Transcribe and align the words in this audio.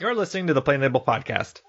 You're 0.00 0.14
listening 0.14 0.46
to 0.46 0.54
the 0.54 0.62
Plain 0.62 0.80
Label 0.80 1.02
Podcast. 1.02 1.60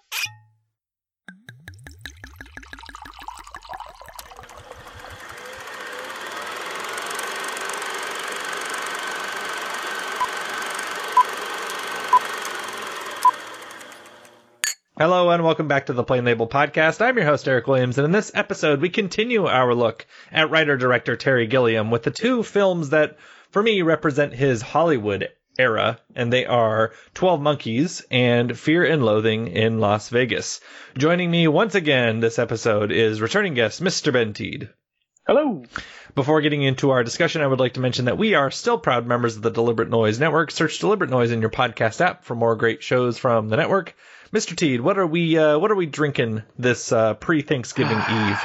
Hello 14.98 15.29
and 15.32 15.44
welcome 15.44 15.68
back 15.68 15.88
to 15.88 15.94
the 15.94 16.05
Plain 16.05 16.23
Label 16.23 16.48
Podcast. 16.48 17.02
I'm 17.02 17.18
your 17.18 17.26
host, 17.26 17.50
Eric 17.50 17.68
Williams, 17.68 17.98
and 17.98 18.05
in 18.05 18.13
this 18.13 18.32
episode, 18.34 18.80
we 18.80 18.88
continue 18.88 19.45
our 19.45 19.76
look 19.76 20.05
at 20.32 20.50
writer 20.50 20.77
director 20.77 21.18
Terry 21.18 21.48
Gilliam 21.48 21.91
with 21.91 22.04
the 22.04 22.12
two 22.12 22.44
films 22.44 22.91
that, 22.91 23.18
for 23.50 23.62
me, 23.62 23.82
represent 23.82 24.34
his 24.34 24.62
Hollywood 24.62 25.27
era, 25.58 25.99
and 26.16 26.31
they 26.31 26.45
are 26.45 26.94
12 27.13 27.41
Monkeys 27.41 28.05
and 28.09 28.58
Fear 28.58 28.86
and 28.86 29.04
Loathing 29.04 29.48
in 29.48 29.80
Las 29.80 30.09
Vegas. 30.09 30.59
Joining 30.98 31.30
me 31.30 31.48
once 31.48 31.75
again 31.75 32.20
this 32.20 32.39
episode 32.39 32.91
is 32.91 33.21
returning 33.21 33.53
guest, 33.53 33.81
Mr. 33.84 34.13
Ben 34.13 34.34
Tiede. 34.34 34.70
Hello. 35.27 35.63
Before 36.16 36.41
getting 36.41 36.63
into 36.63 36.89
our 36.89 37.03
discussion, 37.03 37.41
I 37.41 37.48
would 37.48 37.59
like 37.59 37.73
to 37.73 37.80
mention 37.80 38.05
that 38.05 38.17
we 38.17 38.34
are 38.34 38.52
still 38.52 38.77
proud 38.77 39.05
members 39.05 39.35
of 39.38 39.44
the 39.44 39.52
Deliberate 39.52 39.89
Noise 39.89 40.20
Network. 40.20 40.52
Search 40.52 40.80
Deliberate 40.80 41.11
Noise 41.11 41.31
in 41.31 41.41
your 41.41 41.52
podcast 41.52 42.02
app 42.02 42.25
for 42.25 42.36
more 42.36 42.55
great 42.55 42.83
shows 42.83 43.17
from 43.17 43.47
the 43.47 43.58
network. 43.58 43.95
Mr. 44.33 44.55
Tiede, 44.55 44.81
what 44.81 44.97
are 44.97 45.08
we 45.08 45.38
uh, 45.38 45.59
what 45.59 45.72
are 45.72 45.75
we 45.75 45.86
drinking 45.86 46.41
this 46.58 46.91
uh, 46.91 47.13
pre-Thanksgiving 47.13 47.97
Eve? 48.09 48.39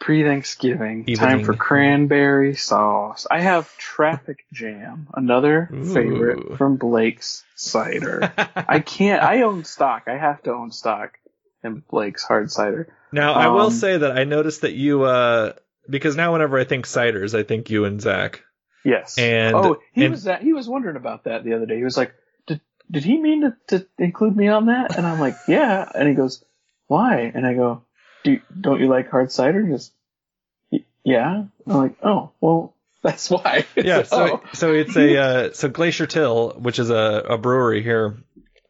Pre-Thanksgiving, 0.00 1.00
Evening. 1.02 1.16
time 1.16 1.44
for 1.44 1.54
cranberry 1.54 2.54
sauce. 2.56 3.26
I 3.30 3.40
have 3.40 3.74
Traffic 3.76 4.44
Jam, 4.52 5.08
another 5.14 5.68
Ooh. 5.72 5.84
favorite 5.94 6.56
from 6.58 6.76
Blake's 6.76 7.44
Cider. 7.54 8.32
I 8.56 8.80
can't. 8.84 9.22
I 9.22 9.42
own 9.42 9.64
stock. 9.64 10.04
I 10.08 10.16
have 10.16 10.42
to 10.44 10.52
own 10.52 10.72
stock 10.72 11.18
in 11.62 11.82
Blake's 11.88 12.24
Hard 12.24 12.50
Cider. 12.50 12.92
Now, 13.12 13.34
I 13.34 13.48
will 13.48 13.66
Um, 13.66 13.72
say 13.72 13.98
that 13.98 14.18
I 14.18 14.24
noticed 14.24 14.62
that 14.62 14.72
you 14.72 15.02
uh, 15.02 15.52
because 15.88 16.16
now 16.16 16.32
whenever 16.32 16.58
I 16.58 16.64
think 16.64 16.86
ciders, 16.86 17.38
I 17.38 17.42
think 17.42 17.70
you 17.70 17.84
and 17.84 18.00
Zach. 18.00 18.42
Yes. 18.84 19.18
And- 19.18 19.54
oh, 19.54 19.76
he 19.92 20.04
and- 20.04 20.12
was 20.12 20.24
that. 20.24 20.42
He 20.42 20.52
was 20.52 20.68
wondering 20.68 20.96
about 20.96 21.24
that 21.24 21.44
the 21.44 21.54
other 21.54 21.66
day. 21.66 21.76
He 21.76 21.84
was 21.84 21.96
like, 21.98 22.14
"Did 22.46 22.60
did 22.90 23.04
he 23.04 23.20
mean 23.20 23.42
to, 23.42 23.78
to 23.78 23.86
include 23.98 24.36
me 24.36 24.48
on 24.48 24.66
that?" 24.66 24.96
And 24.96 25.06
I'm 25.06 25.20
like, 25.20 25.34
"Yeah." 25.46 25.86
And 25.94 26.08
he 26.08 26.14
goes, 26.14 26.42
"Why?" 26.86 27.30
And 27.34 27.46
I 27.46 27.52
go, 27.54 27.82
Do, 28.24 28.40
"Don't 28.58 28.80
you 28.80 28.88
like 28.88 29.10
hard 29.10 29.32
cider?" 29.32 29.64
"Y- 30.70 30.84
"Yeah." 31.04 31.44
I'm 31.66 31.76
like, 31.76 31.96
"Oh, 32.02 32.30
well, 32.40 32.74
that's 33.02 33.30
why." 33.30 33.66
Yeah, 33.76 34.02
so 34.04 34.40
Oh, 34.42 34.42
so 34.52 34.74
it's 34.74 34.96
a 34.96 35.18
uh, 35.18 35.52
so 35.52 35.68
Glacial 35.68 36.06
Till, 36.06 36.50
which 36.50 36.78
is 36.78 36.90
a, 36.90 37.24
a 37.30 37.38
brewery 37.38 37.82
here 37.82 38.16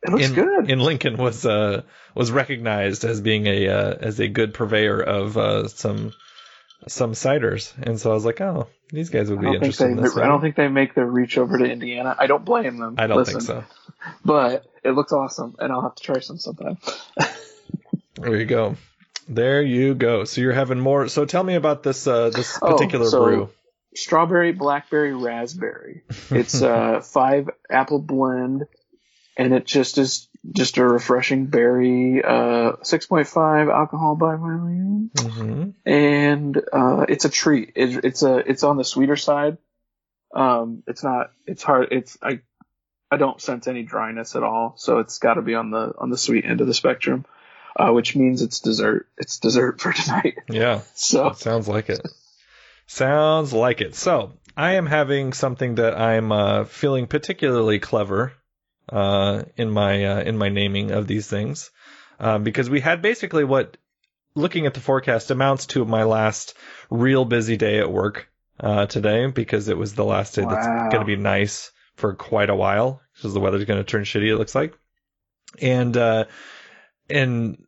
in 0.07 0.35
good. 0.35 0.71
in 0.71 0.79
Lincoln, 0.81 1.17
was 1.17 1.45
uh 1.45 1.83
was 2.15 2.31
recognized 2.31 3.05
as 3.05 3.21
being 3.21 3.47
a 3.47 3.69
uh, 3.69 3.95
as 4.01 4.21
a 4.21 4.29
good 4.29 4.55
purveyor 4.55 5.01
of 5.01 5.37
uh, 5.37 5.69
some 5.69 6.13
some 6.89 7.13
ciders, 7.13 7.73
and 7.83 8.01
so 8.01 8.11
I 8.11 8.15
was 8.15 8.25
like, 8.25 8.41
oh, 8.41 8.69
these 8.91 9.11
guys 9.11 9.31
would 9.31 9.41
be 9.41 9.53
interested 9.53 9.91
in 9.91 9.97
this. 9.97 10.17
I 10.17 10.27
don't 10.27 10.41
think 10.41 10.57
they 10.57 10.69
make 10.69 10.95
their 10.95 11.07
reach 11.07 11.37
over 11.37 11.59
to 11.59 11.65
Indiana. 11.65 12.17
I 12.19 12.27
don't 12.27 12.45
blame 12.45 12.79
them. 12.79 12.95
I 12.99 13.07
don't 13.07 13.19
Listen, 13.19 13.41
think 13.41 13.47
so. 13.47 13.65
But 14.25 14.65
it 14.83 14.93
looks 14.93 15.13
awesome, 15.13 15.57
and 15.59 15.73
I'll 15.73 15.83
have 15.83 15.95
to 15.97 16.03
try 16.03 16.21
some 16.21 16.39
sometime. 16.39 16.79
There 18.17 18.37
you 18.37 18.45
go. 18.45 18.77
There 19.33 19.63
you 19.63 19.95
go. 19.95 20.25
So 20.25 20.41
you're 20.41 20.53
having 20.53 20.81
more. 20.81 21.07
So 21.09 21.25
tell 21.25 21.43
me 21.45 21.55
about 21.55 21.83
this 21.85 22.07
uh, 22.07 22.31
this 22.31 22.59
Oh, 22.61 22.73
particular 22.73 23.07
so- 23.07 23.25
brew. 23.25 23.49
strawberry, 23.95 24.53
blackberry, 24.53 25.15
raspberry. 25.15 26.03
It's 26.31 26.61
a 26.63 27.01
five 27.01 27.49
apple 27.71 28.01
blend, 28.01 28.67
and 29.37 29.55
it 29.55 29.65
just 29.67 29.99
is 29.99 30.29
just 30.53 30.79
a 30.79 30.85
refreshing 30.85 31.47
berry. 31.47 32.23
Uh, 32.25 32.73
six 32.83 33.07
point 33.07 33.29
five 33.29 33.69
alcohol 33.69 34.17
by 34.17 34.35
volume, 34.37 35.11
hmm 35.17 35.71
and 35.87 36.57
uh, 36.73 37.07
it's 37.09 37.25
a 37.25 37.31
treat. 37.31 37.73
It, 37.77 38.05
it's 38.05 38.23
a 38.25 38.37
it's 38.39 38.65
on 38.65 38.77
the 38.79 38.85
sweeter 38.85 39.17
side. 39.17 39.59
Um, 40.35 40.83
it's 40.87 41.03
not. 41.05 41.31
It's 41.47 41.63
hard. 41.63 41.89
It's 41.93 42.19
I. 42.23 42.41
I 43.13 43.17
don't 43.17 43.41
sense 43.41 43.67
any 43.67 43.83
dryness 43.83 44.37
at 44.37 44.45
all, 44.45 44.75
so 44.77 44.99
it's 45.01 45.19
got 45.19 45.35
to 45.35 45.43
be 45.43 45.55
on 45.57 45.71
the 45.71 45.93
on 45.99 46.11
the 46.11 46.19
sweet 46.19 46.45
end 46.45 46.61
of 46.61 46.69
the 46.69 46.75
spectrum, 46.75 47.25
uh, 47.81 47.93
which 47.93 48.15
means 48.15 48.43
it's 48.43 48.61
dessert. 48.61 49.09
It's 49.17 49.39
dessert 49.39 49.81
for 49.81 49.93
tonight. 49.95 50.39
Yeah. 50.49 50.83
So 50.95 51.33
Sounds 51.33 51.69
like 51.69 51.89
it. 51.89 52.07
Sounds 52.87 53.53
like 53.53 53.81
it. 53.81 53.95
So 53.95 54.35
I 54.57 54.73
am 54.73 54.87
having 54.87 55.33
something 55.33 55.77
that 55.77 55.99
I'm 55.99 56.33
uh, 56.33 56.65
feeling 56.65 57.07
particularly 57.07 57.79
clever 57.79 58.33
uh, 58.89 59.45
in 59.57 59.71
my 59.71 60.05
uh, 60.05 60.21
in 60.21 60.37
my 60.37 60.49
naming 60.49 60.91
of 60.91 61.07
these 61.07 61.27
things, 61.27 61.71
um, 62.19 62.43
because 62.43 62.69
we 62.69 62.81
had 62.81 63.01
basically 63.01 63.45
what, 63.45 63.77
looking 64.35 64.67
at 64.67 64.75
the 64.75 64.81
forecast, 64.81 65.31
amounts 65.31 65.67
to 65.67 65.85
my 65.85 66.03
last 66.03 66.55
real 66.91 67.25
busy 67.25 67.57
day 67.57 67.79
at 67.79 67.91
work 67.91 68.29
uh, 68.59 68.87
today, 68.87 69.27
because 69.29 69.69
it 69.69 69.79
was 69.79 69.95
the 69.95 70.05
last 70.05 70.35
day 70.35 70.45
that's 70.45 70.67
going 70.67 71.01
to 71.01 71.05
be 71.05 71.17
nice 71.17 71.71
for 71.95 72.15
quite 72.15 72.51
a 72.51 72.57
while, 72.57 73.01
because 73.15 73.33
the 73.33 73.41
weather's 73.41 73.65
going 73.65 73.81
to 73.81 73.89
turn 73.89 74.03
shitty. 74.03 74.29
It 74.29 74.37
looks 74.37 74.57
like, 74.57 74.77
and 75.63 75.97
uh, 75.97 76.25
and 77.09 77.65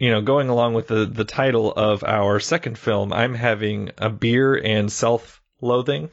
you 0.00 0.10
know, 0.10 0.22
going 0.22 0.48
along 0.48 0.74
with 0.74 0.88
the 0.88 1.04
the 1.04 1.24
title 1.24 1.72
of 1.72 2.02
our 2.02 2.40
second 2.40 2.78
film, 2.78 3.12
I'm 3.12 3.34
having 3.34 3.90
a 3.98 4.08
beer 4.10 4.54
and 4.56 4.90
self-loathing, 4.90 6.08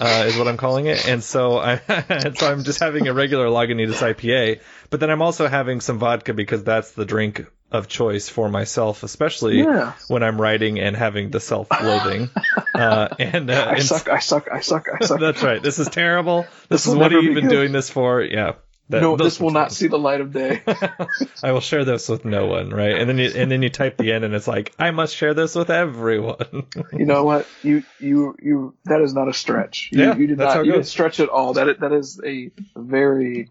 uh, 0.00 0.24
is 0.26 0.36
what 0.36 0.48
I'm 0.48 0.56
calling 0.56 0.86
it, 0.86 1.08
and 1.08 1.22
so 1.22 1.56
I 1.56 1.80
and 1.88 2.36
so 2.36 2.50
I'm 2.50 2.64
just 2.64 2.80
having 2.80 3.06
a 3.08 3.14
regular 3.14 3.46
Lagunitas 3.46 4.02
IPA, 4.02 4.60
but 4.90 5.00
then 5.00 5.10
I'm 5.10 5.22
also 5.22 5.46
having 5.46 5.80
some 5.80 5.98
vodka 5.98 6.34
because 6.34 6.64
that's 6.64 6.92
the 6.92 7.04
drink 7.04 7.46
of 7.70 7.88
choice 7.88 8.28
for 8.28 8.48
myself, 8.48 9.02
especially 9.02 9.58
yeah, 9.58 9.92
when 10.08 10.22
I'm 10.22 10.40
writing 10.40 10.78
and 10.80 10.96
having 10.96 11.30
the 11.30 11.40
self-loathing. 11.40 12.30
uh, 12.74 13.08
and 13.18 13.50
uh, 13.50 13.54
I 13.54 13.74
and 13.74 13.82
suck. 13.84 14.08
I 14.08 14.18
suck. 14.18 14.48
I 14.52 14.60
suck. 14.60 14.86
I 15.00 15.04
suck. 15.04 15.20
that's 15.26 15.42
right. 15.42 15.62
This 15.62 15.78
is 15.78 15.88
terrible. 15.88 16.42
This, 16.42 16.84
This 16.84 16.86
is 16.88 16.94
what 16.94 17.12
are 17.12 17.16
never 17.16 17.22
you 17.22 17.28
be 17.28 17.38
even 17.38 17.44
good. 17.48 17.54
doing 17.54 17.72
this 17.72 17.90
for? 17.90 18.22
Yeah. 18.22 18.52
That, 18.88 19.02
no, 19.02 19.16
this 19.16 19.40
will 19.40 19.50
not 19.50 19.72
see 19.72 19.88
the 19.88 19.98
light 19.98 20.20
of 20.20 20.32
day. 20.32 20.62
I 21.42 21.50
will 21.50 21.60
share 21.60 21.84
this 21.84 22.08
with 22.08 22.24
no 22.24 22.46
one, 22.46 22.70
right? 22.70 22.96
And 22.96 23.08
then 23.08 23.18
you 23.18 23.32
and 23.34 23.50
then 23.50 23.60
you 23.62 23.68
type 23.68 23.96
the 23.96 24.12
end, 24.12 24.24
and 24.24 24.32
it's 24.32 24.46
like 24.46 24.72
I 24.78 24.92
must 24.92 25.16
share 25.16 25.34
this 25.34 25.56
with 25.56 25.70
everyone. 25.70 26.66
you 26.92 27.04
know 27.04 27.24
what? 27.24 27.48
You 27.64 27.82
you 27.98 28.36
you. 28.40 28.74
That 28.84 29.00
is 29.00 29.12
not 29.12 29.26
a 29.28 29.32
stretch. 29.32 29.88
You, 29.90 30.02
Yeah, 30.02 30.16
you 30.16 30.28
did 30.28 30.38
that's 30.38 30.52
how 30.52 30.58
not. 30.60 30.64
it 30.64 30.66
You 30.66 30.72
didn't 30.74 30.86
stretch 30.86 31.18
at 31.18 31.28
all. 31.28 31.54
That 31.54 31.80
that 31.80 31.92
is 31.92 32.20
a 32.24 32.52
very 32.76 33.50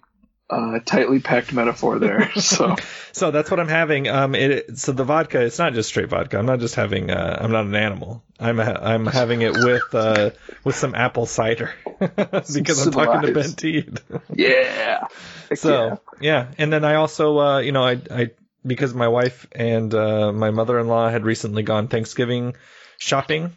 uh, 0.49 0.79
tightly 0.85 1.19
packed 1.19 1.53
metaphor 1.53 1.99
there. 1.99 2.31
So 2.39 2.75
so 3.11 3.31
that's 3.31 3.49
what 3.49 3.59
I'm 3.59 3.67
having. 3.67 4.07
Um, 4.07 4.35
it 4.35 4.77
so 4.77 4.91
the 4.91 5.03
vodka. 5.03 5.41
It's 5.41 5.57
not 5.57 5.73
just 5.73 5.89
straight 5.89 6.09
vodka. 6.09 6.37
I'm 6.37 6.45
not 6.45 6.59
just 6.59 6.75
having. 6.75 7.09
Uh, 7.09 7.37
I'm 7.41 7.51
not 7.51 7.65
an 7.65 7.75
animal. 7.75 8.23
I'm 8.39 8.57
ha- 8.57 8.79
I'm 8.81 9.05
having 9.05 9.41
it 9.41 9.53
with 9.53 9.95
uh 9.95 10.31
with 10.63 10.75
some 10.75 10.93
apple 10.93 11.25
cider 11.25 11.73
because 11.99 12.85
I'm 12.85 12.91
talking 12.91 13.21
to 13.21 13.33
Ben. 13.33 13.53
Tiede. 13.53 13.99
yeah. 14.33 15.07
So 15.55 15.99
yeah, 16.19 16.51
and 16.57 16.71
then 16.71 16.83
I 16.85 16.95
also, 16.95 17.39
uh, 17.39 17.59
you 17.59 17.71
know, 17.71 17.83
I, 17.83 18.01
I 18.11 18.31
because 18.65 18.93
my 18.93 19.07
wife 19.07 19.47
and 19.51 19.93
uh, 19.93 20.31
my 20.31 20.51
mother-in-law 20.51 21.09
had 21.09 21.23
recently 21.23 21.63
gone 21.63 21.87
Thanksgiving 21.87 22.55
shopping 22.97 23.55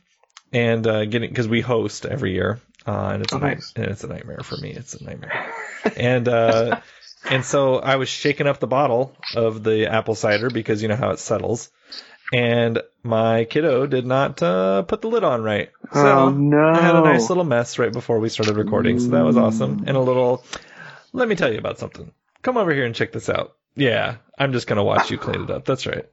and 0.53 0.87
uh, 0.87 1.04
getting 1.04 1.28
because 1.31 1.48
we 1.48 1.60
host 1.60 2.06
every 2.06 2.32
year, 2.32 2.60
uh, 2.88 3.10
and 3.12 3.22
it's 3.22 3.32
Oh, 3.34 3.37
a 3.37 3.41
nice. 3.41 3.72
and 3.76 3.84
it's 3.87 4.03
a 4.04 4.09
nightmare 4.09 4.41
for 4.43 4.56
me. 4.56 4.71
It's 4.71 4.94
a 4.94 5.04
nightmare, 5.04 5.53
and 5.97 6.26
uh, 6.28 6.81
and 7.28 7.44
so 7.44 7.76
I 7.76 7.97
was 7.97 8.09
shaking 8.09 8.47
up 8.47 8.59
the 8.60 8.66
bottle 8.66 9.15
of 9.37 9.62
the 9.62 9.87
apple 9.93 10.15
cider 10.15 10.49
because 10.50 10.81
you 10.82 10.88
know 10.88 10.97
how 10.97 11.10
it 11.10 11.19
settles. 11.19 11.71
And 12.32 12.82
my 13.03 13.44
kiddo 13.44 13.87
did 13.87 14.04
not 14.04 14.43
uh, 14.43 14.82
put 14.82 15.00
the 15.00 15.09
lid 15.09 15.25
on 15.25 15.43
right. 15.43 15.71
So 15.94 16.00
Oh, 16.19 16.28
no. 16.31 16.69
I 16.75 16.81
had 16.81 16.94
a 16.94 17.00
nice 17.00 17.28
little 17.31 17.44
mess 17.44 17.78
right 17.78 17.91
before 17.93 18.19
we 18.19 18.28
started 18.28 18.56
recording, 18.56 19.00
so 19.00 19.09
that 19.12 19.25
was 19.25 19.38
awesome. 19.38 19.84
And 19.87 19.97
a 19.97 20.00
little, 20.00 20.44
let 21.15 21.27
me 21.27 21.37
tell 21.37 21.50
you 21.50 21.59
about 21.59 21.78
something. 21.78 22.12
Come 22.43 22.59
over 22.59 22.71
here 22.75 22.84
and 22.84 22.94
check 22.94 23.12
this 23.12 23.31
out. 23.31 23.56
Yeah, 23.77 24.16
I'm 24.39 24.53
just 24.53 24.66
gonna 24.66 24.84
watch 24.84 25.10
you 25.10 25.16
clean 25.16 25.42
it 25.45 25.51
up. 25.51 25.65
That's 25.65 25.86
right. 25.86 26.04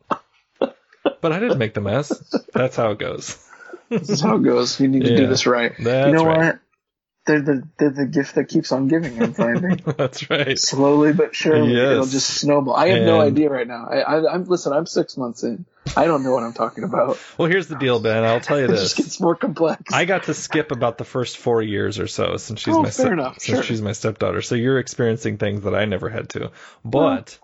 But 0.59 1.31
I 1.31 1.39
didn't 1.39 1.57
make 1.57 1.73
the 1.73 1.81
mess. 1.81 2.11
That's 2.53 2.75
how 2.75 2.91
it 2.91 2.99
goes. 2.99 3.37
This 3.89 4.09
is 4.09 4.21
how 4.21 4.37
it 4.37 4.43
goes. 4.43 4.79
You 4.79 4.87
need 4.87 5.03
to 5.03 5.11
Yeah. 5.11 5.17
do 5.17 5.27
this 5.27 5.45
right. 5.45 5.73
That's 5.79 6.07
you 6.07 6.13
know 6.13 6.25
right. 6.25 6.37
what? 6.37 6.59
They're 7.25 7.41
the 7.41 7.67
they're 7.77 7.89
the 7.89 8.05
gift 8.05 8.35
that 8.35 8.49
keeps 8.49 8.71
on 8.71 8.87
giving. 8.87 9.21
I'm 9.21 9.33
finding 9.33 9.81
That's 9.97 10.29
right. 10.29 10.59
slowly 10.59 11.11
but 11.11 11.35
surely 11.35 11.73
Yes. 11.73 11.91
it'll 11.91 12.05
just 12.05 12.29
snowball. 12.29 12.75
I 12.75 12.89
have 12.89 13.01
no 13.03 13.19
idea 13.19 13.49
right 13.49 13.67
now. 13.67 13.87
I, 13.89 13.99
I 14.01 14.33
I'm 14.33 14.43
listen. 14.45 14.73
I'm 14.73 14.85
six 14.85 15.17
months 15.17 15.41
in. 15.43 15.65
I 15.97 16.05
don't 16.05 16.21
know 16.23 16.31
what 16.31 16.43
I'm 16.43 16.53
talking 16.53 16.83
about. 16.83 17.17
Well, 17.37 17.47
here's 17.47 17.67
the 17.67 17.77
deal, 17.77 17.99
Ben. 17.99 18.23
I'll 18.23 18.39
tell 18.41 18.59
you 18.59 18.65
It 18.65 18.69
this. 18.69 18.81
just 18.81 18.97
gets 18.97 19.19
more 19.19 19.35
complex. 19.35 19.91
I 19.93 20.05
got 20.05 20.23
to 20.25 20.33
skip 20.35 20.71
about 20.71 20.97
the 20.99 21.03
first 21.03 21.37
four 21.37 21.61
years 21.63 21.97
or 21.99 22.07
so 22.07 22.37
since 22.37 22.59
she's 22.59 22.75
Oh, 22.75 22.83
my 22.83 22.89
fair 22.91 23.15
step- 23.17 23.33
since 23.39 23.57
sure. 23.57 23.63
she's 23.63 23.81
my 23.81 23.91
stepdaughter. 23.93 24.41
So 24.43 24.53
you're 24.55 24.77
experiencing 24.79 25.37
things 25.39 25.63
that 25.63 25.73
I 25.73 25.85
never 25.85 26.09
had 26.09 26.29
to. 26.29 26.51
But 26.83 27.39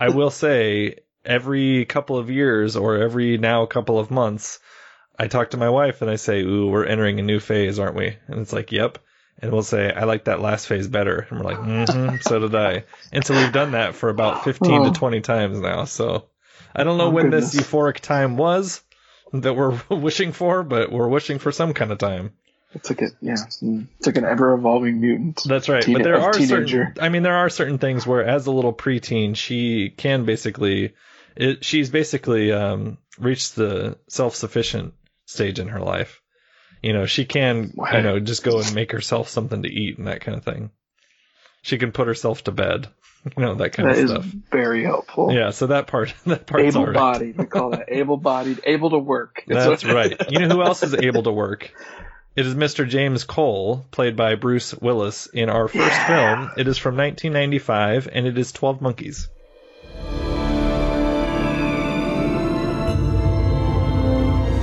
I 0.00 0.10
will 0.10 0.30
say 0.46 0.98
every 1.24 1.84
couple 1.84 2.16
of 2.18 2.30
years 2.30 2.76
or 2.76 2.98
every 2.98 3.38
now 3.38 3.66
couple 3.66 3.98
of 3.98 4.10
months, 4.12 4.60
I 5.18 5.26
talk 5.26 5.50
to 5.50 5.56
my 5.56 5.70
wife 5.70 6.00
and 6.02 6.10
I 6.10 6.16
say, 6.16 6.42
"Ooh, 6.42 6.68
we're 6.68 6.84
entering 6.86 7.18
a 7.18 7.22
new 7.24 7.40
phase, 7.40 7.78
aren't 7.80 7.96
we?" 7.96 8.16
And 8.28 8.40
it's 8.40 8.52
like, 8.52 8.70
"Yep." 8.70 8.98
And 9.40 9.52
we'll 9.52 9.62
say, 9.62 9.92
"I 9.92 10.04
like 10.04 10.24
that 10.24 10.40
last 10.40 10.66
phase 10.66 10.88
better," 10.88 11.26
and 11.30 11.38
we're 11.38 11.44
like, 11.44 11.58
mm-hmm, 11.58 12.16
"So 12.22 12.38
did 12.40 12.54
I." 12.54 12.84
And 13.12 13.24
so 13.24 13.34
we've 13.34 13.52
done 13.52 13.72
that 13.72 13.94
for 13.94 14.08
about 14.08 14.44
fifteen 14.44 14.82
Oh. 14.82 14.92
to 14.92 14.98
twenty 14.98 15.20
times 15.20 15.60
now. 15.60 15.84
So 15.84 16.26
I 16.74 16.84
don't 16.84 16.98
know 16.98 17.06
Oh, 17.06 17.10
when 17.10 17.30
this 17.30 17.54
euphoric 17.54 18.00
time 18.00 18.36
was 18.36 18.82
that 19.32 19.54
we're 19.54 19.80
wishing 19.90 20.32
for, 20.32 20.62
but 20.62 20.90
we're 20.90 21.08
wishing 21.08 21.38
for 21.38 21.52
some 21.52 21.74
kind 21.74 21.90
of 21.92 21.98
time. 21.98 22.32
It's 22.74 22.90
like 22.90 23.00
a 23.02 23.08
yeah, 23.22 23.34
it's 23.34 24.06
like 24.06 24.16
an 24.18 24.24
ever 24.24 24.52
evolving 24.52 25.00
mutant. 25.00 25.40
That's 25.46 25.68
right. 25.68 25.82
Teen- 25.82 25.94
but 25.94 26.02
there 26.02 26.20
are 26.20 26.32
teenager. 26.32 26.66
certain. 26.88 27.02
I 27.02 27.08
mean, 27.08 27.22
there 27.22 27.36
are 27.36 27.48
certain 27.48 27.78
things 27.78 28.06
where, 28.06 28.24
as 28.24 28.46
a 28.46 28.50
little 28.52 28.74
preteen, 28.74 29.36
she 29.36 29.90
can 29.90 30.24
basically. 30.24 30.94
It, 31.36 31.64
she's 31.64 31.90
basically 31.90 32.50
um, 32.52 32.96
reached 33.18 33.56
the 33.56 33.98
self-sufficient 34.08 34.94
stage 35.26 35.58
in 35.58 35.68
her 35.68 35.80
life. 35.80 36.22
You 36.86 36.92
know, 36.92 37.06
she 37.06 37.24
can, 37.24 37.72
you 37.92 38.02
know, 38.02 38.20
just 38.20 38.44
go 38.44 38.60
and 38.60 38.72
make 38.72 38.92
herself 38.92 39.28
something 39.28 39.60
to 39.64 39.68
eat 39.68 39.98
and 39.98 40.06
that 40.06 40.20
kind 40.20 40.38
of 40.38 40.44
thing. 40.44 40.70
She 41.62 41.78
can 41.78 41.90
put 41.90 42.06
herself 42.06 42.44
to 42.44 42.52
bed. 42.52 42.86
You 43.36 43.42
know, 43.42 43.54
that 43.56 43.70
kind 43.72 43.88
That 43.88 43.98
of 43.98 44.04
is 44.04 44.10
stuff. 44.12 44.24
very 44.52 44.84
helpful. 44.84 45.32
Yeah, 45.32 45.50
so 45.50 45.66
that 45.66 45.88
part, 45.88 46.14
that 46.26 46.46
part's 46.46 46.76
all 46.76 46.86
right. 46.86 46.94
Able-bodied, 46.94 47.36
we 47.38 47.46
call 47.46 47.70
that 47.70 47.86
able-bodied, 47.88 48.60
able 48.64 48.90
to 48.90 48.98
work. 48.98 49.42
It's 49.48 49.64
That's 49.82 49.84
right. 49.84 50.14
You 50.30 50.38
know 50.38 50.48
who 50.48 50.62
else 50.62 50.84
is 50.84 50.94
able 50.94 51.24
to 51.24 51.32
work? 51.32 51.72
It 52.36 52.46
is 52.46 52.54
Mr. 52.54 52.88
James 52.88 53.24
Cole, 53.24 53.84
played 53.90 54.14
by 54.14 54.36
Bruce 54.36 54.72
Willis 54.76 55.26
in 55.26 55.48
our 55.50 55.66
first 55.66 56.00
film. 56.02 56.52
It 56.56 56.68
is 56.68 56.78
from 56.78 56.96
1995, 56.96 58.08
and 58.12 58.28
it 58.28 58.38
is 58.38 58.52
12 58.52 58.80
Monkeys. 58.80 59.28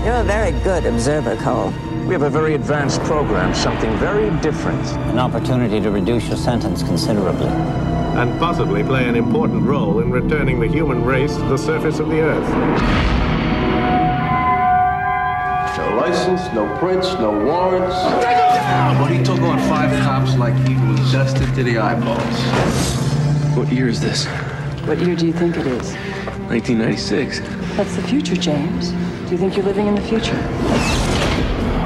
You're 0.06 0.16
a 0.16 0.24
very 0.26 0.52
good 0.64 0.86
observer, 0.86 1.36
Cole. 1.38 1.74
We 2.06 2.14
have 2.14 2.24
a 2.24 2.30
very 2.30 2.54
advanced 2.54 3.02
program, 3.04 3.56
something 3.56 3.90
very 3.98 4.30
different. 4.42 4.86
An 5.10 5.20
opportunity 5.20 5.80
to 5.80 5.90
reduce 5.90 6.28
your 6.28 6.38
sentence 6.38 6.84
considerably. 6.84 7.48
and 7.48 8.40
possibly 8.40 8.84
play 8.84 9.08
an 9.10 9.16
important 9.16 9.64
role 9.64 10.00
in 10.00 10.12
returning 10.12 10.60
the 10.60 10.68
human 10.68 11.04
race 11.04 11.36
to 11.36 11.44
the 11.46 11.58
surface 11.58 11.98
of 12.00 12.10
the 12.10 12.20
Earth. 12.22 12.48
No 15.78 15.96
license, 15.98 16.42
no 16.54 16.68
prints, 16.78 17.14
no 17.16 17.32
warrants. 17.32 17.96
But 19.00 19.08
he 19.08 19.24
took 19.24 19.40
on 19.42 19.58
five 19.68 19.90
cops 20.04 20.36
like 20.38 20.54
he 20.68 20.76
was 20.76 21.12
dusted 21.12 21.56
to 21.56 21.64
the 21.64 21.80
eyeballs. 21.80 22.38
What 23.58 23.72
year 23.72 23.88
is 23.88 24.00
this? 24.00 24.26
What 24.86 25.00
year 25.00 25.16
do 25.16 25.26
you 25.26 25.34
think 25.34 25.58
it 25.58 25.66
is? 25.66 25.94
1996. 26.52 27.40
That's 27.76 27.96
the 27.96 28.04
future, 28.04 28.36
James. 28.36 28.92
Do 28.92 29.32
you 29.32 29.38
think 29.38 29.56
you're 29.56 29.66
living 29.66 29.88
in 29.88 29.96
the 29.96 30.02
future? 30.02 30.38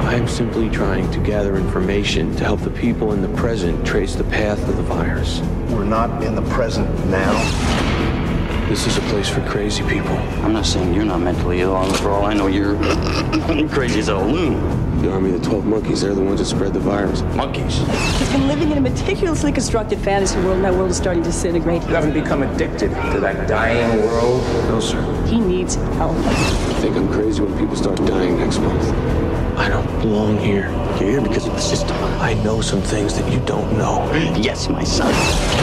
I 0.08 0.14
am 0.14 0.26
simply 0.26 0.70
trying 0.70 1.10
to 1.10 1.18
gather 1.18 1.56
information 1.56 2.34
to 2.36 2.42
help 2.42 2.62
the 2.62 2.70
people 2.70 3.12
in 3.12 3.20
the 3.20 3.28
present 3.36 3.86
trace 3.86 4.14
the 4.14 4.24
path 4.24 4.58
of 4.66 4.78
the 4.78 4.82
virus. 4.82 5.40
We're 5.68 5.84
not 5.84 6.24
in 6.24 6.34
the 6.34 6.40
present 6.48 6.88
now. 7.08 7.34
This 8.70 8.86
is 8.86 8.96
a 8.96 9.02
place 9.02 9.28
for 9.28 9.42
crazy 9.42 9.82
people. 9.82 10.16
I'm 10.42 10.54
not 10.54 10.64
saying 10.64 10.94
you're 10.94 11.04
not 11.04 11.20
mentally 11.20 11.60
ill. 11.60 11.84
For 11.96 12.08
all 12.08 12.24
I 12.24 12.32
know, 12.32 12.46
you're 12.46 12.74
crazy 13.68 13.98
as 14.00 14.08
a 14.08 14.16
loon. 14.16 14.77
The 15.00 15.12
army 15.12 15.32
of 15.32 15.40
the 15.40 15.48
12 15.48 15.64
monkeys, 15.64 16.00
they're 16.00 16.12
the 16.12 16.20
ones 16.20 16.40
that 16.40 16.46
spread 16.46 16.74
the 16.74 16.80
virus. 16.80 17.22
Monkeys. 17.36 17.78
He's 18.18 18.32
been 18.32 18.48
living 18.48 18.72
in 18.72 18.78
a 18.78 18.80
meticulously 18.80 19.52
constructed 19.52 20.00
fantasy 20.00 20.40
world, 20.40 20.56
and 20.56 20.64
that 20.64 20.74
world 20.74 20.90
is 20.90 20.96
starting 20.96 21.22
to 21.22 21.28
disintegrate. 21.28 21.82
You 21.82 21.94
haven't 21.94 22.14
become 22.14 22.42
addicted 22.42 22.88
to 23.12 23.20
that 23.20 23.48
dying 23.48 24.02
world. 24.06 24.42
No, 24.68 24.80
sir. 24.80 25.00
He 25.26 25.38
needs 25.38 25.76
help. 25.76 26.16
I 26.16 26.80
think 26.80 26.96
I'm 26.96 27.12
crazy 27.12 27.42
when 27.42 27.56
people 27.56 27.76
start 27.76 27.96
dying 28.06 28.38
next 28.38 28.58
month. 28.58 28.88
I 29.56 29.68
don't 29.68 29.86
belong 30.00 30.36
here. 30.38 30.66
You're 31.00 31.10
here 31.10 31.20
because 31.20 31.46
of 31.46 31.52
the 31.52 31.60
system. 31.60 31.96
I 32.20 32.34
know 32.42 32.60
some 32.60 32.82
things 32.82 33.16
that 33.16 33.32
you 33.32 33.38
don't 33.46 33.78
know. 33.78 34.12
Yes, 34.36 34.68
my 34.68 34.82
son. 34.82 35.14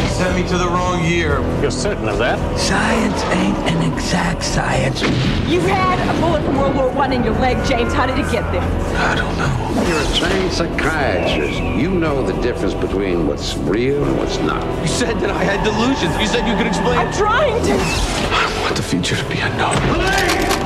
He 0.01 0.07
sent 0.07 0.33
me 0.33 0.47
to 0.47 0.57
the 0.57 0.67
wrong 0.67 1.03
year. 1.03 1.41
You're 1.61 1.71
certain 1.71 2.07
of 2.07 2.19
that? 2.19 2.39
Science 2.57 3.21
ain't 3.25 3.57
an 3.69 3.91
exact 3.91 4.43
science. 4.43 5.01
You 5.49 5.59
had 5.59 5.99
a 6.07 6.19
bullet 6.21 6.41
from 6.45 6.57
World 6.57 6.75
War 6.77 6.89
One 6.89 7.11
in 7.11 7.21
your 7.21 7.33
leg, 7.33 7.57
James. 7.67 7.91
How 7.91 8.05
did 8.05 8.17
it 8.17 8.31
get 8.31 8.49
there? 8.53 8.61
I 8.61 9.15
don't 9.15 9.37
know. 9.37 9.83
You're 9.89 9.99
a 9.99 10.15
trained 10.15 10.53
psychiatrist. 10.53 11.59
You 11.59 11.89
know 11.91 12.25
the 12.25 12.39
difference 12.41 12.73
between 12.73 13.27
what's 13.27 13.57
real 13.57 14.05
and 14.05 14.17
what's 14.17 14.37
not. 14.37 14.63
You 14.81 14.87
said 14.87 15.19
that 15.19 15.31
I 15.31 15.43
had 15.43 15.61
delusions. 15.65 16.17
You 16.17 16.27
said 16.27 16.47
you 16.47 16.55
could 16.55 16.67
explain. 16.67 16.97
I'm 16.97 17.11
trying 17.11 17.61
to. 17.61 17.73
I 17.73 18.61
want 18.61 18.77
the 18.77 18.83
future 18.83 19.17
to 19.17 19.25
be 19.27 19.41
unknown. 19.41 19.75
I 19.75 20.64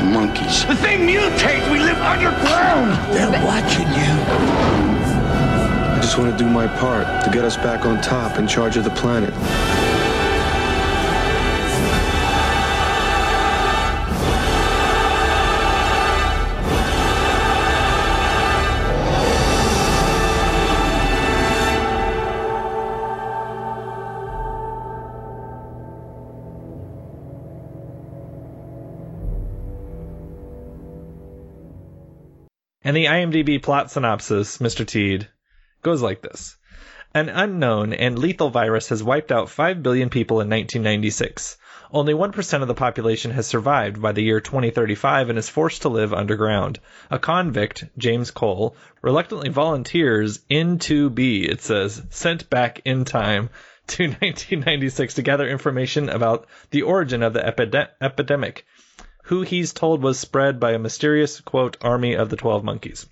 all 0.00 0.06
monkeys. 0.06 0.64
The 0.66 0.76
thing 0.76 1.00
mutates. 1.06 1.70
We 1.70 1.78
live 1.78 1.98
underground. 1.98 2.92
They're 3.14 3.44
watching 3.44 3.88
you. 3.88 4.12
I 5.92 5.98
just 6.00 6.18
want 6.18 6.36
to 6.36 6.44
do 6.44 6.48
my 6.48 6.66
part 6.66 7.24
to 7.24 7.30
get 7.30 7.44
us 7.44 7.56
back 7.56 7.84
on 7.84 8.00
top 8.00 8.38
in 8.38 8.46
charge 8.46 8.76
of 8.76 8.84
the 8.84 8.90
planet. 8.90 9.34
And 32.90 32.96
the 32.96 33.04
IMDb 33.04 33.62
plot 33.62 33.92
synopsis, 33.92 34.58
Mr. 34.58 34.84
Tiede, 34.84 35.28
goes 35.80 36.02
like 36.02 36.22
this. 36.22 36.56
An 37.14 37.28
unknown 37.28 37.92
and 37.92 38.18
lethal 38.18 38.50
virus 38.50 38.88
has 38.88 39.00
wiped 39.00 39.30
out 39.30 39.48
5 39.48 39.80
billion 39.80 40.10
people 40.10 40.40
in 40.40 40.50
1996. 40.50 41.56
Only 41.92 42.14
1% 42.14 42.62
of 42.62 42.66
the 42.66 42.74
population 42.74 43.30
has 43.30 43.46
survived 43.46 44.02
by 44.02 44.10
the 44.10 44.24
year 44.24 44.40
2035 44.40 45.28
and 45.28 45.38
is 45.38 45.48
forced 45.48 45.82
to 45.82 45.88
live 45.88 46.12
underground. 46.12 46.80
A 47.12 47.20
convict, 47.20 47.84
James 47.96 48.32
Cole, 48.32 48.74
reluctantly 49.02 49.50
volunteers 49.50 50.40
in 50.48 50.80
to 50.80 51.10
be, 51.10 51.48
it 51.48 51.60
says, 51.60 52.02
sent 52.10 52.50
back 52.50 52.82
in 52.84 53.04
time 53.04 53.50
to 53.86 54.02
1996 54.08 55.14
to 55.14 55.22
gather 55.22 55.48
information 55.48 56.08
about 56.08 56.48
the 56.72 56.82
origin 56.82 57.22
of 57.22 57.34
the 57.34 57.40
epide- 57.40 57.90
epidemic, 58.00 58.66
who 59.30 59.42
he's 59.42 59.72
told 59.72 60.02
was 60.02 60.18
spread 60.18 60.58
by 60.58 60.72
a 60.72 60.78
mysterious, 60.78 61.40
quote, 61.40 61.76
army 61.80 62.14
of 62.14 62.28
the 62.28 62.36
12 62.36 62.64
monkeys 62.64 63.06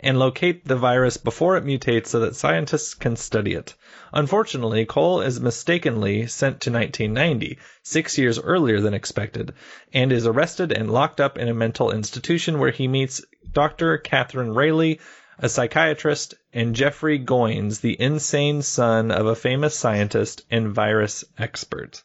and 0.00 0.18
locate 0.18 0.62
the 0.66 0.76
virus 0.76 1.16
before 1.16 1.56
it 1.56 1.64
mutates 1.64 2.08
so 2.08 2.20
that 2.20 2.36
scientists 2.36 2.92
can 2.92 3.16
study 3.16 3.54
it. 3.54 3.74
Unfortunately, 4.12 4.84
Cole 4.84 5.22
is 5.22 5.40
mistakenly 5.40 6.26
sent 6.26 6.60
to 6.60 6.70
1990, 6.70 7.58
six 7.82 8.18
years 8.18 8.38
earlier 8.38 8.82
than 8.82 8.92
expected, 8.92 9.54
and 9.90 10.12
is 10.12 10.26
arrested 10.26 10.70
and 10.70 10.90
locked 10.90 11.18
up 11.18 11.38
in 11.38 11.48
a 11.48 11.54
mental 11.54 11.90
institution 11.90 12.58
where 12.58 12.70
he 12.70 12.86
meets 12.86 13.24
Dr. 13.50 13.96
Catherine 13.96 14.54
Railly, 14.54 15.00
a 15.38 15.48
psychiatrist, 15.48 16.34
and 16.52 16.74
Jeffrey 16.74 17.18
Goines, 17.18 17.80
the 17.80 17.98
insane 17.98 18.60
son 18.60 19.10
of 19.10 19.24
a 19.24 19.34
famous 19.34 19.74
scientist 19.74 20.44
and 20.50 20.74
virus 20.74 21.24
expert. 21.38 22.02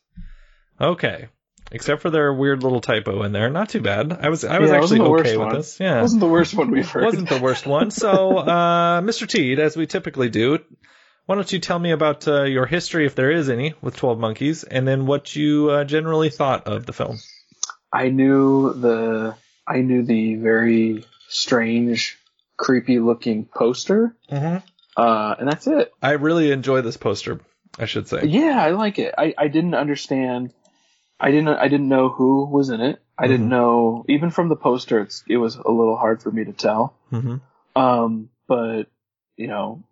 Okay. 0.79 1.27
Except 1.73 2.01
for 2.01 2.09
their 2.09 2.33
weird 2.33 2.63
little 2.63 2.81
typo 2.81 3.23
in 3.23 3.31
there, 3.31 3.49
not 3.49 3.69
too 3.69 3.79
bad. 3.81 4.11
I 4.11 4.29
was 4.29 4.43
I 4.43 4.59
was 4.59 4.69
Yeah, 4.69 4.75
actually 4.77 4.99
wasn't 4.99 5.03
the 5.05 5.09
worst 5.09 5.25
okay 5.27 5.37
with 5.37 5.45
one. 5.47 5.55
this. 5.55 5.79
Yeah, 5.79 6.01
wasn't 6.01 6.19
the 6.19 6.27
worst 6.27 6.53
one 6.53 6.71
we've 6.71 6.89
heard. 6.89 7.05
wasn't 7.05 7.29
the 7.29 7.39
worst 7.39 7.65
one. 7.65 7.91
So, 7.91 8.37
uh, 8.37 9.01
Mr. 9.01 9.25
Tiede, 9.27 9.59
as 9.59 9.77
we 9.77 9.87
typically 9.87 10.29
do, 10.29 10.59
why 11.27 11.35
don't 11.35 11.51
you 11.51 11.59
tell 11.59 11.79
me 11.79 11.91
about 11.91 12.27
uh, 12.27 12.43
your 12.43 12.65
history, 12.65 13.05
if 13.05 13.15
there 13.15 13.31
is 13.31 13.49
any, 13.49 13.73
with 13.81 13.95
Twelve 13.95 14.19
Monkeys, 14.19 14.63
and 14.65 14.85
then 14.87 15.05
what 15.05 15.33
you 15.35 15.69
uh, 15.69 15.83
generally 15.85 16.29
thought 16.29 16.67
of 16.67 16.85
the 16.85 16.93
film? 16.93 17.19
I 17.93 18.09
knew 18.09 18.73
the 18.73 19.35
I 19.67 19.77
knew 19.81 20.03
the 20.03 20.35
very 20.35 21.05
strange, 21.29 22.17
creepy 22.57 22.99
looking 22.99 23.45
poster, 23.45 24.15
Mm-hmm. 24.29 24.57
uh, 25.01 25.35
and 25.39 25.47
that's 25.49 25.67
it. 25.67 25.93
I 26.01 26.11
really 26.11 26.51
enjoy 26.51 26.81
this 26.81 26.97
poster. 26.97 27.39
I 27.79 27.85
should 27.85 28.09
say. 28.09 28.25
Yeah, 28.25 28.61
I 28.61 28.71
like 28.71 28.99
it. 28.99 29.15
I, 29.17 29.33
I 29.37 29.47
didn't 29.47 29.75
understand. 29.75 30.51
I 31.21 31.29
didn't 31.29 31.49
I 31.49 31.67
didn't 31.67 31.87
know 31.87 32.09
who 32.09 32.45
was 32.45 32.69
in 32.69 32.81
it. 32.81 32.99
I 33.17 33.27
didn't 33.27 33.49
know 33.49 34.03
even 34.09 34.31
from 34.31 34.49
the 34.49 34.55
poster. 34.55 34.99
It's 35.01 35.23
it 35.27 35.37
was 35.37 35.55
a 35.55 35.69
little 35.69 35.95
hard 35.95 36.23
for 36.23 36.31
me 36.31 36.45
to 36.45 36.53
tell. 36.53 36.95
Mm-hmm. 37.11 37.37
Um, 37.79 38.29
but 38.47 38.87
you 39.37 39.47
know, 39.47 39.83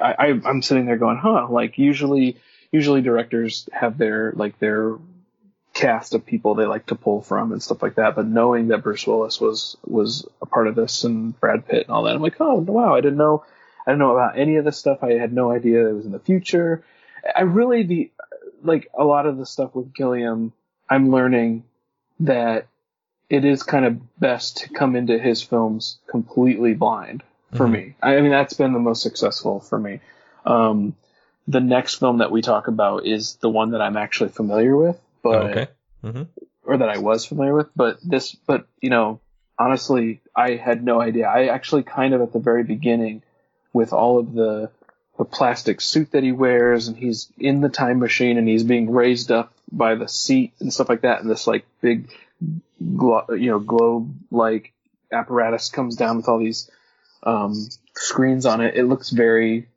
I, 0.00 0.14
I 0.18 0.26
I'm 0.44 0.62
sitting 0.62 0.86
there 0.86 0.96
going, 0.96 1.18
huh? 1.18 1.46
Like 1.48 1.78
usually 1.78 2.38
usually 2.72 3.02
directors 3.02 3.68
have 3.72 3.98
their 3.98 4.32
like 4.32 4.58
their 4.58 4.96
cast 5.74 6.14
of 6.14 6.26
people 6.26 6.56
they 6.56 6.66
like 6.66 6.86
to 6.86 6.96
pull 6.96 7.22
from 7.22 7.52
and 7.52 7.62
stuff 7.62 7.80
like 7.80 7.94
that. 7.94 8.16
But 8.16 8.26
knowing 8.26 8.68
that 8.68 8.82
Bruce 8.82 9.06
Willis 9.06 9.40
was 9.40 9.76
was 9.84 10.26
a 10.42 10.46
part 10.46 10.66
of 10.66 10.74
this 10.74 11.04
and 11.04 11.38
Brad 11.38 11.68
Pitt 11.68 11.86
and 11.86 11.90
all 11.90 12.02
that, 12.02 12.16
I'm 12.16 12.22
like, 12.22 12.40
oh 12.40 12.56
wow, 12.56 12.96
I 12.96 13.00
didn't 13.00 13.18
know 13.18 13.44
I 13.86 13.92
didn't 13.92 14.00
know 14.00 14.12
about 14.12 14.36
any 14.36 14.56
of 14.56 14.64
this 14.64 14.76
stuff. 14.76 15.02
I 15.02 15.12
had 15.12 15.32
no 15.32 15.52
idea 15.52 15.88
it 15.88 15.92
was 15.92 16.06
in 16.06 16.12
the 16.12 16.18
future. 16.18 16.84
I 17.34 17.42
really 17.42 17.84
the 17.84 18.10
like 18.62 18.88
a 18.96 19.04
lot 19.04 19.26
of 19.26 19.38
the 19.38 19.46
stuff 19.46 19.74
with 19.74 19.92
Gilliam, 19.94 20.52
I'm 20.88 21.10
learning 21.10 21.64
that 22.20 22.66
it 23.30 23.44
is 23.44 23.62
kind 23.62 23.84
of 23.84 24.18
best 24.18 24.58
to 24.58 24.68
come 24.70 24.96
into 24.96 25.18
his 25.18 25.42
films 25.42 25.98
completely 26.06 26.74
blind 26.74 27.22
for 27.54 27.66
Mhm. 27.66 27.72
me. 27.72 27.94
I, 28.02 28.20
mean, 28.20 28.30
that's 28.30 28.54
been 28.54 28.72
the 28.72 28.78
most 28.78 29.02
successful 29.02 29.60
for 29.60 29.78
me. 29.78 30.00
Um, 30.44 30.96
the 31.46 31.60
next 31.60 31.96
film 31.96 32.18
that 32.18 32.30
we 32.30 32.42
talk 32.42 32.68
about 32.68 33.06
is 33.06 33.36
the 33.36 33.50
one 33.50 33.70
that 33.70 33.80
I'm 33.80 33.96
actually 33.96 34.30
familiar 34.30 34.76
with, 34.76 35.00
but 35.22 35.34
Oh, 35.34 35.48
okay. 35.48 35.68
hmm 36.02 36.22
or 36.64 36.76
that 36.76 36.90
I 36.90 36.98
was 36.98 37.24
familiar 37.24 37.54
with, 37.54 37.68
but 37.74 37.98
this, 38.02 38.34
but 38.34 38.66
you 38.82 38.90
know, 38.90 39.20
honestly, 39.58 40.20
I 40.36 40.56
had 40.56 40.84
no 40.84 41.00
idea. 41.00 41.26
I 41.26 41.46
actually 41.46 41.82
kind 41.82 42.12
of 42.12 42.20
at 42.20 42.34
the 42.34 42.38
very 42.38 42.62
beginning, 42.62 43.22
with 43.72 43.94
all 43.94 44.18
of 44.18 44.34
the 44.34 44.70
the 45.18 45.24
plastic 45.24 45.80
suit 45.80 46.12
that 46.12 46.22
he 46.22 46.32
wears, 46.32 46.88
and 46.88 46.96
he's 46.96 47.30
in 47.38 47.60
the 47.60 47.68
time 47.68 47.98
machine, 47.98 48.38
and 48.38 48.48
he's 48.48 48.62
being 48.64 48.90
raised 48.90 49.30
up 49.30 49.52
by 49.70 49.94
the 49.96 50.08
seat 50.08 50.54
and 50.60 50.72
stuff 50.72 50.88
like 50.88 51.02
that, 51.02 51.20
and 51.20 51.30
this 51.30 51.46
like 51.46 51.66
big, 51.80 52.10
glo- 52.96 53.26
you 53.30 53.50
know, 53.50 53.58
globe 53.58 54.14
like 54.30 54.72
apparatus 55.12 55.68
comes 55.70 55.96
down 55.96 56.16
with 56.18 56.28
all 56.28 56.38
these 56.38 56.70
um, 57.22 57.68
screens 57.94 58.46
on 58.46 58.60
it. 58.60 58.76
It 58.76 58.84
looks 58.84 59.10
very, 59.10 59.68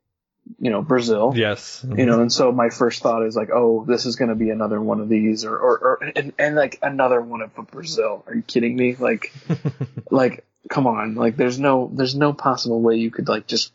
you 0.59 0.69
know, 0.69 0.81
Brazil 0.81 1.33
Yes. 1.35 1.85
you 1.97 2.05
know 2.05 2.21
and 2.21 2.31
so 2.31 2.51
my 2.51 2.69
first 2.69 3.01
thought 3.01 3.25
is 3.25 3.35
like 3.35 3.49
oh 3.53 3.85
this 3.85 4.05
is 4.05 4.15
going 4.15 4.29
to 4.29 4.35
be 4.35 4.49
another 4.49 4.81
one 4.81 4.99
of 4.99 5.07
these 5.07 5.45
or 5.45 5.55
or, 5.57 5.77
or 5.77 6.11
and, 6.15 6.33
and 6.37 6.55
like 6.55 6.79
another 6.81 7.21
one 7.21 7.41
of 7.41 7.53
brazil 7.71 8.23
are 8.27 8.33
you 8.35 8.41
kidding 8.41 8.75
me 8.75 8.95
like 8.95 9.31
like 10.11 10.43
come 10.69 10.87
on 10.87 11.13
like 11.15 11.37
there's 11.37 11.59
no 11.59 11.91
there's 11.93 12.15
no 12.15 12.33
possible 12.33 12.81
way 12.81 12.95
you 12.95 13.11
could 13.11 13.27
like 13.27 13.45
just 13.45 13.71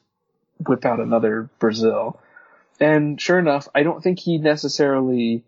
whip 0.58 0.84
out 0.84 1.00
another 1.00 1.50
brazil. 1.58 2.20
And 2.78 3.20
sure 3.20 3.38
enough 3.38 3.68
i 3.75 3.82
don't 3.82 4.02
think 4.02 4.18
he 4.18 4.38
necessarily 4.38 5.44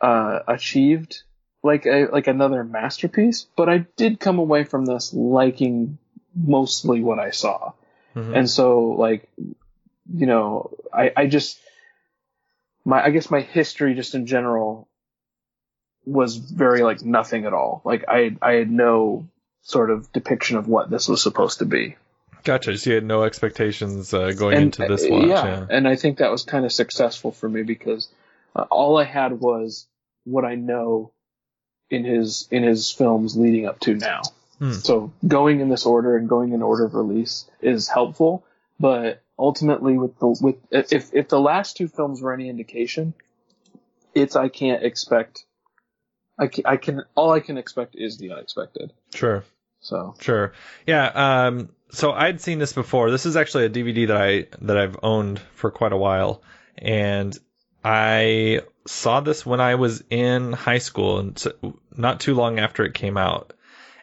uh 0.00 0.40
achieved 0.46 1.22
like 1.62 1.86
a 1.86 2.06
like 2.12 2.26
another 2.26 2.62
masterpiece 2.64 3.46
but 3.56 3.68
i 3.68 3.78
did 3.96 4.20
come 4.20 4.38
away 4.38 4.64
from 4.64 4.84
this 4.84 5.12
liking 5.14 5.98
mostly 6.34 7.00
what 7.00 7.18
i 7.18 7.30
saw. 7.30 7.72
Mhm. 8.14 8.36
and 8.36 8.50
so 8.50 8.90
like 8.98 9.28
you 10.12 10.26
know 10.26 10.70
i 10.92 11.12
i 11.16 11.26
just 11.26 11.58
my 12.84 13.02
i 13.04 13.10
guess 13.10 13.30
my 13.30 13.40
history 13.40 13.94
just 13.94 14.14
in 14.14 14.26
general 14.26 14.86
was 16.06 16.36
very 16.36 16.82
like 16.82 17.00
nothing 17.02 17.46
at 17.46 17.54
all. 17.54 17.80
Like 17.84 18.04
i 18.08 18.36
i 18.42 18.52
had 18.52 18.70
no 18.70 19.26
sort 19.62 19.90
of 19.90 20.12
depiction 20.12 20.58
of 20.58 20.68
what 20.68 20.90
this 20.90 21.08
was 21.08 21.22
supposed 21.22 21.60
to 21.60 21.64
be 21.64 21.96
Gotcha. 22.44 22.76
So 22.78 22.90
you 22.90 22.96
had 22.96 23.04
no 23.04 23.22
expectations 23.24 24.12
uh, 24.14 24.32
going 24.32 24.56
and 24.56 24.64
into 24.66 24.86
this 24.86 25.04
uh, 25.04 25.08
watch. 25.10 25.24
yeah, 25.26 25.44
Yeah. 25.46 25.66
and 25.70 25.88
i 25.88 25.96
think 25.96 26.18
that 26.18 26.30
was 26.30 26.42
kind 26.44 26.64
of 26.64 26.72
successful 26.72 27.32
for 27.32 27.48
me 27.48 27.62
because 27.62 28.08
uh, 28.54 28.66
all 28.70 28.96
i 28.98 29.04
had 29.04 29.40
was 29.40 29.86
what 30.24 30.44
i 30.44 30.54
know 30.54 31.10
in 31.90 32.04
his 32.04 32.46
in 32.50 32.62
his 32.62 32.90
films 32.90 33.36
leading 33.36 33.66
up 33.66 33.80
to 33.80 33.94
now 33.94 34.22
Hmm. 34.60 34.70
so 34.70 35.12
going 35.26 35.58
in 35.60 35.68
this 35.68 35.84
order 35.84 36.16
and 36.16 36.28
going 36.28 36.52
in 36.52 36.62
order 36.62 36.84
of 36.84 36.94
release 36.94 37.44
is 37.60 37.88
helpful 37.88 38.44
but 38.78 39.20
ultimately 39.36 39.98
with 39.98 40.16
the 40.20 40.28
with 40.40 40.56
if 40.70 41.12
if 41.12 41.28
the 41.28 41.40
last 41.40 41.76
two 41.76 41.88
films 41.88 42.22
were 42.22 42.32
any 42.32 42.48
indication 42.48 43.14
it's 44.14 44.36
i 44.36 44.48
can't 44.48 44.84
expect 44.84 45.44
i 46.38 46.46
can, 46.46 46.64
I 46.66 46.76
can 46.76 47.02
all 47.16 47.32
i 47.32 47.40
can 47.40 47.58
expect 47.58 47.96
is 47.96 48.16
the 48.18 48.30
unexpected 48.30 48.92
Sure. 49.12 49.42
so 49.80 50.14
Sure. 50.20 50.52
Yeah. 50.86 51.06
Um, 51.46 51.68
so 51.94 52.12
I'd 52.12 52.40
seen 52.40 52.58
this 52.58 52.72
before. 52.72 53.10
This 53.10 53.26
is 53.26 53.36
actually 53.36 53.66
a 53.66 53.70
DVD 53.70 54.08
that 54.08 54.16
I 54.16 54.46
that 54.62 54.76
I've 54.76 54.98
owned 55.02 55.40
for 55.54 55.70
quite 55.70 55.92
a 55.92 55.96
while, 55.96 56.42
and 56.76 57.36
I 57.84 58.62
saw 58.86 59.20
this 59.20 59.46
when 59.46 59.60
I 59.60 59.76
was 59.76 60.02
in 60.10 60.52
high 60.52 60.78
school, 60.78 61.18
and 61.18 61.38
so, 61.38 61.52
not 61.96 62.20
too 62.20 62.34
long 62.34 62.58
after 62.58 62.84
it 62.84 62.94
came 62.94 63.16
out. 63.16 63.52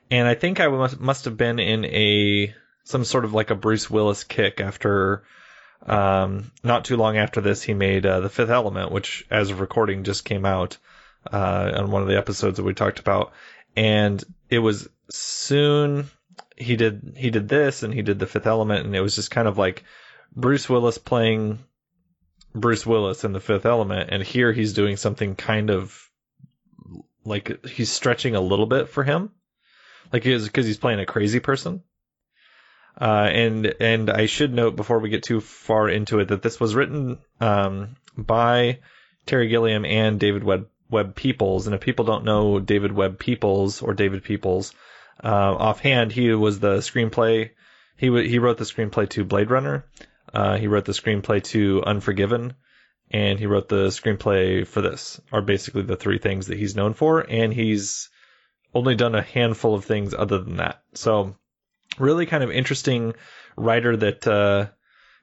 And 0.09 0.27
I 0.27 0.35
think 0.35 0.59
I 0.59 0.67
must 0.67 0.99
must 0.99 1.25
have 1.25 1.37
been 1.37 1.59
in 1.59 1.85
a 1.85 2.53
some 2.83 3.05
sort 3.05 3.25
of 3.25 3.33
like 3.33 3.49
a 3.49 3.55
Bruce 3.55 3.89
Willis 3.89 4.23
kick 4.23 4.61
after. 4.61 5.23
Um, 5.85 6.51
not 6.63 6.85
too 6.85 6.95
long 6.95 7.17
after 7.17 7.41
this, 7.41 7.63
he 7.63 7.73
made 7.73 8.05
uh, 8.05 8.19
the 8.19 8.29
Fifth 8.29 8.51
Element, 8.51 8.91
which, 8.91 9.25
as 9.31 9.49
of 9.49 9.59
recording, 9.59 10.03
just 10.03 10.25
came 10.25 10.45
out 10.45 10.77
uh, 11.31 11.71
on 11.75 11.89
one 11.89 12.03
of 12.03 12.07
the 12.07 12.17
episodes 12.17 12.57
that 12.57 12.63
we 12.63 12.75
talked 12.75 12.99
about, 12.99 13.33
and 13.75 14.23
it 14.47 14.59
was 14.59 14.87
soon 15.09 16.07
he 16.61 16.75
did 16.75 17.13
he 17.17 17.29
did 17.29 17.47
this 17.47 17.83
and 17.83 17.93
he 17.93 18.01
did 18.01 18.19
the 18.19 18.27
fifth 18.27 18.47
element 18.47 18.85
and 18.85 18.95
it 18.95 19.01
was 19.01 19.15
just 19.15 19.31
kind 19.31 19.47
of 19.47 19.57
like 19.57 19.83
Bruce 20.35 20.69
Willis 20.69 20.97
playing 20.97 21.59
Bruce 22.53 22.85
Willis 22.85 23.23
in 23.23 23.33
the 23.33 23.39
fifth 23.39 23.65
element 23.65 24.09
and 24.11 24.23
here 24.23 24.51
he's 24.51 24.73
doing 24.73 24.97
something 24.97 25.35
kind 25.35 25.69
of 25.69 26.09
like 27.23 27.65
he's 27.65 27.91
stretching 27.91 28.35
a 28.35 28.41
little 28.41 28.65
bit 28.65 28.89
for 28.89 29.03
him 29.03 29.31
like 30.11 30.25
is 30.25 30.45
because 30.45 30.65
he's 30.65 30.77
playing 30.77 30.99
a 30.99 31.05
crazy 31.05 31.39
person 31.39 31.83
uh, 32.99 33.29
and 33.31 33.73
and 33.79 34.09
I 34.09 34.25
should 34.25 34.53
note 34.53 34.75
before 34.75 34.99
we 34.99 35.09
get 35.09 35.23
too 35.23 35.39
far 35.39 35.87
into 35.87 36.19
it 36.19 36.27
that 36.29 36.41
this 36.41 36.59
was 36.59 36.75
written 36.75 37.19
um, 37.39 37.95
by 38.17 38.79
Terry 39.25 39.47
Gilliam 39.47 39.85
and 39.85 40.19
David 40.19 40.43
Webb, 40.43 40.67
Webb 40.89 41.15
Peoples. 41.15 41.67
And 41.67 41.73
if 41.73 41.81
people 41.81 42.05
don't 42.05 42.25
know 42.25 42.59
David 42.59 42.91
Webb 42.91 43.17
Peoples 43.17 43.81
or 43.81 43.93
David 43.93 44.23
Peoples, 44.23 44.73
uh, 45.23 45.55
offhand, 45.55 46.11
he 46.11 46.33
was 46.33 46.59
the 46.59 46.77
screenplay. 46.77 47.51
He 47.97 48.07
w- 48.07 48.27
he 48.27 48.39
wrote 48.39 48.57
the 48.57 48.65
screenplay 48.65 49.09
to 49.09 49.23
Blade 49.25 49.51
Runner. 49.51 49.85
Uh, 50.33 50.57
he 50.57 50.67
wrote 50.67 50.85
the 50.85 50.93
screenplay 50.93 51.43
to 51.43 51.83
Unforgiven, 51.85 52.53
and 53.11 53.37
he 53.37 53.45
wrote 53.45 53.69
the 53.69 53.87
screenplay 53.87 54.65
for 54.65 54.81
this. 54.81 55.19
Are 55.31 55.41
basically 55.41 55.83
the 55.83 55.97
three 55.97 56.17
things 56.17 56.47
that 56.47 56.57
he's 56.57 56.75
known 56.75 56.93
for, 56.93 57.19
and 57.19 57.53
he's 57.53 58.09
only 58.73 58.95
done 58.95 59.15
a 59.15 59.21
handful 59.21 59.75
of 59.75 59.85
things 59.85 60.13
other 60.13 60.39
than 60.39 60.57
that. 60.57 60.81
So, 60.93 61.35
really 61.99 62.25
kind 62.25 62.43
of 62.43 62.51
interesting 62.51 63.13
writer 63.55 63.97
that 63.97 64.25
uh, 64.25 64.67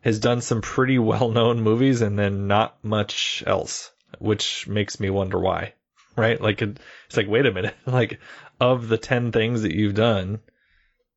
has 0.02 0.20
done 0.20 0.40
some 0.40 0.60
pretty 0.60 0.98
well-known 0.98 1.60
movies 1.60 2.02
and 2.02 2.18
then 2.18 2.46
not 2.46 2.82
much 2.84 3.42
else, 3.46 3.90
which 4.18 4.66
makes 4.68 5.00
me 5.00 5.10
wonder 5.10 5.38
why. 5.38 5.74
Right? 6.16 6.40
Like 6.40 6.62
it, 6.62 6.78
it's 7.06 7.16
like, 7.16 7.28
wait 7.28 7.46
a 7.46 7.52
minute, 7.52 7.76
like 7.86 8.20
of 8.60 8.88
the 8.88 8.98
ten 8.98 9.32
things 9.32 9.62
that 9.62 9.74
you've 9.74 9.94
done, 9.94 10.40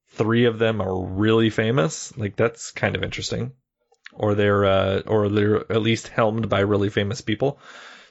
three 0.09 0.45
of 0.45 0.59
them 0.59 0.81
are 0.81 1.01
really 1.01 1.49
famous. 1.49 2.15
Like 2.17 2.35
that's 2.35 2.71
kind 2.71 2.95
of 2.95 3.03
interesting, 3.03 3.53
or 4.13 4.35
they're 4.35 4.65
uh, 4.65 5.01
or 5.07 5.29
they're 5.29 5.71
at 5.71 5.81
least 5.81 6.07
helmed 6.07 6.49
by 6.49 6.61
really 6.61 6.89
famous 6.89 7.21
people. 7.21 7.59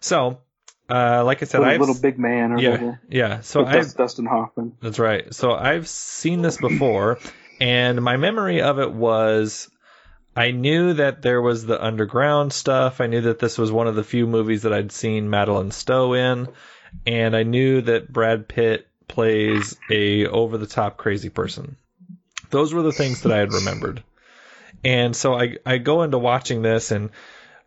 So, 0.00 0.40
uh, 0.88 1.24
like 1.24 1.42
I 1.42 1.46
said, 1.46 1.60
little, 1.60 1.74
I've 1.74 1.80
little 1.80 2.00
big 2.00 2.18
man 2.18 2.52
or 2.52 2.58
yeah 2.58 2.70
whatever 2.70 3.00
yeah. 3.08 3.40
So 3.40 3.64
I 3.64 3.72
Dust- 3.72 3.96
dustin 3.96 4.26
hoffman 4.26 4.76
that's 4.80 4.98
right. 4.98 5.32
So 5.34 5.52
I've 5.52 5.88
seen 5.88 6.42
this 6.42 6.56
before, 6.56 7.18
and 7.60 8.02
my 8.02 8.16
memory 8.16 8.62
of 8.62 8.78
it 8.78 8.92
was 8.92 9.70
I 10.36 10.52
knew 10.52 10.94
that 10.94 11.22
there 11.22 11.42
was 11.42 11.66
the 11.66 11.82
underground 11.82 12.52
stuff. 12.52 13.00
I 13.00 13.06
knew 13.06 13.22
that 13.22 13.38
this 13.38 13.58
was 13.58 13.72
one 13.72 13.88
of 13.88 13.94
the 13.94 14.04
few 14.04 14.26
movies 14.26 14.62
that 14.62 14.72
I'd 14.72 14.92
seen 14.92 15.28
Madeleine 15.28 15.70
Stowe 15.70 16.14
in, 16.14 16.48
and 17.06 17.36
I 17.36 17.42
knew 17.42 17.82
that 17.82 18.12
Brad 18.12 18.48
Pitt 18.48 18.86
plays 19.10 19.76
a 19.90 20.26
over 20.26 20.56
the 20.56 20.68
top 20.68 20.96
crazy 20.96 21.28
person. 21.28 21.76
Those 22.50 22.72
were 22.72 22.82
the 22.82 22.92
things 22.92 23.22
that 23.22 23.32
I 23.32 23.38
had 23.38 23.52
remembered. 23.52 24.02
And 24.84 25.14
so 25.14 25.34
I 25.34 25.56
I 25.66 25.78
go 25.78 26.02
into 26.02 26.18
watching 26.18 26.62
this 26.62 26.92
and 26.92 27.10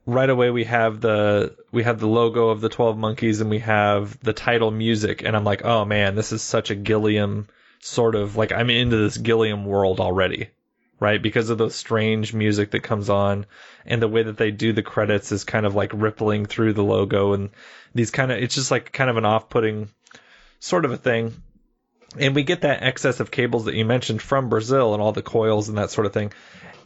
right 0.05 0.29
away 0.29 0.49
we 0.49 0.63
have 0.63 1.01
the 1.01 1.55
we 1.71 1.83
have 1.83 1.99
the 1.99 2.07
logo 2.07 2.49
of 2.49 2.61
the 2.61 2.69
12 2.69 2.97
monkeys 2.97 3.41
and 3.41 3.49
we 3.49 3.59
have 3.59 4.17
the 4.21 4.33
title 4.33 4.71
music 4.71 5.23
and 5.23 5.35
I'm 5.35 5.43
like, 5.43 5.65
"Oh 5.65 5.83
man, 5.85 6.15
this 6.15 6.31
is 6.31 6.41
such 6.41 6.71
a 6.71 6.75
Gilliam 6.75 7.47
sort 7.81 8.15
of 8.15 8.37
like 8.37 8.53
I'm 8.53 8.69
into 8.69 8.97
this 8.97 9.17
Gilliam 9.17 9.65
world 9.65 9.99
already." 9.99 10.49
Right? 10.99 11.21
Because 11.21 11.49
of 11.49 11.57
the 11.57 11.69
strange 11.69 12.33
music 12.33 12.71
that 12.71 12.83
comes 12.83 13.09
on 13.09 13.45
and 13.85 14.01
the 14.01 14.07
way 14.07 14.23
that 14.23 14.37
they 14.37 14.51
do 14.51 14.71
the 14.71 14.81
credits 14.81 15.33
is 15.33 15.43
kind 15.43 15.65
of 15.65 15.75
like 15.75 15.91
rippling 15.93 16.45
through 16.45 16.71
the 16.71 16.83
logo 16.83 17.33
and 17.33 17.49
these 17.93 18.11
kind 18.11 18.31
of 18.31 18.37
it's 18.37 18.55
just 18.55 18.71
like 18.71 18.93
kind 18.93 19.09
of 19.09 19.17
an 19.17 19.25
off-putting 19.25 19.89
sort 20.63 20.85
of 20.85 20.91
a 20.91 20.97
thing. 20.97 21.33
And 22.17 22.35
we 22.35 22.43
get 22.43 22.61
that 22.61 22.83
excess 22.83 23.19
of 23.19 23.31
cables 23.31 23.65
that 23.65 23.75
you 23.75 23.85
mentioned 23.85 24.21
from 24.21 24.47
Brazil 24.49 24.93
and 24.93 25.01
all 25.01 25.11
the 25.11 25.21
coils 25.21 25.67
and 25.67 25.77
that 25.77 25.91
sort 25.91 26.05
of 26.07 26.13
thing. 26.13 26.31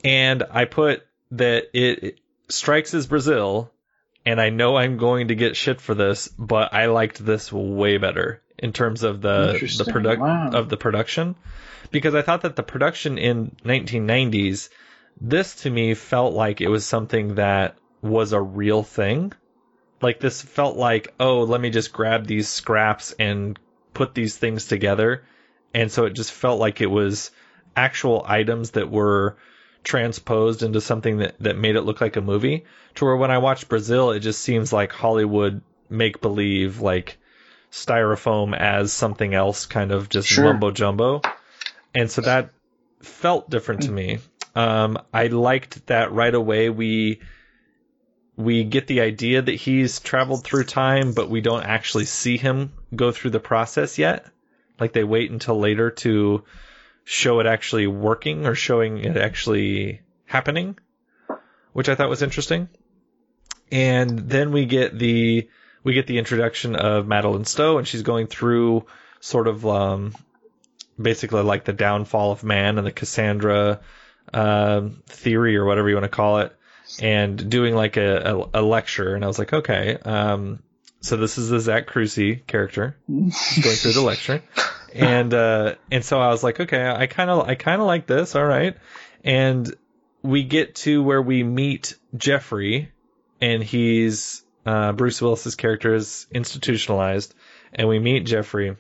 And 0.04 0.44
I 0.50 0.66
put 0.66 1.06
that 1.32 1.66
it, 1.74 2.04
it 2.04 2.20
strikes 2.50 2.94
as 2.94 3.08
Brazil, 3.08 3.72
and 4.26 4.40
I 4.42 4.50
know 4.50 4.78
I'm 4.78 4.98
going 4.98 5.28
to 5.28 5.36
get 5.36 5.56
shit 5.56 5.82
for 5.82 5.94
this, 5.94 6.28
but 6.28 6.74
I 6.74 6.88
liked 6.88 7.24
this 7.24 7.52
way 7.52 7.98
better 7.98 8.42
in 8.58 8.74
terms 8.74 9.04
of 9.04 9.22
the 9.22 9.60
the 9.78 9.92
product 9.92 10.22
Wow. 10.22 10.50
of 10.54 10.70
the 10.70 10.78
production 10.78 11.36
because 11.92 12.16
I 12.16 12.24
thought 12.24 12.42
that 12.42 12.56
the 12.56 12.64
production 12.64 13.18
in 13.20 13.56
1990s 13.64 14.70
this 15.22 15.56
to 15.64 15.70
me 15.70 15.94
felt 15.94 16.34
like 16.34 16.62
it 16.62 16.68
was 16.70 16.86
something 16.86 17.36
that 17.36 17.76
was 18.02 18.34
a 18.34 18.42
real 18.42 18.82
thing. 18.84 19.34
Like 20.02 20.20
this 20.20 20.42
felt 20.42 20.78
like, 20.78 21.14
oh, 21.20 21.42
let 21.44 21.60
me 21.60 21.70
just 21.70 21.92
grab 21.92 22.26
these 22.28 22.48
scraps 22.48 23.14
and 23.14 23.60
put 23.98 24.14
these 24.14 24.38
things 24.38 24.66
together. 24.66 25.24
And 25.74 25.92
so 25.92 26.06
it 26.06 26.14
just 26.14 26.32
felt 26.32 26.60
like 26.60 26.82
it 26.82 26.92
was 26.92 27.32
actual 27.76 28.24
items 28.28 28.72
that 28.72 28.92
were 28.92 29.38
transposed 29.84 30.62
into 30.62 30.82
something 30.82 31.18
that, 31.18 31.36
that 31.40 31.58
made 31.58 31.76
it 31.76 31.82
look 31.82 32.00
like 32.00 32.16
a 32.16 32.22
movie. 32.22 32.66
To 32.96 33.06
where 33.06 33.18
when 33.18 33.32
I 33.32 33.40
watch 33.40 33.68
Brazil, 33.68 34.12
it 34.12 34.20
just 34.20 34.42
seems 34.42 34.72
like 34.72 34.92
Hollywood 34.92 35.62
make 35.90 36.22
believe 36.22 36.80
like 36.80 37.18
styrofoam 37.72 38.56
as 38.56 38.94
something 38.94 39.34
else, 39.34 39.66
kind 39.66 39.92
of 39.92 40.10
just 40.10 40.28
Sure. 40.28 40.46
mumbo 40.46 40.70
jumbo. 40.72 41.22
And 41.96 42.12
so 42.12 42.22
that 42.22 42.52
felt 43.02 43.50
different 43.50 43.82
to 43.84 43.92
me. 43.92 44.20
Um, 44.56 45.00
I 45.12 45.28
liked 45.28 45.88
that 45.88 46.12
right 46.12 46.34
away 46.34 46.70
we 46.70 47.22
we 48.38 48.64
get 48.64 48.86
the 48.86 49.02
idea 49.02 49.42
that 49.42 49.56
he's 49.56 50.00
traveled 50.00 50.44
through 50.44 50.64
time, 50.64 51.14
but 51.14 51.30
we 51.30 51.42
don't 51.42 51.64
actually 51.64 52.06
see 52.06 52.38
him 52.38 52.72
go 52.96 53.12
through 53.12 53.32
the 53.32 53.40
process 53.40 53.98
yet. 53.98 54.28
Like 54.80 54.94
they 54.94 55.04
wait 55.04 55.32
until 55.32 55.60
later 55.60 55.90
to 55.90 56.44
show 57.04 57.40
it 57.40 57.48
actually 57.48 57.88
working 57.88 58.46
or 58.46 58.54
showing 58.54 59.00
it 59.00 59.18
actually 59.18 60.02
happening, 60.26 60.78
which 61.74 61.90
I 61.90 61.96
thought 61.96 62.10
was 62.10 62.22
interesting. 62.22 62.70
And 63.72 64.20
then 64.30 64.52
we 64.52 64.66
get 64.66 64.98
the 64.98 65.50
we 65.84 65.94
get 65.94 66.06
the 66.06 66.20
introduction 66.20 66.76
of 66.76 67.08
Madeleine 67.08 67.46
Stowe, 67.46 67.80
and 67.80 67.88
she's 67.88 68.04
going 68.04 68.28
through 68.28 68.86
sort 69.20 69.48
of 69.48 69.66
um, 69.66 70.14
basically 71.02 71.42
like 71.42 71.66
the 71.66 71.74
downfall 71.74 72.32
of 72.34 72.44
man 72.44 72.78
and 72.78 72.86
the 72.86 72.92
Cassandra 72.92 73.80
um, 74.34 75.02
theory 75.08 75.58
or 75.58 75.66
whatever 75.66 75.90
you 75.90 75.96
want 75.96 76.04
to 76.04 76.10
call 76.10 76.40
it, 76.40 76.57
and 77.02 77.50
doing 77.50 77.76
like 77.76 77.98
a, 77.98 78.38
a, 78.54 78.62
a 78.62 78.62
lecture. 78.62 79.16
And 79.16 79.24
I 79.24 79.28
was 79.28 79.40
like, 79.40 79.54
okay, 79.54 79.98
um, 80.04 80.60
so 81.02 81.18
this 81.18 81.38
is 81.38 81.50
the 81.50 81.60
Zach 81.60 81.88
Cruzy 81.88 82.46
character 82.46 82.98
going 83.08 83.32
through 83.32 83.94
the 83.94 84.02
lecture, 84.02 84.42
and 84.94 85.34
uh, 85.34 85.76
and 85.92 86.04
so 86.04 86.20
I 86.20 86.30
was 86.30 86.44
like, 86.44 86.60
okay, 86.60 86.88
I 86.88 87.08
kind 87.08 87.30
of 87.30 87.48
I 87.48 87.56
kind 87.56 87.82
of 87.82 87.88
like 87.88 88.08
this, 88.08 88.36
all 88.36 88.46
right, 88.46 88.76
and 89.24 89.74
we 90.22 90.44
get 90.44 90.76
to 90.76 91.02
where 91.04 91.22
we 91.22 91.44
meet 91.44 91.96
Jeffrey, 92.16 92.92
and 93.40 93.64
he's 93.64 94.44
uh, 94.66 94.92
Bruce 94.94 95.22
Willis's 95.22 95.56
character 95.56 95.94
is 95.94 96.28
institutionalized, 96.32 97.34
and 97.74 97.88
we 97.88 98.00
meet 98.00 98.26
Jeffrey, 98.26 98.76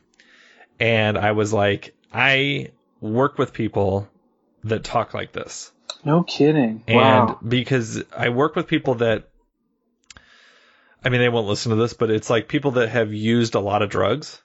and 0.80 1.18
I 1.18 1.32
was 1.34 1.54
like, 1.54 1.94
I 2.12 2.72
work 3.00 3.38
with 3.38 3.54
people 3.54 4.10
that 4.64 4.84
talk 4.84 5.14
like 5.14 5.32
this. 5.32 5.72
No 6.04 6.24
kidding. 6.24 6.84
And 6.88 6.98
wow. 6.98 7.40
because 7.46 8.04
I 8.16 8.30
work 8.30 8.56
with 8.56 8.68
people 8.68 8.96
that, 8.96 9.30
I 11.04 11.10
mean, 11.10 11.22
they 11.22 11.30
won't 11.30 11.48
listen 11.48 11.72
to 11.72 11.76
this, 11.76 11.94
but 11.94 12.10
it's 12.10 12.30
like 12.30 12.48
people 12.48 12.72
that 12.72 12.90
have 12.90 13.14
used 13.14 13.56
a 13.56 13.60
lot 13.60 13.82
of 13.82 13.90
drugs. 13.90 14.42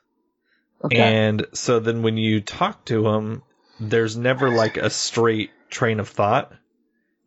Okay. 0.84 0.96
And 0.96 1.46
so 1.52 1.80
then 1.80 2.02
when 2.02 2.16
you 2.16 2.40
talk 2.40 2.84
to 2.86 3.02
them, 3.02 3.42
there's 3.78 4.16
never 4.16 4.50
like 4.50 4.76
a 4.76 4.90
straight 4.90 5.50
train 5.70 6.00
of 6.00 6.08
thought. 6.08 6.52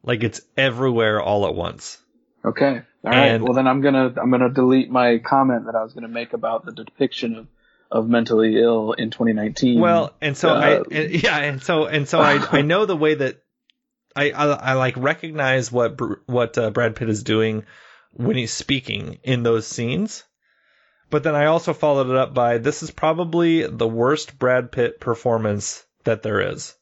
Like 0.04 0.24
it's 0.24 0.42
everywhere 0.58 1.22
all 1.22 1.48
at 1.48 1.56
once. 1.56 1.98
Okay. 2.44 2.82
All 3.04 3.12
right. 3.12 3.28
And- 3.28 3.44
well, 3.44 3.54
then 3.54 3.68
I'm 3.68 3.82
gonna 3.82 4.14
I'm 4.22 4.30
gonna 4.30 4.52
delete 4.52 4.90
my 4.90 5.20
comment 5.20 5.66
that 5.66 5.76
I 5.76 5.84
was 5.84 5.94
gonna 5.94 6.08
make 6.08 6.34
about 6.34 6.66
the 6.66 6.72
depiction 6.72 7.36
of 7.36 7.48
of 7.92 8.10
mentally 8.10 8.60
ill 8.60 8.94
in 8.94 9.12
2019. 9.12 9.80
Well, 9.80 10.14
and 10.20 10.36
so 10.36 10.50
Uh, 10.50 10.54
I, 10.92 10.96
and, 10.96 11.24
yeah, 11.24 11.38
and 11.38 11.64
so 11.64 11.86
and 11.86 12.08
so 12.08 12.20
I, 12.20 12.46
I 12.52 12.62
know 12.64 12.86
the 12.86 12.98
way 12.98 13.16
that 13.16 13.42
I, 14.16 14.32
I, 14.32 14.46
I 14.46 14.74
like 14.74 14.96
recognize 14.98 15.72
what 15.72 16.00
what 16.28 16.58
uh, 16.58 16.70
Brad 16.72 16.96
Pitt 16.96 17.10
is 17.10 17.24
doing 17.24 17.66
when 18.14 18.38
he's 18.38 18.54
speaking 18.54 19.20
in 19.24 19.44
those 19.44 19.68
scenes, 19.68 20.24
but 21.10 21.24
then 21.24 21.36
I 21.36 21.48
also 21.48 21.74
followed 21.74 22.10
it 22.10 22.16
up 22.16 22.34
by 22.34 22.58
this 22.58 22.82
is 22.82 22.92
probably 22.92 23.68
the 23.68 23.88
worst 23.88 24.40
Brad 24.40 24.72
Pitt 24.72 25.00
performance 25.00 25.86
that 26.06 26.24
there 26.24 26.52
is, 26.52 26.76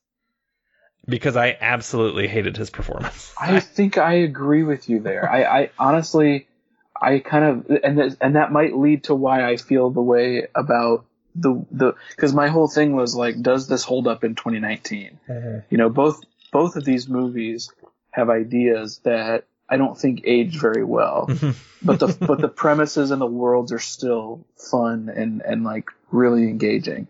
because 1.08 1.36
I 1.36 1.58
absolutely 1.60 2.28
hated 2.28 2.56
his 2.56 2.70
performance. 2.70 3.34
I 3.40 3.60
think 3.60 3.98
I 3.98 4.14
agree 4.16 4.64
with 4.64 4.90
you 4.90 5.00
there. 5.00 5.30
I, 5.30 5.44
I 5.44 5.70
honestly, 5.80 6.48
I 7.02 7.20
kind 7.20 7.46
of, 7.46 7.80
and 7.84 7.98
th- 7.98 8.14
and 8.22 8.36
that 8.36 8.52
might 8.52 8.76
lead 8.76 9.06
to 9.06 9.16
why 9.16 9.50
I 9.50 9.58
feel 9.58 9.90
the 9.90 10.02
way 10.02 10.48
about 10.54 11.06
the 11.36 11.66
the 11.72 11.94
because 12.12 12.34
my 12.34 12.48
whole 12.48 12.68
thing 12.68 12.96
was 12.96 13.16
like, 13.16 13.42
does 13.42 13.68
this 13.68 13.84
hold 13.84 14.08
up 14.08 14.24
in 14.24 14.36
2019? 14.36 15.20
You 15.70 15.78
know, 15.78 15.90
both 15.90 16.22
both 16.54 16.76
of 16.78 16.86
these 16.86 17.10
movies 17.10 17.70
have 18.12 18.30
ideas 18.30 19.00
that 19.04 19.46
I 19.68 19.78
don't 19.78 19.98
think 19.98 20.22
age 20.26 20.58
very 20.60 20.84
well, 20.84 21.28
but 21.84 22.00
the 22.00 22.16
but 22.20 22.40
the 22.40 22.48
premises 22.48 23.12
and 23.12 23.20
the 23.22 23.26
worlds 23.26 23.72
are 23.74 23.80
still 23.80 24.46
fun 24.58 25.10
and 25.10 25.42
and 25.42 25.64
like 25.64 25.90
really 26.12 26.44
engaging. 26.44 27.08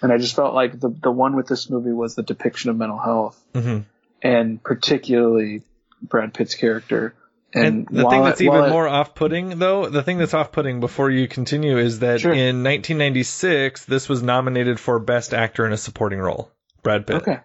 And 0.00 0.12
I 0.12 0.18
just 0.18 0.36
felt 0.36 0.54
like 0.54 0.78
the 0.78 0.88
the 0.90 1.10
one 1.10 1.34
with 1.36 1.48
this 1.48 1.68
movie 1.68 1.92
was 1.92 2.14
the 2.14 2.22
depiction 2.22 2.70
of 2.70 2.76
mental 2.76 2.98
health 2.98 3.42
Mhm. 3.52 3.84
and 4.22 4.62
particularly 4.62 5.62
Brad 6.00 6.32
Pitt's 6.34 6.54
character. 6.54 7.14
And, 7.52 7.88
And 7.88 7.88
the 7.88 8.08
thing 8.08 8.20
it- 8.20 8.24
that's 8.24 8.40
even 8.42 8.52
while 8.54 8.64
it- 8.66 8.70
more 8.70 8.86
off-putting, 8.86 9.58
though, 9.58 9.88
the 9.88 10.02
thing 10.02 10.18
that's 10.18 10.34
off-putting 10.34 10.80
before 10.80 11.10
you 11.10 11.26
continue 11.26 11.78
is 11.78 12.00
that 12.00 12.20
Sure. 12.20 12.32
in 12.32 12.62
1996, 12.62 13.86
this 13.86 14.06
was 14.08 14.22
nominated 14.22 14.78
for 14.78 14.98
Best 14.98 15.32
Actor 15.32 15.64
in 15.66 15.72
a 15.72 15.78
Supporting 15.78 16.18
Role, 16.18 16.50
Brad 16.82 17.06
Pitt. 17.06 17.16
okay, 17.22 17.38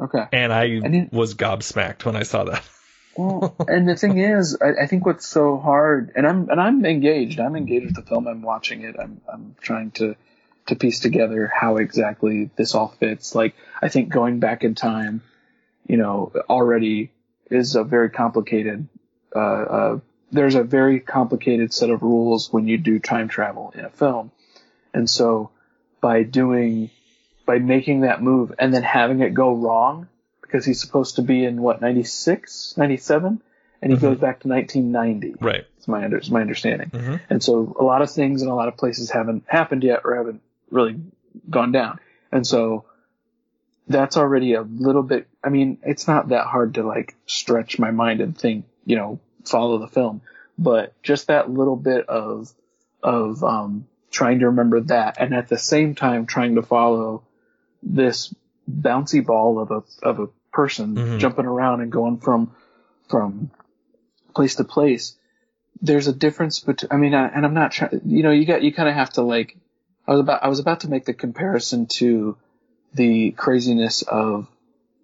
okay. 0.00 0.24
And 0.32 0.52
I 0.52 0.64
And 0.64 0.94
it- 0.94 1.12
was 1.12 1.34
gobsmacked 1.34 2.04
when 2.04 2.16
I 2.16 2.22
saw 2.24 2.44
that. 2.44 2.62
Well, 3.16 3.54
and 3.68 3.88
the 3.88 3.96
thing 3.96 4.18
is, 4.18 4.56
I, 4.60 4.84
I 4.84 4.86
think 4.86 5.04
what's 5.04 5.26
so 5.26 5.58
hard, 5.58 6.12
and 6.14 6.26
I'm 6.26 6.48
and 6.48 6.60
I'm 6.60 6.84
engaged. 6.84 7.40
I'm 7.40 7.56
engaged 7.56 7.86
with 7.86 7.96
the 7.96 8.02
film. 8.02 8.26
I'm 8.28 8.42
watching 8.42 8.82
it. 8.82 8.96
I'm 8.98 9.20
I'm 9.30 9.56
trying 9.60 9.90
to 9.92 10.14
to 10.66 10.76
piece 10.76 11.00
together 11.00 11.50
how 11.52 11.76
exactly 11.78 12.50
this 12.56 12.74
all 12.74 12.88
fits. 12.88 13.34
Like 13.34 13.54
I 13.82 13.88
think 13.88 14.10
going 14.10 14.38
back 14.38 14.62
in 14.62 14.74
time, 14.74 15.22
you 15.88 15.96
know, 15.96 16.32
already 16.48 17.10
is 17.50 17.74
a 17.74 17.82
very 17.82 18.10
complicated. 18.10 18.86
Uh, 19.34 19.38
uh, 19.38 20.00
there's 20.32 20.54
a 20.54 20.62
very 20.62 21.00
complicated 21.00 21.74
set 21.74 21.90
of 21.90 22.02
rules 22.02 22.52
when 22.52 22.68
you 22.68 22.78
do 22.78 23.00
time 23.00 23.26
travel 23.28 23.72
in 23.74 23.84
a 23.84 23.90
film, 23.90 24.30
and 24.94 25.10
so 25.10 25.50
by 26.00 26.22
doing 26.22 26.90
by 27.46 27.58
making 27.58 28.00
that 28.02 28.22
move 28.22 28.52
and 28.58 28.72
then 28.72 28.82
having 28.82 29.20
it 29.20 29.34
go 29.34 29.54
wrong 29.54 30.08
because 30.42 30.64
he's 30.64 30.80
supposed 30.80 31.16
to 31.16 31.22
be 31.22 31.44
in 31.44 31.60
what 31.62 31.80
96 31.80 32.74
97 32.76 33.40
and 33.82 33.92
he 33.92 33.98
goes 33.98 34.18
back 34.18 34.40
to 34.40 34.48
1990 34.48 35.36
Right. 35.40 35.64
it's 35.78 35.88
my 35.88 36.04
under, 36.04 36.16
it's 36.18 36.30
my 36.30 36.40
understanding. 36.42 36.90
Mhm. 36.90 37.20
and 37.30 37.42
so 37.42 37.74
a 37.78 37.84
lot 37.84 38.02
of 38.02 38.10
things 38.10 38.42
in 38.42 38.48
a 38.48 38.54
lot 38.54 38.68
of 38.68 38.76
places 38.76 39.10
haven't 39.10 39.44
happened 39.46 39.82
yet 39.84 40.00
or 40.04 40.14
haven't 40.16 40.42
really 40.70 40.96
gone 41.48 41.72
down. 41.72 41.98
And 42.32 42.46
so 42.46 42.84
that's 43.88 44.16
already 44.16 44.54
a 44.54 44.62
little 44.62 45.02
bit 45.02 45.26
i 45.42 45.48
mean 45.48 45.78
it's 45.82 46.06
not 46.06 46.28
that 46.28 46.46
hard 46.46 46.74
to 46.74 46.82
like 46.84 47.16
stretch 47.26 47.78
my 47.78 47.90
mind 47.90 48.20
and 48.20 48.38
think 48.38 48.64
you 48.84 48.94
know 48.96 49.18
follow 49.44 49.78
the 49.78 49.88
film. 49.88 50.20
But 50.58 50.92
just 51.02 51.28
that 51.28 51.50
little 51.50 51.76
bit 51.76 52.06
of 52.08 52.52
of 53.02 53.42
um 53.42 53.86
trying 54.10 54.40
to 54.40 54.46
remember 54.46 54.80
that 54.80 55.16
and 55.18 55.34
at 55.34 55.48
the 55.48 55.56
same 55.58 55.94
time 55.94 56.26
trying 56.26 56.56
to 56.56 56.62
follow 56.62 57.22
this 57.82 58.34
bouncy 58.70 59.24
ball 59.24 59.58
of 59.58 59.70
a 59.70 59.82
of 60.02 60.20
a 60.20 60.28
person 60.52 60.94
Mhm. 60.96 61.18
jumping 61.18 61.46
around 61.46 61.80
and 61.80 61.90
going 61.92 62.18
from 62.18 62.52
from 63.08 63.50
place 64.34 64.54
to 64.56 64.64
place 64.64 65.16
there's 65.82 66.06
a 66.08 66.12
difference 66.12 66.60
between 66.60 66.88
i 66.92 66.96
mean 66.96 67.14
I, 67.14 67.28
and 67.28 67.44
i'm 67.44 67.54
not 67.54 67.72
trying 67.72 68.00
you 68.04 68.22
know 68.22 68.30
you 68.30 68.44
got 68.44 68.62
you 68.62 68.72
kind 68.72 68.88
of 68.88 68.94
have 68.94 69.10
to 69.14 69.22
like 69.22 69.56
i 70.06 70.12
was 70.12 70.20
about 70.20 70.42
i 70.44 70.48
was 70.48 70.58
about 70.60 70.80
to 70.80 70.88
make 70.90 71.04
the 71.04 71.14
comparison 71.14 71.86
to 71.86 72.36
the 72.94 73.30
craziness 73.32 74.02
of 74.02 74.46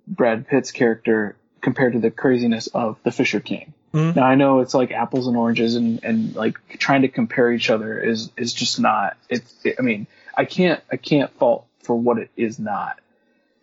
brad 0.07 0.47
pitt's 0.47 0.71
character 0.71 1.37
compared 1.61 1.95
to 1.95 1.99
the 2.01 2.11
craziness 2.11 2.67
of 2.69 2.99
the 3.05 3.11
fisher 3.11 3.41
king 3.41 3.73
Mhm. 3.93 4.15
now 4.17 4.25
i 4.27 4.35
know 4.35 4.61
it's 4.61 4.75
like 4.75 4.93
apples 4.93 5.27
and 5.27 5.37
oranges 5.37 5.75
and 5.77 6.05
and 6.05 6.35
like 6.37 6.59
trying 6.79 7.03
to 7.03 7.09
compare 7.09 7.51
each 7.53 7.71
other 7.71 7.99
is 7.99 8.31
is 8.37 8.53
just 8.53 8.79
not 8.79 9.17
it's 9.29 9.55
i 9.79 9.83
mean 9.83 10.07
i 10.37 10.45
can't 10.45 10.81
i 10.93 10.97
can't 10.97 11.31
fault 11.39 11.67
for 11.87 11.96
what 11.96 12.18
it 12.18 12.31
is 12.37 12.59
not. 12.59 13.01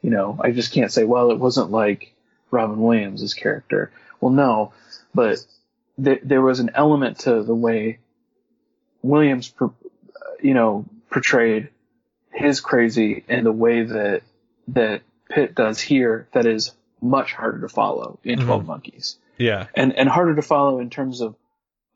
You 0.02 0.10
know 0.10 0.38
i 0.42 0.52
just 0.52 0.74
can't 0.74 0.92
say 0.92 1.04
well 1.06 1.32
it 1.32 1.40
wasn't 1.40 1.72
like 1.72 2.14
robin 2.52 2.82
williams' 2.82 3.34
character. 3.34 3.92
Well 4.20 4.32
no 4.32 4.74
but 5.14 5.38
th- 6.04 6.22
there 6.24 6.42
was 6.42 6.60
an 6.60 6.72
element 6.76 7.20
to 7.20 7.44
the 7.44 7.56
way 7.56 8.00
williams 9.02 9.48
per- 9.50 9.72
you 10.42 10.54
know 10.54 10.86
portrayed 11.10 11.70
his 12.34 12.60
crazy 12.60 13.24
and 13.30 13.46
the 13.46 13.52
way 13.52 13.84
that 13.84 14.24
that 14.70 15.02
pitt 15.30 15.56
does 15.56 15.80
here 15.80 16.28
that 16.34 16.46
is 16.46 16.72
much 17.02 17.34
harder 17.34 17.62
to 17.62 17.70
follow 17.70 18.20
in 18.24 18.40
12 18.40 18.66
monkeys. 18.66 19.18
Yeah. 19.38 19.68
and 19.76 19.94
and 19.96 20.10
harder 20.10 20.36
to 20.36 20.42
follow 20.42 20.80
in 20.80 20.90
terms 20.90 21.22
of 21.22 21.36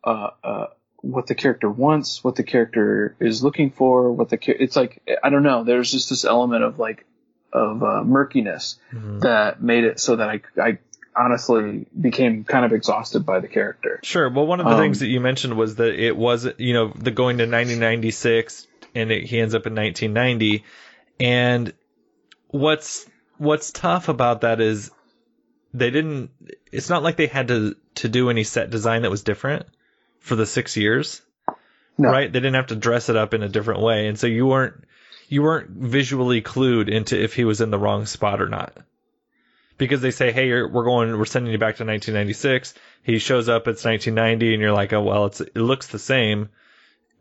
uh, 0.03 0.29
uh, 0.43 0.67
what 1.01 1.27
the 1.27 1.35
character 1.35 1.69
wants, 1.69 2.23
what 2.23 2.35
the 2.35 2.43
character 2.43 3.15
is 3.19 3.43
looking 3.43 3.71
for, 3.71 4.11
what 4.11 4.29
the 4.29 4.39
it's 4.47 4.75
like. 4.75 5.01
I 5.23 5.29
don't 5.29 5.43
know. 5.43 5.63
There's 5.63 5.91
just 5.91 6.09
this 6.09 6.25
element 6.25 6.63
of 6.63 6.79
like 6.79 7.05
of 7.53 7.81
uh, 7.83 8.03
murkiness 8.03 8.77
that 8.91 9.61
made 9.61 9.83
it 9.83 9.99
so 9.99 10.15
that 10.15 10.29
I 10.29 10.41
I 10.61 10.79
honestly 11.15 11.87
became 11.99 12.43
kind 12.43 12.65
of 12.65 12.73
exhausted 12.73 13.25
by 13.25 13.39
the 13.39 13.47
character. 13.47 13.99
Sure. 14.03 14.29
Well, 14.29 14.45
one 14.45 14.59
of 14.59 14.65
the 14.65 14.73
Um, 14.73 14.79
things 14.79 14.99
that 14.99 15.07
you 15.07 15.19
mentioned 15.19 15.57
was 15.57 15.75
that 15.75 15.93
it 15.93 16.15
was, 16.15 16.47
you 16.57 16.73
know, 16.73 16.93
the 16.95 17.11
going 17.11 17.37
to 17.37 17.43
1996 17.43 18.67
and 18.93 19.11
it, 19.11 19.23
he 19.23 19.39
ends 19.39 19.55
up 19.55 19.65
in 19.65 19.75
1990. 19.75 20.63
And 21.19 21.73
what's 22.49 23.05
what's 23.37 23.71
tough 23.71 24.09
about 24.09 24.41
that 24.41 24.61
is 24.61 24.91
they 25.73 25.89
didn't. 25.89 26.31
It's 26.71 26.89
not 26.89 27.03
like 27.03 27.17
they 27.17 27.27
had 27.27 27.47
to 27.49 27.75
to 27.95 28.09
do 28.09 28.29
any 28.29 28.43
set 28.43 28.69
design 28.69 29.03
that 29.03 29.11
was 29.11 29.23
different 29.23 29.65
for 30.27 30.35
the 30.35 30.45
six 30.45 30.77
years 30.77 31.21
No. 31.97 32.09
right? 32.09 32.31
They 32.31 32.39
didn't 32.39 32.55
have 32.55 32.67
to 32.67 32.75
dress 32.75 33.09
it 33.09 33.15
up 33.15 33.33
in 33.33 33.41
a 33.43 33.49
different 33.49 33.81
way, 33.81 34.07
and 34.07 34.19
so 34.19 34.27
you 34.27 34.45
weren't 34.45 34.83
you 35.29 35.41
weren't 35.43 35.69
visually 35.69 36.41
clued 36.41 36.89
into 36.89 37.21
if 37.21 37.33
he 37.33 37.43
was 37.43 37.59
in 37.61 37.69
the 37.71 37.79
wrong 37.79 38.05
spot 38.05 38.41
or 38.41 38.47
not. 38.47 38.77
Because 39.77 40.01
they 40.01 40.11
say, 40.11 40.31
"Hey, 40.31 40.47
you're, 40.47 40.67
we're 40.67 40.85
going, 40.85 41.17
we're 41.17 41.25
sending 41.25 41.51
you 41.51 41.59
back 41.59 41.75
to 41.77 41.85
1996." 41.85 42.73
He 43.03 43.19
shows 43.19 43.47
up, 43.47 43.67
it's 43.67 43.85
1990, 43.85 44.53
and 44.53 44.61
you're 44.61 44.71
like, 44.71 44.93
"Oh 44.93 45.03
well, 45.03 45.25
it's 45.25 45.41
it 45.41 45.55
looks 45.55 45.87
the 45.87 45.99
same." 45.99 46.49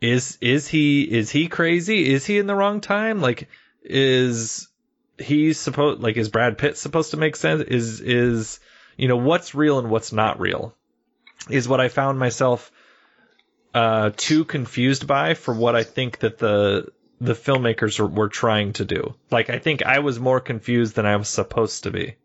Is 0.01 0.37
is 0.41 0.67
he 0.67 1.01
is 1.03 1.29
he 1.29 1.47
crazy? 1.47 2.11
Is 2.11 2.25
he 2.25 2.37
in 2.37 2.47
the 2.47 2.55
wrong 2.55 2.81
time? 2.81 3.19
Like, 3.21 3.47
is 3.83 4.67
he 5.17 5.53
supposed 5.53 6.01
like 6.01 6.17
is 6.17 6.29
Brad 6.29 6.57
Pitt 6.57 6.77
supposed 6.77 7.11
to 7.11 7.17
make 7.17 7.35
sense? 7.35 7.63
Is 7.63 8.01
is 8.01 8.59
you 8.95 9.07
know 9.07 9.17
what's 9.17 9.55
real 9.55 9.79
and 9.79 9.89
what's 9.89 10.11
not 10.13 10.39
real? 10.39 10.75
Is 11.49 11.67
what 11.67 11.81
I 11.81 11.89
found 11.89 12.19
myself 12.19 12.71
uh, 13.73 14.11
too 14.15 14.45
confused 14.45 15.07
by 15.07 15.33
for 15.33 15.53
what 15.53 15.75
I 15.75 15.83
think 15.83 16.19
that 16.19 16.37
the 16.37 16.91
the 17.19 17.33
filmmakers 17.33 17.99
were, 17.99 18.07
were 18.07 18.29
trying 18.29 18.73
to 18.73 18.85
do. 18.85 19.15
Like 19.31 19.49
I 19.49 19.59
think 19.59 19.83
I 19.83 19.99
was 19.99 20.19
more 20.19 20.39
confused 20.39 20.95
than 20.95 21.05
I 21.05 21.15
was 21.15 21.29
supposed 21.29 21.83
to 21.83 21.91
be 21.91 22.15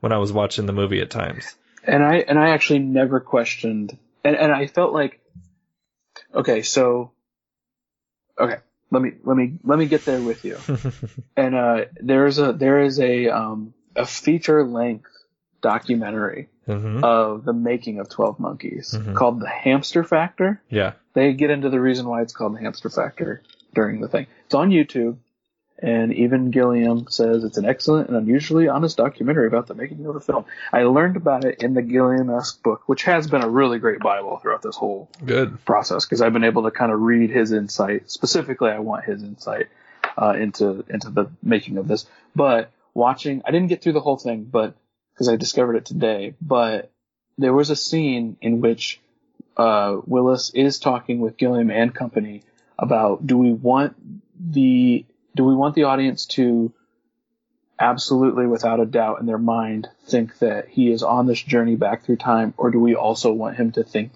when 0.00 0.12
I 0.12 0.18
was 0.18 0.32
watching 0.32 0.66
the 0.66 0.72
movie 0.72 1.00
at 1.00 1.10
times. 1.10 1.54
and 1.84 2.02
I 2.02 2.16
and 2.16 2.38
I 2.38 2.50
actually 2.50 2.80
never 2.80 3.20
questioned, 3.20 3.96
and 4.24 4.36
and 4.36 4.52
I 4.52 4.66
felt 4.66 4.92
like, 4.92 5.20
okay, 6.34 6.62
so, 6.62 7.12
okay, 8.38 8.58
let 8.90 9.02
me 9.02 9.12
let 9.24 9.36
me 9.36 9.58
let 9.64 9.78
me 9.78 9.86
get 9.86 10.04
there 10.04 10.20
with 10.20 10.44
you. 10.44 10.58
and 11.36 11.54
uh, 11.54 11.84
there 12.00 12.26
is 12.26 12.38
a 12.38 12.52
there 12.52 12.80
is 12.82 13.00
a 13.00 13.28
um 13.28 13.74
a 13.96 14.06
feature 14.06 14.64
length 14.64 15.10
documentary 15.60 16.48
hmm 16.66 17.02
of 17.02 17.44
the 17.44 17.52
making 17.52 17.98
of 17.98 18.08
Twelve 18.08 18.38
Monkeys 18.38 18.94
Mhm. 18.96 19.14
called 19.14 19.40
The 19.40 19.48
Hamster 19.48 20.04
Factor. 20.04 20.60
Yeah. 20.68 20.92
They 21.14 21.32
get 21.32 21.50
into 21.50 21.70
the 21.70 21.80
reason 21.80 22.06
why 22.06 22.22
it's 22.22 22.32
called 22.32 22.54
the 22.54 22.60
Hamster 22.60 22.90
Factor 22.90 23.42
during 23.74 24.00
the 24.00 24.08
thing. 24.08 24.26
It's 24.46 24.54
on 24.54 24.70
YouTube. 24.70 25.16
And 25.80 26.12
even 26.12 26.50
Gilliam 26.50 27.06
says 27.08 27.44
it's 27.44 27.56
an 27.56 27.64
excellent 27.64 28.08
and 28.08 28.16
unusually 28.16 28.66
honest 28.66 28.96
documentary 28.96 29.46
about 29.46 29.68
the 29.68 29.76
making 29.76 30.04
of 30.06 30.14
the 30.14 30.20
film. 30.20 30.44
I 30.72 30.82
learned 30.82 31.16
about 31.16 31.44
it 31.44 31.62
in 31.62 31.72
the 31.74 31.82
Gilliam-esque 31.82 32.60
book, 32.64 32.82
which 32.86 33.04
has 33.04 33.28
been 33.28 33.44
a 33.44 33.48
really 33.48 33.78
great 33.78 34.00
Bible 34.00 34.38
throughout 34.38 34.60
this 34.60 34.74
whole 34.74 35.08
Good. 35.24 35.64
process 35.64 36.04
because 36.04 36.20
I've 36.20 36.32
been 36.32 36.42
able 36.42 36.64
to 36.64 36.72
kind 36.72 36.90
of 36.90 37.00
read 37.00 37.30
his 37.30 37.52
insight. 37.52 38.10
Specifically, 38.10 38.70
I 38.70 38.80
want 38.80 39.04
his 39.04 39.22
insight 39.22 39.68
uh, 40.16 40.34
into 40.36 40.84
into 40.90 41.10
the 41.10 41.30
making 41.44 41.78
of 41.78 41.86
this. 41.86 42.06
But 42.34 42.72
watching, 42.92 43.42
I 43.46 43.52
didn't 43.52 43.68
get 43.68 43.80
through 43.80 43.92
the 43.92 44.00
whole 44.00 44.16
thing, 44.16 44.48
but 44.50 44.74
because 45.18 45.28
I 45.28 45.34
discovered 45.34 45.74
it 45.74 45.84
today. 45.84 46.34
But 46.40 46.92
there 47.36 47.52
was 47.52 47.70
a 47.70 47.76
scene 47.76 48.36
in 48.40 48.60
which 48.60 49.00
uh, 49.56 49.98
Willis 50.06 50.50
is 50.54 50.78
talking 50.78 51.18
with 51.18 51.36
Gilliam 51.36 51.70
and 51.72 51.92
company 51.92 52.42
about 52.78 53.26
do 53.26 53.36
we 53.36 53.52
want 53.52 53.96
the 54.38 55.04
do 55.34 55.44
we 55.44 55.54
want 55.56 55.74
the 55.74 55.84
audience 55.84 56.26
to 56.26 56.72
absolutely 57.80 58.46
without 58.46 58.78
a 58.78 58.86
doubt 58.86 59.18
in 59.18 59.26
their 59.26 59.38
mind 59.38 59.88
think 60.06 60.38
that 60.38 60.68
he 60.68 60.90
is 60.90 61.02
on 61.02 61.26
this 61.26 61.42
journey 61.42 61.74
back 61.74 62.04
through 62.04 62.16
time 62.16 62.54
or 62.56 62.70
do 62.70 62.78
we 62.78 62.94
also 62.94 63.32
want 63.32 63.56
him 63.56 63.72
to 63.72 63.82
think 63.82 64.12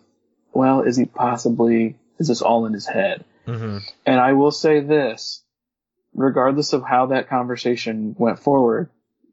well 0.52 0.82
is 0.82 0.96
he 0.96 1.04
possibly 1.04 1.96
is 2.18 2.28
this 2.28 2.42
all 2.42 2.66
in 2.66 2.72
his 2.72 2.86
head 2.86 3.24
hmm 3.46 3.78
and 4.06 4.20
I 4.20 4.32
will 4.32 4.50
say 4.50 4.80
this, 4.80 5.42
regardless 6.14 6.72
of 6.72 6.82
how 6.82 7.06
that 7.06 7.28
conversation 7.28 8.14
went 8.18 8.38
forward, 8.38 8.90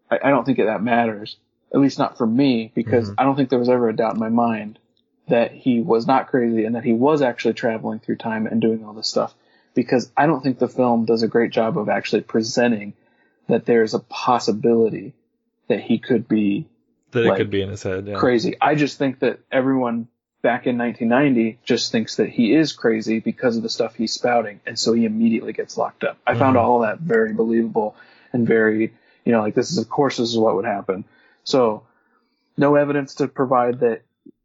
I, 0.10 0.20
I 0.24 0.30
don't 0.30 0.46
think 0.46 0.58
that 0.58 0.84
matters. 0.84 1.38
At 1.74 1.80
least 1.80 2.00
not 2.00 2.18
for 2.18 2.26
me, 2.26 2.72
because 2.74 3.10
Mhm. 3.10 3.16
I 3.18 3.24
don't 3.24 3.36
think 3.36 3.50
there 3.50 3.60
was 3.60 3.70
ever 3.70 3.90
a 3.90 3.96
doubt 3.96 4.16
in 4.16 4.20
my 4.20 4.30
mind 4.30 4.80
that 5.28 5.52
he 5.52 5.82
was 5.82 6.08
not 6.08 6.28
crazy 6.28 6.66
and 6.66 6.76
that 6.76 6.84
he 6.84 6.94
was 6.94 7.22
actually 7.22 7.54
traveling 7.54 8.00
through 8.00 8.16
time 8.16 8.48
and 8.48 8.60
doing 8.60 8.84
all 8.84 8.94
this 8.94 9.08
stuff. 9.08 9.36
Because 9.76 10.12
I 10.18 10.26
don't 10.26 10.42
think 10.42 10.58
the 10.58 10.68
film 10.68 11.06
does 11.06 11.22
a 11.22 11.28
great 11.28 11.52
job 11.52 11.78
of 11.78 11.88
actually 11.88 12.22
presenting 12.22 12.94
that 13.48 13.66
there's 13.66 13.94
a 13.94 14.00
possibility 14.00 15.14
that 15.68 15.80
he 15.82 16.00
could 16.00 16.28
be 16.28 16.68
That 17.12 17.26
it 17.26 17.36
could 17.36 17.50
be 17.52 17.62
in 17.62 17.70
his 17.70 17.84
head. 17.84 18.08
Yeah. 18.08 18.16
crazy. 18.16 18.56
I 18.60 18.76
just 18.76 18.98
think 18.98 19.20
that 19.20 19.40
everyone 19.52 20.08
back 20.42 20.66
in 20.66 20.78
1990 20.78 21.60
just 21.64 21.92
thinks 21.92 22.16
that 22.16 22.30
he 22.30 22.54
is 22.56 22.72
crazy 22.72 23.20
because 23.20 23.58
of 23.58 23.64
the 23.64 23.70
stuff 23.70 23.96
he's 23.96 24.14
spouting, 24.14 24.60
and 24.66 24.80
so 24.80 24.94
he 24.94 25.06
immediately 25.06 25.54
gets 25.54 25.78
locked 25.78 26.04
up. 26.04 26.18
I 26.26 26.36
found 26.36 26.56
Mhm. 26.56 26.62
all 26.62 26.80
that 26.80 27.00
very 27.00 27.34
believable 27.34 27.96
and 28.34 28.48
very, 28.48 28.94
you 29.26 29.32
know, 29.32 29.42
like 29.42 29.54
this 29.54 29.72
is 29.72 29.78
of 29.78 29.90
course 29.90 30.18
this 30.18 30.30
is 30.30 30.38
what 30.38 30.56
would 30.56 30.66
happen. 30.66 31.04
So, 31.50 31.84
no 32.58 32.76
evidence 32.76 33.16
to 33.16 33.28
provide 33.28 33.80
that 33.80 34.02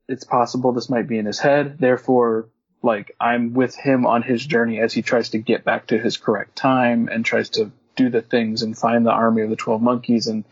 it's 0.09 0.25
possible 0.25 0.73
this 0.73 0.89
might 0.89 1.07
be 1.07 1.19
in 1.19 1.27
his 1.27 1.39
head. 1.39 1.77
Therefore, 1.79 2.49
like 2.83 3.15
I'm 3.21 3.53
with 3.53 3.75
him 3.75 4.07
on 4.07 4.23
his 4.23 4.45
journey 4.45 4.81
as 4.81 4.93
he 4.93 5.03
tries 5.03 5.31
to 5.31 5.39
get 5.39 5.65
back 5.65 5.89
to 5.89 5.99
his 5.99 6.17
correct 6.17 6.57
time 6.57 7.09
and 7.11 7.25
tries 7.25 7.51
to 7.51 7.73
do 7.97 8.09
the 8.09 8.23
things 8.23 8.63
and 8.63 8.77
find 8.77 9.05
the 9.05 9.11
army 9.11 9.43
of 9.43 9.51
the 9.51 9.57
12 9.57 9.83
monkeys 9.83 10.27
and 10.27 10.45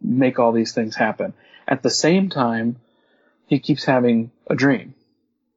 make 0.00 0.38
all 0.38 0.52
these 0.52 0.72
things 0.72 0.94
happen. 0.94 1.32
At 1.66 1.82
the 1.82 1.90
same 1.90 2.28
time, 2.28 2.76
he 3.46 3.58
keeps 3.58 3.84
having 3.84 4.30
a 4.46 4.54
dream. 4.54 4.94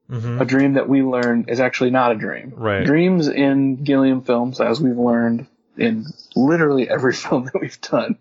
hmm 0.10 0.42
A 0.42 0.46
dream 0.46 0.74
that 0.74 0.88
we 0.88 1.02
learn 1.02 1.46
is 1.50 1.60
actually 1.60 1.92
not 1.92 2.14
a 2.14 2.16
dream. 2.16 2.54
Right. 2.56 2.86
Dreams 2.86 3.28
in 3.28 3.84
Gilliam 3.84 4.22
films, 4.22 4.62
as 4.62 4.80
we've 4.80 4.98
learned 4.98 5.48
in 5.78 6.06
literally 6.36 6.90
every 6.90 7.14
film 7.24 7.46
that 7.46 7.60
we've 7.60 7.80
done, 7.82 8.18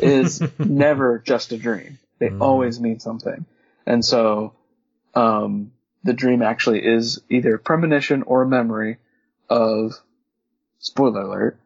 is 0.00 0.42
never 0.58 1.18
just 1.18 1.52
a 1.52 1.58
dream. 1.58 1.98
They 2.18 2.28
Mhm. 2.30 2.40
always 2.40 2.80
mean 2.80 2.98
something. 3.00 3.44
And 3.86 4.04
so, 4.04 4.54
um, 5.14 5.72
the 6.02 6.12
dream 6.12 6.42
actually 6.42 6.84
is 6.86 7.20
either 7.30 7.54
a 7.54 7.58
premonition 7.58 8.22
or 8.22 8.42
a 8.42 8.46
memory 8.48 8.98
of, 9.48 9.92
spoiler 10.78 11.22
alert, 11.22 11.58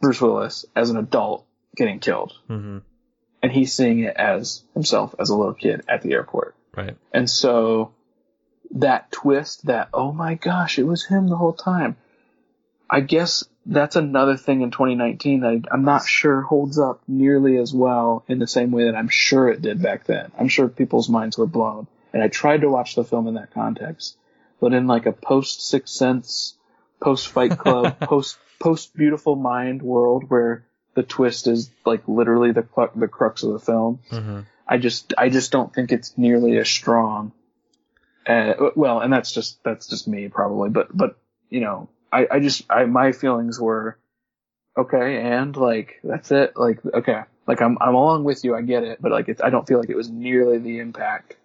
Bruce 0.00 0.20
Willis 0.20 0.66
as 0.74 0.90
an 0.90 0.96
adult 0.96 1.46
getting 1.76 1.98
killed. 1.98 2.32
hmm 2.46 2.78
And 3.42 3.52
he's 3.52 3.72
seeing 3.74 4.00
it 4.00 4.16
as 4.16 4.62
himself 4.74 5.14
as 5.18 5.30
a 5.30 5.36
little 5.36 5.54
kid 5.54 5.82
at 5.88 6.02
the 6.02 6.12
airport. 6.12 6.54
Right. 6.76 6.96
And 7.12 7.28
so 7.28 7.92
that 8.72 9.10
twist 9.12 9.66
that, 9.66 9.88
oh 9.94 10.12
my 10.12 10.34
gosh, 10.34 10.78
it 10.78 10.84
was 10.84 11.04
him 11.04 11.28
the 11.28 11.36
whole 11.36 11.52
time. 11.52 11.96
I 12.90 13.00
guess 13.00 13.44
that's 13.66 13.96
another 13.96 14.36
thing 14.36 14.62
in 14.62 14.70
2019 14.70 15.40
that 15.40 15.64
I'm 15.70 15.84
not 15.84 16.06
sure 16.06 16.40
holds 16.40 16.78
up 16.78 17.02
nearly 17.08 17.58
as 17.58 17.74
well 17.74 18.24
in 18.28 18.38
the 18.38 18.46
same 18.46 18.70
way 18.70 18.84
that 18.84 18.94
I'm 18.94 19.08
sure 19.08 19.48
it 19.48 19.60
did 19.60 19.82
back 19.82 20.04
then. 20.04 20.30
I'm 20.38 20.48
sure 20.48 20.68
people's 20.68 21.08
minds 21.08 21.36
were 21.36 21.46
blown. 21.46 21.88
And 22.12 22.22
I 22.22 22.28
tried 22.28 22.62
to 22.62 22.70
watch 22.70 22.94
the 22.94 23.04
film 23.04 23.26
in 23.26 23.34
that 23.34 23.52
context. 23.52 24.16
But 24.60 24.72
in 24.72 24.86
like 24.86 25.06
a 25.06 25.12
post 25.12 25.68
Sixth 25.68 25.92
Sense, 25.94 26.54
post 27.00 27.28
Fight 27.28 27.58
Club, 27.58 27.98
post 28.06 28.38
post 28.58 28.96
Beautiful 28.96 29.36
Mind 29.36 29.82
world 29.82 30.24
where 30.28 30.64
the 30.94 31.02
twist 31.02 31.46
is 31.46 31.70
like 31.84 32.06
literally 32.08 32.52
the 32.52 32.62
clu- 32.62 32.90
the 32.94 33.08
crux 33.08 33.42
of 33.42 33.52
the 33.52 33.58
film. 33.58 34.00
hmm 34.08 34.40
I 34.68 34.78
just 34.78 35.14
I 35.16 35.28
just 35.28 35.52
don't 35.52 35.72
think 35.72 35.92
it's 35.92 36.16
nearly 36.16 36.58
as 36.58 36.68
strong. 36.68 37.32
Uh, 38.26 38.70
well, 38.74 39.00
and 39.00 39.12
that's 39.12 39.32
just 39.32 39.62
that's 39.62 39.86
just 39.86 40.08
me 40.08 40.28
probably, 40.28 40.70
but 40.70 40.96
but 40.96 41.18
you 41.50 41.60
know 41.60 41.88
I 42.16 42.26
I 42.36 42.40
just 42.40 42.64
I 42.70 42.84
my 42.84 43.12
feelings 43.12 43.60
were 43.60 43.98
okay 44.76 45.20
and 45.20 45.56
like 45.56 46.00
that's 46.04 46.30
it. 46.30 46.56
Like 46.56 46.80
okay. 46.84 47.22
Like 47.46 47.60
I'm 47.62 47.78
I'm 47.80 47.94
along 47.94 48.24
with 48.24 48.44
you. 48.44 48.54
I 48.56 48.62
get 48.62 48.82
it. 48.84 48.98
But 49.00 49.12
like 49.12 49.28
it's 49.28 49.42
I 49.42 49.50
don't 49.50 49.66
feel 49.66 49.78
like 49.78 49.90
it 49.90 49.96
was 49.96 50.10
nearly 50.10 50.58
the 50.58 50.78
impact 50.80 51.36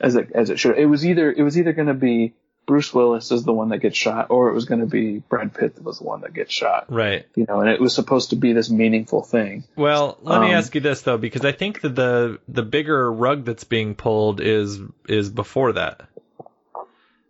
as 0.00 0.16
it 0.16 0.32
as 0.34 0.50
it 0.50 0.58
should. 0.58 0.78
It 0.78 0.86
was 0.86 1.04
either 1.06 1.32
it 1.32 1.42
was 1.42 1.56
either 1.58 1.72
going 1.72 1.88
to 1.88 1.94
be 1.94 2.34
Bruce 2.66 2.94
Willis 2.94 3.30
is 3.30 3.44
the 3.44 3.52
one 3.52 3.68
that 3.70 3.78
gets 3.78 3.96
shot 3.96 4.28
or 4.30 4.48
it 4.48 4.54
was 4.54 4.64
going 4.64 4.80
to 4.80 4.86
be 4.86 5.18
Brad 5.18 5.52
Pitt 5.52 5.74
that 5.74 5.84
was 5.84 5.98
the 5.98 6.04
one 6.04 6.22
that 6.22 6.32
gets 6.32 6.52
shot. 6.52 6.86
Right. 6.88 7.26
you 7.34 7.44
know 7.46 7.60
and 7.60 7.68
it 7.70 7.80
was 7.80 7.94
supposed 7.94 8.30
to 8.30 8.36
be 8.36 8.52
this 8.54 8.70
meaningful 8.70 9.22
thing. 9.22 9.64
Well, 9.76 10.18
let 10.22 10.40
me 10.40 10.48
Um, 10.48 10.54
ask 10.54 10.74
you 10.74 10.80
this 10.80 11.02
though, 11.02 11.18
because 11.18 11.44
I 11.44 11.52
think 11.52 11.80
that 11.82 11.94
the 11.94 12.38
the 12.48 12.62
bigger 12.62 13.10
rug 13.12 13.44
that's 13.44 13.64
being 13.64 13.94
pulled 13.94 14.40
is 14.40 14.80
is 15.08 15.30
before 15.30 15.72
that. 15.74 16.08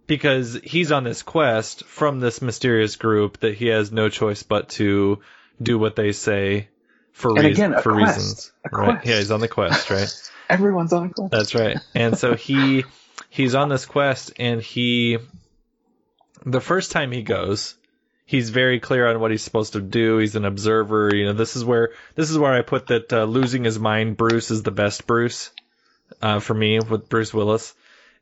Because 0.07 0.59
he's 0.63 0.93
on 0.93 1.05
this 1.05 1.23
quest 1.23 1.85
from 1.85 2.21
this 2.21 2.43
mysterious 2.43 2.97
group 2.97 3.41
that 3.41 3.55
he 3.55 3.69
has 3.69 3.91
no 3.91 4.09
choice 4.09 4.43
but 4.43 4.69
to 4.71 5.21
do 5.63 5.79
what 5.79 5.97
they 5.97 6.13
say 6.13 6.69
for 7.13 7.33
reason, 7.33 7.51
again, 7.53 7.75
a 7.75 7.83
for 7.83 7.93
quest. 7.93 8.17
reasons. 8.19 8.53
Right. 8.71 9.07
Yeah, 9.07 9.17
he's 9.19 9.31
on 9.31 9.41
the 9.41 9.49
quest, 9.49 9.91
right? 9.91 10.31
everyone's 10.51 10.93
on 10.93 11.07
a 11.07 11.09
quest. 11.11 11.31
That's 11.31 11.55
right. 11.55 11.79
And 11.95 12.19
so 12.19 12.35
he 12.35 12.85
he's 13.31 13.55
on 13.55 13.69
this 13.69 13.87
quest 13.87 14.33
and 14.37 14.61
he 14.61 15.19
the 16.45 16.61
first 16.61 16.93
time 16.93 17.13
he 17.13 17.23
goes, 17.23 17.75
he's 18.27 18.51
very 18.51 18.81
clear 18.81 19.07
on 19.07 19.21
what 19.21 19.31
he's 19.31 19.43
supposed 19.43 19.75
to 19.75 19.81
do. 19.81 20.19
He's 20.19 20.37
an 20.37 20.45
observer. 20.45 21.15
You 21.15 21.27
know, 21.27 21.33
this 21.33 21.57
is 21.57 21.65
where 21.65 21.91
this 22.15 22.31
is 22.31 22.39
where 22.39 22.53
I 22.53 22.63
put 22.63 22.89
that 22.89 23.13
uh, 23.13 23.25
losing 23.25 23.65
his 23.65 23.79
mind 23.79 24.17
Bruce 24.17 24.51
is 24.51 24.63
the 24.63 24.71
best 24.71 25.07
Bruce 25.07 25.51
uh, 26.21 26.41
for 26.41 26.55
me 26.55 26.81
with 26.81 27.09
Bruce 27.09 27.33
Willis. 27.33 27.75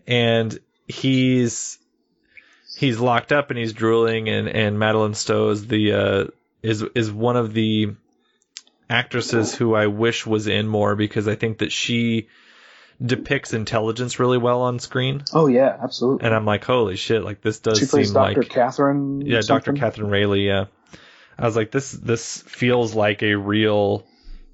And 0.07 0.59
he's 0.87 1.79
he's 2.77 2.99
locked 2.99 3.33
up 3.33 3.51
and 3.51 3.59
he's 3.59 3.73
drooling 3.73 4.29
and 4.29 4.49
and 4.49 4.79
Madeleine 4.79 5.15
Stowe 5.15 5.51
is 5.51 5.67
the 5.67 5.93
uh, 5.93 6.25
is 6.63 6.83
is 6.95 7.11
one 7.11 7.37
of 7.37 7.53
the 7.53 7.95
actresses 8.89 9.55
who 9.55 9.75
I 9.75 9.87
wish 9.87 10.27
was 10.27 10.47
in 10.47 10.69
more 10.69 10.97
because 10.97 11.29
I 11.29 11.35
think 11.35 11.59
that 11.59 11.73
she 11.73 12.29
depicts 13.05 13.53
intelligence 13.53 14.19
really 14.19 14.39
well 14.39 14.63
on 14.63 14.79
screen. 14.79 15.25
Oh 15.33 15.47
yeah, 15.47 15.77
absolutely. 15.83 16.27
And 16.27 16.35
I'm 16.35 16.45
like, 16.45 16.65
holy 16.65 16.97
shit! 16.97 17.25
Like 17.25 17.41
this 17.41 17.61
does 17.61 17.79
she 17.79 17.87
plays 17.87 18.09
seem 18.09 18.15
Dr. 18.15 18.43
like 18.43 18.51
Catherine. 18.51 19.23
yeah, 19.23 19.41
Dr. 19.41 19.73
Catherine 19.73 20.11
Railly. 20.11 20.47
Yeah, 20.47 20.67
I 21.39 21.47
was 21.47 21.57
like, 21.57 21.71
this 21.71 21.93
this 21.93 22.43
feels 22.43 22.95
like 22.95 23.23
a 23.23 23.35
real 23.35 24.07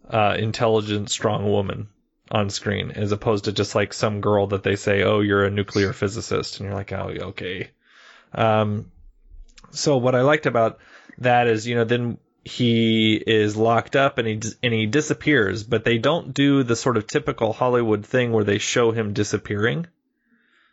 uh, 0.09 0.37
intelligent, 0.38 1.11
strong 1.11 1.51
woman 1.51 1.88
on 2.31 2.51
screen, 2.51 2.91
as 2.91 3.12
opposed 3.12 3.45
to 3.45 3.53
just 3.53 3.75
like 3.75 3.93
some 3.93 4.21
girl 4.21 4.49
that 4.49 4.62
they 4.62 4.77
say, 4.77 5.03
oh, 5.03 5.21
you're 5.21 5.45
a 5.45 5.51
nuclear 5.51 5.93
physicist, 5.93 6.61
and 6.61 6.69
you're 6.69 6.77
like, 6.77 6.93
oh, 6.93 7.14
okay. 7.21 7.71
Um, 8.33 8.91
so 9.71 9.97
what 9.97 10.14
I 10.14 10.23
liked 10.23 10.47
about 10.47 10.79
that 11.19 11.47
is, 11.47 11.67
you 11.67 11.75
know, 11.75 11.85
then 11.85 12.19
he 12.45 13.14
is 13.14 13.57
locked 13.57 13.97
up 13.97 14.19
and 14.19 14.27
he 14.27 14.41
and 14.62 14.73
he 14.73 14.87
disappears, 14.87 15.64
but 15.64 15.85
they 15.85 15.99
don't 15.99 16.33
do 16.33 16.62
the 16.62 16.77
sort 16.77 16.97
of 16.97 17.07
typical 17.07 17.53
Hollywood 17.53 18.07
thing 18.07 18.33
where 18.33 18.45
they 18.45 18.59
show 18.59 18.91
him 18.91 19.12
disappearing 19.12 19.87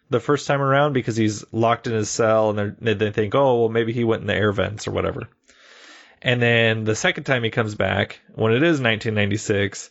the 0.09 0.19
first 0.19 0.47
time 0.47 0.61
around 0.61 0.93
because 0.93 1.17
he's 1.17 1.43
locked 1.51 1.87
in 1.87 1.93
his 1.93 2.09
cell 2.09 2.51
and 2.51 2.77
they 2.79 2.93
they 2.93 3.11
think, 3.11 3.35
oh, 3.35 3.61
well, 3.61 3.69
maybe 3.69 3.93
he 3.93 4.03
went 4.03 4.21
in 4.21 4.27
the 4.27 4.35
air 4.35 4.51
vents 4.51 4.87
or 4.87 4.91
whatever. 4.91 5.27
And 6.21 6.41
then 6.41 6.85
the 6.85 6.95
second 6.95 7.25
time 7.25 7.43
he 7.43 7.49
comes 7.49 7.75
back, 7.75 8.19
when 8.33 8.53
it 8.53 8.63
is 8.63 8.81
1996, 8.81 9.89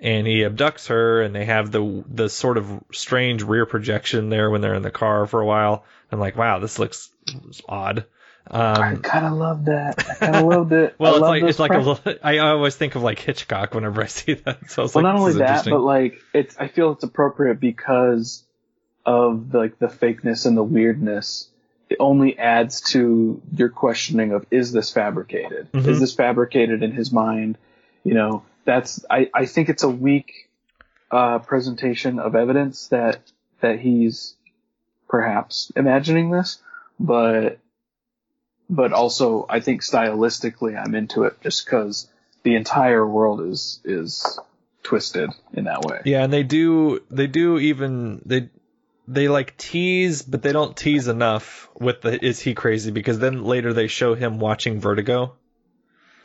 and 0.00 0.26
he 0.26 0.40
abducts 0.40 0.88
her, 0.88 1.22
and 1.22 1.34
they 1.34 1.44
have 1.44 1.70
the 1.70 2.04
the 2.08 2.28
sort 2.28 2.58
of 2.58 2.82
strange 2.92 3.42
rear 3.42 3.66
projection 3.66 4.28
there 4.28 4.50
when 4.50 4.60
they're 4.60 4.74
in 4.74 4.82
the 4.82 4.90
car 4.90 5.26
for 5.26 5.40
a 5.40 5.46
while. 5.46 5.84
I'm 6.12 6.20
like, 6.20 6.36
wow, 6.36 6.58
this 6.58 6.78
looks 6.78 7.10
odd. 7.68 8.04
I 8.48 8.92
Um, 8.92 9.02
kind 9.02 9.26
of 9.26 9.32
love 9.32 9.64
that. 9.64 9.98
I 10.08 10.14
kind 10.14 10.36
of 10.36 10.44
loved 10.44 10.72
it. 10.72 10.92
I 10.92 10.94
well, 11.02 11.14
it's 11.14 11.20
like 11.22 11.40
those 11.42 11.50
it's 11.50 11.58
like 11.58 11.72
a 11.72 11.78
little. 11.78 11.98
I 12.22 12.38
always 12.38 12.76
think 12.76 12.94
of 12.94 13.02
like 13.02 13.18
Hitchcock 13.18 13.74
whenever 13.74 14.02
I 14.02 14.06
see 14.06 14.34
that. 14.34 14.70
So 14.70 14.84
it's 14.84 14.94
well, 14.94 15.02
like, 15.02 15.14
not 15.14 15.20
only 15.20 15.32
that, 15.34 15.64
but 15.64 15.80
like 15.80 16.20
it's. 16.32 16.56
I 16.56 16.68
feel 16.68 16.92
it's 16.92 17.02
appropriate 17.02 17.58
because 17.58 18.44
of 19.04 19.52
like 19.52 19.78
the 19.78 19.88
fakeness 19.88 20.46
and 20.46 20.56
the 20.56 20.62
weirdness. 20.62 21.48
It 21.88 21.98
only 22.00 22.38
adds 22.38 22.80
to 22.92 23.40
your 23.52 23.68
questioning 23.68 24.32
of 24.32 24.46
is 24.50 24.72
this 24.72 24.92
fabricated? 24.92 25.70
Mhm. 25.72 25.86
Is 25.86 26.00
this 26.00 26.14
fabricated 26.14 26.82
in 26.82 26.92
his 26.92 27.12
mind? 27.12 27.58
You 28.04 28.14
know, 28.14 28.42
that's. 28.66 29.04
I 29.08 29.30
I 29.32 29.46
think 29.46 29.70
it's 29.70 29.82
a 29.82 29.88
weak 29.88 30.50
uh, 31.10 31.38
presentation 31.38 32.18
of 32.18 32.34
evidence 32.34 32.88
that 32.88 33.20
that 33.60 33.80
he's 33.80 34.34
perhaps 35.08 35.72
imagining 35.74 36.30
this, 36.30 36.58
but 37.00 37.58
but 38.68 38.92
also 38.92 39.46
I 39.48 39.60
think 39.60 39.82
stylistically 39.82 40.78
I'm 40.78 40.94
into 40.94 41.24
it 41.24 41.40
just 41.40 41.64
because 41.64 42.08
the 42.42 42.56
entire 42.56 43.06
world 43.06 43.40
is 43.40 43.80
is 43.84 44.38
twisted 44.82 45.30
in 45.54 45.64
that 45.64 45.82
way. 45.82 46.02
Yeah, 46.04 46.24
and 46.24 46.32
they 46.32 46.42
do 46.42 47.00
they 47.10 47.26
do 47.26 47.58
even 47.58 48.22
they 48.24 48.50
they 49.08 49.28
like 49.28 49.56
tease, 49.56 50.22
but 50.22 50.42
they 50.42 50.52
don't 50.52 50.76
tease 50.76 51.08
enough 51.08 51.68
with 51.78 52.02
the 52.02 52.24
is 52.24 52.40
he 52.40 52.54
crazy 52.54 52.90
because 52.90 53.18
then 53.18 53.44
later 53.44 53.72
they 53.72 53.86
show 53.86 54.14
him 54.14 54.38
watching 54.38 54.80
Vertigo, 54.80 55.34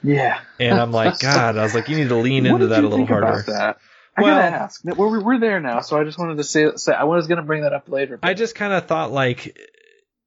Yeah. 0.04 0.40
and 0.60 0.80
I'm 0.80 0.92
like, 0.92 1.20
God, 1.22 1.58
I 1.58 1.64
was 1.64 1.76
like, 1.76 1.90
you 1.90 1.96
need 1.98 2.10
to 2.10 2.16
lean 2.16 2.46
into 2.46 2.68
that 2.68 2.80
a 2.80 2.82
little 2.82 2.98
think 3.00 3.10
harder. 3.10 3.28
About 3.28 3.46
that? 3.48 3.78
I 4.18 4.22
Well- 4.24 4.36
gotta 4.36 4.56
ask. 4.56 4.82
We're 4.84 5.22
we're 5.24 5.40
there 5.40 5.60
now, 5.60 5.82
so 5.82 6.00
I 6.00 6.04
just 6.04 6.18
wanted 6.20 6.38
to 6.38 6.44
say, 6.44 6.72
say 6.76 6.94
I 6.94 7.06
was 7.06 7.28
gonna 7.28 7.44
bring 7.44 7.62
that 7.64 7.74
up 7.74 7.88
later. 7.90 8.20
I 8.24 8.34
just 8.34 8.56
kind 8.56 8.74
of 8.74 8.86
thought 8.86 9.12
like 9.12 9.58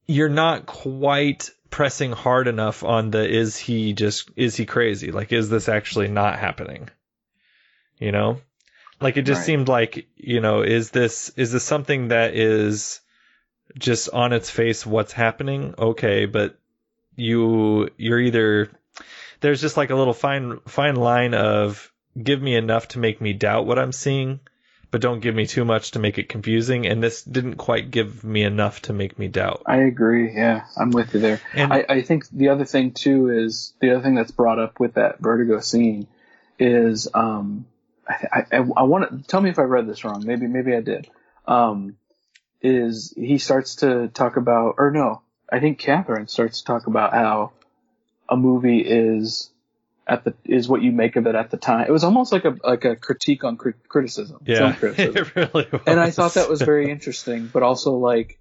you're 0.06 0.28
not 0.28 0.66
quite 0.66 1.50
pressing 1.70 2.12
hard 2.12 2.46
enough 2.46 2.84
on 2.84 3.10
the 3.10 3.28
is 3.28 3.56
he 3.56 3.92
just 3.92 4.30
is 4.36 4.56
he 4.56 4.64
crazy? 4.64 5.10
Like 5.10 5.32
is 5.32 5.50
this 5.50 5.68
actually 5.68 6.08
not 6.08 6.38
happening? 6.38 6.88
You 7.98 8.12
know? 8.12 8.40
Like 9.00 9.16
it 9.16 9.22
just 9.22 9.40
Right. 9.40 9.46
seemed 9.46 9.68
like, 9.68 10.06
you 10.16 10.40
know, 10.40 10.62
is 10.62 10.90
this 10.90 11.30
is 11.36 11.52
this 11.52 11.64
something 11.64 12.08
that 12.08 12.34
is 12.34 13.00
just 13.78 14.08
on 14.10 14.32
its 14.32 14.48
face 14.50 14.86
what's 14.86 15.12
happening? 15.12 15.74
Okay, 15.78 16.26
but 16.26 16.56
you 17.16 17.90
you're 17.96 18.20
either 18.20 18.70
there's 19.40 19.60
just 19.60 19.76
like 19.76 19.90
a 19.90 19.94
little 19.94 20.14
fine 20.14 20.60
fine 20.66 20.96
line 20.96 21.34
of 21.34 21.92
give 22.20 22.40
me 22.40 22.54
enough 22.54 22.88
to 22.88 22.98
make 22.98 23.20
me 23.20 23.32
doubt 23.32 23.66
what 23.66 23.78
I'm 23.78 23.92
seeing, 23.92 24.40
but 24.90 25.00
don't 25.00 25.20
give 25.20 25.34
me 25.34 25.46
too 25.46 25.64
much 25.64 25.92
to 25.92 25.98
make 25.98 26.18
it 26.18 26.28
confusing. 26.28 26.86
And 26.86 27.02
this 27.02 27.22
didn't 27.22 27.56
quite 27.56 27.90
give 27.90 28.24
me 28.24 28.42
enough 28.42 28.82
to 28.82 28.92
make 28.92 29.18
me 29.18 29.28
doubt. 29.28 29.62
I 29.66 29.78
agree. 29.78 30.32
Yeah, 30.34 30.64
I'm 30.76 30.90
with 30.90 31.14
you 31.14 31.20
there. 31.20 31.40
And- 31.54 31.72
I, 31.72 31.84
I 31.88 32.02
think 32.02 32.28
the 32.30 32.50
other 32.50 32.64
thing 32.64 32.92
too 32.92 33.30
is 33.30 33.74
the 33.80 33.90
other 33.92 34.02
thing 34.02 34.14
that's 34.14 34.30
brought 34.32 34.58
up 34.58 34.78
with 34.80 34.94
that 34.94 35.18
Vertigo 35.20 35.60
scene 35.60 36.06
is 36.58 37.08
um 37.14 37.66
I 38.08 38.44
I, 38.52 38.56
I 38.58 38.82
want 38.84 39.10
to 39.10 39.26
tell 39.26 39.40
me 39.40 39.50
if 39.50 39.58
I 39.58 39.62
read 39.62 39.88
this 39.88 40.04
wrong. 40.04 40.22
Maybe 40.24 40.46
maybe 40.46 40.74
I 40.74 40.80
did. 40.80 41.08
Um, 41.46 41.96
is 42.62 43.12
he 43.16 43.38
starts 43.38 43.76
to 43.76 44.08
talk 44.08 44.36
about 44.36 44.76
or 44.78 44.90
no? 44.90 45.20
I 45.50 45.60
think 45.60 45.78
Catherine 45.78 46.28
starts 46.28 46.60
to 46.60 46.64
talk 46.64 46.86
about 46.86 47.12
how 47.12 47.52
a 48.28 48.36
movie 48.36 48.80
is 48.80 49.50
at 50.06 50.24
the 50.24 50.34
is 50.44 50.68
what 50.68 50.82
you 50.82 50.92
make 50.92 51.16
of 51.16 51.26
it 51.26 51.34
at 51.34 51.50
the 51.50 51.56
time. 51.56 51.86
It 51.86 51.90
was 51.90 52.04
almost 52.04 52.32
like 52.32 52.44
a 52.44 52.56
like 52.62 52.84
a 52.84 52.96
critique 52.96 53.44
on 53.44 53.56
crit- 53.56 53.88
criticism, 53.88 54.38
Yeah, 54.44 54.72
criticism 54.78 55.16
it 55.16 55.34
really 55.34 55.68
was. 55.72 55.80
and 55.86 55.98
I 56.00 56.10
thought 56.10 56.34
that 56.34 56.48
was 56.50 56.60
very 56.62 56.90
interesting, 56.90 57.48
but 57.52 57.62
also 57.62 57.92
like 57.94 58.38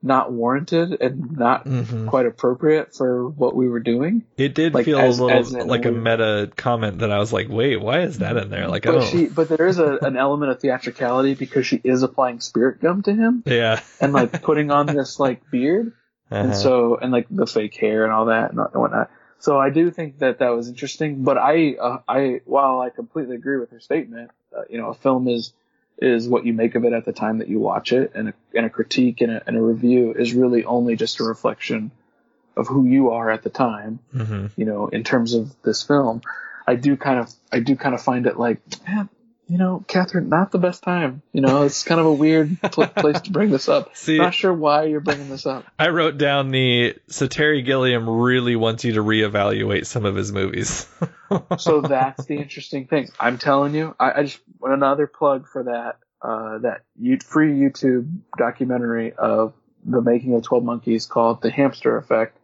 not 0.00 0.30
warranted 0.32 0.96
and 1.00 1.36
not 1.36 1.64
Mhm. 1.64 2.06
quite 2.06 2.24
appropriate 2.26 2.94
for 2.94 3.28
what 3.28 3.56
we 3.56 3.68
were 3.68 3.80
doing. 3.80 4.22
It 4.36 4.54
did 4.54 4.72
like, 4.72 4.84
feel 4.84 5.00
as- 5.00 5.18
a 5.18 5.24
little 5.24 5.66
like 5.66 5.86
a 5.86 5.90
meta 5.90 6.48
comment 6.54 6.98
that 7.00 7.10
I 7.10 7.18
was 7.18 7.32
like, 7.32 7.48
wait, 7.48 7.80
why 7.80 8.02
is 8.02 8.18
that 8.18 8.36
in 8.36 8.48
there? 8.48 8.68
Like, 8.68 8.86
I 8.86 8.92
But 8.92 9.02
she, 9.02 9.26
but 9.26 9.48
there 9.48 9.66
is 9.66 9.80
a, 9.80 9.96
an 10.02 10.16
element 10.16 10.52
of 10.52 10.60
theatricality 10.60 11.34
because 11.34 11.66
she 11.66 11.80
is 11.82 12.04
applying 12.04 12.38
spirit 12.38 12.80
gum 12.80 13.02
to 13.02 13.12
him 13.12 13.42
yeah. 13.44 13.80
and 14.00 14.12
like 14.12 14.40
putting 14.42 14.70
on 14.70 14.86
this 14.86 15.18
like 15.18 15.50
beard, 15.50 15.92
and 16.30 16.50
Uh-huh. 16.50 16.62
so 16.62 16.96
and 16.96 17.12
like 17.12 17.26
the 17.30 17.46
fake 17.46 17.76
hair 17.76 18.04
and 18.04 18.12
all 18.12 18.26
that 18.26 18.50
and 18.52 18.58
whatnot. 18.74 19.10
So 19.40 19.58
I 19.58 19.70
do 19.70 19.90
think 19.90 20.18
that 20.18 20.40
that 20.40 20.50
was 20.50 20.68
interesting. 20.68 21.22
But 21.22 21.38
I, 21.38 21.74
uh, 21.80 21.98
I 22.08 22.40
while 22.44 22.80
I 22.80 22.90
completely 22.90 23.36
agree 23.36 23.58
with 23.58 23.70
her 23.70 23.80
statement, 23.80 24.30
uh, 24.56 24.62
you 24.68 24.78
know, 24.78 24.88
a 24.88 24.94
film 24.94 25.28
is 25.28 25.52
is 26.00 26.28
what 26.28 26.44
you 26.46 26.52
make 26.52 26.74
of 26.76 26.84
it 26.84 26.92
at 26.92 27.04
the 27.04 27.12
time 27.12 27.38
that 27.38 27.48
you 27.48 27.58
watch 27.58 27.92
it, 27.92 28.12
and 28.14 28.28
a, 28.28 28.34
and 28.54 28.66
a 28.66 28.70
critique 28.70 29.20
and 29.20 29.32
a, 29.32 29.42
and 29.46 29.56
a 29.56 29.60
review 29.60 30.12
is 30.12 30.32
really 30.32 30.64
only 30.64 30.96
just 30.96 31.20
a 31.20 31.24
reflection 31.24 31.90
of 32.56 32.66
who 32.66 32.84
you 32.86 33.10
are 33.10 33.30
at 33.30 33.42
the 33.42 33.50
time. 33.50 34.00
hmm 34.12 34.46
You 34.56 34.64
know, 34.64 34.88
in 34.88 35.04
terms 35.04 35.34
of 35.34 35.54
this 35.62 35.82
film, 35.82 36.22
I 36.66 36.74
do 36.74 36.96
kind 36.96 37.18
of 37.20 37.30
I 37.52 37.60
do 37.60 37.76
kind 37.76 37.94
of 37.94 38.02
find 38.02 38.26
it 38.26 38.38
like, 38.38 38.60
man, 38.86 39.08
you 39.48 39.56
know, 39.56 39.82
Catherine, 39.88 40.28
not 40.28 40.52
the 40.52 40.58
best 40.58 40.82
time. 40.82 41.22
You 41.32 41.40
know, 41.40 41.62
it's 41.62 41.82
kind 41.82 41.98
of 41.98 42.06
a 42.06 42.12
weird 42.12 42.60
pl- 42.60 42.86
place 42.96 43.22
to 43.22 43.30
bring 43.30 43.50
this 43.50 43.68
up. 43.68 43.96
See- 43.96 44.18
not 44.18 44.34
sure 44.34 44.52
why 44.52 44.84
you're 44.84 45.00
bringing 45.00 45.30
this 45.30 45.46
up. 45.46 45.64
I 45.78 45.88
wrote 45.88 46.18
down 46.18 46.50
the 46.50 46.96
so 47.08 47.26
Terry 47.26 47.62
Gilliam 47.62 48.08
really 48.08 48.56
wants 48.56 48.84
you 48.84 48.92
to 48.92 49.02
reevaluate 49.02 49.86
some 49.86 50.04
of 50.04 50.14
his 50.14 50.32
movies. 50.32 50.86
so 51.58 51.80
that's 51.80 52.26
the 52.26 52.36
interesting 52.36 52.86
thing. 52.86 53.08
I'm 53.18 53.38
telling 53.38 53.74
you, 53.74 53.96
I, 53.98 54.20
I 54.20 54.22
just 54.24 54.40
want 54.60 54.74
another 54.74 55.06
plug 55.06 55.48
for 55.48 55.64
that 55.64 55.98
uh, 56.20 56.58
that 56.58 56.82
you, 57.00 57.18
free 57.18 57.52
YouTube 57.52 58.20
documentary 58.36 59.12
of 59.12 59.54
the 59.84 60.02
making 60.02 60.34
of 60.34 60.42
Twelve 60.42 60.64
Monkeys 60.64 61.06
called 61.06 61.40
"The 61.40 61.50
Hamster 61.50 61.96
Effect." 61.96 62.36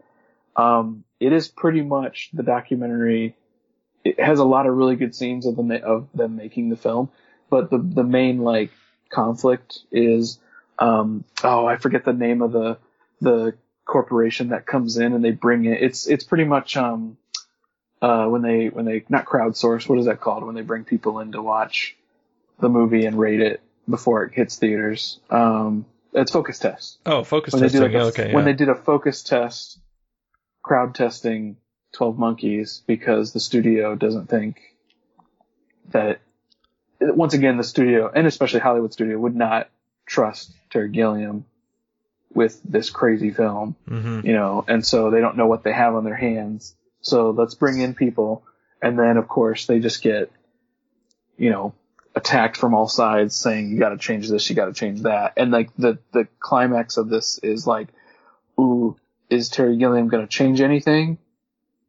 Um, 0.57 1.05
it 1.21 1.33
is 1.33 1.49
pretty 1.49 1.83
much 1.83 2.31
the 2.33 2.43
documentary. 2.43 3.37
It 4.05 4.21
has 4.21 4.39
a 4.39 4.45
lot 4.45 4.67
of 4.67 4.77
really 4.77 4.97
good 4.97 5.15
scenes 5.15 5.47
of 5.47 5.57
them 5.57 5.71
of 5.71 6.09
them 6.15 6.37
making 6.37 6.69
the 6.69 6.77
film, 6.77 7.11
but 7.51 7.71
the 7.71 7.79
the 7.79 8.05
main 8.05 8.39
like 8.39 8.71
conflict 9.09 9.81
is 9.91 10.39
um, 10.79 11.25
oh 11.43 11.67
I 11.67 11.77
forget 11.77 12.05
the 12.05 12.13
name 12.13 12.43
of 12.43 12.53
the 12.53 12.79
the 13.21 13.55
corporation 13.87 14.49
that 14.49 14.67
comes 14.67 14.97
in 14.99 15.13
and 15.13 15.25
they 15.25 15.31
bring 15.31 15.65
it. 15.65 15.83
It's 15.83 16.07
it's 16.07 16.25
pretty 16.25 16.45
much 16.45 16.77
um 16.77 17.17
uh, 18.05 18.27
when 18.27 18.43
they 18.43 18.69
when 18.69 18.85
they 18.85 19.03
not 19.09 19.25
crowdsource 19.25 19.89
what 19.89 19.99
is 19.99 20.05
that 20.05 20.21
called 20.21 20.45
when 20.45 20.55
they 20.55 20.61
bring 20.61 20.85
people 20.85 21.21
in 21.21 21.33
to 21.33 21.41
watch 21.41 21.97
the 22.61 22.69
movie 22.69 23.07
and 23.07 23.19
rate 23.19 23.41
it 23.41 23.63
before 23.89 24.25
it 24.25 24.35
hits 24.35 24.57
theaters 24.57 25.21
um 25.31 25.87
it's 26.13 26.31
focus 26.31 26.59
test 26.59 26.99
oh, 27.07 27.25
focus 27.25 27.55
when 27.55 27.67
they 27.67 27.79
like 27.79 27.95
a, 27.95 28.01
okay. 28.03 28.35
when 28.35 28.45
they 28.45 28.53
did 28.53 28.69
a 28.69 28.75
focus 28.75 29.23
test 29.23 29.79
crowd 30.63 30.95
testing 30.95 31.57
12 31.95 32.19
monkeys 32.19 32.83
because 32.87 33.33
the 33.33 33.41
studio 33.41 33.95
doesn't 33.95 34.29
think 34.29 34.61
that 35.91 36.21
once 37.01 37.35
again 37.35 37.57
the 37.57 37.65
studio 37.65 38.11
and 38.15 38.27
especially 38.27 38.61
hollywood 38.61 38.93
studio 38.93 39.19
would 39.19 39.35
not 39.37 39.69
trust 40.07 40.53
terry 40.71 40.89
gilliam 40.91 41.45
with 42.33 42.61
this 42.65 42.91
crazy 42.91 43.31
film 43.31 43.77
Mhm. 43.89 44.25
you 44.25 44.33
know, 44.33 44.65
and 44.67 44.85
so 44.85 45.11
they 45.11 45.21
don't 45.21 45.37
know 45.37 45.47
what 45.47 45.63
they 45.63 45.73
have 45.73 45.95
on 45.95 46.05
their 46.05 46.17
hands. 46.17 46.75
So 47.01 47.31
let's 47.31 47.55
bring 47.55 47.81
in 47.81 47.95
people, 47.95 48.43
and 48.83 48.99
then 48.99 49.19
of 49.19 49.29
course 49.29 49.67
they 49.67 49.79
just 49.79 50.03
get, 50.03 50.33
you 51.37 51.51
know, 51.51 51.75
attacked 52.17 52.57
from 52.57 52.75
all 52.75 52.89
sides, 52.89 53.37
saying 53.37 53.71
you 53.71 53.79
got 53.79 53.91
to 53.91 53.99
change 53.99 54.29
this, 54.29 54.49
you 54.51 54.57
got 54.57 54.67
to 54.67 54.73
change 54.73 55.03
that, 55.03 55.35
and 55.37 55.53
like 55.53 55.71
the 55.77 55.99
the 56.13 56.27
climax 56.41 56.97
of 56.97 57.09
this 57.09 57.39
is 57.43 57.67
like, 57.69 57.89
ooh, 58.59 58.97
is 59.31 59.49
Terry 59.49 59.77
Gilliam 59.77 60.09
going 60.09 60.25
to 60.25 60.29
change 60.29 60.61
anything? 60.61 61.19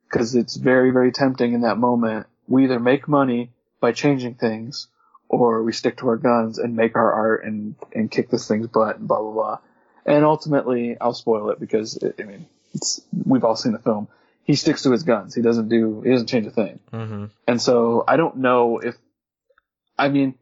Because 0.10 0.36
it's 0.36 0.56
very 0.56 0.92
very 0.92 1.12
tempting 1.12 1.54
in 1.54 1.62
that 1.62 1.78
moment. 1.78 2.28
We 2.48 2.66
either 2.66 2.80
make 2.80 3.08
money 3.08 3.52
by 3.80 3.92
changing 3.92 4.36
things, 4.36 4.88
or 5.28 5.64
we 5.64 5.72
stick 5.72 5.98
to 5.98 6.08
our 6.10 6.18
guns 6.18 6.60
and 6.60 6.76
make 6.76 6.96
our 6.96 7.12
art 7.12 7.46
and 7.46 7.76
and 7.94 8.10
kick 8.10 8.30
this 8.30 8.48
thing's 8.48 8.68
butt 8.68 8.98
and 8.98 9.08
blah 9.08 9.22
blah 9.22 9.32
blah. 9.32 9.60
And 10.06 10.24
ultimately, 10.24 10.98
I'll 11.00 11.14
spoil 11.14 11.50
it 11.50 11.60
because 11.60 11.98
it, 11.98 12.16
I 12.20 12.24
mean, 12.24 12.46
it's 12.74 13.02
we've 13.26 13.44
all 13.44 13.56
seen 13.56 13.74
the 13.74 13.80
film. 13.80 14.08
He 14.44 14.56
sticks 14.56 14.84
to 14.84 14.92
his 14.92 15.04
guns. 15.04 15.34
He 15.34 15.42
doesn't 15.42 15.70
do. 15.70 16.02
He 16.02 16.12
doesn't 16.12 16.28
change 16.28 16.46
a 16.46 16.52
thing. 16.52 16.80
Mm-hmm. 16.94 17.26
And 17.48 17.62
so 17.62 18.04
I 18.08 18.18
don't 18.18 18.38
know 18.38 18.78
if. 18.80 18.96
I 19.98 20.10
mean, 20.10 20.36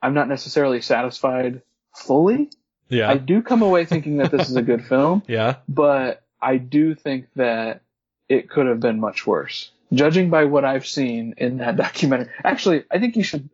I'm 0.00 0.14
not 0.14 0.28
necessarily 0.28 0.80
satisfied 0.80 1.62
fully. 1.94 2.50
Yeah. 2.88 3.10
I 3.10 3.16
do 3.16 3.42
come 3.42 3.62
away 3.62 3.84
thinking 3.84 4.18
that 4.18 4.30
this 4.30 4.48
is 4.48 4.56
a 4.56 4.62
good 4.62 4.84
film, 4.84 5.22
yeah. 5.28 5.56
but 5.68 6.22
I 6.40 6.56
do 6.56 6.94
think 6.94 7.26
that 7.36 7.82
it 8.28 8.48
could 8.50 8.66
have 8.66 8.80
been 8.80 9.00
much 9.00 9.26
worse. 9.26 9.70
Judging 9.92 10.28
by 10.30 10.44
what 10.44 10.64
I've 10.64 10.86
seen 10.86 11.34
in 11.38 11.58
that 11.58 11.76
documentary, 11.84 12.30
actually, 12.44 12.84
I 12.90 12.98
think 12.98 13.16
you 13.16 13.22
should 13.22 13.48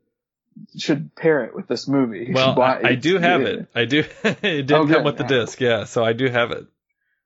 should 0.76 1.14
pair 1.16 1.44
it 1.44 1.54
with 1.54 1.66
this 1.66 1.88
movie. 1.88 2.26
You 2.28 2.34
Well, 2.34 2.60
I, 2.60 2.80
I 2.84 2.94
do 2.94 3.18
have 3.18 3.42
it. 3.42 3.68
I 3.74 3.86
do. 3.86 4.04
it 4.24 4.66
did 4.66 4.72
Oh, 4.72 4.86
come 4.86 4.88
good. 4.88 5.04
with 5.04 5.16
the 5.16 5.24
disc, 5.24 5.60
yeah. 5.60 5.84
So 5.84 6.04
I 6.04 6.12
do 6.12 6.28
have 6.28 6.52
it. 6.52 6.66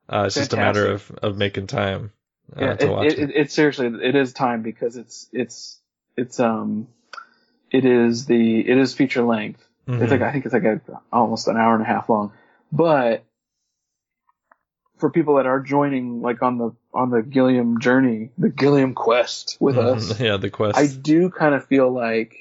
Uh, 0.08 0.24
it's 0.26 0.34
just 0.34 0.54
a 0.54 0.56
matter 0.56 0.92
of, 0.92 1.10
of 1.22 1.36
making 1.36 1.66
time 1.66 2.12
uh, 2.56 2.60
yeah, 2.64 2.74
to 2.76 2.86
it, 2.86 2.90
watch 2.90 3.06
it, 3.06 3.18
it. 3.18 3.30
it, 3.30 3.36
it 3.36 3.52
seriously 3.52 3.86
it 4.02 4.14
is 4.14 4.32
time 4.32 4.62
because 4.62 4.96
it's 4.96 5.28
it's 5.32 5.78
it's 6.16 6.40
um 6.40 6.88
it 7.70 7.84
is 7.84 8.24
the 8.24 8.60
it 8.60 8.78
is 8.78 8.94
feature 8.94 9.22
length. 9.22 9.62
Mhm. 9.86 10.00
It's 10.00 10.10
like 10.10 10.22
I 10.22 10.32
think 10.32 10.46
it's 10.46 10.54
like 10.54 10.64
a, 10.64 10.80
almost 11.12 11.48
an 11.48 11.56
hour 11.58 11.74
and 11.74 11.82
a 11.82 11.86
half 11.86 12.08
long, 12.08 12.32
but 12.72 13.24
for 14.98 15.10
people 15.10 15.36
that 15.36 15.46
are 15.46 15.60
joining 15.60 16.20
like 16.22 16.42
on 16.42 16.58
the 16.58 16.74
on 16.92 17.10
the 17.10 17.22
Gilliam 17.22 17.80
journey, 17.80 18.30
the 18.38 18.48
Gilliam 18.48 18.94
quest 18.94 19.56
with 19.60 19.76
Mhm. 19.76 19.96
us, 19.96 20.20
Yeah, 20.20 20.36
the 20.36 20.50
quest. 20.50 20.78
I 20.78 20.86
do 20.86 21.30
kind 21.30 21.54
of 21.54 21.66
feel 21.66 21.90
like 21.92 22.34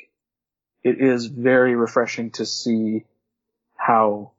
it 0.84 1.00
is 1.02 1.26
very 1.26 1.76
refreshing 1.76 2.32
to 2.32 2.46
see 2.46 3.06
how 3.76 4.32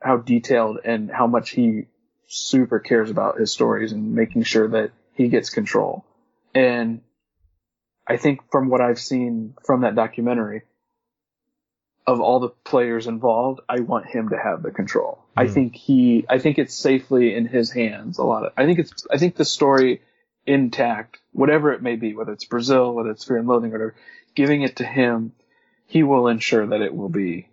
how 0.00 0.18
detailed 0.18 0.78
and 0.84 1.10
how 1.10 1.26
much 1.26 1.50
he 1.50 1.86
super 2.28 2.78
cares 2.78 3.10
about 3.10 3.38
his 3.38 3.52
stories 3.52 3.92
and 3.92 4.14
making 4.14 4.42
sure 4.42 4.68
that 4.68 4.90
he 5.14 5.28
gets 5.28 5.50
control. 5.50 6.04
And 6.54 7.00
I 8.06 8.16
think 8.16 8.40
from 8.50 8.68
what 8.68 8.80
I've 8.80 9.00
seen 9.00 9.54
from 9.64 9.80
that 9.82 9.94
documentary, 9.94 10.62
of 12.06 12.20
all 12.20 12.38
the 12.40 12.48
players 12.48 13.06
involved, 13.06 13.60
I 13.68 13.80
want 13.80 14.06
him 14.06 14.28
to 14.28 14.38
have 14.38 14.62
the 14.62 14.70
control. 14.70 15.18
I 15.36 15.46
Hmm. 15.46 15.52
think 15.52 15.74
he, 15.74 16.24
I 16.28 16.38
think 16.38 16.58
it's 16.58 16.74
safely 16.74 17.34
in 17.34 17.46
his 17.46 17.70
hands. 17.70 18.18
A 18.18 18.24
lot 18.24 18.44
of, 18.46 18.52
I 18.56 18.64
think 18.64 18.78
it's, 18.78 19.06
I 19.10 19.18
think 19.18 19.36
the 19.36 19.44
story 19.44 20.02
intact, 20.46 21.18
whatever 21.32 21.72
it 21.72 21.82
may 21.82 21.96
be, 21.96 22.14
whether 22.14 22.32
it's 22.32 22.44
Brazil, 22.44 22.94
whether 22.94 23.10
it's 23.10 23.24
Fear 23.24 23.38
and 23.38 23.48
Loathing, 23.48 23.70
or 23.70 23.74
whatever, 23.74 23.94
giving 24.36 24.62
it 24.62 24.76
to 24.76 24.84
him, 24.84 25.32
he 25.86 26.04
will 26.04 26.28
ensure 26.28 26.66
that 26.68 26.80
it 26.80 26.94
will 26.94 27.08
be 27.08 27.48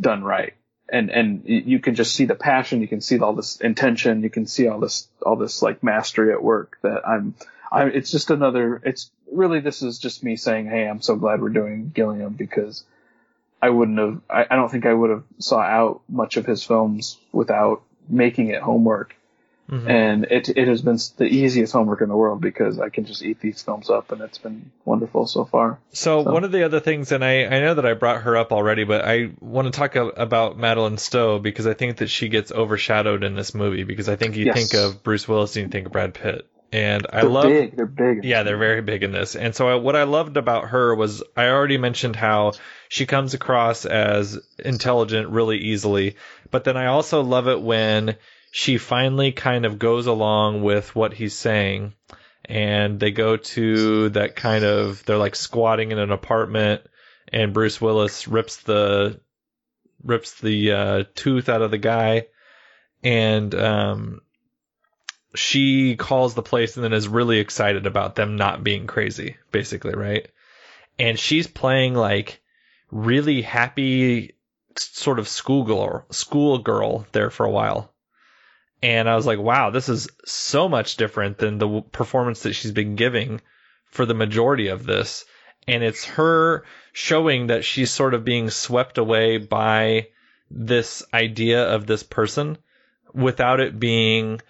done 0.00 0.22
right. 0.22 0.54
And, 0.88 1.10
and 1.10 1.42
you 1.44 1.80
can 1.80 1.96
just 1.96 2.14
see 2.14 2.26
the 2.26 2.36
passion, 2.36 2.80
you 2.80 2.86
can 2.86 3.00
see 3.00 3.18
all 3.18 3.32
this 3.32 3.56
intention, 3.60 4.22
you 4.22 4.30
can 4.30 4.46
see 4.46 4.68
all 4.68 4.78
this, 4.78 5.08
all 5.20 5.34
this 5.34 5.60
like 5.60 5.82
mastery 5.82 6.32
at 6.32 6.42
work 6.42 6.78
that 6.82 7.06
I'm, 7.06 7.34
I, 7.72 7.86
it's 7.86 8.12
just 8.12 8.30
another, 8.30 8.80
it's 8.84 9.10
really, 9.32 9.58
this 9.58 9.82
is 9.82 9.98
just 9.98 10.22
me 10.22 10.36
saying, 10.36 10.66
Hey, 10.66 10.86
I'm 10.88 11.02
so 11.02 11.16
glad 11.16 11.42
we're 11.42 11.48
doing 11.48 11.90
Gilliam 11.92 12.34
because 12.34 12.84
I 13.66 13.70
wouldn't 13.70 13.98
have, 13.98 14.20
I, 14.30 14.46
I 14.50 14.56
don't 14.56 14.70
think 14.70 14.86
I 14.86 14.94
would 14.94 15.10
have 15.10 15.24
saw 15.38 15.60
out 15.60 16.00
much 16.08 16.36
of 16.36 16.46
his 16.46 16.62
films 16.62 17.18
without 17.32 17.82
making 18.08 18.48
it 18.48 18.62
homework. 18.62 19.14
Mhm. 19.68 19.90
And 19.90 20.24
it, 20.30 20.48
it 20.50 20.68
has 20.68 20.80
been 20.82 20.96
the 21.16 21.24
easiest 21.26 21.72
homework 21.72 22.00
in 22.00 22.08
the 22.08 22.14
world 22.16 22.40
because 22.40 22.78
I 22.78 22.88
can 22.88 23.04
just 23.04 23.20
eat 23.24 23.40
these 23.40 23.60
films 23.62 23.90
up 23.90 24.12
and 24.12 24.20
it's 24.22 24.38
been 24.38 24.70
wonderful 24.84 25.26
so 25.26 25.44
far. 25.44 25.80
So, 25.90 26.22
So- 26.22 26.32
one 26.32 26.44
of 26.44 26.52
the 26.52 26.62
other 26.64 26.78
things, 26.78 27.10
and 27.10 27.24
I, 27.24 27.46
I 27.46 27.58
know 27.60 27.74
that 27.74 27.84
I 27.84 27.94
brought 27.94 28.22
her 28.22 28.36
up 28.36 28.52
already, 28.52 28.84
but 28.84 29.04
I 29.04 29.30
want 29.40 29.66
to 29.66 29.72
talk 29.76 29.96
about 29.96 30.56
Madeleine 30.56 30.98
Stowe 30.98 31.40
because 31.40 31.66
I 31.66 31.74
think 31.74 31.96
that 31.96 32.10
she 32.10 32.28
gets 32.28 32.52
overshadowed 32.52 33.24
in 33.24 33.34
this 33.34 33.56
movie 33.56 33.82
because 33.82 34.08
I 34.08 34.14
think 34.14 34.36
you 34.36 34.44
Yes. 34.46 34.54
think 34.70 34.74
of 34.80 35.02
Bruce 35.02 35.26
Willis 35.26 35.56
and 35.56 35.64
you 35.64 35.68
think 35.68 35.86
of 35.86 35.92
Brad 35.92 36.14
Pitt. 36.14 36.46
And 36.76 37.06
I 37.10 37.22
They're 37.22 37.30
love 37.30 37.44
big. 37.44 37.76
They're 37.76 37.86
big. 37.86 38.22
Yeah, 38.22 38.42
they're 38.42 38.58
very 38.58 38.82
big 38.82 39.02
in 39.02 39.10
this. 39.10 39.34
And 39.34 39.54
so 39.54 39.66
I, 39.66 39.74
what 39.76 39.96
I 39.96 40.02
loved 40.02 40.36
about 40.36 40.68
her 40.68 40.94
was 40.94 41.22
I 41.34 41.48
already 41.48 41.78
mentioned 41.78 42.16
how 42.16 42.52
she 42.90 43.06
comes 43.06 43.32
across 43.32 43.86
as 43.86 44.38
intelligent 44.58 45.30
really 45.30 45.56
easily, 45.56 46.16
but 46.50 46.64
then 46.64 46.76
I 46.76 46.86
also 46.86 47.22
love 47.22 47.48
it 47.48 47.62
when 47.62 48.16
she 48.50 48.76
finally 48.76 49.32
kind 49.32 49.64
of 49.64 49.78
goes 49.78 50.06
along 50.06 50.62
with 50.62 50.94
what 50.94 51.14
he's 51.14 51.34
saying 51.34 51.94
and 52.44 53.00
they 53.00 53.10
go 53.10 53.38
to 53.38 54.10
that 54.10 54.36
kind 54.36 54.64
of 54.64 55.02
they're 55.06 55.16
like 55.16 55.34
squatting 55.34 55.92
in 55.92 55.98
an 55.98 56.12
apartment 56.12 56.82
and 57.32 57.54
Bruce 57.54 57.80
Willis 57.80 58.28
rips 58.28 58.58
the 58.58 59.18
rips 60.04 60.40
the 60.40 60.72
uh, 60.72 61.04
tooth 61.14 61.48
out 61.48 61.62
of 61.62 61.70
the 61.70 61.78
guy 61.78 62.26
and 63.02 63.54
um 63.54 64.20
she 65.38 65.96
calls 65.96 66.34
the 66.34 66.42
place 66.42 66.76
and 66.76 66.84
then 66.84 66.92
is 66.92 67.08
really 67.08 67.38
excited 67.38 67.86
about 67.86 68.14
them 68.14 68.36
not 68.36 68.64
being 68.64 68.86
crazy, 68.86 69.36
basically, 69.50 69.94
right? 69.94 70.28
And 70.98 71.18
she's 71.18 71.46
playing 71.46 71.94
like 71.94 72.40
really 72.90 73.42
happy 73.42 74.34
sort 74.78 75.18
of 75.18 75.28
schoolgirl 75.28 76.04
schoolgirl 76.10 77.06
there 77.12 77.30
for 77.30 77.46
a 77.46 77.50
while. 77.50 77.92
And 78.82 79.08
I 79.08 79.16
was 79.16 79.26
like, 79.26 79.38
wow, 79.38 79.70
this 79.70 79.88
is 79.88 80.08
so 80.24 80.68
much 80.68 80.96
different 80.96 81.38
than 81.38 81.58
the 81.58 81.80
performance 81.80 82.42
that 82.42 82.52
she's 82.52 82.72
been 82.72 82.94
giving 82.94 83.40
for 83.86 84.04
the 84.04 84.14
majority 84.14 84.68
of 84.68 84.84
this. 84.84 85.24
And 85.66 85.82
it's 85.82 86.04
her 86.04 86.64
showing 86.92 87.48
that 87.48 87.64
she's 87.64 87.90
sort 87.90 88.14
of 88.14 88.24
being 88.24 88.50
swept 88.50 88.98
away 88.98 89.38
by 89.38 90.08
this 90.50 91.02
idea 91.12 91.64
of 91.74 91.86
this 91.86 92.02
person 92.02 92.58
without 93.12 93.60
it 93.60 93.80
being 93.80 94.40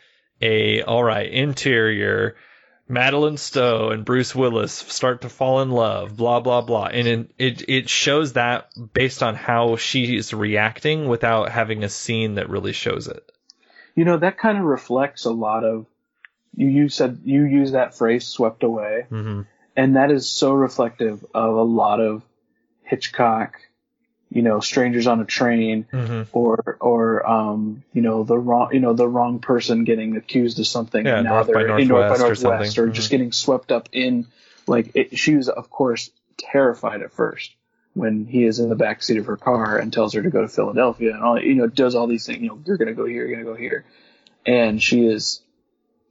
a 0.40 0.83
all 0.83 1.03
right 1.03 1.31
interior 1.31 2.37
Madeleine 2.88 3.37
Stowe 3.37 3.90
and 3.90 4.05
Bruce 4.05 4.35
Willis 4.35 4.72
start 4.72 5.22
to 5.22 5.29
fall 5.29 5.61
in 5.61 5.70
love, 5.70 6.16
blah 6.16 6.40
blah 6.40 6.61
blah, 6.61 6.87
and 6.87 7.29
it 7.37 7.62
it, 7.68 7.88
shows 7.88 8.35
that 8.35 8.70
based 8.92 9.22
on 9.22 9.35
how 9.35 9.77
she's 9.77 10.33
reacting 10.33 11.09
without 11.09 11.51
having 11.51 11.83
a 11.83 11.88
scene 11.88 12.37
that 12.37 12.49
really 12.49 12.72
shows 12.72 13.09
it. 13.09 13.29
You 13.96 14.05
know, 14.05 14.18
that 14.18 14.38
kind 14.38 14.59
of 14.59 14.64
reflects 14.64 15.25
a 15.25 15.33
lot 15.33 15.64
of, 15.64 15.87
you, 16.55 16.68
you 16.68 16.88
said, 16.88 17.22
you 17.25 17.44
use 17.44 17.72
that 17.72 17.96
phrase 17.96 18.27
swept 18.27 18.62
away. 18.62 19.07
Mm-hmm. 19.11 19.42
And 19.75 19.96
that 19.96 20.11
is 20.11 20.29
so 20.29 20.53
reflective 20.53 21.25
of 21.35 21.55
a 21.55 21.62
lot 21.62 22.01
of 22.01 22.22
Hitchcock, 22.83 23.57
you 24.30 24.42
know, 24.42 24.60
strangers 24.60 25.06
on 25.06 25.20
a 25.20 25.24
train 25.24 25.86
Mm-hmm. 25.92 26.36
or, 26.36 26.76
or, 26.80 27.28
um, 27.28 27.84
you 27.92 28.02
know, 28.02 28.24
the 28.24 28.38
wrong, 28.38 28.70
you 28.72 28.80
know, 28.80 28.92
the 28.92 29.08
wrong 29.08 29.38
person 29.38 29.84
getting 29.84 30.16
accused 30.16 30.58
of 30.58 30.66
something. 30.66 31.06
Yeah, 31.06 31.16
and 31.18 31.24
now 31.24 31.34
North 31.34 31.46
by 31.46 31.52
they're 31.62 31.78
in 31.78 31.88
North 31.88 32.18
by 32.18 32.18
Northwest 32.18 32.78
or 32.78 32.84
or 32.84 32.88
just 32.88 33.10
getting 33.10 33.32
swept 33.32 33.70
up 33.72 33.88
in, 33.92 34.26
like, 34.66 34.90
it, 34.94 35.18
she 35.18 35.36
was, 35.36 35.48
of 35.48 35.70
course, 35.70 36.10
terrified 36.38 37.02
at 37.02 37.12
first 37.12 37.54
when 37.94 38.26
he 38.26 38.44
is 38.44 38.58
in 38.58 38.68
the 38.68 38.74
back 38.74 39.02
seat 39.02 39.16
of 39.16 39.26
her 39.26 39.38
car 39.38 39.78
and 39.78 39.90
tells 39.92 40.12
her 40.12 40.22
to 40.22 40.28
go 40.28 40.42
to 40.42 40.48
Philadelphia 40.48 41.14
and 41.14 41.24
all, 41.24 41.40
you 41.40 41.54
know, 41.54 41.66
does 41.66 41.94
all 41.94 42.06
these 42.06 42.26
things, 42.26 42.40
you 42.40 42.48
know, 42.48 42.58
you're 42.66 42.76
going 42.76 42.88
to 42.88 42.94
go 42.94 43.06
here, 43.06 43.26
you're 43.26 43.36
going 43.42 43.44
to 43.44 43.50
go 43.50 43.56
here. 43.56 43.86
And 44.44 44.82
she 44.82 45.06
is, 45.06 45.40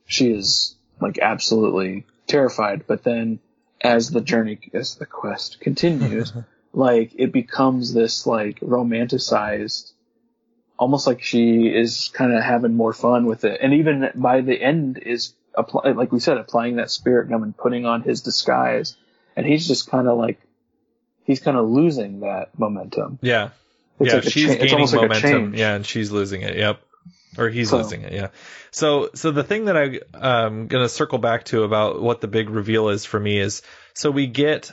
she 0.07 0.31
is 0.31 0.75
like 0.99 1.19
absolutely 1.19 2.05
terrified. 2.25 2.87
But 2.87 3.03
then 3.03 3.39
as 3.81 4.09
the 4.09 4.21
journey, 4.21 4.59
as 4.73 4.95
the 4.95 5.05
quest 5.05 5.59
continues, 5.59 6.33
like 6.75 7.13
it 7.15 7.31
becomes 7.31 7.93
this 7.93 8.27
like 8.27 8.59
romanticized, 8.59 9.93
almost 10.77 11.07
like 11.07 11.21
she 11.23 11.67
is 11.67 12.09
kind 12.13 12.33
of 12.33 12.43
having 12.43 12.75
more 12.75 12.93
fun 12.93 13.25
with 13.25 13.45
it. 13.45 13.59
And 13.61 13.73
even 13.75 14.09
by 14.15 14.41
the 14.41 14.61
end 14.61 14.97
is 14.97 15.33
apply, 15.55 15.91
like 15.91 16.11
we 16.11 16.19
said, 16.19 16.37
applying 16.37 16.75
that 16.75 16.91
spirit 16.91 17.29
gum 17.29 17.43
and 17.43 17.55
putting 17.57 17.85
on 17.85 18.01
his 18.01 18.21
disguise. 18.21 18.97
And 19.37 19.45
he's 19.45 19.67
just 19.67 19.89
kind 19.89 20.07
of 20.07 20.17
like, 20.17 20.39
he's 21.23 21.39
kind 21.39 21.57
of 21.57 21.69
losing 21.69 22.19
that 22.21 22.57
momentum. 22.59 23.19
Yeah, 23.21 23.49
It's 23.99 24.09
yeah, 24.09 24.15
like 24.15 24.23
she's 24.25 24.47
cha- 24.49 24.55
gaining 24.59 24.73
almost 24.73 24.93
like 24.93 25.05
a 25.05 25.07
momentum. 25.13 25.55
yeah, 25.55 25.75
and 25.75 25.85
she's 25.85 26.11
losing 26.11 26.41
it. 26.41 26.57
Yep, 26.57 26.79
or 27.37 27.49
he's 27.49 27.69
So- 27.69 27.77
losing 27.77 28.01
it. 28.01 28.11
Yeah. 28.13 28.27
So, 28.71 29.09
so 29.13 29.31
the 29.31 29.43
thing 29.43 29.65
that 29.65 29.77
I 29.77 29.99
um 30.17 30.67
gonna 30.67 30.89
circle 30.89 31.17
back 31.19 31.45
to 31.45 31.63
about 31.63 32.01
what 32.01 32.19
the 32.19 32.27
big 32.27 32.49
reveal 32.49 32.89
is 32.89 33.05
for 33.05 33.17
me 33.19 33.39
is 33.39 33.61
so 33.93 34.11
we 34.11 34.27
get 34.27 34.71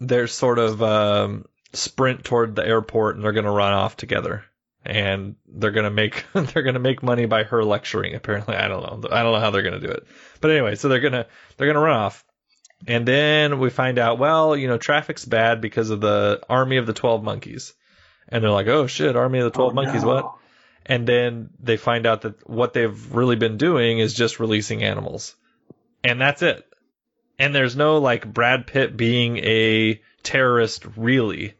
their 0.00 0.26
sort 0.26 0.58
of 0.58 0.82
um 0.82 1.44
sprint 1.72 2.24
toward 2.24 2.56
the 2.56 2.66
airport 2.66 3.16
and 3.16 3.24
they're 3.24 3.32
gonna 3.32 3.52
run 3.52 3.72
off 3.72 3.96
together 3.96 4.44
and 4.84 5.36
they're 5.46 5.70
gonna 5.70 5.90
make 5.90 6.24
they're 6.32 6.62
gonna 6.62 6.78
make 6.78 7.02
money 7.02 7.26
by 7.26 7.44
her 7.44 7.62
lecturing. 7.64 8.14
Apparently, 8.14 8.56
I 8.56 8.68
don't 8.68 8.82
know. 8.82 9.08
I 9.10 9.22
don't 9.22 9.32
know 9.32 9.40
how 9.40 9.50
they're 9.50 9.62
gonna 9.62 9.80
do 9.80 9.90
it. 9.90 10.06
But 10.40 10.50
anyway, 10.52 10.74
so 10.74 10.88
they're 10.88 11.00
gonna 11.00 11.26
they're 11.56 11.66
gonna 11.66 11.84
run 11.84 11.96
off. 11.96 12.24
And 12.86 13.06
then 13.06 13.58
we 13.58 13.68
find 13.68 13.98
out, 13.98 14.18
well, 14.18 14.56
you 14.56 14.66
know, 14.66 14.78
traffic's 14.78 15.26
bad 15.26 15.60
because 15.60 15.90
of 15.90 16.00
the 16.00 16.40
army 16.48 16.78
of 16.78 16.86
the 16.86 16.94
12 16.94 17.22
monkeys. 17.22 17.74
And 18.26 18.42
they're 18.42 18.50
like, 18.50 18.68
oh 18.68 18.86
shit, 18.86 19.16
army 19.16 19.40
of 19.40 19.44
the 19.44 19.50
12 19.50 19.70
Oh, 19.70 19.74
monkeys, 19.74 20.02
no. 20.02 20.08
what? 20.08 20.32
And 20.86 21.06
then 21.06 21.50
they 21.60 21.76
find 21.76 22.06
out 22.06 22.22
that 22.22 22.48
what 22.48 22.72
they've 22.72 23.12
really 23.14 23.36
been 23.36 23.58
doing 23.58 23.98
is 23.98 24.14
just 24.14 24.40
releasing 24.40 24.82
animals. 24.82 25.36
And 26.02 26.18
that's 26.18 26.40
it. 26.40 26.64
And 27.40 27.54
there's 27.54 27.74
no 27.74 27.98
like 27.98 28.32
Brad 28.32 28.66
Pitt 28.66 28.96
being 28.96 29.38
a 29.38 30.00
terrorist 30.22 30.84
really. 30.96 31.54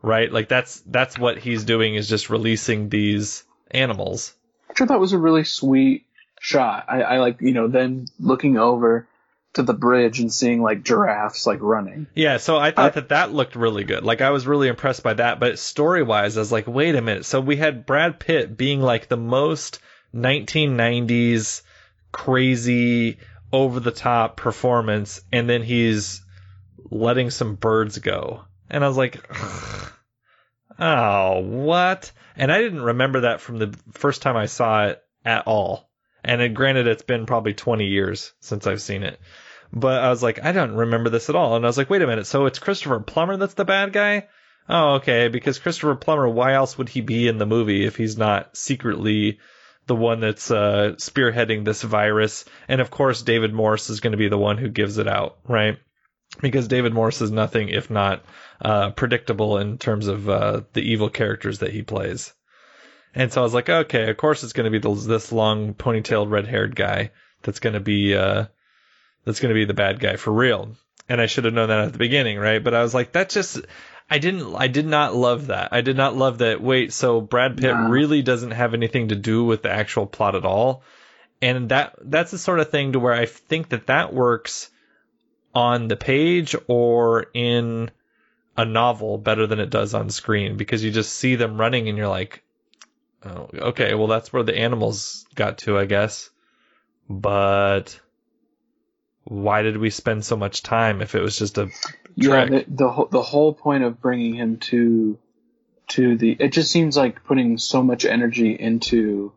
Right? 0.00 0.32
Like 0.32 0.48
that's 0.48 0.80
that's 0.86 1.18
what 1.18 1.38
he's 1.38 1.64
doing 1.64 1.96
is 1.96 2.08
just 2.08 2.30
releasing 2.30 2.88
these 2.88 3.44
animals. 3.70 4.32
Which 4.68 4.80
I 4.80 4.86
thought 4.86 5.00
was 5.00 5.12
a 5.12 5.18
really 5.18 5.44
sweet 5.44 6.06
shot. 6.40 6.86
I, 6.88 7.02
I 7.02 7.18
like, 7.18 7.40
you 7.40 7.52
know, 7.52 7.68
then 7.68 8.06
looking 8.18 8.56
over 8.56 9.06
to 9.54 9.62
the 9.62 9.74
bridge 9.74 10.20
and 10.20 10.32
seeing 10.32 10.62
like 10.62 10.84
giraffes 10.84 11.46
like 11.46 11.60
running. 11.60 12.06
Yeah, 12.14 12.36
so 12.36 12.56
I 12.56 12.70
thought 12.70 12.92
uh, 12.92 13.00
that 13.00 13.08
that 13.08 13.32
looked 13.32 13.56
really 13.56 13.84
good. 13.84 14.04
Like 14.04 14.20
I 14.20 14.30
was 14.30 14.46
really 14.46 14.68
impressed 14.68 15.02
by 15.02 15.14
that, 15.14 15.40
but 15.40 15.58
story-wise 15.58 16.36
I 16.36 16.40
was 16.40 16.52
like, 16.52 16.68
"Wait 16.68 16.94
a 16.94 17.02
minute." 17.02 17.24
So 17.24 17.40
we 17.40 17.56
had 17.56 17.86
Brad 17.86 18.20
Pitt 18.20 18.56
being 18.56 18.80
like 18.80 19.08
the 19.08 19.16
most 19.16 19.80
1990s 20.14 21.62
crazy 22.12 23.18
over 23.52 23.80
the 23.80 23.90
top 23.90 24.36
performance 24.36 25.20
and 25.32 25.48
then 25.48 25.62
he's 25.62 26.22
letting 26.90 27.30
some 27.30 27.54
birds 27.54 27.98
go. 27.98 28.44
And 28.68 28.84
I 28.84 28.88
was 28.88 28.96
like, 28.96 29.20
"Oh, 30.78 31.40
what?" 31.40 32.12
And 32.36 32.52
I 32.52 32.60
didn't 32.60 32.82
remember 32.82 33.22
that 33.22 33.40
from 33.40 33.58
the 33.58 33.76
first 33.92 34.22
time 34.22 34.36
I 34.36 34.46
saw 34.46 34.86
it 34.86 35.02
at 35.24 35.46
all. 35.46 35.90
And 36.22 36.40
it, 36.40 36.54
granted, 36.54 36.86
it's 36.86 37.02
been 37.02 37.26
probably 37.26 37.54
20 37.54 37.86
years 37.86 38.32
since 38.40 38.66
I've 38.66 38.82
seen 38.82 39.02
it. 39.02 39.20
But 39.72 40.02
I 40.02 40.10
was 40.10 40.22
like, 40.22 40.44
I 40.44 40.52
don't 40.52 40.74
remember 40.74 41.10
this 41.10 41.28
at 41.28 41.36
all. 41.36 41.56
And 41.56 41.64
I 41.64 41.68
was 41.68 41.78
like, 41.78 41.90
wait 41.90 42.02
a 42.02 42.06
minute. 42.06 42.26
So 42.26 42.46
it's 42.46 42.58
Christopher 42.58 43.00
Plummer 43.00 43.36
that's 43.36 43.54
the 43.54 43.64
bad 43.64 43.92
guy? 43.92 44.28
Oh, 44.68 44.94
okay. 44.94 45.28
Because 45.28 45.58
Christopher 45.58 45.94
Plummer, 45.94 46.28
why 46.28 46.54
else 46.54 46.76
would 46.76 46.88
he 46.88 47.00
be 47.00 47.28
in 47.28 47.38
the 47.38 47.46
movie 47.46 47.84
if 47.84 47.96
he's 47.96 48.18
not 48.18 48.56
secretly 48.56 49.38
the 49.90 49.96
one 49.96 50.20
that's 50.20 50.52
uh, 50.52 50.94
spearheading 50.98 51.64
this 51.64 51.82
virus? 51.82 52.44
And 52.68 52.80
of 52.80 52.92
course, 52.92 53.22
David 53.22 53.52
Morse 53.52 53.90
is 53.90 53.98
going 53.98 54.12
to 54.12 54.16
be 54.16 54.28
the 54.28 54.38
one 54.38 54.56
who 54.56 54.68
gives 54.68 54.98
it 54.98 55.08
out, 55.08 55.38
right? 55.48 55.78
Because 56.40 56.68
David 56.68 56.94
Morse 56.94 57.20
is 57.20 57.32
nothing 57.32 57.70
if 57.70 57.90
not 57.90 58.24
uh, 58.62 58.90
predictable 58.90 59.58
in 59.58 59.78
terms 59.78 60.06
of 60.06 60.28
uh, 60.28 60.60
the 60.74 60.82
evil 60.82 61.10
characters 61.10 61.58
that 61.58 61.72
he 61.72 61.82
plays. 61.82 62.32
And 63.16 63.32
so 63.32 63.40
I 63.40 63.44
was 63.44 63.52
like, 63.52 63.68
okay, 63.68 64.08
of 64.08 64.16
course 64.16 64.44
it's 64.44 64.52
going 64.52 64.70
to 64.70 64.78
be 64.78 64.94
this 65.08 65.32
long 65.32 65.74
ponytailed 65.74 66.30
red 66.30 66.46
haired 66.46 66.76
guy 66.76 67.10
that's 67.42 67.58
going 67.58 67.74
to 67.74 67.80
be 67.80 68.14
uh, 68.14 68.44
that's 69.24 69.40
going 69.40 69.52
to 69.52 69.58
be 69.58 69.64
the 69.64 69.74
bad 69.74 69.98
guy 69.98 70.14
for 70.14 70.32
real. 70.32 70.76
And 71.08 71.20
I 71.20 71.26
should 71.26 71.46
have 71.46 71.54
known 71.54 71.70
that 71.70 71.86
at 71.86 71.92
the 71.92 71.98
beginning, 71.98 72.38
right? 72.38 72.62
But 72.62 72.74
I 72.74 72.82
was 72.82 72.94
like, 72.94 73.10
that 73.12 73.30
just 73.30 73.58
I 74.10 74.18
didn't 74.18 74.54
I 74.56 74.66
did 74.66 74.86
not 74.86 75.14
love 75.14 75.46
that. 75.46 75.68
I 75.72 75.82
did 75.82 75.96
not 75.96 76.16
love 76.16 76.38
that. 76.38 76.60
Wait, 76.60 76.92
so 76.92 77.20
Brad 77.20 77.56
Pitt 77.56 77.72
Nah. 77.72 77.88
really 77.88 78.22
doesn't 78.22 78.50
have 78.50 78.74
anything 78.74 79.08
to 79.08 79.14
do 79.14 79.44
with 79.44 79.62
the 79.62 79.70
actual 79.70 80.06
plot 80.06 80.34
at 80.34 80.44
all. 80.44 80.82
And 81.40 81.68
that 81.68 81.94
that's 82.02 82.32
the 82.32 82.38
sort 82.38 82.58
of 82.60 82.70
thing 82.70 82.92
to 82.92 82.98
where 82.98 83.14
I 83.14 83.26
think 83.26 83.68
that 83.68 83.86
that 83.86 84.12
works 84.12 84.68
on 85.54 85.88
the 85.88 85.96
page 85.96 86.56
or 86.66 87.26
in 87.34 87.90
a 88.56 88.64
novel 88.64 89.16
better 89.16 89.46
than 89.46 89.60
it 89.60 89.70
does 89.70 89.94
on 89.94 90.10
screen 90.10 90.56
because 90.56 90.82
you 90.82 90.90
just 90.90 91.14
see 91.14 91.36
them 91.36 91.58
running 91.58 91.88
and 91.88 91.96
you're 91.96 92.08
like, 92.08 92.42
oh, 93.24 93.48
okay, 93.54 93.94
well 93.94 94.08
that's 94.08 94.32
where 94.32 94.42
the 94.42 94.58
animals 94.58 95.24
got 95.34 95.58
to, 95.58 95.78
I 95.78 95.86
guess. 95.86 96.30
But 97.08 97.98
why 99.24 99.62
did 99.62 99.76
we 99.76 99.90
spend 99.90 100.24
so 100.24 100.36
much 100.36 100.62
time 100.62 101.00
if 101.00 101.14
it 101.14 101.20
was 101.20 101.38
just 101.38 101.58
a 101.58 101.68
Yeah, 102.16 102.44
the, 102.46 102.64
the 102.68 102.90
whole 102.90 103.06
the 103.06 103.22
whole 103.22 103.52
point 103.54 103.84
of 103.84 104.00
bringing 104.00 104.34
him 104.34 104.58
to 104.70 105.18
to 105.88 106.16
the 106.16 106.36
it 106.38 106.52
just 106.52 106.70
seems 106.70 106.96
like 106.96 107.24
putting 107.24 107.58
so 107.58 107.82
much 107.82 108.04
energy 108.04 108.52
into 108.52 109.32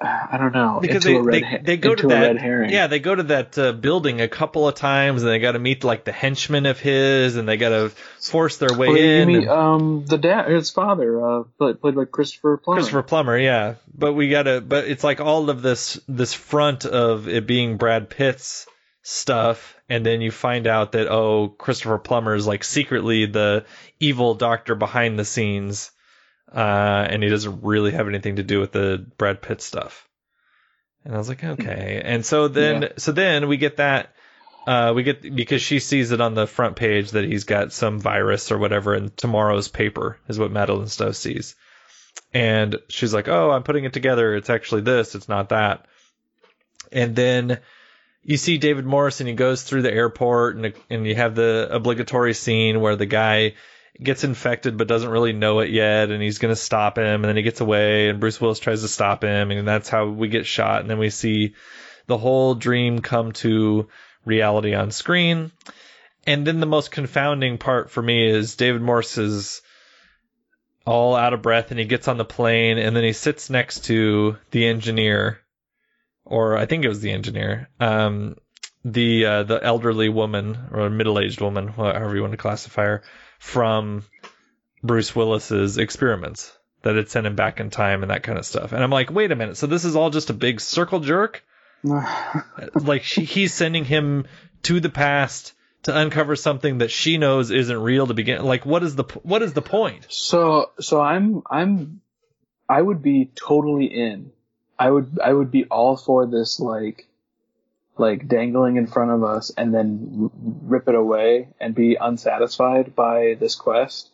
I 0.00 0.38
don't 0.38 0.52
know 0.54 0.78
because 0.80 1.02
they, 1.02 1.20
they, 1.20 1.58
they 1.60 1.76
go 1.76 1.92
to 1.92 2.06
that 2.06 2.20
red 2.20 2.38
herring. 2.38 2.70
yeah 2.70 2.86
they 2.86 3.00
go 3.00 3.16
to 3.16 3.24
that 3.24 3.58
uh, 3.58 3.72
building 3.72 4.20
a 4.20 4.28
couple 4.28 4.68
of 4.68 4.76
times 4.76 5.22
and 5.24 5.30
they 5.32 5.40
got 5.40 5.52
to 5.52 5.58
meet 5.58 5.82
like 5.82 6.04
the 6.04 6.12
henchmen 6.12 6.66
of 6.66 6.78
his 6.78 7.34
and 7.34 7.48
they 7.48 7.56
got 7.56 7.70
to 7.70 7.88
force 8.20 8.58
their 8.58 8.72
way 8.78 8.86
Well, 8.86 8.96
you 8.96 9.04
in 9.22 9.26
meet 9.26 9.36
and- 9.38 9.48
um 9.48 10.04
the 10.06 10.18
dad 10.18 10.48
his 10.52 10.70
father 10.70 11.20
uh 11.40 11.42
played, 11.58 11.80
played 11.80 11.96
by 11.96 12.04
Christopher 12.04 12.58
Plummer. 12.58 12.78
Christopher 12.80 13.02
Plummer, 13.02 13.36
yeah. 13.36 13.74
But 13.92 14.12
we 14.12 14.28
gotta, 14.30 14.60
but 14.60 14.84
it's 14.84 15.02
like 15.02 15.20
all 15.20 15.50
of 15.50 15.62
this, 15.62 15.98
this 16.06 16.32
front 16.32 16.86
of 16.86 17.26
it 17.28 17.44
being 17.48 17.76
Brad 17.76 18.08
Pitt's 18.08 18.66
stuff, 19.10 19.74
and 19.88 20.04
then 20.04 20.20
you 20.20 20.30
find 20.30 20.66
out 20.66 20.92
that, 20.92 21.08
oh, 21.08 21.48
Christopher 21.48 21.98
Plummer 21.98 22.34
is 22.34 22.46
like 22.46 22.62
secretly 22.62 23.24
the 23.24 23.64
evil 23.98 24.34
doctor 24.34 24.74
behind 24.74 25.18
the 25.18 25.24
scenes, 25.24 25.90
uh, 26.54 27.06
and 27.10 27.22
he 27.22 27.28
doesn't 27.30 27.62
really 27.62 27.92
have 27.92 28.06
anything 28.06 28.36
to 28.36 28.42
do 28.42 28.60
with 28.60 28.72
the 28.72 29.06
Brad 29.16 29.40
Pitt 29.40 29.62
stuff. 29.62 30.06
And 31.04 31.14
I 31.14 31.18
was 31.18 31.28
like, 31.28 31.42
okay. 31.42 32.02
And 32.04 32.24
so 32.24 32.48
then, 32.48 32.82
Yeah. 32.82 32.88
so 32.98 33.12
then 33.12 33.48
we 33.48 33.56
get 33.56 33.78
that, 33.78 34.14
uh, 34.66 34.92
we 34.94 35.04
get, 35.04 35.22
because 35.34 35.62
she 35.62 35.78
sees 35.78 36.12
it 36.12 36.20
on 36.20 36.34
the 36.34 36.46
front 36.46 36.76
page 36.76 37.12
that 37.12 37.24
he's 37.24 37.44
got 37.44 37.72
some 37.72 37.98
virus 38.00 38.52
or 38.52 38.58
whatever 38.58 38.94
in 38.94 39.10
tomorrow's 39.16 39.68
paper, 39.68 40.18
is 40.28 40.38
what 40.38 40.52
Madeleine 40.52 40.88
Stowe 40.88 41.12
sees 41.12 41.54
and 42.34 42.76
she's 42.88 43.14
like, 43.14 43.28
"Oh, 43.28 43.50
I'm 43.50 43.62
putting 43.62 43.84
it 43.84 43.94
together. 43.94 44.34
It's 44.34 44.50
actually 44.50 44.82
this. 44.82 45.14
It's 45.14 45.28
not 45.28 45.48
that." 45.48 45.86
And 46.92 47.16
then 47.16 47.60
you 48.28 48.36
see 48.36 48.58
David 48.58 48.84
Morse, 48.84 49.20
and 49.20 49.28
he 49.28 49.34
goes 49.34 49.62
through 49.62 49.80
the 49.82 49.92
airport, 49.92 50.56
and 50.56 50.74
and 50.90 51.06
you 51.06 51.14
have 51.14 51.34
the 51.34 51.66
obligatory 51.70 52.34
scene 52.34 52.82
where 52.82 52.94
the 52.94 53.06
guy 53.06 53.54
gets 54.00 54.22
infected 54.22 54.76
but 54.76 54.86
doesn't 54.86 55.08
really 55.08 55.32
know 55.32 55.60
it 55.60 55.70
yet, 55.70 56.10
and 56.10 56.22
he's 56.22 56.36
gonna 56.36 56.54
stop 56.54 56.98
him, 56.98 57.06
and 57.06 57.24
then 57.24 57.36
he 57.36 57.42
gets 57.42 57.62
away, 57.62 58.10
and 58.10 58.20
Bruce 58.20 58.38
Willis 58.38 58.58
tries 58.58 58.82
to 58.82 58.88
stop 58.88 59.24
him, 59.24 59.50
and 59.50 59.66
that's 59.66 59.88
how 59.88 60.08
we 60.08 60.28
get 60.28 60.44
shot, 60.44 60.82
and 60.82 60.90
then 60.90 60.98
we 60.98 61.08
see 61.08 61.54
the 62.06 62.18
whole 62.18 62.54
dream 62.54 62.98
come 62.98 63.32
to 63.32 63.88
reality 64.26 64.74
on 64.74 64.90
screen. 64.90 65.50
And 66.26 66.46
then 66.46 66.60
the 66.60 66.66
most 66.66 66.90
confounding 66.90 67.56
part 67.56 67.90
for 67.90 68.02
me 68.02 68.28
is 68.28 68.56
David 68.56 68.82
Morse's 68.82 69.62
all 70.84 71.16
out 71.16 71.32
of 71.32 71.40
breath 71.40 71.70
and 71.70 71.80
he 71.80 71.86
gets 71.86 72.08
on 72.08 72.18
the 72.18 72.24
plane 72.26 72.76
and 72.76 72.94
then 72.94 73.04
he 73.04 73.12
sits 73.12 73.48
next 73.48 73.84
to 73.86 74.36
the 74.50 74.66
engineer 74.66 75.40
or 76.28 76.56
I 76.56 76.66
think 76.66 76.84
it 76.84 76.88
was 76.88 77.00
the 77.00 77.10
engineer 77.10 77.68
um 77.80 78.36
the 78.84 79.24
uh, 79.24 79.42
the 79.42 79.62
elderly 79.62 80.08
woman 80.08 80.56
or 80.72 80.88
middle-aged 80.88 81.40
woman 81.40 81.68
however 81.68 82.14
you 82.14 82.22
want 82.22 82.32
to 82.32 82.38
classify 82.38 82.84
her 82.84 83.02
from 83.38 84.04
Bruce 84.82 85.14
Willis's 85.14 85.78
experiments 85.78 86.56
that 86.82 86.96
had 86.96 87.08
sent 87.08 87.26
him 87.26 87.34
back 87.34 87.60
in 87.60 87.70
time 87.70 88.02
and 88.02 88.10
that 88.10 88.22
kind 88.22 88.38
of 88.38 88.46
stuff. 88.46 88.72
And 88.72 88.82
I'm 88.82 88.90
like 88.90 89.10
wait 89.10 89.32
a 89.32 89.36
minute. 89.36 89.56
So 89.56 89.66
this 89.66 89.84
is 89.84 89.96
all 89.96 90.10
just 90.10 90.30
a 90.30 90.34
big 90.34 90.60
circle 90.60 91.00
jerk? 91.00 91.44
Like 92.74 93.04
she, 93.04 93.24
he's 93.24 93.54
sending 93.54 93.84
him 93.84 94.26
to 94.64 94.80
the 94.80 94.88
past 94.88 95.54
to 95.84 95.96
uncover 95.96 96.36
something 96.36 96.78
that 96.78 96.90
she 96.90 97.18
knows 97.18 97.50
isn't 97.50 97.78
real 97.78 98.06
to 98.06 98.14
begin 98.14 98.44
like 98.44 98.66
what 98.66 98.82
is 98.82 98.96
the 98.96 99.04
what 99.22 99.42
is 99.42 99.52
the 99.52 99.62
point? 99.62 100.06
So 100.08 100.70
so 100.80 101.00
I'm 101.00 101.42
I'm 101.48 102.00
I 102.68 102.80
would 102.80 103.02
be 103.02 103.30
totally 103.34 103.86
in. 103.86 104.32
I 104.78 104.90
would 104.90 105.18
I 105.22 105.32
would 105.32 105.50
be 105.50 105.64
all 105.64 105.96
for 105.96 106.26
this 106.26 106.60
like 106.60 107.08
like 107.96 108.28
dangling 108.28 108.76
in 108.76 108.86
front 108.86 109.10
of 109.10 109.24
us 109.24 109.50
and 109.56 109.74
then 109.74 110.30
rip 110.62 110.88
it 110.88 110.94
away 110.94 111.48
and 111.60 111.74
be 111.74 111.96
unsatisfied 111.96 112.94
by 112.94 113.36
this 113.40 113.56
quest 113.56 114.10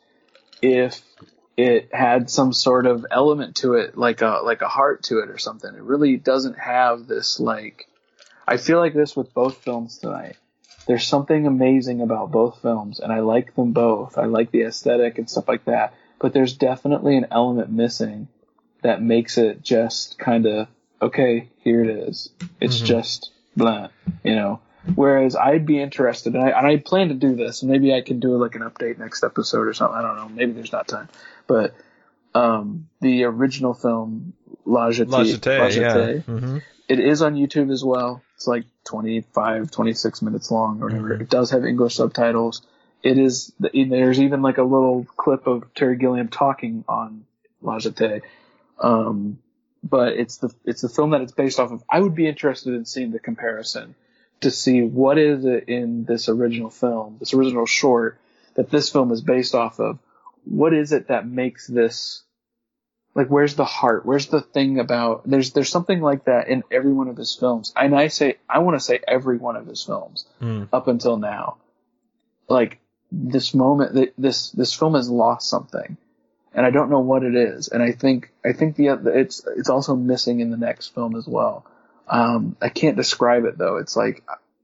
if 0.62 1.02
it 1.56 1.90
had 1.92 2.30
some 2.30 2.52
sort 2.52 2.86
of 2.86 3.04
element 3.10 3.56
to 3.56 3.74
it 3.74 3.96
like 3.96 4.22
a 4.22 4.40
like 4.42 4.62
a 4.62 4.68
heart 4.68 5.02
to 5.04 5.18
it 5.18 5.28
or 5.28 5.38
something. 5.38 5.72
It 5.72 5.82
really 5.82 6.16
doesn't 6.16 6.58
have 6.58 7.06
this 7.06 7.38
like 7.38 7.86
I 8.46 8.56
feel 8.56 8.78
like 8.78 8.94
this 8.94 9.16
with 9.16 9.32
both 9.34 9.58
films 9.58 9.98
tonight. 9.98 10.36
There's 10.86 11.06
something 11.06 11.46
amazing 11.46 12.02
about 12.02 12.30
both 12.30 12.60
films, 12.60 13.00
and 13.00 13.10
I 13.10 13.20
like 13.20 13.54
them 13.54 13.72
both. 13.72 14.18
I 14.18 14.26
like 14.26 14.50
the 14.50 14.62
aesthetic 14.62 15.18
and 15.18 15.30
stuff 15.30 15.48
like 15.48 15.64
that. 15.64 15.94
But 16.18 16.34
there's 16.34 16.54
definitely 16.54 17.16
an 17.16 17.28
element 17.30 17.70
missing 17.70 18.28
that 18.84 19.02
makes 19.02 19.38
it 19.38 19.62
just 19.62 20.18
kind 20.18 20.46
of 20.46 20.68
okay. 21.02 21.48
Here 21.64 21.82
it 21.82 21.90
is. 22.08 22.30
It's 22.60 22.78
just 22.78 23.32
blah, 23.56 23.88
you 24.22 24.36
know. 24.36 24.60
Whereas 24.94 25.34
I'd 25.34 25.64
be 25.64 25.80
interested, 25.80 26.34
and 26.34 26.44
I, 26.44 26.50
and 26.50 26.66
I 26.66 26.76
plan 26.76 27.08
to 27.08 27.14
do 27.14 27.34
this. 27.34 27.62
and 27.62 27.70
Maybe 27.72 27.94
I 27.94 28.02
can 28.02 28.20
do 28.20 28.36
like 28.36 28.54
an 28.54 28.60
update 28.60 28.98
next 28.98 29.24
episode 29.24 29.66
or 29.66 29.72
something. 29.72 29.96
I 29.96 30.02
don't 30.02 30.16
know. 30.16 30.28
Maybe 30.28 30.52
there's 30.52 30.72
not 30.72 30.86
time, 30.86 31.08
but 31.46 31.74
um, 32.34 32.88
the 33.00 33.24
original 33.24 33.72
film 33.72 34.34
La 34.66 34.90
Jetée, 34.90 35.10
La 35.10 35.20
Jetée, 35.22 35.58
La 35.58 35.66
yeah. 35.66 35.94
Jetée, 35.96 36.24
hmm 36.24 36.58
it 36.86 37.00
is 37.00 37.22
on 37.22 37.34
YouTube 37.34 37.72
as 37.72 37.82
well. 37.82 38.22
It's 38.36 38.46
like 38.46 38.64
25, 38.84 39.70
26 39.70 40.20
minutes 40.20 40.50
long 40.50 40.82
or 40.82 40.88
whatever. 40.88 41.16
Mhm. 41.16 41.20
It 41.22 41.30
does 41.30 41.50
have 41.52 41.64
English 41.64 41.94
subtitles. 41.94 42.60
It 43.02 43.16
is, 43.16 43.54
there's 43.58 44.20
even 44.20 44.42
like 44.42 44.58
a 44.58 44.62
little 44.62 45.06
clip 45.16 45.46
of 45.46 45.72
Terry 45.74 45.96
Gilliam 45.96 46.28
talking 46.28 46.84
on 46.86 47.24
La 47.62 47.78
Jetée. 47.78 48.20
Um, 48.80 49.38
but 49.82 50.14
it's 50.14 50.38
the, 50.38 50.52
it's 50.64 50.80
the 50.82 50.88
film 50.88 51.10
that 51.10 51.20
it's 51.20 51.32
based 51.32 51.60
off 51.60 51.70
of. 51.70 51.82
I 51.90 52.00
would 52.00 52.14
be 52.14 52.26
interested 52.26 52.74
in 52.74 52.84
seeing 52.84 53.10
the 53.12 53.18
comparison 53.18 53.94
to 54.40 54.50
see 54.50 54.82
what 54.82 55.18
is 55.18 55.44
it 55.44 55.68
in 55.68 56.04
this 56.04 56.28
original 56.28 56.70
film, 56.70 57.16
this 57.20 57.34
original 57.34 57.66
short 57.66 58.18
that 58.54 58.70
this 58.70 58.90
film 58.90 59.10
is 59.12 59.20
based 59.20 59.54
off 59.54 59.78
of. 59.80 59.98
What 60.44 60.72
is 60.74 60.92
it 60.92 61.08
that 61.08 61.26
makes 61.26 61.66
this 61.66 62.22
like 63.14 63.28
where's 63.28 63.54
the 63.54 63.64
heart 63.64 64.04
where's 64.04 64.26
the 64.26 64.40
thing 64.40 64.80
about 64.80 65.22
there's 65.24 65.52
there's 65.52 65.70
something 65.70 66.00
like 66.00 66.24
that 66.24 66.48
in 66.48 66.64
every 66.70 66.92
one 66.92 67.06
of 67.08 67.16
his 67.16 67.32
films 67.34 67.72
and 67.76 67.94
i 67.94 68.08
say 68.08 68.38
i 68.48 68.58
want 68.58 68.74
to 68.76 68.84
say 68.84 68.98
every 69.06 69.38
one 69.38 69.54
of 69.54 69.66
his 69.66 69.84
films 69.84 70.26
Mm. 70.42 70.68
up 70.72 70.88
until 70.88 71.16
now 71.16 71.58
like 72.48 72.80
this 73.12 73.54
moment 73.54 74.12
this 74.18 74.50
this 74.50 74.74
film 74.74 74.94
has 74.94 75.08
lost 75.08 75.48
something, 75.48 75.96
and 76.54 76.64
I 76.64 76.70
don't 76.70 76.90
know 76.90 77.00
what 77.00 77.24
it 77.24 77.34
is. 77.34 77.68
And 77.68 77.82
I 77.82 77.92
think 77.92 78.30
I 78.44 78.52
think 78.52 78.76
the 78.76 78.88
it's 79.06 79.44
it's 79.56 79.68
also 79.68 79.96
missing 79.96 80.40
in 80.40 80.50
the 80.50 80.56
next 80.56 80.94
film 80.94 81.16
as 81.16 81.26
well. 81.26 81.66
Um, 82.08 82.56
I 82.62 82.68
can't 82.68 82.96
describe 82.96 83.44
it 83.44 83.58
though. 83.58 83.76
It's 83.76 83.96
like 83.96 84.22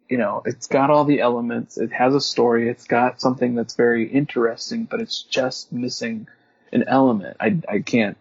you 0.08 0.18
know, 0.18 0.42
it's 0.44 0.66
got 0.66 0.90
all 0.90 1.04
the 1.04 1.20
elements. 1.20 1.78
It 1.78 1.92
has 1.92 2.14
a 2.14 2.20
story. 2.20 2.68
It's 2.68 2.86
got 2.86 3.20
something 3.20 3.54
that's 3.54 3.74
very 3.74 4.08
interesting, 4.08 4.84
but 4.84 5.00
it's 5.00 5.22
just 5.22 5.72
missing 5.72 6.26
an 6.72 6.84
element. 6.86 7.36
I 7.40 7.58
I 7.68 7.80
can't 7.80 8.16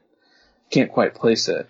can't 0.69 0.91
quite 0.91 1.15
place 1.15 1.47
it. 1.47 1.67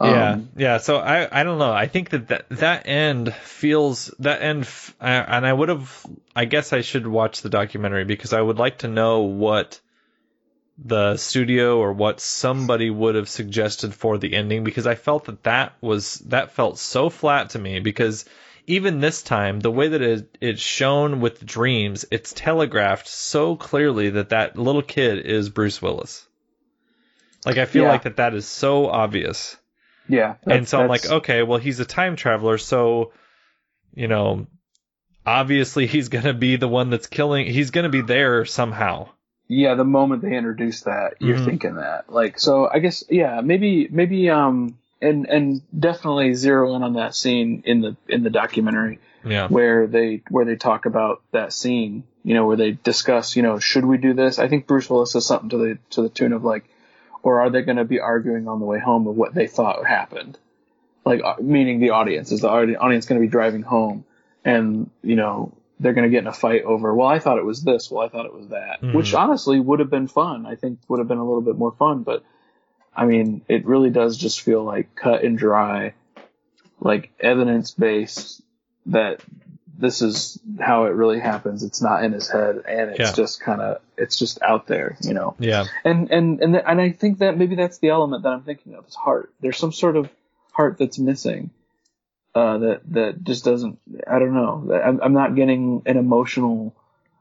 yeah, 0.00 0.32
Um, 0.32 0.48
yeah. 0.56 0.78
So 0.78 0.98
I, 0.98 1.40
I 1.40 1.42
don't 1.42 1.58
know. 1.58 1.72
I 1.72 1.86
think 1.86 2.10
that 2.10 2.28
that, 2.28 2.48
that 2.50 2.86
end 2.86 3.32
feels 3.34 4.14
that 4.18 4.42
end, 4.42 4.62
f- 4.62 4.94
and 5.00 5.46
I 5.46 5.52
would 5.52 5.70
have. 5.70 6.06
I 6.34 6.44
guess 6.44 6.72
I 6.74 6.82
should 6.82 7.06
watch 7.06 7.40
the 7.42 7.48
documentary 7.48 8.04
because 8.04 8.32
I 8.34 8.40
would 8.40 8.58
like 8.58 8.78
to 8.78 8.88
know 8.88 9.22
what 9.22 9.80
the 10.78 11.16
studio 11.16 11.78
or 11.78 11.92
what 11.92 12.20
somebody 12.20 12.90
would 12.90 13.14
have 13.14 13.28
suggested 13.28 13.94
for 13.94 14.18
the 14.18 14.34
ending 14.34 14.62
because 14.62 14.86
I 14.86 14.94
felt 14.94 15.24
that 15.24 15.42
that 15.44 15.72
was 15.80 16.16
that 16.26 16.52
felt 16.52 16.78
so 16.78 17.08
flat 17.08 17.50
to 17.50 17.58
me 17.58 17.80
because 17.80 18.26
even 18.66 19.00
this 19.00 19.22
time 19.22 19.60
the 19.60 19.70
way 19.70 19.88
that 19.88 20.02
it, 20.02 20.36
it's 20.40 20.60
shown 20.60 21.20
with 21.20 21.46
dreams 21.46 22.04
it's 22.10 22.32
telegraphed 22.34 23.08
so 23.08 23.56
clearly 23.56 24.10
that 24.10 24.28
that 24.30 24.58
little 24.58 24.82
kid 24.82 25.24
is 25.24 25.48
Bruce 25.48 25.80
Willis. 25.80 26.26
Like 27.46 27.56
I 27.56 27.64
feel 27.64 27.84
Yeah. 27.84 27.90
like 27.92 28.02
that 28.02 28.16
that 28.16 28.34
is 28.34 28.46
so 28.46 28.86
obvious 28.86 29.56
yeah. 30.08 30.34
and 30.46 30.68
so 30.68 30.78
I'm 30.80 30.88
that's- 30.88 31.08
like, 31.08 31.12
okay, 31.22 31.42
well, 31.42 31.58
he's 31.58 31.80
a 31.80 31.84
time 31.86 32.16
traveler, 32.16 32.58
so 32.58 33.12
you 33.94 34.08
know, 34.08 34.46
obviously 35.24 35.86
he's 35.86 36.10
gonna 36.10 36.34
be 36.34 36.56
the 36.56 36.68
one 36.68 36.90
that's 36.90 37.06
killing. 37.06 37.46
He's 37.46 37.70
gonna 37.70 37.88
be 37.88 38.02
there 38.02 38.44
somehow. 38.44 39.08
Yeah, 39.48 39.74
the 39.74 39.84
moment 39.84 40.22
they 40.22 40.36
introduce 40.36 40.82
that, 40.82 41.14
you're 41.20 41.36
Mhm. 41.36 41.44
thinking 41.44 41.74
that. 41.76 42.12
Like, 42.12 42.38
so 42.38 42.68
I 42.68 42.80
guess, 42.80 43.04
yeah, 43.08 43.40
maybe, 43.42 43.88
maybe, 43.90 44.28
um, 44.30 44.76
and, 45.00 45.26
and 45.26 45.62
definitely 45.78 46.34
zero 46.34 46.74
in 46.74 46.82
on 46.82 46.94
that 46.94 47.14
scene 47.14 47.62
in 47.66 47.80
the, 47.80 47.96
in 48.08 48.22
the 48.22 48.30
documentary 48.30 48.98
Yeah, 49.24 49.48
where 49.48 49.86
they, 49.86 50.22
where 50.30 50.44
they 50.44 50.56
talk 50.56 50.86
about 50.86 51.22
that 51.32 51.52
scene, 51.52 52.04
you 52.24 52.34
know, 52.34 52.46
where 52.46 52.56
they 52.56 52.72
discuss, 52.72 53.36
you 53.36 53.42
know, 53.42 53.58
should 53.58 53.84
we 53.84 53.98
do 53.98 54.14
this? 54.14 54.38
I 54.38 54.48
think 54.48 54.66
Bruce 54.66 54.88
Willis 54.90 55.12
says 55.12 55.26
something 55.26 55.50
to 55.50 55.58
the, 55.58 55.78
to 55.90 56.02
the 56.02 56.08
tune 56.08 56.32
of 56.32 56.44
like, 56.44 56.64
or 57.22 57.40
are 57.40 57.50
they 57.50 57.62
going 57.62 57.76
to 57.76 57.84
be 57.84 58.00
arguing 58.00 58.48
on 58.48 58.60
the 58.60 58.66
way 58.66 58.78
home 58.78 59.06
of 59.06 59.16
what 59.16 59.34
they 59.34 59.46
thought 59.46 59.86
happened? 59.86 60.38
Like, 61.04 61.22
uh, 61.22 61.34
meaning 61.40 61.78
the 61.78 61.90
audience, 61.90 62.32
is 62.32 62.40
the 62.40 62.48
audience 62.48 63.06
going 63.06 63.20
to 63.20 63.24
be 63.24 63.30
driving 63.30 63.62
home 63.62 64.04
and, 64.44 64.90
you 65.02 65.16
know, 65.16 65.52
they're 65.78 65.92
going 65.92 66.04
to 66.04 66.10
get 66.10 66.20
in 66.22 66.26
a 66.26 66.32
fight 66.32 66.62
over, 66.62 66.94
well, 66.94 67.08
I 67.08 67.18
thought 67.18 67.38
it 67.38 67.44
was 67.44 67.62
this, 67.62 67.90
well, 67.90 68.04
I 68.04 68.08
thought 68.08 68.24
it 68.26 68.32
was 68.34 68.48
that, 68.48 68.80
Mhm. 68.80 68.94
which 68.94 69.12
honestly 69.14 69.60
would 69.60 69.80
have 69.80 69.90
been 69.90 70.08
fun. 70.08 70.46
I 70.46 70.54
think 70.54 70.78
would 70.88 70.98
have 71.00 71.08
been 71.08 71.18
a 71.18 71.24
little 71.24 71.42
bit 71.42 71.56
more 71.58 71.72
fun, 71.72 72.02
but 72.02 72.22
I 72.94 73.04
mean, 73.04 73.42
it 73.48 73.66
really 73.66 73.90
does 73.90 74.16
just 74.16 74.40
feel 74.40 74.64
like 74.64 74.94
cut 74.94 75.22
and 75.22 75.36
dry, 75.36 75.92
like 76.80 77.10
evidence 77.20 77.70
based 77.72 78.42
that 78.86 79.20
this 79.78 80.00
is 80.00 80.40
how 80.58 80.84
it 80.86 80.90
really 80.94 81.20
happens. 81.20 81.62
It's 81.62 81.82
not 81.82 82.02
in 82.04 82.12
his 82.12 82.30
head 82.30 82.62
and 82.66 82.90
it's 82.92 82.98
Yeah. 83.00 83.12
just 83.12 83.40
kind 83.40 83.60
of, 83.60 83.82
it's 83.98 84.18
just 84.18 84.40
out 84.40 84.66
there, 84.66 84.96
you 85.02 85.12
know? 85.12 85.34
yeah, 85.38 85.64
and 85.84 86.10
and 86.10 86.40
and 86.40 86.54
th- 86.54 86.64
and 86.66 86.80
I 86.80 86.90
think 86.92 87.18
that 87.18 87.36
maybe 87.36 87.56
that's 87.56 87.78
the 87.78 87.90
element 87.90 88.22
that 88.22 88.30
I'm 88.32 88.42
thinking 88.42 88.74
of 88.74 88.86
is 88.86 88.94
heart. 88.94 89.30
There's 89.40 89.58
some 89.58 89.72
sort 89.72 89.96
of 89.96 90.08
heart 90.52 90.78
that's 90.78 90.98
missing. 90.98 91.50
Uh, 92.36 92.58
that 92.58 92.80
that 92.90 93.24
just 93.24 93.44
doesn't. 93.44 93.78
I 94.06 94.18
don't 94.18 94.34
know. 94.34 94.70
I'm 94.84 95.00
I'm 95.02 95.12
not 95.14 95.34
getting 95.34 95.82
an 95.86 95.96
emotional. 95.96 96.76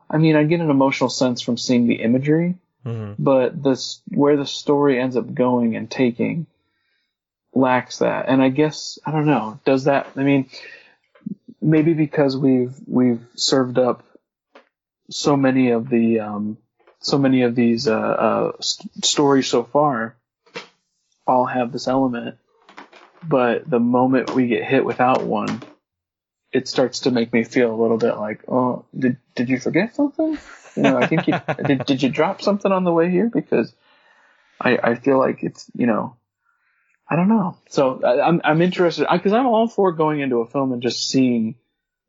I 0.10 0.18
mean, 0.18 0.36
I 0.36 0.44
get 0.44 0.60
an 0.60 0.70
emotional 0.70 1.10
sense 1.10 1.42
from 1.42 1.58
seeing 1.58 1.88
the 1.88 2.02
imagery, 2.02 2.56
hmm 2.84 3.14
but 3.18 3.64
this 3.64 4.02
where 4.10 4.36
the 4.36 4.46
story 4.46 5.00
ends 5.00 5.16
up 5.16 5.34
going 5.34 5.78
and 5.78 5.90
taking 5.90 6.48
lacks 7.54 8.00
that. 8.00 8.26
And 8.28 8.42
I 8.42 8.50
guess 8.50 9.00
I 9.06 9.12
don't 9.12 9.26
know. 9.26 9.58
Does 9.64 9.86
that? 9.86 10.08
I 10.18 10.24
mean, 10.24 10.50
maybe 11.62 11.94
because 11.94 12.36
we've 12.36 12.76
we've 12.86 13.26
served 13.36 13.80
up 13.80 14.04
so 15.10 15.38
many 15.38 15.72
of 15.72 15.90
the 15.90 16.20
um, 16.20 16.58
so 17.00 17.18
many 17.18 17.44
of 17.44 17.56
these 17.56 17.88
uh, 17.88 17.94
uh, 17.96 18.52
st- 18.60 19.06
stories 19.06 19.48
so 19.48 19.64
far 19.64 20.18
all 21.26 21.46
have 21.46 21.72
this 21.72 21.88
element, 21.88 22.38
but 23.28 23.70
the 23.70 23.80
moment 23.80 24.34
we 24.34 24.48
get 24.48 24.64
hit 24.64 24.86
without 24.86 25.24
one, 25.24 25.62
it 26.52 26.68
starts 26.68 27.02
to 27.02 27.12
make 27.12 27.34
me 27.34 27.44
feel 27.44 27.74
a 27.74 27.82
little 27.82 27.98
bit 27.98 28.18
like, 28.18 28.44
oh, 28.48 28.86
did 28.98 29.18
did 29.36 29.50
you 29.50 29.60
forget 29.60 29.96
something? 29.96 30.38
You 30.76 30.84
know, 30.84 30.98
I 30.98 31.08
think 31.08 31.28
you 31.28 31.40
did. 31.66 31.86
Did 31.86 32.04
you 32.04 32.10
drop 32.10 32.42
something 32.42 32.72
on 32.72 32.84
the 32.84 32.94
way 32.94 33.10
here? 33.10 33.30
Because 33.34 33.74
I 34.60 34.78
I 34.78 34.96
feel 34.96 35.18
like 35.18 35.44
it's 35.44 35.70
you 35.74 35.88
know. 35.88 36.16
I 37.08 37.16
don't 37.16 37.30
know. 37.30 37.58
So 37.70 38.02
I, 38.04 38.28
I'm 38.28 38.42
I'm 38.44 38.62
interested 38.64 39.06
because 39.12 39.34
I'm 39.34 39.46
all 39.46 39.68
for 39.68 39.92
going 39.92 40.22
into 40.22 40.38
a 40.38 40.48
film 40.48 40.74
and 40.74 40.82
just 40.82 41.08
seeing, 41.08 41.54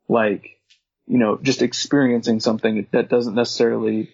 like, 0.09 0.57
you 1.05 1.19
know, 1.19 1.37
just 1.37 1.61
experiencing 1.61 2.39
something 2.39 2.87
that 2.91 3.07
doesn't 3.07 3.35
necessarily 3.35 4.09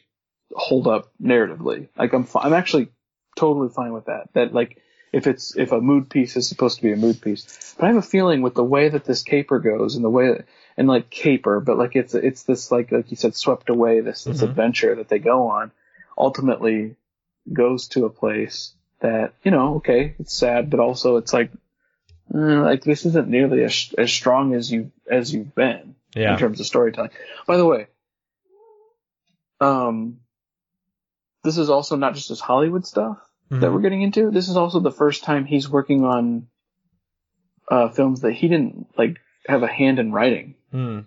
hold 0.51 0.87
up 0.87 1.11
narratively. 1.21 1.87
Like 1.97 2.13
I'm 2.13 2.27
I'm 2.35 2.53
actually 2.53 2.89
totally 3.37 3.69
fine 3.69 3.93
with 3.93 4.05
that. 4.05 4.29
That 4.33 4.53
like 4.53 4.81
if 5.13 5.27
it's 5.27 5.55
if 5.55 5.71
a 5.71 5.79
mood 5.79 6.09
piece 6.09 6.35
is 6.35 6.49
supposed 6.49 6.77
to 6.77 6.81
be 6.83 6.91
a 6.91 6.97
mood 6.97 7.21
piece, 7.21 7.75
but 7.77 7.85
I 7.85 7.87
have 7.89 7.97
a 7.97 8.01
feeling 8.01 8.41
with 8.41 8.55
the 8.55 8.63
way 8.63 8.89
that 8.89 9.05
this 9.05 9.21
caper 9.21 9.59
goes 9.59 9.95
and 9.95 10.03
the 10.03 10.09
way 10.09 10.29
that, 10.29 10.45
and 10.75 10.87
like 10.87 11.11
caper, 11.11 11.59
but 11.59 11.77
like 11.77 11.95
it's 11.95 12.15
it's 12.15 12.43
this 12.43 12.71
like 12.71 12.91
like 12.91 13.11
you 13.11 13.15
said 13.15 13.35
swept 13.35 13.69
away 13.69 14.01
this 14.01 14.23
this 14.23 14.41
Mhm. 14.41 14.49
adventure 14.49 14.95
that 14.95 15.07
they 15.07 15.19
go 15.19 15.47
on, 15.49 15.71
ultimately 16.17 16.95
goes 17.51 17.87
to 17.89 18.05
a 18.05 18.09
place 18.09 18.73
that 19.01 19.33
you 19.43 19.51
know 19.51 19.75
okay 19.75 20.15
it's 20.17 20.35
sad, 20.35 20.71
but 20.71 20.79
also 20.79 21.17
it's 21.17 21.31
like 21.31 21.51
uh, 22.33 22.63
like 22.63 22.83
this 22.83 23.05
isn't 23.05 23.27
nearly 23.27 23.63
as 23.63 23.93
as 23.97 24.11
strong 24.11 24.55
as 24.55 24.71
you 24.71 24.91
as 25.09 25.31
you've 25.31 25.53
been 25.53 25.93
yeah, 26.15 26.33
in 26.33 26.39
terms 26.39 26.59
of 26.59 26.65
storytelling. 26.65 27.11
By 27.45 27.57
the 27.57 27.65
way, 27.67 27.85
um, 29.61 30.21
this 31.43 31.59
is 31.59 31.69
also 31.69 31.97
not 31.97 32.15
just 32.15 32.29
his 32.29 32.39
Hollywood 32.39 32.87
stuff 32.87 33.19
that 33.49 33.61
Mhm. 33.61 33.73
we're 33.73 33.81
getting 33.81 34.01
into. 34.01 34.31
This 34.31 34.49
is 34.49 34.57
also 34.57 34.79
the 34.79 34.91
first 34.91 35.23
time 35.23 35.45
he's 35.45 35.69
working 35.69 36.03
on 36.05 36.47
uh, 37.69 37.89
films 37.89 38.21
that 38.21 38.33
he 38.33 38.47
didn't 38.47 38.87
like 38.97 39.17
have 39.47 39.63
a 39.63 39.67
hand 39.67 39.99
in 39.99 40.11
writing, 40.11 40.55
Hmm. 40.71 40.99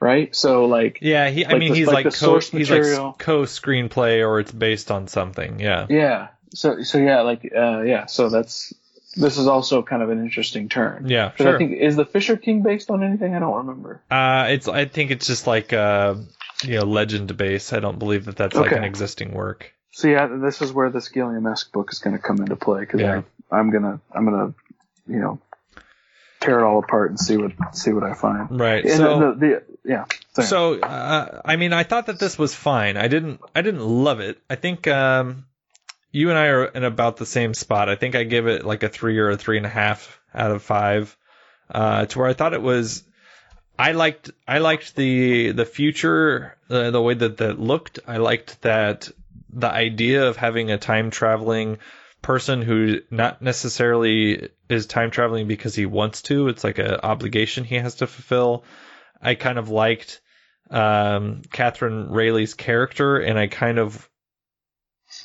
right? 0.00 0.34
So 0.36 0.66
like, 0.66 0.98
yeah. 1.00 1.30
He, 1.30 1.44
I 1.44 1.50
Like 1.50 1.58
mean, 1.58 1.72
the- 1.72 1.78
he's 1.78 1.86
like 1.86 2.04
like, 2.06 2.14
co, 2.14 2.38
he's 2.40 2.70
like 2.70 3.18
co 3.18 3.42
screenplay 3.42 4.26
or 4.26 4.40
it's 4.40 4.52
based 4.52 4.90
on 4.90 5.08
something. 5.08 5.60
Yeah, 5.60 5.86
yeah. 5.88 6.28
So 6.54 6.82
so 6.82 6.98
yeah, 6.98 7.22
like 7.22 7.50
uh, 7.56 7.80
yeah. 7.82 8.06
So 8.06 8.28
that's 8.28 8.72
this 9.16 9.38
is 9.38 9.46
also 9.46 9.82
kind 9.82 10.02
of 10.02 10.10
an 10.10 10.20
interesting 10.20 10.68
turn. 10.68 11.08
Yeah, 11.08 11.32
sure. 11.36 11.54
I 11.54 11.58
think 11.58 11.72
is 11.80 11.96
the 11.96 12.04
Fisher 12.04 12.36
King 12.36 12.62
based 12.62 12.90
on 12.90 13.02
anything? 13.02 13.34
I 13.34 13.38
don't 13.38 13.56
remember. 13.66 14.02
uh, 14.10 14.46
it's 14.50 14.68
I 14.68 14.84
think 14.86 15.10
it's 15.10 15.26
just 15.26 15.46
like 15.46 15.72
uh, 15.72 16.14
you 16.64 16.78
know, 16.78 16.84
legend 16.84 17.34
base. 17.36 17.72
I 17.72 17.80
don't 17.80 17.98
believe 17.98 18.26
that 18.26 18.36
that's 18.36 18.54
like 18.56 18.72
an 18.72 18.84
existing 18.84 19.32
work. 19.32 19.72
So 19.94 20.08
yeah, 20.08 20.26
this 20.26 20.60
is 20.60 20.72
where 20.72 20.90
this 20.90 21.08
Gilliam-esque 21.08 21.70
book 21.72 21.92
is 21.92 22.00
going 22.00 22.16
to 22.16 22.22
come 22.22 22.38
into 22.38 22.56
play 22.56 22.80
because 22.80 23.00
Yeah. 23.00 23.22
I'm 23.50 23.70
gonna 23.70 24.00
I'm 24.12 24.24
gonna 24.24 24.54
you 25.06 25.20
know 25.20 25.38
tear 26.40 26.58
it 26.58 26.64
all 26.64 26.80
apart 26.80 27.10
and 27.10 27.18
see 27.18 27.36
what 27.36 27.52
see 27.76 27.92
what 27.92 28.02
I 28.02 28.14
find. 28.14 28.58
Right. 28.58 28.84
And 28.84 28.94
so 28.94 29.20
the, 29.20 29.26
the, 29.26 29.46
the 29.46 29.62
yeah. 29.84 30.04
sorry. 30.32 30.48
So, 30.48 30.80
uh, 30.80 31.42
I 31.44 31.56
mean, 31.56 31.72
I 31.72 31.84
thought 31.84 32.06
that 32.06 32.18
this 32.18 32.38
was 32.38 32.54
fine. 32.54 32.96
I 32.96 33.08
didn't, 33.08 33.40
I 33.54 33.62
didn't 33.62 33.86
love 33.86 34.20
it. 34.20 34.38
I 34.48 34.56
think, 34.56 34.86
um, 34.88 35.44
you 36.10 36.30
and 36.30 36.38
I 36.38 36.46
are 36.46 36.64
in 36.64 36.84
about 36.84 37.18
the 37.18 37.26
same 37.26 37.54
spot. 37.54 37.88
I 37.88 37.96
think 37.96 38.14
I 38.14 38.24
give 38.24 38.46
it 38.46 38.64
like 38.64 38.82
a 38.82 38.88
three 38.88 39.18
or 39.18 39.30
a 39.30 39.36
three 39.36 39.58
and 39.58 39.66
a 39.66 39.70
half 39.70 40.20
out 40.34 40.50
of 40.50 40.62
five, 40.62 41.16
uh, 41.70 42.06
to 42.06 42.18
where 42.18 42.28
I 42.28 42.32
thought 42.32 42.54
it 42.54 42.62
was, 42.62 43.04
I 43.78 43.92
liked, 43.92 44.30
I 44.48 44.58
liked 44.58 44.96
the, 44.96 45.52
the 45.52 45.66
future, 45.66 46.56
uh, 46.70 46.90
the 46.90 47.02
way 47.02 47.14
that 47.14 47.38
that 47.38 47.60
looked. 47.60 47.98
I 48.06 48.16
liked 48.18 48.62
that 48.62 49.10
the 49.54 49.70
idea 49.70 50.26
of 50.26 50.36
having 50.36 50.70
a 50.70 50.78
time 50.78 51.10
traveling 51.10 51.78
person 52.22 52.62
who 52.62 53.00
not 53.10 53.42
necessarily 53.42 54.48
is 54.68 54.86
time 54.86 55.10
traveling 55.10 55.46
because 55.46 55.74
he 55.74 55.86
wants 55.86 56.22
to. 56.22 56.48
It's 56.48 56.64
like 56.64 56.78
an 56.78 56.96
obligation 57.02 57.64
he 57.64 57.76
has 57.76 57.96
to 57.96 58.06
fulfill. 58.06 58.64
I 59.20 59.34
kind 59.34 59.58
of 59.58 59.68
liked 59.68 60.20
um, 60.70 61.42
Kathryn 61.48 62.10
Railly's 62.10 62.54
character, 62.54 63.18
and 63.18 63.38
I 63.38 63.46
kind 63.46 63.78
of 63.78 64.08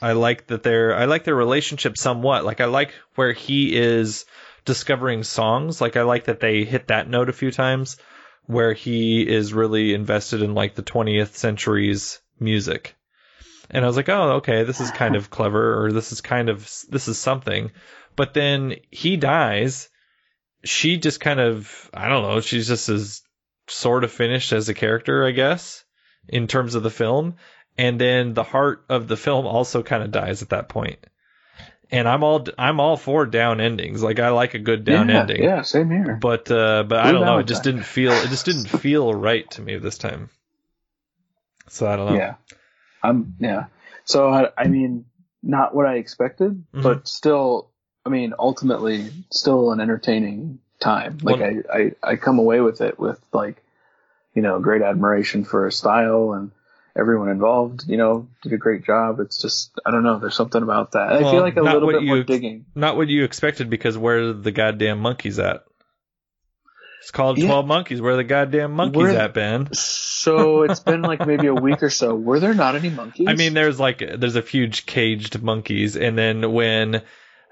I 0.02 0.12
like 0.12 0.48
that 0.48 0.64
their 0.64 0.96
I 0.96 1.06
like 1.06 1.24
their 1.24 1.36
relationship 1.36 1.98
somewhat. 1.98 2.46
Like 2.46 2.62
I 2.62 2.66
like 2.66 2.94
where 3.16 3.34
he 3.34 3.76
is 3.76 4.26
discovering 4.66 5.24
songs. 5.24 5.82
Like 5.82 5.98
I 5.98 6.04
like 6.04 6.26
that 6.26 6.40
they 6.40 6.64
hit 6.64 6.88
that 6.88 7.10
note 7.10 7.30
a 7.30 7.34
few 7.34 7.52
times, 7.52 7.98
where 8.46 8.74
he 8.74 9.28
is 9.28 9.54
really 9.54 9.94
invested 9.94 10.42
in 10.42 10.54
like 10.54 10.76
the 10.76 10.84
20th 10.84 11.34
century's 11.34 12.20
music. 12.40 12.96
And 13.70 13.84
I 13.84 13.88
was 13.88 13.96
like, 13.98 14.10
oh, 14.10 14.32
okay, 14.38 14.64
this 14.64 14.82
is 14.82 14.92
kind 14.92 15.16
of 15.16 15.30
clever, 15.30 15.84
or 15.84 15.92
this 15.92 16.12
is 16.12 16.22
kind 16.22 16.50
of 16.50 16.70
this 16.90 17.08
is 17.08 17.18
something. 17.18 17.72
But 18.16 18.34
then 18.34 18.76
he 18.90 19.16
dies. 19.18 19.90
She 20.64 20.98
just 20.98 21.20
kind 21.20 21.40
of 21.40 21.90
I 21.94 22.10
don't 22.10 22.24
know. 22.24 22.42
She's 22.42 22.68
just 22.68 22.90
as 22.90 23.22
sort 23.68 24.04
of 24.04 24.12
finished 24.12 24.52
as 24.54 24.70
a 24.70 24.74
character, 24.74 25.26
I 25.26 25.32
guess. 25.32 25.84
in 26.28 26.48
terms 26.48 26.76
of 26.76 26.84
the 26.84 26.90
film, 26.90 27.36
and 27.78 28.00
then 28.00 28.34
the 28.34 28.44
heart 28.44 28.86
of 28.90 29.08
the 29.08 29.18
film 29.18 29.46
also 29.46 29.84
kind 29.84 30.04
of 30.04 30.12
dies 30.12 30.42
at 30.42 30.50
that 30.50 30.70
point. 30.70 31.00
And 31.92 32.08
I'm 32.08 32.24
all 32.24 32.46
I'm 32.58 32.80
all 32.80 32.98
for 32.98 33.26
down 33.26 33.60
endings. 33.60 34.04
Like 34.04 34.20
I 34.20 34.30
like 34.30 34.54
a 34.54 34.60
good 34.60 34.84
down 34.84 35.10
yeah, 35.10 35.22
ending. 35.22 35.44
Yeah, 35.44 35.62
same 35.64 35.90
here. 35.90 36.18
But 36.22 36.52
uh, 36.52 36.84
but 36.84 37.00
I 37.00 37.12
don't 37.12 37.26
know. 37.26 37.40
It 37.40 37.48
just 37.48 37.64
Valentine. 37.64 37.82
didn't 37.82 37.86
feel 37.86 38.12
it 38.12 38.30
just 38.30 38.46
didn't 38.46 38.68
feel 38.68 39.12
right 39.14 39.50
to 39.52 39.62
me 39.62 39.78
this 39.78 39.98
time. 39.98 40.30
So 41.68 41.88
I 41.88 41.96
don't 41.96 42.12
know. 42.14 42.18
Yeah. 42.18 42.36
I'm 43.04 43.36
yeah. 43.40 43.66
So 44.06 44.30
I, 44.30 44.50
I 44.58 44.68
mean, 44.68 45.06
not 45.44 45.74
what 45.76 45.86
I 45.86 45.96
expected, 45.96 46.64
Mhm. 46.74 46.84
but 46.84 47.08
still, 47.08 47.70
I 48.06 48.10
mean, 48.10 48.34
ultimately, 48.38 49.10
still 49.32 49.72
an 49.72 49.80
entertaining 49.80 50.60
time. 50.80 51.18
Like 51.22 51.40
Well- 51.40 51.62
I, 51.74 51.78
I, 51.78 51.92
I 52.12 52.16
come 52.16 52.40
away 52.40 52.62
with 52.62 52.82
it 52.82 53.00
with 53.00 53.20
like, 53.34 53.64
you 54.34 54.42
know, 54.42 54.60
great 54.60 54.82
admiration 54.82 55.44
for 55.46 55.70
style 55.72 56.34
and 56.34 56.52
everyone 56.96 57.30
involved. 57.30 57.84
You 57.88 57.98
know, 57.98 58.28
did 58.42 58.54
a 58.54 58.58
great 58.58 58.84
job. 58.84 59.20
It's 59.20 59.42
just 59.42 59.72
I 59.86 59.92
don't 59.92 60.04
know. 60.04 60.20
There's 60.20 60.36
something 60.36 60.62
about 60.64 60.94
that. 60.94 61.12
I 61.14 61.22
Well, 61.22 61.32
feel 61.32 61.42
like 61.42 61.58
a 61.58 61.62
little 61.62 61.90
bit 61.92 62.04
more 62.04 62.24
digging. 62.24 62.66
Not 62.76 62.98
what 62.98 63.08
you 63.08 63.24
expected 63.24 63.70
because 63.70 63.98
where 63.98 64.30
are 64.30 64.34
the 64.34 64.52
goddamn 64.52 65.00
monkeys 65.00 65.40
at? 65.40 65.64
It's 67.02 67.12
called 67.12 67.38
Yeah. 67.38 67.48
Twelve 67.48 67.66
Monkeys. 67.66 68.02
Where 68.02 68.16
the 68.16 68.24
goddamn 68.24 68.74
monkeys 68.74 68.98
Where- 68.98 69.18
at, 69.18 69.34
Ben? 69.34 69.70
So 69.74 70.64
it's 70.64 70.82
been 70.82 71.02
like 71.02 71.26
maybe 71.26 71.48
a 71.48 71.54
week 71.54 71.82
or 71.82 71.90
so. 71.90 72.14
Were 72.16 72.40
there 72.40 72.54
not 72.54 72.76
any 72.76 72.90
monkeys? 72.90 73.28
I 73.28 73.34
mean, 73.36 73.54
there's 73.54 73.80
like 73.80 74.00
there's 74.00 74.36
a 74.36 74.42
few 74.42 74.68
caged 74.70 75.42
monkeys, 75.42 75.96
and 75.96 76.18
then 76.18 76.52
when, 76.52 77.02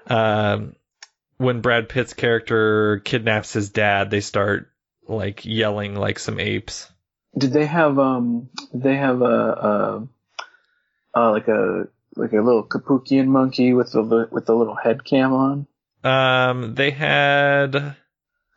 um, 0.06 0.74
when 1.38 1.60
Brad 1.60 1.88
Pitt's 1.88 2.12
character 2.14 3.00
kidnaps 3.04 3.52
his 3.52 3.70
dad, 3.70 4.10
they 4.10 4.20
start 4.20 4.70
like 5.06 5.44
yelling 5.44 5.94
like 5.94 6.18
some 6.18 6.38
apes. 6.38 6.90
Did 7.36 7.52
they 7.52 7.66
have 7.66 7.98
um? 7.98 8.50
Did 8.72 8.82
they 8.82 8.96
have 8.96 9.22
a, 9.22 9.24
a 9.24 10.08
uh, 11.14 11.30
like 11.32 11.48
a 11.48 11.84
like 12.16 12.32
a 12.32 12.42
little 12.42 12.64
capuchin 12.64 13.28
monkey 13.28 13.72
with 13.72 13.92
the 13.92 14.28
with 14.30 14.46
the 14.46 14.54
little 14.54 14.76
head 14.76 15.04
cam 15.04 15.32
on? 15.32 15.66
Um, 16.04 16.74
they 16.74 16.90
had 16.90 17.96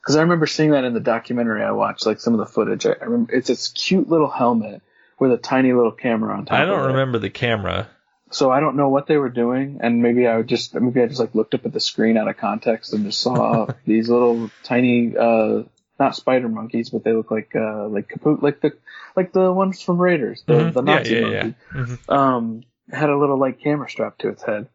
Because 0.02 0.16
I 0.16 0.22
remember 0.22 0.48
seeing 0.48 0.72
that 0.72 0.84
in 0.84 0.94
the 0.94 1.00
documentary 1.00 1.64
I 1.64 1.72
watched, 1.72 2.06
like 2.06 2.20
some 2.20 2.34
of 2.34 2.40
the 2.40 2.46
footage. 2.46 2.86
I, 2.86 2.94
I 3.00 3.04
remember 3.06 3.34
it's 3.34 3.48
this 3.48 3.68
cute 3.70 4.10
little 4.10 4.30
helmet 4.30 4.82
with 5.20 5.32
a 5.32 5.38
tiny 5.38 5.74
little 5.74 5.92
camera 5.92 6.36
on 6.36 6.46
top. 6.46 6.60
I 6.60 6.66
don't 6.66 6.88
remember 6.88 7.20
the 7.20 7.30
camera. 7.30 7.88
So 8.32 8.50
I 8.50 8.62
don't 8.62 8.78
know 8.78 8.90
what 8.90 9.08
they 9.08 9.18
were 9.18 9.30
doing, 9.30 9.80
and 9.82 10.02
maybe 10.02 10.26
I 10.26 10.38
would 10.38 10.48
just 10.48 10.74
maybe 10.74 11.02
I 11.02 11.08
just 11.08 11.20
like 11.20 11.36
looked 11.36 11.54
up 11.54 11.66
at 11.66 11.74
the 11.74 11.80
screen 11.82 12.18
out 12.18 12.28
of 12.30 12.38
context 12.38 12.94
and 12.94 13.06
just 13.06 13.20
saw 13.20 13.68
these 13.86 14.10
little 14.10 14.50
tiny 14.64 15.16
uh 15.18 15.64
not 16.00 16.16
spider 16.16 16.50
monkeys, 16.50 16.90
but 16.90 17.04
they 17.04 17.12
look 17.14 17.30
like 17.30 17.56
uh 17.56 17.88
like 17.90 18.08
kaput 18.10 18.42
like 18.42 18.62
the 18.62 18.72
like 19.16 19.34
the 19.34 19.52
ones 19.52 19.82
from 19.82 20.00
Raiders, 20.02 20.44
the, 20.48 20.54
Mhm. 20.54 20.74
the 20.74 20.82
Yeah, 20.82 20.96
Nazi 20.98 21.14
yeah, 21.14 21.20
monkey. 21.22 21.56
yeah. 21.76 21.82
Mhm. 21.82 22.10
Um, 22.10 22.64
had 22.92 23.10
a 23.10 23.18
little 23.18 23.38
like 23.38 23.60
camera 23.60 23.90
strapped 23.90 24.22
to 24.22 24.30
its 24.30 24.42
head. 24.44 24.68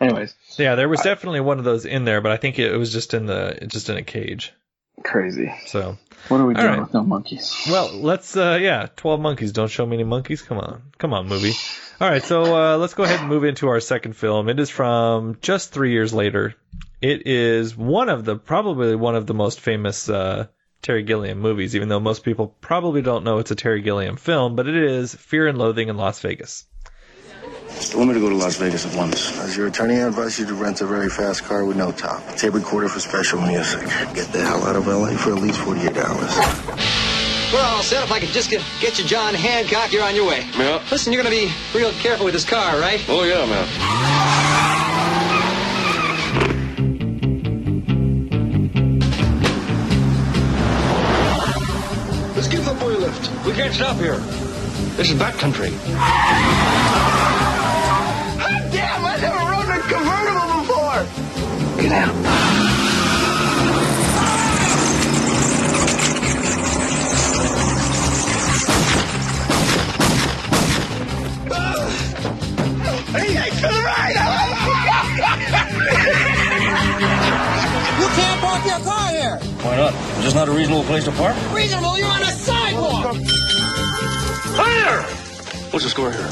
Anyways, 0.00 0.34
Yeah, 0.58 0.74
there 0.74 0.88
was 0.88 1.00
definitely 1.00 1.40
one 1.40 1.58
of 1.58 1.64
those 1.64 1.86
in 1.86 2.04
there, 2.04 2.20
but 2.20 2.32
I 2.32 2.36
think 2.36 2.58
it, 2.58 2.72
it 2.72 2.76
was 2.76 2.92
just 2.92 3.14
in 3.14 3.24
the 3.26 3.56
just 3.68 3.88
in 3.88 3.96
a 3.96 4.02
cage. 4.02 4.52
Crazy. 5.04 5.52
So, 5.66 5.96
What 6.28 6.40
are 6.40 6.46
we 6.46 6.54
doing 6.54 6.66
right. 6.66 6.80
with 6.80 6.94
no 6.94 7.02
monkeys? 7.04 7.54
well, 7.70 7.88
let's 7.92 8.36
uh 8.36 8.58
yeah, 8.60 8.88
12 8.96 9.20
monkeys, 9.20 9.52
don't 9.52 9.70
show 9.70 9.86
me 9.86 9.96
any 9.96 10.04
monkeys. 10.04 10.42
Come 10.42 10.58
on. 10.58 10.82
Come 10.98 11.12
on, 11.12 11.28
movie. 11.28 11.52
All 12.00 12.08
right, 12.10 12.22
so 12.22 12.42
uh 12.56 12.76
let's 12.78 12.94
go 12.94 13.04
ahead 13.04 13.20
and 13.20 13.28
move 13.28 13.44
into 13.44 13.68
our 13.68 13.80
second 13.80 14.14
film. 14.14 14.48
It 14.48 14.58
is 14.60 14.70
from 14.70 15.38
just 15.40 15.72
3 15.72 15.92
years 15.92 16.12
later. 16.12 16.54
It 17.00 17.26
is 17.26 17.76
one 17.76 18.08
of 18.08 18.24
the 18.24 18.36
probably 18.36 18.96
one 18.96 19.14
of 19.16 19.26
the 19.26 19.34
most 19.34 19.60
famous 19.60 20.08
uh 20.08 20.46
Terry 20.82 21.02
Gilliam 21.02 21.40
movies, 21.40 21.74
even 21.74 21.88
though 21.88 22.00
most 22.00 22.22
people 22.22 22.48
probably 22.60 23.02
don't 23.02 23.24
know 23.24 23.38
it's 23.38 23.50
a 23.50 23.56
Terry 23.56 23.82
Gilliam 23.82 24.16
film, 24.16 24.56
but 24.56 24.68
it 24.68 24.76
is 24.76 25.14
Fear 25.14 25.48
and 25.48 25.58
Loathing 25.58 25.88
in 25.88 25.96
Las 25.96 26.20
Vegas. 26.20 26.64
They 27.76 27.96
want 27.96 28.08
me 28.08 28.14
to 28.14 28.20
go 28.20 28.28
to 28.30 28.34
Las 28.34 28.56
Vegas 28.56 28.86
at 28.86 28.94
once. 28.96 29.38
As 29.38 29.56
your 29.56 29.66
attorney, 29.66 29.96
I 29.96 30.06
advise 30.08 30.38
you 30.38 30.46
to 30.46 30.54
rent 30.54 30.80
a 30.80 30.86
very 30.86 31.08
fast 31.10 31.44
car 31.44 31.64
with 31.64 31.76
no 31.76 31.92
top. 31.92 32.26
Tape 32.36 32.54
recorder 32.54 32.88
for 32.88 33.00
special 33.00 33.40
music. 33.40 33.82
Get 34.14 34.32
the 34.32 34.42
hell 34.42 34.64
out 34.64 34.76
of 34.76 34.86
LA 34.86 35.16
for 35.16 35.32
at 35.32 35.42
least 35.42 35.58
48 35.60 35.96
hours. 35.96 36.36
We're 37.52 37.60
all 37.60 37.82
set. 37.82 38.02
If 38.02 38.10
I 38.12 38.18
could 38.18 38.30
just 38.30 38.50
get, 38.50 38.62
get 38.80 38.98
you 38.98 39.04
John 39.04 39.34
Hancock, 39.34 39.92
you're 39.92 40.02
on 40.04 40.14
your 40.14 40.26
way. 40.26 40.46
Yeah. 40.58 40.82
Listen, 40.90 41.12
you're 41.12 41.22
gonna 41.22 41.34
be 41.34 41.52
real 41.74 41.92
careful 41.92 42.24
with 42.24 42.34
this 42.34 42.44
car, 42.44 42.80
right? 42.80 43.04
Oh, 43.08 43.22
yeah, 43.24 43.46
man. 43.46 43.66
Let's 52.34 52.48
give 52.48 52.64
the 52.64 52.74
boy 52.74 52.96
a 52.96 52.98
lift. 52.98 53.30
We 53.46 53.52
can't 53.52 53.72
stop 53.74 53.96
here. 53.98 54.18
This 54.96 55.10
is 55.10 55.18
backcountry. 55.18 55.70
Damn, 55.70 57.05
before. 62.04 62.36
Hey, 73.12 73.32
hey, 73.32 73.50
to 73.50 73.62
the 73.62 73.82
right. 73.84 74.14
you 77.98 78.08
can't 78.14 78.40
park 78.40 78.66
your 78.66 78.80
car 78.80 79.10
here. 79.10 79.38
Why 79.62 79.76
not? 79.76 79.94
Is 80.18 80.24
this 80.24 80.34
not 80.34 80.48
a 80.48 80.52
reasonable 80.52 80.84
place 80.84 81.04
to 81.04 81.12
park? 81.12 81.36
Reasonable, 81.52 81.98
you're 81.98 82.08
on 82.08 82.22
a 82.22 82.32
sidewalk. 82.32 83.16
Fire! 84.56 85.02
What's 85.70 85.84
the 85.84 85.90
score 85.90 86.12
here? 86.12 86.28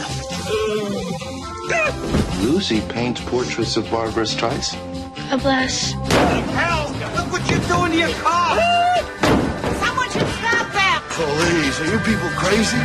Lucy 2.42 2.80
paints 2.82 3.20
portraits 3.22 3.76
of 3.76 3.90
Barbra 3.90 4.24
Streisand. 4.24 4.93
God 5.30 5.40
bless. 5.40 5.92
Hell, 5.92 6.92
look 7.16 7.32
what 7.32 7.50
you're 7.50 7.58
doing 7.60 7.92
to 7.92 7.98
your 7.98 8.12
car. 8.20 8.56
Someone 9.80 10.08
should 10.10 10.28
stop 10.38 10.66
that. 10.76 11.00
Please, 11.10 11.80
are 11.80 11.90
you 11.90 11.98
people 12.04 12.28
crazy? 12.36 12.78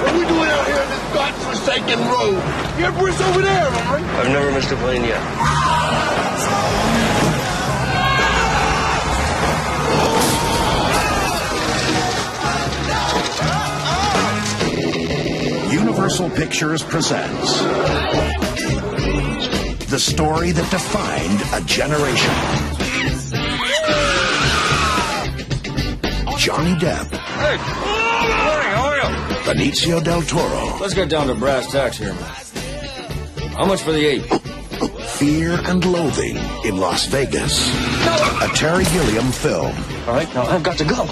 What 0.00 0.10
are 0.10 0.18
we 0.18 0.24
doing 0.26 0.48
out 0.48 0.66
here 0.66 0.80
on 0.80 0.88
this 0.88 1.04
godforsaken 1.14 1.98
road? 2.08 2.40
Your 2.78 2.88
Everett's 2.88 3.20
over 3.20 3.42
there, 3.42 3.70
man. 3.70 4.04
I've 4.16 4.28
never 4.28 4.50
missed 4.52 4.72
a 4.72 4.76
plane 4.76 5.04
yet. 5.04 5.20
Universal 15.72 16.30
Pictures 16.30 16.82
presents 16.82 18.45
the 19.88 19.98
story 19.98 20.50
that 20.52 20.70
defined 20.70 21.40
a 21.54 21.64
generation. 21.66 22.34
Johnny 26.38 26.74
Depp, 26.76 27.08
Hey! 27.10 27.56
Morning, 28.46 28.70
how 28.74 28.86
are 28.86 28.96
you? 28.96 29.34
Benicio 29.44 30.02
del 30.02 30.22
Toro, 30.22 30.78
Let's 30.80 30.94
get 30.94 31.08
down 31.08 31.26
to 31.28 31.34
brass 31.34 31.70
tacks 31.70 31.98
here, 31.98 32.14
man. 32.14 32.34
How 33.54 33.64
much 33.64 33.82
for 33.82 33.92
the 33.92 34.04
ape? 34.04 34.24
Fear 35.18 35.52
and 35.66 35.84
Loathing 35.84 36.36
in 36.64 36.76
Las 36.76 37.06
Vegas. 37.06 37.68
A 38.42 38.48
Terry 38.54 38.84
Gilliam 38.84 39.30
film. 39.32 39.74
All 40.06 40.14
right, 40.14 40.32
now 40.34 40.42
I've 40.46 40.62
got 40.62 40.76
to 40.78 40.84
go. 40.84 41.06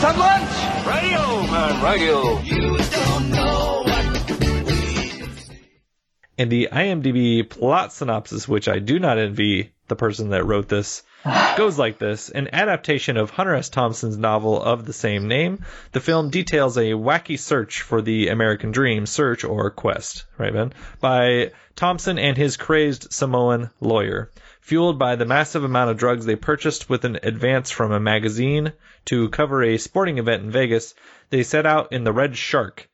Some 0.00 0.18
lunch. 0.18 0.50
Radio, 0.86 1.42
man, 1.50 1.84
radio. 1.84 3.43
And 6.36 6.50
the 6.50 6.68
IMDb 6.72 7.48
plot 7.48 7.92
synopsis, 7.92 8.48
which 8.48 8.66
I 8.68 8.80
do 8.80 8.98
not 8.98 9.18
envy 9.18 9.72
the 9.86 9.94
person 9.94 10.30
that 10.30 10.44
wrote 10.44 10.68
this, 10.68 11.04
goes 11.56 11.78
like 11.78 11.98
this 11.98 12.28
An 12.28 12.48
adaptation 12.52 13.16
of 13.16 13.30
Hunter 13.30 13.54
S. 13.54 13.68
Thompson's 13.68 14.16
novel 14.16 14.60
of 14.60 14.84
the 14.84 14.92
same 14.92 15.28
name. 15.28 15.64
The 15.92 16.00
film 16.00 16.30
details 16.30 16.76
a 16.76 16.92
wacky 16.92 17.38
search 17.38 17.82
for 17.82 18.02
the 18.02 18.28
American 18.28 18.72
dream, 18.72 19.06
search 19.06 19.44
or 19.44 19.70
quest, 19.70 20.24
right, 20.36 20.52
Ben? 20.52 20.72
By 21.00 21.52
Thompson 21.76 22.18
and 22.18 22.36
his 22.36 22.56
crazed 22.56 23.12
Samoan 23.12 23.70
lawyer. 23.80 24.30
Fueled 24.60 24.98
by 24.98 25.14
the 25.16 25.26
massive 25.26 25.62
amount 25.62 25.90
of 25.90 25.98
drugs 25.98 26.26
they 26.26 26.36
purchased 26.36 26.88
with 26.88 27.04
an 27.04 27.18
advance 27.22 27.70
from 27.70 27.92
a 27.92 28.00
magazine 28.00 28.72
to 29.04 29.28
cover 29.28 29.62
a 29.62 29.78
sporting 29.78 30.18
event 30.18 30.42
in 30.42 30.50
Vegas, 30.50 30.94
they 31.30 31.42
set 31.42 31.66
out 31.66 31.92
in 31.92 32.02
the 32.02 32.12
Red 32.12 32.36
Shark, 32.36 32.88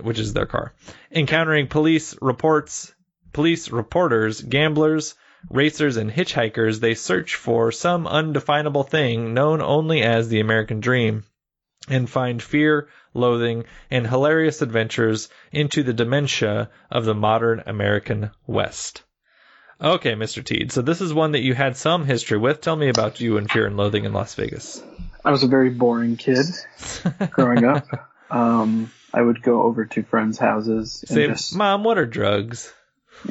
which 0.00 0.18
is 0.18 0.32
their 0.32 0.46
car, 0.46 0.72
encountering 1.10 1.66
police 1.66 2.16
reports, 2.20 2.94
police 3.32 3.70
reporters, 3.70 4.40
gamblers, 4.40 5.14
racers, 5.50 5.96
and 5.96 6.10
hitchhikers. 6.10 6.80
They 6.80 6.94
search 6.94 7.34
for 7.34 7.72
some 7.72 8.06
undefinable 8.06 8.84
thing 8.84 9.34
known 9.34 9.60
only 9.60 10.02
as 10.02 10.28
the 10.28 10.40
American 10.40 10.80
dream 10.80 11.24
and 11.88 12.08
find 12.08 12.42
fear, 12.42 12.88
loathing, 13.12 13.64
and 13.90 14.06
hilarious 14.06 14.62
adventures 14.62 15.28
into 15.50 15.82
the 15.82 15.92
dementia 15.92 16.70
of 16.90 17.04
the 17.04 17.14
modern 17.14 17.62
American 17.66 18.30
West. 18.46 19.02
Okay, 19.80 20.12
Mr. 20.12 20.44
Tiede. 20.44 20.70
So 20.70 20.80
this 20.80 21.00
is 21.00 21.12
one 21.12 21.32
that 21.32 21.42
you 21.42 21.54
had 21.54 21.76
some 21.76 22.04
history 22.06 22.38
with. 22.38 22.60
Tell 22.60 22.76
me 22.76 22.88
about 22.88 23.20
you 23.20 23.36
and 23.36 23.50
Fear 23.50 23.66
and 23.66 23.76
Loathing 23.76 24.04
in 24.04 24.12
Las 24.12 24.34
Vegas. 24.36 24.80
I 25.24 25.32
was 25.32 25.42
a 25.42 25.48
very 25.48 25.70
boring 25.70 26.16
kid 26.16 26.46
growing 27.30 27.64
up. 27.64 27.86
Um, 28.32 28.90
I 29.12 29.20
would 29.20 29.42
go 29.42 29.62
over 29.62 29.84
to 29.84 30.02
friends' 30.02 30.38
houses 30.38 31.04
and 31.08 31.14
Say, 31.14 31.26
just 31.26 31.54
Mom, 31.54 31.84
what 31.84 31.98
are 31.98 32.06
drugs? 32.06 32.72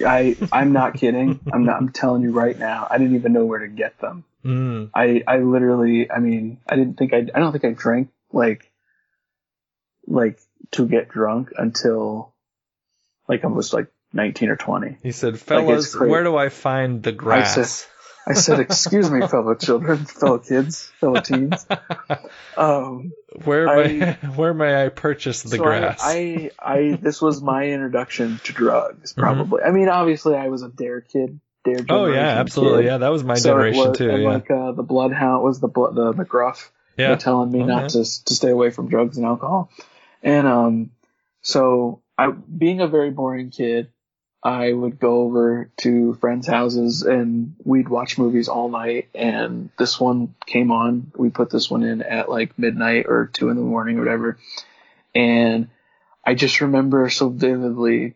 I 0.06 0.38
I'm 0.52 0.74
not 0.74 0.94
kidding. 1.00 1.40
I'm 1.52 1.66
not 1.66 1.78
I'm 1.78 1.90
telling 1.90 2.22
you 2.22 2.32
right 2.32 2.58
now. 2.58 2.88
I 2.90 2.98
didn't 2.98 3.16
even 3.16 3.34
know 3.34 3.46
where 3.46 3.60
to 3.60 3.68
get 3.68 4.00
them. 4.00 4.24
Mm. 4.46 4.90
I 4.94 5.24
I 5.28 5.40
literally 5.40 6.10
I 6.10 6.20
mean, 6.20 6.60
I 6.68 6.76
didn't 6.76 6.98
think 6.98 7.14
I 7.14 7.28
I 7.34 7.40
don't 7.40 7.52
think 7.52 7.66
I 7.66 7.72
drank 7.72 8.10
like 8.32 8.72
like 10.08 10.40
to 10.72 10.88
get 10.88 11.10
drunk 11.10 11.52
until 11.58 12.34
like 13.28 13.44
I 13.44 13.48
was 13.48 13.74
like 13.74 13.88
19 14.14 14.50
or 14.50 14.56
20. 14.58 14.98
He 15.04 15.12
said, 15.12 15.40
"Fellas, 15.40 15.96
crazy. 15.96 16.12
where 16.12 16.24
do 16.24 16.36
I 16.36 16.50
find 16.50 17.02
the 17.02 17.12
grass?" 17.12 17.58
I 17.58 17.62
said, 17.64 17.88
I 18.28 18.34
said, 18.34 18.60
"Excuse 18.60 19.10
me, 19.10 19.26
fellow 19.28 19.56
children, 19.56 20.06
fellow 20.06 20.38
kids, 20.40 20.92
fellow 21.00 21.20
teens. 21.22 21.66
Um, 22.58 23.14
where 23.46 23.68
I- 23.70 23.88
may 23.88 24.12
where 24.36 24.54
may 24.54 24.86
I 24.86 24.90
purchase 24.90 25.42
the 25.44 25.50
so 25.58 25.64
grass? 25.64 26.02
I, 26.04 26.52
I, 26.60 26.74
I, 26.78 26.92
this 26.96 27.22
was 27.22 27.42
my 27.42 27.68
introduction 27.70 28.40
to 28.44 28.54
drugs, 28.54 29.14
Mm-hmm. 29.14 29.22
probably. 29.22 29.64
I 29.64 29.72
mean, 29.72 29.88
obviously, 29.90 30.36
I 30.36 30.50
was 30.50 30.62
a 30.62 30.70
dare 30.70 31.00
kid, 31.02 31.40
dare. 31.64 31.78
oh 31.90 32.08
yeah, 32.08 32.20
absolutely. 32.40 32.84
kid. 32.84 32.88
Yeah, 32.88 32.98
that 33.00 33.10
was 33.10 33.24
my 33.24 33.36
So 33.36 33.50
generation 33.52 33.88
was- 33.90 33.98
too. 33.98 34.10
And 34.10 34.24
Yeah. 34.24 34.30
like 34.30 34.52
uh, 34.52 34.72
the 34.74 34.84
bloodhound 34.84 35.44
was 35.44 35.60
the 35.62 35.70
blood, 35.70 35.96
the 35.96 36.14
McGruff. 36.14 36.70
Yeah. 36.98 37.16
telling 37.16 37.50
me 37.52 37.62
Oh, 37.62 37.66
not 37.66 37.90
to 37.92 38.00
to 38.00 38.36
stay 38.36 38.50
away 38.50 38.70
from 38.70 38.90
drugs 38.90 39.16
and 39.18 39.26
alcohol. 39.26 39.72
And 40.22 40.46
um, 40.46 40.92
so 41.42 42.02
I, 42.18 42.30
being 42.32 42.82
a 42.82 42.88
very 42.88 43.12
boring 43.12 43.50
kid, 43.50 43.92
I 44.44 44.72
would 44.74 45.00
go 45.00 45.22
over 45.22 45.70
to 45.78 46.16
friends' 46.16 46.48
houses 46.48 47.04
and 47.04 47.56
we'd 47.64 47.90
watch 47.90 48.18
movies 48.18 48.48
all 48.48 48.70
night. 48.70 49.10
And 49.14 49.70
this 49.78 50.00
one 50.00 50.34
came 50.46 50.72
on. 50.72 51.12
We 51.16 51.30
put 51.30 51.52
this 51.52 51.70
one 51.70 51.84
in 51.84 52.02
at 52.02 52.30
like 52.30 52.58
midnight 52.58 53.06
or 53.08 53.30
two 53.32 53.50
in 53.50 53.56
the 53.56 53.62
morning 53.62 53.98
or 53.98 54.02
whatever. 54.02 54.40
And 55.14 55.70
I 56.26 56.34
just 56.34 56.62
remember 56.62 57.10
so 57.10 57.30
vividly 57.30 58.16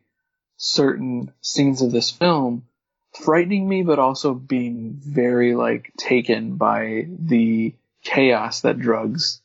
certain 0.57 1.31
scenes 1.41 1.81
of 1.81 1.91
this 1.91 2.09
film 2.09 2.65
frightening 3.13 3.67
me, 3.67 3.83
but 3.83 3.99
also 3.99 4.33
being 4.33 4.99
very 4.99 5.55
like 5.55 5.91
taken 5.97 6.55
by 6.55 7.07
the 7.07 7.75
chaos 8.03 8.61
that 8.61 8.79
drugs. 8.79 9.41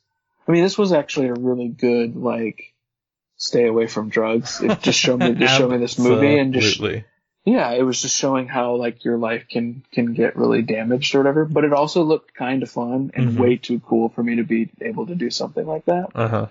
I 0.49 0.53
mean, 0.53 0.63
this 0.63 0.79
was 0.79 0.93
actually 0.93 1.29
a 1.29 1.35
really 1.35 1.69
good 1.69 2.17
like 2.17 2.73
stay 3.41 3.67
away 3.67 3.87
from 3.89 4.11
drugs. 4.11 4.61
It 4.61 4.81
just 4.83 4.99
showed 4.99 5.19
me 5.19 5.35
just 5.35 5.57
showed 5.57 5.71
me 5.71 5.79
this 5.79 5.99
movie 6.07 6.39
and 6.39 6.53
just 6.55 6.81
yeah, 7.47 7.71
it 7.73 7.83
was 7.83 8.01
just 8.03 8.15
showing 8.17 8.47
how 8.49 8.75
like 8.77 9.03
your 9.05 9.17
life 9.17 9.47
can 9.51 9.83
can 9.93 10.13
get 10.13 10.37
really 10.37 10.61
damaged 10.63 11.15
or 11.15 11.19
whatever. 11.21 11.47
But 11.47 11.65
it 11.65 11.73
also 11.73 12.03
looked 12.03 12.35
kind 12.35 12.63
of 12.63 12.71
fun 12.71 13.11
and 13.15 13.31
Mhm. 13.31 13.39
way 13.41 13.57
too 13.57 13.81
cool 13.81 14.11
for 14.11 14.23
me 14.23 14.37
to 14.37 14.45
be 14.45 14.69
able 14.83 15.07
to 15.07 15.15
do 15.15 15.31
something 15.31 15.67
like 15.67 15.87
that. 15.87 16.09
Uh 16.15 16.29
huh. 16.29 16.47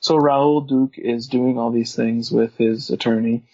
So 0.00 0.16
Raoul 0.16 0.62
Duke 0.62 0.98
is 0.98 1.28
doing 1.28 1.58
all 1.58 1.70
these 1.70 1.94
things 1.94 2.32
with 2.32 2.56
his 2.56 2.90
attorney, 2.90 3.44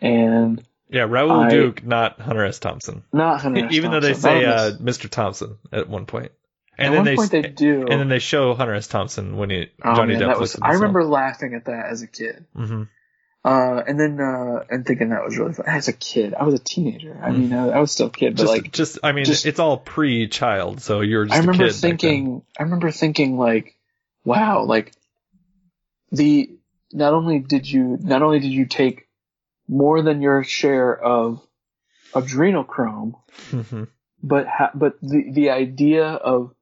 and 0.00 0.60
Yeah, 0.90 1.06
Raoul 1.08 1.30
I- 1.30 1.50
Duke, 1.50 1.84
not 1.84 2.20
Hunter 2.20 2.44
S. 2.44 2.58
Thompson. 2.58 3.04
not 3.12 3.40
Hunter. 3.40 3.66
S. 3.66 3.72
Even 3.74 3.92
though 3.92 4.00
they 4.00 4.14
say 4.14 4.44
uh, 4.44 4.72
Mr. 4.72 5.08
Thompson 5.08 5.56
at 5.72 5.88
one 5.88 6.06
point. 6.06 6.32
At 6.78 6.86
And 6.86 6.94
then 6.94 6.98
one 7.00 7.04
they 7.04 7.16
point 7.16 7.30
they 7.30 7.42
do. 7.42 7.80
and 7.88 8.00
then 8.00 8.08
they 8.08 8.18
show 8.18 8.54
Hunter 8.54 8.74
S. 8.74 8.88
Thompson 8.88 9.36
when 9.36 9.50
he 9.50 9.66
Oh, 9.84 9.94
Johnny 9.94 10.14
man, 10.14 10.22
Depp 10.22 10.40
was. 10.40 10.56
I 10.60 10.72
remember 10.72 11.04
laughing 11.04 11.54
at 11.54 11.66
that 11.66 11.86
as 11.86 12.02
a 12.02 12.06
kid. 12.06 12.44
hmm 12.54 12.84
Uh, 13.44 13.82
and 13.86 14.00
then, 14.00 14.18
uh, 14.20 14.64
and 14.70 14.86
thinking 14.86 15.10
that 15.10 15.22
was 15.22 15.36
really 15.38 15.52
fun. 15.52 15.66
As 15.68 15.88
a 15.88 15.92
kid, 15.92 16.32
I 16.34 16.44
was 16.44 16.54
a 16.54 16.58
teenager. 16.58 17.14
I 17.22 17.30
Mm. 17.30 17.38
mean, 17.38 17.52
I, 17.52 17.68
I 17.68 17.78
was 17.78 17.92
still 17.92 18.06
a 18.06 18.10
kid, 18.10 18.36
but 18.36 18.42
Just, 18.44 18.52
like, 18.52 18.72
just 18.72 18.98
I 19.04 19.12
mean, 19.12 19.26
just- 19.26 19.44
it's 19.46 19.58
all 19.60 19.76
pre-child, 19.76 20.80
so 20.80 21.00
you're 21.02 21.26
just 21.26 21.36
I 21.36 21.40
remember 21.40 21.68
thinking, 21.70 22.42
I 22.58 22.62
remember 22.62 22.90
thinking 22.90 23.36
like, 23.38 23.76
wow, 24.24 24.64
like 24.64 24.92
the, 26.10 26.50
not 26.92 27.12
only 27.12 27.38
did 27.40 27.70
you, 27.70 27.98
not 28.00 28.22
only 28.22 28.40
did 28.40 28.50
you 28.52 28.66
take 28.66 29.06
more 29.68 30.00
than 30.02 30.22
your 30.22 30.42
share 30.44 30.96
of 30.98 31.40
adrenochrome, 32.14 33.14
Mhm. 33.50 33.88
but 34.22 34.46
ha- 34.46 34.70
but 34.74 34.98
the 35.02 35.30
the 35.32 35.50
idea 35.50 36.06
of 36.06 36.54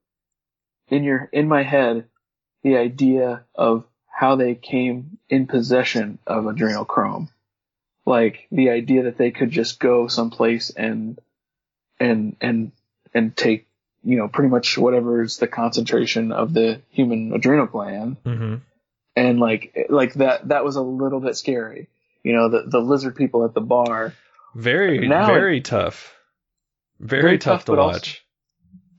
in 0.93 1.03
your 1.05 1.28
in 1.32 1.49
my 1.49 1.62
head 1.62 2.05
the 2.62 2.76
idea 2.76 3.45
of 3.55 3.84
how 4.07 4.36
they 4.36 4.55
came 4.55 5.18
in 5.28 5.47
possession 5.47 6.18
of 6.26 6.45
adrenochrome 6.45 7.28
like 8.07 8.47
the 8.53 8.70
idea 8.70 9.05
that 9.05 9.16
they 9.18 9.30
could 9.30 9.51
just 9.51 9.80
go 9.80 10.07
someplace 10.07 10.70
and 10.70 11.18
and 11.99 12.36
and 12.40 12.72
and 13.14 13.36
take 13.36 13.66
you 14.05 14.16
know 14.18 14.28
pretty 14.28 14.51
much 14.51 14.76
whatever 14.76 15.22
is 15.22 15.38
the 15.38 15.49
concentration 15.49 16.30
of 16.32 16.53
the 16.53 16.80
human 16.90 17.32
adrenal 17.32 17.66
gland 17.66 18.16
Mhm. 18.24 18.61
and 19.16 19.40
like 19.40 19.86
like 19.88 20.14
that 20.14 20.49
that 20.49 20.64
was 20.64 20.76
a 20.76 20.82
little 20.82 21.20
bit 21.20 21.36
scary 21.36 21.88
you 22.22 22.32
know 22.34 22.49
the 22.49 22.62
the 22.66 22.80
lizard 22.80 23.16
people 23.16 23.45
at 23.45 23.55
the 23.55 23.61
bar 23.61 24.12
Very, 24.55 25.09
Now 25.09 25.26
very 25.26 25.62
tough. 25.62 26.14
Very, 27.01 27.22
Very 27.22 27.38
tough, 27.38 27.64
tough, 27.64 27.64
to 27.64 27.80
watch. 27.80 28.22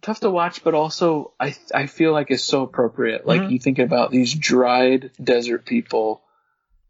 Tough 0.04 0.20
to 0.20 0.30
watch, 0.30 0.64
but 0.64 0.76
also 0.76 1.32
I 1.40 1.56
I 1.74 1.88
feel 1.88 2.12
like 2.12 2.30
it's 2.30 2.44
so 2.44 2.62
appropriate. 2.62 3.26
Like 3.26 3.42
Mhm. 3.42 3.52
you 3.52 3.60
think 3.60 3.80
about 3.80 4.12
these 4.12 4.34
dried 4.34 5.10
desert 5.24 5.66
people, 5.66 6.22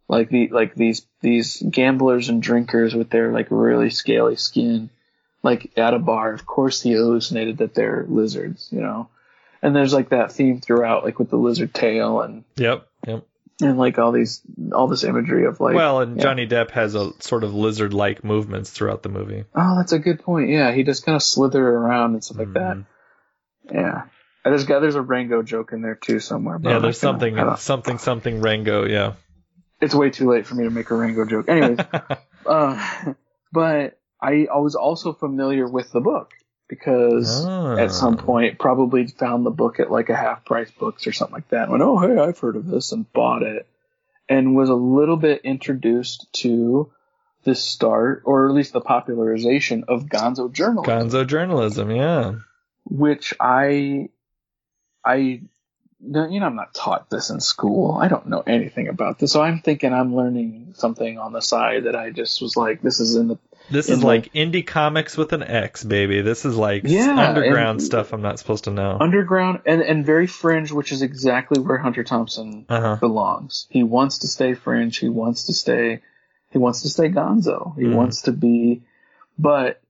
like 0.10 0.30
the 0.30 0.50
like 0.50 0.76
these 0.76 1.06
these 1.22 1.62
gamblers 1.62 2.28
and 2.30 2.42
drinkers 2.42 2.94
with 2.94 3.10
their 3.10 3.32
like 3.32 3.48
really 3.50 3.90
scaly 3.90 4.36
skin, 4.36 4.90
like 5.44 5.72
at 5.78 5.94
a 5.94 6.00
bar. 6.00 6.34
Of 6.34 6.46
course, 6.46 6.82
he 6.82 6.92
hallucinated 6.94 7.60
that 7.60 7.74
they're 7.74 8.06
lizards, 8.10 8.68
you 8.72 8.82
know. 8.82 9.08
And 9.62 9.74
there's 9.74 9.94
like 9.94 10.10
that 10.10 10.34
theme 10.34 10.60
throughout, 10.60 11.06
like 11.06 11.20
with 11.20 11.30
the 11.30 11.38
lizard 11.38 11.74
tail 11.74 12.20
and 12.20 12.44
Yep, 12.58 12.86
yep. 13.08 13.24
and 13.62 13.78
like 13.78 13.98
all 13.98 14.12
these 14.12 14.42
all 14.74 14.88
this 14.88 15.06
imagery 15.06 15.46
of 15.46 15.62
like. 15.62 15.74
well, 15.76 16.02
and 16.02 16.18
yeah. 16.18 16.24
Johnny 16.24 16.46
Depp 16.48 16.72
has 16.72 16.96
a 16.96 17.12
sort 17.22 17.46
of 17.46 17.54
lizard-like 17.54 18.26
movements 18.26 18.72
throughout 18.72 19.04
the 19.04 19.10
movie. 19.10 19.46
Oh, 19.56 19.78
that's 19.78 19.94
a 19.94 20.00
good 20.00 20.20
point. 20.20 20.50
Yeah, 20.50 20.74
he 20.74 20.84
just 20.84 21.06
kind 21.06 21.16
of 21.16 21.24
slither 21.24 21.66
around 21.66 22.14
and 22.14 22.24
stuff 22.24 22.40
like 22.40 22.54
that. 22.54 22.78
Yeah. 23.74 24.04
Got 24.46 24.82
there's 24.82 24.96
a 24.96 25.02
Rango 25.02 25.42
joke 25.42 25.72
in 25.74 25.82
there 25.82 25.96
too 25.96 26.20
somewhere. 26.20 26.60
but 26.60 26.70
Yeah, 26.70 26.80
there's 26.80 27.02
not 27.02 27.20
gonna- 27.20 27.58
something, 27.58 27.58
something, 27.58 27.98
something 27.98 28.42
Rango. 28.42 28.86
Yeah. 28.86 29.14
it's 29.82 29.96
way 29.96 30.10
too 30.10 30.30
late 30.30 30.46
for 30.46 30.56
me 30.56 30.64
to 30.66 30.70
make 30.70 30.90
a 30.92 30.96
Rango 30.96 31.26
joke. 31.26 31.50
Anyways, 31.50 31.80
uh, 32.46 33.14
but 33.52 34.00
I, 34.22 34.48
I 34.54 34.58
was 34.60 34.76
also 34.76 35.14
familiar 35.14 35.68
with 35.68 35.92
the 35.92 36.00
book 36.02 36.32
because 36.70 37.46
Ah. 37.46 37.76
at 37.78 37.92
some 37.92 38.18
point 38.18 38.60
probably 38.60 39.08
found 39.08 39.46
the 39.46 39.50
book 39.52 39.80
at 39.80 39.92
like 39.92 40.10
a 40.10 40.16
half 40.16 40.46
price 40.46 40.72
books 40.72 41.08
or 41.08 41.12
something 41.12 41.34
like 41.34 41.50
that. 41.50 41.64
And 41.64 41.72
went, 41.72 41.84
oh 41.84 41.98
hey, 42.00 42.18
I've 42.18 42.40
heard 42.40 42.56
of 42.56 42.66
this 42.68 42.92
and 42.92 43.12
bought 43.14 43.44
it, 43.44 43.68
and 44.30 44.56
was 44.56 44.70
a 44.70 44.74
little 44.76 45.18
bit 45.18 45.42
introduced 45.44 46.28
to 46.42 46.92
the 47.44 47.56
start 47.56 48.24
or 48.26 48.48
at 48.48 48.56
least 48.56 48.72
the 48.74 48.80
popularization 48.82 49.84
of 49.90 50.06
Gonzo 50.06 50.52
journalism 50.52 51.10
Gonzo 51.10 51.28
journalism. 51.28 51.92
Yeah. 51.92 52.36
Which 52.86 53.34
I, 53.40 54.10
I, 55.04 55.16
you 55.16 55.42
know, 56.00 56.28
I'm 56.46 56.56
not 56.56 56.74
taught 56.74 57.10
this 57.10 57.30
in 57.30 57.40
school. 57.40 57.98
I 58.00 58.08
don't 58.08 58.28
know 58.28 58.44
anything 58.46 58.88
about 58.90 59.20
this, 59.20 59.32
so 59.32 59.42
I'm 59.42 59.60
thinking 59.62 59.94
I'm 59.94 60.16
learning 60.16 60.74
something 60.78 61.18
on 61.18 61.32
the 61.34 61.42
side 61.42 61.86
that 61.86 61.96
I 61.96 62.10
just 62.12 62.42
was 62.42 62.58
like, 62.58 62.82
this 62.82 63.00
is 63.00 63.16
in 63.16 63.28
the. 63.30 63.38
This 63.70 63.88
in 63.88 63.94
is 63.96 64.00
the- 64.02 64.06
like 64.06 64.34
indie 64.34 64.68
comics 64.68 65.16
with 65.16 65.32
an 65.32 65.42
X, 65.44 65.84
baby. 65.86 66.22
This 66.22 66.44
is 66.44 66.58
like 66.58 66.84
Yeah, 66.86 67.30
underground 67.30 67.82
stuff 67.82 68.12
I'm 68.12 68.22
not 68.22 68.38
supposed 68.38 68.66
to 68.66 68.72
know. 68.72 68.98
underground 69.00 69.62
and 69.66 69.82
and 69.82 70.06
very 70.06 70.28
fringe, 70.28 70.72
which 70.74 70.92
is 70.92 71.02
exactly 71.02 71.62
where 71.62 71.78
Hunter 71.78 72.04
Thompson 72.04 72.66
Uh-huh. 72.68 72.98
belongs. 73.00 73.68
He 73.70 73.84
wants 73.84 74.20
to 74.20 74.28
stay 74.28 74.54
fringe. 74.54 74.98
He 74.98 75.08
wants 75.08 75.46
to 75.46 75.54
stay. 75.54 76.02
He 76.52 76.58
wants 76.58 76.82
to 76.82 76.90
stay 76.90 77.08
Gonzo. 77.08 77.76
He 77.78 77.86
Mhm. 77.86 77.96
wants 77.96 78.24
to 78.24 78.34
be, 78.34 78.84
but 79.40 79.82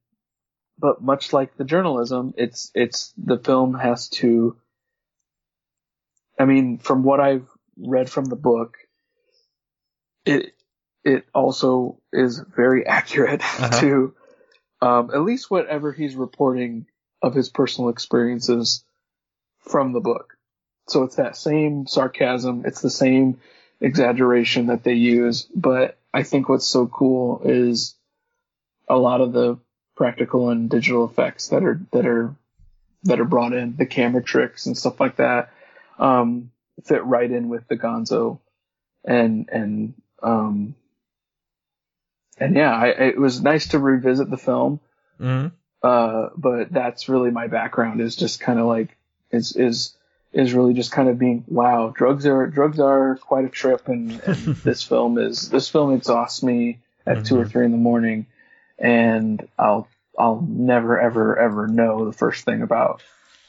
but 0.77 1.01
much 1.01 1.33
like 1.33 1.55
the 1.57 1.63
journalism, 1.63 2.33
it's 2.37 2.71
it's 2.75 3.13
the 3.17 3.37
film 3.37 3.73
has 3.75 4.09
to. 4.09 4.57
I 6.39 6.45
mean, 6.45 6.77
from 6.79 7.03
what 7.03 7.19
I've 7.19 7.47
read 7.77 8.09
from 8.09 8.25
the 8.25 8.35
book, 8.35 8.77
it 10.25 10.53
it 11.03 11.25
also 11.33 11.99
is 12.11 12.39
very 12.39 12.85
accurate 12.87 13.41
Uh-huh. 13.41 13.79
to 13.81 14.15
um, 14.81 15.11
at 15.13 15.21
least 15.21 15.49
whatever 15.49 15.91
he's 15.91 16.15
reporting 16.15 16.87
of 17.21 17.33
his 17.33 17.49
personal 17.49 17.89
experiences 17.89 18.83
from 19.59 19.93
the 19.93 20.01
book. 20.01 20.33
So 20.89 21.03
it's 21.03 21.15
that 21.15 21.37
same 21.37 21.87
sarcasm, 21.87 22.63
it's 22.65 22.81
the 22.81 22.89
same 22.89 23.39
exaggeration 23.79 24.67
that 24.67 24.83
they 24.83 24.93
use, 24.95 25.47
but 25.55 25.97
I 26.13 26.23
think 26.23 26.49
what's 26.49 26.65
so 26.65 26.87
cool 26.87 27.41
is 27.45 27.95
a 28.89 28.97
lot 28.97 29.21
of 29.21 29.31
the 29.31 29.57
practical 29.95 30.49
and 30.49 30.69
digital 30.69 31.05
effects 31.05 31.49
that 31.49 31.63
are 31.63 31.79
that 31.91 32.05
are 32.05 32.35
that 33.03 33.19
are 33.19 33.25
brought 33.25 33.53
in, 33.53 33.75
the 33.75 33.85
camera 33.85 34.23
tricks 34.23 34.65
and 34.65 34.77
stuff 34.77 34.99
like 34.99 35.17
that, 35.17 35.51
um, 35.99 36.51
fit 36.85 37.03
right 37.03 37.29
in 37.29 37.49
with 37.49 37.67
the 37.67 37.77
Gonzo, 37.77 38.39
and 39.03 39.49
and 39.51 39.93
um, 40.21 40.75
and 42.37 42.55
yeah, 42.55 42.73
I, 42.73 42.87
it 42.87 43.19
was 43.19 43.41
nice 43.41 43.67
to 43.69 43.79
revisit 43.79 44.29
the 44.29 44.37
film 44.37 44.79
Mhm. 45.19 45.51
Uh, 45.81 46.29
but 46.35 46.71
that's 46.71 47.09
really 47.09 47.29
my 47.29 47.47
background 47.47 48.01
is 48.01 48.15
just 48.15 48.39
kind 48.39 48.59
of 48.59 48.65
like 48.65 48.97
is 49.31 49.55
is 49.55 49.95
is 50.31 50.53
really 50.53 50.73
just 50.73 50.91
kind 50.91 51.09
of 51.09 51.19
being 51.19 51.43
wow 51.47 51.93
drugs 51.95 52.25
are 52.25 52.47
drugs 52.47 52.79
are 52.79 53.17
quite 53.17 53.45
a 53.45 53.49
trip 53.49 53.87
and, 53.87 54.19
and 54.21 54.37
this 54.63 54.81
film 54.81 55.17
is 55.17 55.49
this 55.49 55.69
film 55.69 55.93
exhausts 55.93 56.41
me 56.41 56.79
at 57.05 57.25
two 57.25 57.37
or 57.37 57.45
three 57.45 57.65
in 57.65 57.71
the 57.71 57.77
morning 57.77 58.25
and 58.77 59.47
I'll 59.57 59.87
I'll 60.17 60.41
never 60.41 60.99
ever 60.99 61.37
ever 61.39 61.67
know 61.67 62.05
the 62.05 62.13
first 62.13 62.45
thing 62.45 62.61
about 62.61 63.01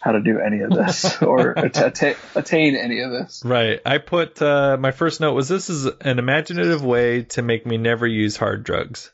how 0.05 0.13
to 0.13 0.21
do 0.21 0.39
any 0.39 0.61
of 0.61 0.71
this 0.71 1.23
or 1.23 1.59
atta- 1.59 2.17
attain 2.35 2.77
any 2.77 3.01
of 3.01 3.11
this. 3.11 3.43
Right. 3.45 3.81
I 3.87 3.99
put 3.99 4.41
uh, 4.43 4.77
my 4.79 4.91
first 4.91 5.21
note 5.21 5.33
was 5.33 5.49
this 5.49 5.71
is 5.71 5.87
an 5.87 6.19
imaginative 6.19 6.85
way 6.85 7.23
to 7.23 7.43
make 7.43 7.65
me 7.65 7.79
never 7.79 8.07
use 8.07 8.37
hard 8.37 8.65
drugs. 8.65 9.11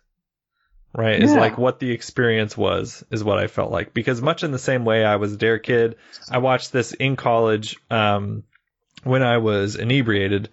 Right. 0.93 1.23
Is 1.23 1.33
like 1.33 1.57
what 1.57 1.79
the 1.79 1.93
experience 1.93 2.57
was, 2.57 3.05
is 3.13 3.23
what 3.23 3.39
I 3.39 3.47
felt 3.47 3.71
like. 3.71 3.95
Because 3.95 4.21
much 4.21 4.43
in 4.43 4.51
the 4.51 4.59
same 4.59 4.85
way 4.85 5.05
I 5.05 5.17
was 5.17 5.33
a 5.33 5.37
dare 5.37 5.61
kid, 5.61 5.95
I 6.29 6.39
watched 6.39 6.73
this 6.73 6.91
in 6.91 7.15
college 7.15 7.77
um, 7.89 8.43
when 9.05 9.22
I 9.22 9.38
was 9.38 9.76
inebriated, 9.76 10.48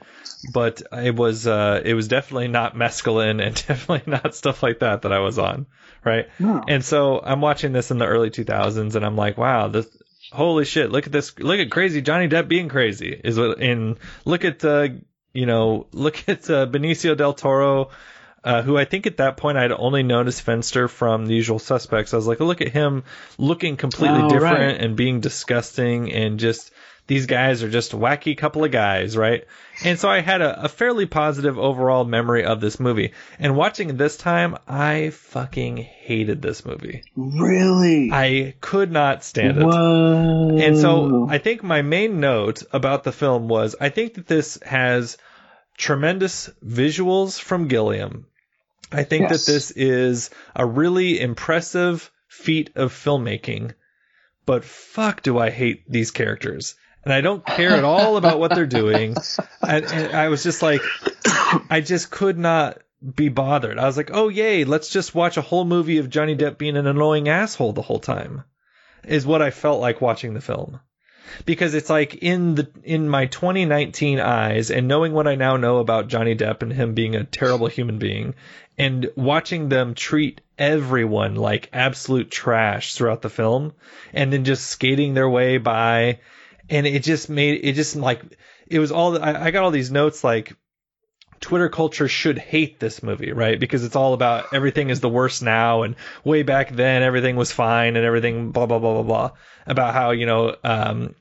but 0.54 0.82
it 0.92 1.16
was 1.16 1.46
uh, 1.48 1.82
it 1.84 1.94
was 1.94 2.08
definitely 2.08 2.48
not 2.48 2.76
mescaline 2.76 3.46
and 3.46 3.56
definitely 3.68 4.04
not 4.12 4.36
stuff 4.36 4.64
like 4.64 4.80
that 4.80 5.02
that 5.04 5.12
I 5.14 5.20
was 5.20 5.38
on. 5.40 5.66
Right. 6.04 6.28
No. 6.40 6.64
And 6.68 6.86
so 6.86 7.20
I'm 7.22 7.42
watching 7.42 7.74
this 7.74 7.92
in 7.92 7.98
the 7.98 8.06
early 8.06 8.30
2000s, 8.30 8.96
and 8.96 9.06
I'm 9.06 9.18
like, 9.18 9.38
wow, 9.38 9.68
this 9.68 9.88
holy 10.32 10.64
shit! 10.66 10.92
Look 10.92 11.06
at 11.06 11.12
this! 11.12 11.38
Look 11.40 11.60
at 11.60 11.70
crazy 11.72 12.02
Johnny 12.02 12.28
Depp 12.30 12.48
being 12.48 12.70
crazy. 12.70 13.20
Is 13.24 13.38
what 13.38 13.60
in 13.60 13.98
look 14.24 14.46
at 14.46 14.64
uh, 14.64 14.88
you 15.34 15.46
know 15.46 15.88
look 15.92 16.30
at 16.30 16.50
uh, 16.50 16.66
Benicio 16.68 17.18
del 17.18 17.34
Toro. 17.34 17.90
Uh, 18.44 18.62
who 18.62 18.78
I 18.78 18.86
think 18.86 19.08
at 19.08 19.18
that 19.18 19.36
point 19.36 19.58
I'd 19.58 19.74
only 19.74 20.04
noticed 20.04 20.46
Fenster 20.46 20.90
from 20.90 21.26
The 21.26 21.34
Usual 21.34 21.60
Suspects. 21.60 22.14
I 22.14 22.18
was 22.18 22.28
like, 22.28 22.40
look 22.40 22.62
at 22.62 22.70
him 22.70 23.04
looking 23.38 23.76
completely 23.76 24.22
Oh, 24.22 24.30
different 24.30 24.60
right. 24.78 24.80
and 24.82 24.96
being 24.96 25.20
disgusting 25.20 26.14
and 26.14 26.40
just 26.40 26.72
these 27.08 27.26
guys 27.26 27.64
are 27.64 27.70
just 27.70 27.94
a 27.94 27.98
wacky 27.98 28.38
couple 28.38 28.64
of 28.66 28.72
guys, 28.72 29.16
right? 29.16 29.46
And 29.84 29.98
so 29.98 30.10
I 30.10 30.20
had 30.20 30.42
a, 30.42 30.66
a 30.66 30.68
fairly 30.68 31.06
positive 31.06 31.58
overall 31.58 32.04
memory 32.04 32.44
of 32.44 32.60
this 32.60 32.80
movie. 32.80 33.14
And 33.40 33.56
watching 33.56 33.90
it 33.90 33.98
this 33.98 34.18
time, 34.18 34.58
I 34.68 35.12
fucking 35.12 35.78
hated 35.78 36.42
this 36.42 36.66
movie. 36.66 37.04
Really? 37.16 38.12
I 38.12 38.56
could 38.60 38.92
not 38.92 39.24
stand 39.24 39.58
it. 39.58 39.66
Whoa. 39.66 40.58
And 40.60 40.78
so 40.78 41.28
I 41.30 41.38
think 41.38 41.64
my 41.64 41.82
main 41.82 42.20
note 42.20 42.64
about 42.74 43.04
the 43.06 43.12
film 43.14 43.48
was 43.48 43.76
I 43.80 43.90
think 43.90 44.16
that 44.16 44.28
this 44.28 44.60
has 44.66 45.18
tremendous 45.78 46.50
visuals 46.66 47.40
from 47.40 47.68
Gilliam. 47.68 48.26
I 48.92 49.04
think 49.04 49.30
Yes. 49.30 49.46
that 49.46 49.52
this 49.52 49.72
is 49.72 50.30
a 50.56 50.66
really 50.66 51.20
impressive 51.20 52.10
feat 52.28 52.72
of 52.76 52.92
filmmaking, 52.94 53.74
but 54.46 54.64
fuck 54.64 55.22
do 55.24 55.38
I 55.38 55.50
hate 55.50 55.84
these 55.90 56.12
characters. 56.12 56.76
And 57.08 57.14
I 57.14 57.22
don't 57.22 57.46
care 57.46 57.72
at 57.72 57.86
all 57.86 58.18
about 58.18 58.38
what 58.38 58.54
they're 58.54 58.66
doing. 58.66 59.16
And, 59.66 59.86
and 59.86 60.14
I 60.14 60.28
was 60.28 60.44
just 60.44 60.62
like, 60.62 60.82
I 61.70 61.80
just 61.80 62.12
could 62.12 62.38
not 62.38 62.80
be 63.16 63.30
bothered. 63.30 63.80
I 63.80 63.86
was 63.86 63.96
like, 63.96 64.10
oh 64.12 64.28
yay, 64.28 64.66
let's 64.66 64.90
just 64.90 65.16
watch 65.16 65.38
a 65.38 65.42
whole 65.42 65.64
movie 65.64 66.00
of 66.00 66.10
Johnny 66.10 66.36
Depp 66.36 66.58
being 66.58 66.76
an 66.76 66.86
annoying 66.86 67.30
asshole 67.30 67.72
the 67.72 67.82
whole 67.82 68.02
time. 68.02 68.44
Is 69.06 69.26
what 69.26 69.42
I 69.42 69.52
felt 69.52 69.80
like 69.80 70.02
watching 70.02 70.34
the 70.34 70.42
film. 70.42 70.82
Because 71.46 71.76
it's 71.76 71.90
like 71.90 72.16
in 72.16 72.56
the 72.56 72.70
in 72.84 73.08
my 73.08 73.28
2019 73.28 74.20
eyes 74.20 74.70
and 74.70 74.90
knowing 74.90 75.14
what 75.14 75.30
I 75.30 75.36
now 75.36 75.56
know 75.56 75.78
about 75.78 76.10
Johnny 76.10 76.36
Depp 76.36 76.62
and 76.62 76.74
him 76.74 76.94
being 76.94 77.16
a 77.16 77.24
terrible 77.24 77.68
human 77.68 78.00
being 78.00 78.36
and 78.78 79.10
watching 79.16 79.70
them 79.70 79.94
treat 79.94 80.42
everyone 80.58 81.36
like 81.36 81.70
absolute 81.72 82.30
trash 82.30 82.96
throughout 82.96 83.22
the 83.22 83.30
film 83.30 83.76
and 84.12 84.34
then 84.34 84.44
just 84.44 84.68
skating 84.68 85.14
their 85.14 85.30
way 85.30 85.58
by 85.58 86.20
and 86.70 86.86
it 86.88 87.04
just 87.04 87.30
made 87.30 87.62
it 87.64 87.74
just 87.74 87.96
like 87.96 88.22
it 88.68 88.80
was 88.80 88.92
all 88.92 89.22
I, 89.22 89.46
I 89.46 89.52
got 89.52 89.64
all 89.64 89.72
these 89.72 89.92
notes 89.92 90.24
like 90.24 90.56
Twitter 91.40 91.70
culture 91.70 92.08
should 92.08 92.38
hate 92.40 92.80
this 92.80 93.04
movie, 93.04 93.32
right? 93.32 93.60
Because 93.60 93.84
it's 93.84 93.96
all 93.96 94.14
about 94.14 94.54
everything 94.54 94.90
is 94.90 95.00
the 95.00 95.10
worst 95.10 95.44
now, 95.44 95.84
and 95.84 95.96
way 96.24 96.44
back 96.44 96.72
then 96.72 97.04
everything 97.04 97.36
was 97.36 97.52
fine, 97.52 97.96
and 97.96 98.06
everything 98.06 98.52
blah 98.52 98.66
blah 98.66 98.80
blah 98.80 98.94
blah 98.94 99.04
blah. 99.04 99.32
About 99.66 99.94
how 99.94 100.12
you 100.12 100.26
know 100.26 100.56
um, 100.64 101.16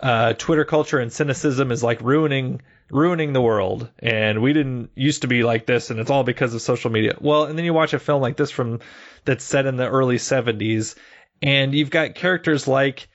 uh, 0.00 0.32
Twitter 0.32 0.64
culture 0.64 0.98
and 0.98 1.12
cynicism 1.12 1.70
is 1.70 1.82
like 1.82 2.00
ruining 2.00 2.62
ruining 2.90 3.32
the 3.32 3.40
world, 3.40 3.88
and 4.00 4.42
we 4.42 4.52
didn't 4.52 4.90
used 4.94 5.22
to 5.22 5.28
be 5.28 5.42
like 5.42 5.66
this, 5.66 5.90
and 5.90 6.00
it's 6.00 6.10
all 6.10 6.24
because 6.24 6.54
of 6.54 6.62
social 6.62 6.90
media. 6.90 7.16
Well, 7.20 7.44
and 7.44 7.56
then 7.56 7.64
you 7.64 7.74
watch 7.74 7.94
a 7.94 7.98
film 7.98 8.20
like 8.20 8.36
this 8.36 8.50
from 8.50 8.80
that's 9.24 9.44
set 9.44 9.66
in 9.66 9.76
the 9.76 9.88
early 9.88 10.16
'70s, 10.16 10.96
and 11.40 11.74
you've 11.74 11.90
got 11.90 12.14
characters 12.14 12.66
like 12.66 13.08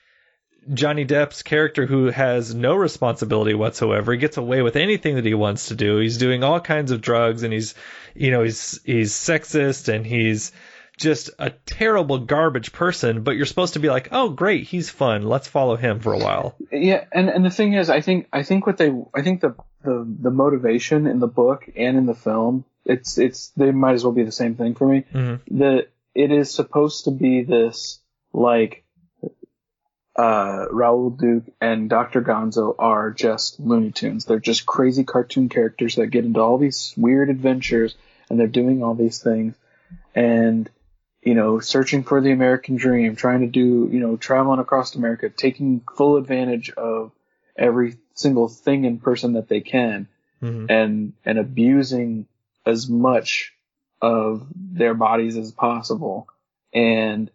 Johnny 0.72 1.04
Depp's 1.04 1.42
character 1.42 1.86
who 1.86 2.06
has 2.06 2.54
no 2.54 2.74
responsibility 2.74 3.54
whatsoever. 3.54 4.12
He 4.12 4.18
gets 4.18 4.36
away 4.36 4.62
with 4.62 4.76
anything 4.76 5.16
that 5.16 5.24
he 5.24 5.34
wants 5.34 5.68
to 5.68 5.74
do. 5.74 5.98
He's 5.98 6.18
doing 6.18 6.44
all 6.44 6.60
kinds 6.60 6.90
of 6.90 7.00
drugs 7.00 7.42
and 7.42 7.52
he's, 7.52 7.74
you 8.14 8.30
know, 8.30 8.42
he's, 8.42 8.80
he's 8.84 9.12
sexist 9.12 9.92
and 9.92 10.06
he's 10.06 10.52
just 10.98 11.30
a 11.38 11.50
terrible 11.50 12.18
garbage 12.18 12.72
person, 12.72 13.22
but 13.22 13.32
you're 13.32 13.46
supposed 13.46 13.74
to 13.74 13.80
be 13.80 13.88
like, 13.88 14.08
oh, 14.12 14.30
great, 14.30 14.66
he's 14.66 14.90
fun. 14.90 15.22
Let's 15.22 15.48
follow 15.48 15.76
him 15.76 16.00
for 16.00 16.12
a 16.12 16.18
while. 16.18 16.54
Yeah, 16.70 17.04
and 17.12 17.28
and 17.28 17.44
the 17.44 17.50
thing 17.50 17.74
is, 17.74 17.90
I 17.90 18.00
think 18.00 18.28
I 18.32 18.42
think 18.42 18.66
what 18.66 18.78
they 18.78 18.92
I 19.14 19.22
think 19.22 19.40
the 19.40 19.54
the 19.82 20.06
the 20.20 20.30
motivation 20.30 21.06
in 21.06 21.18
the 21.18 21.26
book 21.26 21.68
and 21.76 21.96
in 21.96 22.06
the 22.06 22.14
film, 22.14 22.64
it's 22.84 23.18
it's 23.18 23.48
they 23.56 23.72
might 23.72 23.94
as 23.94 24.04
well 24.04 24.12
be 24.12 24.24
the 24.24 24.32
same 24.32 24.54
thing 24.54 24.74
for 24.74 24.86
me. 24.86 25.04
Mm-hmm. 25.12 25.58
That 25.58 25.88
it 26.14 26.30
is 26.30 26.54
supposed 26.54 27.04
to 27.04 27.10
be 27.10 27.42
this 27.42 28.00
like 28.32 28.81
uh 30.16 30.66
Raoul 30.70 31.10
Duke 31.10 31.44
and 31.60 31.88
Dr. 31.88 32.20
Gonzo 32.22 32.74
are 32.78 33.10
just 33.10 33.58
Looney 33.60 33.92
Tunes. 33.92 34.24
They're 34.26 34.38
just 34.38 34.66
crazy 34.66 35.04
cartoon 35.04 35.48
characters 35.48 35.96
that 35.96 36.08
get 36.08 36.24
into 36.24 36.40
all 36.40 36.58
these 36.58 36.92
weird 36.96 37.30
adventures 37.30 37.94
and 38.28 38.38
they're 38.38 38.46
doing 38.46 38.82
all 38.82 38.94
these 38.94 39.22
things 39.22 39.54
and 40.14 40.68
you 41.24 41.34
know, 41.34 41.60
searching 41.60 42.02
for 42.02 42.20
the 42.20 42.32
American 42.32 42.74
dream, 42.74 43.14
trying 43.14 43.42
to 43.42 43.46
do, 43.46 43.88
you 43.92 44.00
know, 44.00 44.16
traveling 44.16 44.58
across 44.58 44.96
America, 44.96 45.30
taking 45.30 45.80
full 45.96 46.16
advantage 46.16 46.70
of 46.70 47.12
every 47.56 47.96
single 48.14 48.48
thing 48.48 48.86
and 48.86 49.00
person 49.00 49.34
that 49.34 49.48
they 49.48 49.60
can 49.60 50.08
Mhm. 50.42 50.68
and 50.68 51.12
and 51.24 51.38
abusing 51.38 52.26
as 52.66 52.88
much 52.88 53.52
of 54.00 54.44
their 54.56 54.94
bodies 54.94 55.36
as 55.36 55.52
possible 55.52 56.26
and 56.74 57.30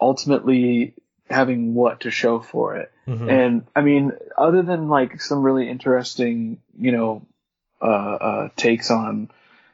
ultimately 0.00 0.94
having 1.30 1.74
what 1.74 2.00
to 2.00 2.10
show 2.10 2.40
for 2.40 2.76
it. 2.76 2.90
Mhm. 3.06 3.30
And 3.30 3.66
I 3.76 3.80
mean, 3.82 4.12
other 4.36 4.62
than 4.62 4.88
like 4.88 5.20
some 5.20 5.42
really 5.42 5.68
interesting, 5.68 6.58
you 6.78 6.92
know, 6.92 7.26
uh, 7.80 7.84
uh, 7.84 8.48
takes 8.56 8.90
on, 8.90 9.30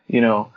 you 0.06 0.20
know, 0.20 0.52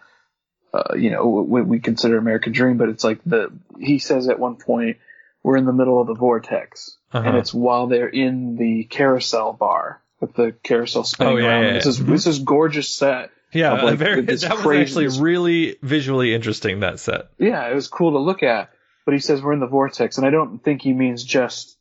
uh, 0.74 0.96
you 0.96 1.10
know, 1.12 1.26
what 1.28 1.66
we 1.66 1.80
consider 1.80 2.18
American 2.18 2.52
Dream, 2.54 2.78
but 2.78 2.90
it's 2.90 3.04
like 3.04 3.20
the, 3.26 3.52
he 3.80 4.00
says 4.00 4.28
at 4.28 4.38
one 4.40 4.56
point, 4.58 4.98
we're 5.44 5.58
in 5.58 5.66
the 5.66 5.74
middle 5.74 6.02
of 6.02 6.08
the 6.08 6.14
vortex. 6.14 6.98
Uh-huh. 7.14 7.26
And 7.26 7.38
it's 7.38 7.54
while 7.54 7.88
they're 7.88 8.10
in 8.10 8.58
the 8.58 8.84
carousel 8.84 9.54
bar 9.54 10.02
with 10.20 10.34
the 10.34 10.54
carousel 10.64 11.04
spinning 11.06 11.34
Oh, 11.36 11.38
yeah, 11.38 11.48
around. 11.48 11.64
yeah, 11.64 11.74
This 11.74 11.86
yeah. 11.86 11.90
is, 11.92 12.06
this 12.06 12.28
is 12.28 12.40
gorgeous 12.40 12.90
set. 12.90 13.30
Yeah, 13.54 13.82
like, 13.82 13.98
very, 13.98 14.22
this 14.22 14.42
that 14.44 14.56
was 14.56 14.62
crazy- 14.62 14.82
actually 15.06 15.22
really 15.24 15.78
visually 15.82 16.34
interesting, 16.34 16.82
that 16.82 17.00
set. 17.00 17.28
yeah, 17.38 17.66
it 17.70 17.74
was 17.76 17.88
cool 17.88 18.12
to 18.12 18.20
look 18.20 18.44
at. 18.44 18.70
But 19.08 19.14
he 19.14 19.22
says 19.22 19.42
we're 19.42 19.54
in 19.54 19.62
the 19.62 19.68
vortex, 19.68 20.18
and 20.18 20.28
I 20.28 20.32
don't 20.32 20.60
think 20.62 20.82
he 20.82 20.92
means 20.92 21.24
just 21.24 21.78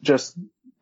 just 0.00 0.34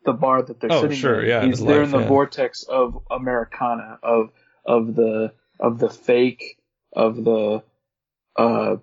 the 0.05 0.13
bar 0.13 0.41
that 0.41 0.61
they're 0.61 0.71
Oh, 0.71 0.81
sitting 0.83 0.95
sure, 0.95 1.21
in. 1.21 1.27
yeah, 1.27 1.45
He's 1.45 1.59
they're 1.59 1.79
life, 1.79 1.85
in 1.87 1.91
the 1.91 1.99
yeah. 1.99 2.07
vortex 2.07 2.63
of 2.63 3.03
Americana, 3.11 3.99
of 4.01 4.29
of 4.65 4.95
the 4.95 5.33
of 5.59 5.79
the 5.79 5.89
fake, 5.89 6.57
of 6.95 7.21
the 7.25 7.63
uh 8.37 8.77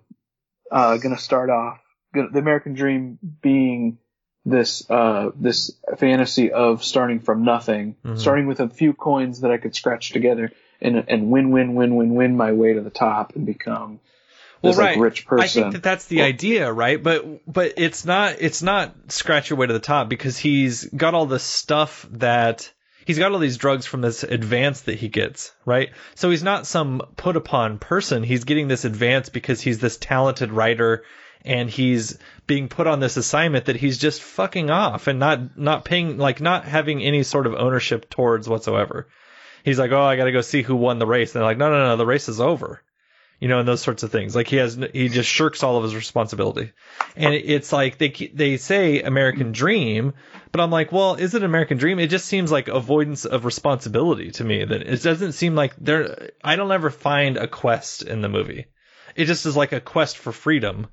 uh 0.70 0.96
gonna 0.98 1.16
start 1.16 1.48
off 1.48 1.80
gonna, 2.14 2.28
the 2.32 2.38
American 2.38 2.74
dream 2.74 3.18
being 3.40 3.96
this 4.44 4.88
uh 4.90 5.30
this 5.34 5.72
fantasy 5.96 6.52
of 6.52 6.84
starting 6.84 7.20
from 7.20 7.44
nothing, 7.44 7.96
Mhm. 8.04 8.18
starting 8.18 8.46
with 8.46 8.60
a 8.60 8.68
few 8.68 8.92
coins 8.92 9.40
that 9.40 9.50
I 9.50 9.56
could 9.56 9.74
scratch 9.74 10.10
together 10.10 10.52
and 10.82 11.02
and 11.08 11.30
win 11.30 11.50
win 11.50 11.74
win 11.76 11.96
win 11.96 12.14
win 12.14 12.36
my 12.36 12.52
way 12.52 12.74
to 12.74 12.82
the 12.82 12.90
top 12.90 13.36
and 13.36 13.46
become 13.46 14.00
well, 14.62 14.74
right. 14.74 14.96
like 14.96 15.02
rich 15.02 15.26
person. 15.26 15.44
I 15.44 15.46
think 15.46 15.72
that 15.74 15.82
that's 15.82 16.06
the 16.06 16.22
idea, 16.22 16.70
right? 16.72 17.02
But 17.02 17.50
but 17.50 17.74
it's 17.76 18.04
not 18.04 18.36
it's 18.40 18.62
not 18.62 18.94
scratch 19.08 19.50
your 19.50 19.58
way 19.58 19.66
to 19.66 19.72
the 19.72 19.80
top 19.80 20.08
because 20.08 20.36
he's 20.36 20.84
got 20.84 21.14
all 21.14 21.26
the 21.26 21.38
stuff 21.38 22.06
that 22.12 22.70
he's 23.06 23.18
got 23.18 23.32
all 23.32 23.38
these 23.38 23.56
drugs 23.56 23.86
from 23.86 24.02
this 24.02 24.22
advance 24.22 24.82
that 24.82 24.98
he 24.98 25.08
gets, 25.08 25.52
right? 25.64 25.90
So 26.14 26.30
he's 26.30 26.42
not 26.42 26.66
some 26.66 27.02
put 27.16 27.36
upon 27.36 27.78
person. 27.78 28.22
He's 28.22 28.44
getting 28.44 28.68
this 28.68 28.84
advance 28.84 29.30
because 29.30 29.60
he's 29.60 29.78
this 29.78 29.96
talented 29.96 30.52
writer 30.52 31.04
and 31.44 31.70
he's 31.70 32.18
being 32.46 32.68
put 32.68 32.86
on 32.86 33.00
this 33.00 33.16
assignment 33.16 33.66
that 33.66 33.76
he's 33.76 33.96
just 33.96 34.22
fucking 34.22 34.70
off 34.70 35.06
and 35.06 35.18
not 35.18 35.58
not 35.58 35.84
paying 35.84 36.18
like 36.18 36.40
not 36.40 36.64
having 36.66 37.02
any 37.02 37.22
sort 37.22 37.46
of 37.46 37.54
ownership 37.54 38.10
towards 38.10 38.48
whatsoever. 38.48 39.08
He's 39.64 39.78
like, 39.78 39.92
"Oh, 39.92 40.02
I 40.02 40.16
got 40.16 40.24
to 40.24 40.32
go 40.32 40.40
see 40.40 40.62
who 40.62 40.76
won 40.76 40.98
the 40.98 41.06
race." 41.06 41.34
And 41.34 41.40
they're 41.40 41.48
like, 41.48 41.58
"No, 41.58 41.70
no, 41.70 41.86
no, 41.86 41.96
the 41.96 42.06
race 42.06 42.28
is 42.28 42.40
over." 42.40 42.82
You 43.40 43.48
know, 43.48 43.58
and 43.58 43.66
those 43.66 43.80
sorts 43.80 44.02
of 44.02 44.12
things. 44.12 44.36
Like 44.36 44.48
he 44.48 44.56
has, 44.56 44.78
he 44.92 45.08
just 45.08 45.28
shirks 45.28 45.62
all 45.62 45.78
of 45.78 45.82
his 45.82 45.94
responsibility. 45.94 46.72
And 47.16 47.34
it's 47.34 47.72
like 47.72 47.96
they 47.96 48.10
they 48.10 48.58
say 48.58 49.00
American 49.00 49.52
Dream, 49.52 50.12
but 50.52 50.60
I'm 50.60 50.70
like, 50.70 50.92
well, 50.92 51.14
is 51.14 51.34
it 51.34 51.42
American 51.42 51.78
Dream? 51.78 51.98
It 51.98 52.10
just 52.10 52.26
seems 52.26 52.52
like 52.52 52.68
avoidance 52.68 53.24
of 53.24 53.46
responsibility 53.46 54.30
to 54.32 54.44
me. 54.44 54.64
That 54.64 54.82
it 54.82 55.02
doesn't 55.02 55.32
seem 55.32 55.54
like 55.54 55.74
there. 55.76 56.30
I 56.44 56.56
don't 56.56 56.70
ever 56.70 56.90
find 56.90 57.38
a 57.38 57.48
quest 57.48 58.02
in 58.02 58.20
the 58.20 58.28
movie. 58.28 58.66
It 59.16 59.24
just 59.24 59.46
is 59.46 59.56
like 59.56 59.72
a 59.72 59.80
quest 59.80 60.18
for 60.18 60.32
freedom. 60.32 60.88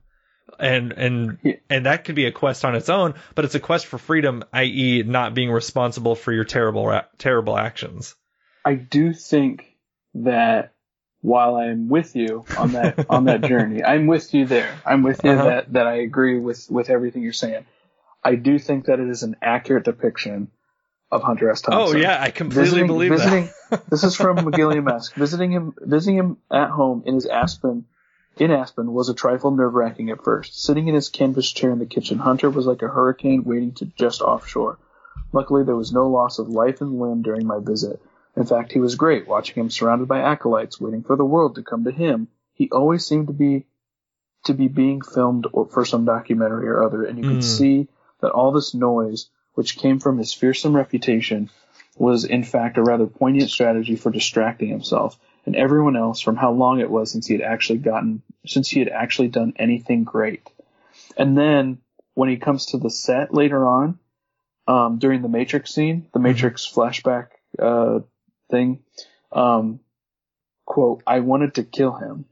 And 0.58 0.94
and 0.94 1.60
and 1.70 1.86
that 1.86 2.06
could 2.06 2.16
be 2.16 2.26
a 2.26 2.32
quest 2.32 2.64
on 2.64 2.76
its 2.76 2.88
own, 2.88 3.16
but 3.36 3.44
it's 3.44 3.56
a 3.56 3.60
quest 3.60 3.86
for 3.86 3.98
freedom, 3.98 4.46
i.e., 4.54 5.04
not 5.06 5.34
being 5.34 5.52
responsible 5.52 6.16
for 6.16 6.32
your 6.32 6.46
terrible 6.46 7.02
terrible 7.18 7.58
actions. 7.58 8.16
I 8.64 8.76
do 8.76 9.14
think 9.14 9.66
that 10.14 10.74
while 11.22 11.56
I'm 11.56 11.90
with 11.90 12.16
you 12.16 12.46
on 12.58 12.74
that 12.74 13.06
on 13.10 13.26
that 13.26 13.42
journey, 13.44 13.84
I'm 13.84 14.08
with 14.08 14.34
you 14.34 14.46
there. 14.46 14.74
I'm 14.86 15.04
with 15.04 15.24
you 15.24 15.32
Uh-huh. 15.32 15.46
that 15.46 15.74
that 15.74 15.88
I 15.88 15.96
agree 15.96 16.40
with 16.40 16.68
with 16.70 16.90
everything 16.90 17.24
you're 17.24 17.34
saying. 17.34 17.66
I 18.24 18.36
do 18.36 18.60
think 18.60 18.86
that 18.86 19.00
it 19.00 19.10
is 19.10 19.24
an 19.24 19.36
accurate 19.42 19.86
depiction 19.86 20.50
of 21.12 21.24
Hunter 21.24 21.50
S. 21.50 21.62
Thompson. 21.62 21.98
Oh 21.98 22.00
yeah, 22.00 22.22
I 22.22 22.32
completely 22.32 22.64
visiting, 22.66 22.88
believe 22.88 23.12
visiting, 23.12 23.50
that. 23.70 23.86
this 23.90 24.04
is 24.04 24.16
from 24.16 24.38
McGilliam-esque. 24.38 25.16
Visiting 25.16 25.52
him, 25.52 25.74
visiting 25.80 26.18
him 26.18 26.38
at 26.52 26.70
home 26.70 27.04
in 27.06 27.16
his 27.16 27.26
Aspen, 27.26 27.86
in 28.38 28.52
Aspen 28.52 28.92
was 28.92 29.08
a 29.08 29.14
trifle 29.14 29.52
nerve-wracking 29.52 30.10
at 30.10 30.24
first. 30.24 30.62
Sitting 30.62 30.90
in 30.90 30.96
his 30.96 31.08
canvas 31.08 31.50
chair 31.50 31.72
in 31.72 31.80
the 31.80 31.86
kitchen, 31.86 32.18
Hunter 32.20 32.50
was 32.50 32.66
like 32.66 32.82
a 32.82 32.88
hurricane 32.90 33.44
waiting 33.46 33.72
to 33.76 33.86
just 33.86 34.22
offshore. 34.22 34.78
Luckily, 35.32 35.64
there 35.64 35.76
was 35.76 35.94
no 35.94 36.10
loss 36.10 36.40
of 36.40 36.50
life 36.50 36.82
and 36.82 37.00
limb 37.00 37.22
during 37.22 37.48
my 37.48 37.60
visit. 37.62 38.02
In 38.38 38.46
fact, 38.46 38.72
he 38.72 38.80
was 38.80 38.96
great, 38.96 39.28
watching 39.28 39.56
him 39.56 39.72
surrounded 39.72 40.08
by 40.08 40.20
acolytes, 40.22 40.80
waiting 40.80 41.02
for 41.02 41.16
the 41.16 41.26
world 41.26 41.56
to 41.56 41.64
come 41.64 41.86
to 41.86 41.92
him. 41.92 42.28
He 42.54 42.70
always 42.70 43.06
seemed 43.06 43.28
to 43.28 43.34
be 43.34 43.66
to 44.46 44.54
be 44.54 44.68
being 44.68 45.02
filmed 45.02 45.48
or 45.52 45.66
for 45.66 45.84
some 45.84 46.06
documentary 46.06 46.68
or 46.70 46.84
other, 46.84 47.04
and 47.04 47.18
you 47.18 47.26
could 47.26 47.40
Mm. 47.40 47.44
see 47.44 47.88
that 48.22 48.32
all 48.32 48.52
this 48.52 48.76
noise, 48.76 49.30
which 49.56 49.78
came 49.78 50.00
from 50.00 50.20
his 50.20 50.34
fearsome 50.34 50.76
reputation, 50.76 51.50
was 51.98 52.26
in 52.26 52.44
fact 52.44 52.78
a 52.78 52.84
rather 52.84 53.08
poignant 53.08 53.50
strategy 53.50 53.96
for 53.96 54.12
distracting 54.12 54.70
himself 54.70 55.20
and 55.48 55.56
everyone 55.56 55.96
else 55.96 56.22
from 56.22 56.36
how 56.36 56.52
long 56.52 56.80
it 56.80 56.92
was 56.92 57.12
since 57.12 57.26
he 57.26 57.34
had 57.34 57.42
actually 57.42 57.80
gotten 57.80 58.22
since 58.46 58.70
he 58.70 58.80
had 58.80 58.90
actually 58.90 59.30
done 59.30 59.54
anything 59.58 60.04
great. 60.04 60.48
And 61.18 61.36
then 61.36 61.80
when 62.14 62.30
he 62.30 62.38
comes 62.38 62.68
to 62.68 62.78
the 62.78 62.92
set 62.92 63.34
later 63.34 63.68
on, 63.68 63.98
um, 64.68 65.00
during 65.00 65.24
the 65.24 65.28
Matrix 65.30 65.74
scene, 65.74 66.08
the 66.14 66.20
Matrix 66.20 66.72
flashback 66.72 67.30
uh, 67.58 68.02
thing, 68.50 68.80
um, 69.32 69.80
quote, 70.66 71.04
I 71.06 71.20
wanted 71.22 71.56
to 71.56 71.64
kill 71.64 71.94
him. 71.94 72.26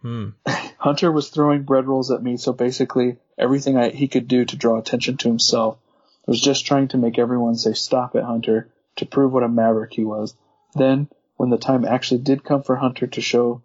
Hmm. 0.00 0.28
Hunter 0.78 1.12
was 1.12 1.28
throwing 1.28 1.62
bread 1.62 1.86
rolls 1.86 2.10
at 2.10 2.22
me, 2.22 2.36
so 2.36 2.52
basically 2.52 3.18
everything 3.38 3.76
I, 3.76 3.90
he 3.90 4.08
could 4.08 4.28
do 4.28 4.44
to 4.44 4.56
draw 4.56 4.78
attention 4.78 5.16
to 5.18 5.28
himself 5.28 5.78
was 6.26 6.40
just 6.40 6.66
trying 6.66 6.88
to 6.88 6.98
make 6.98 7.18
everyone 7.18 7.56
say 7.56 7.72
stop 7.72 8.14
it, 8.14 8.24
Hunter, 8.24 8.68
to 8.96 9.06
prove 9.06 9.32
what 9.32 9.42
a 9.42 9.48
maverick 9.48 9.92
he 9.92 10.04
was. 10.04 10.34
Then, 10.74 11.08
when 11.36 11.50
the 11.50 11.58
time 11.58 11.84
actually 11.84 12.20
did 12.20 12.44
come 12.44 12.62
for 12.62 12.76
Hunter 12.76 13.06
to 13.06 13.20
show, 13.20 13.62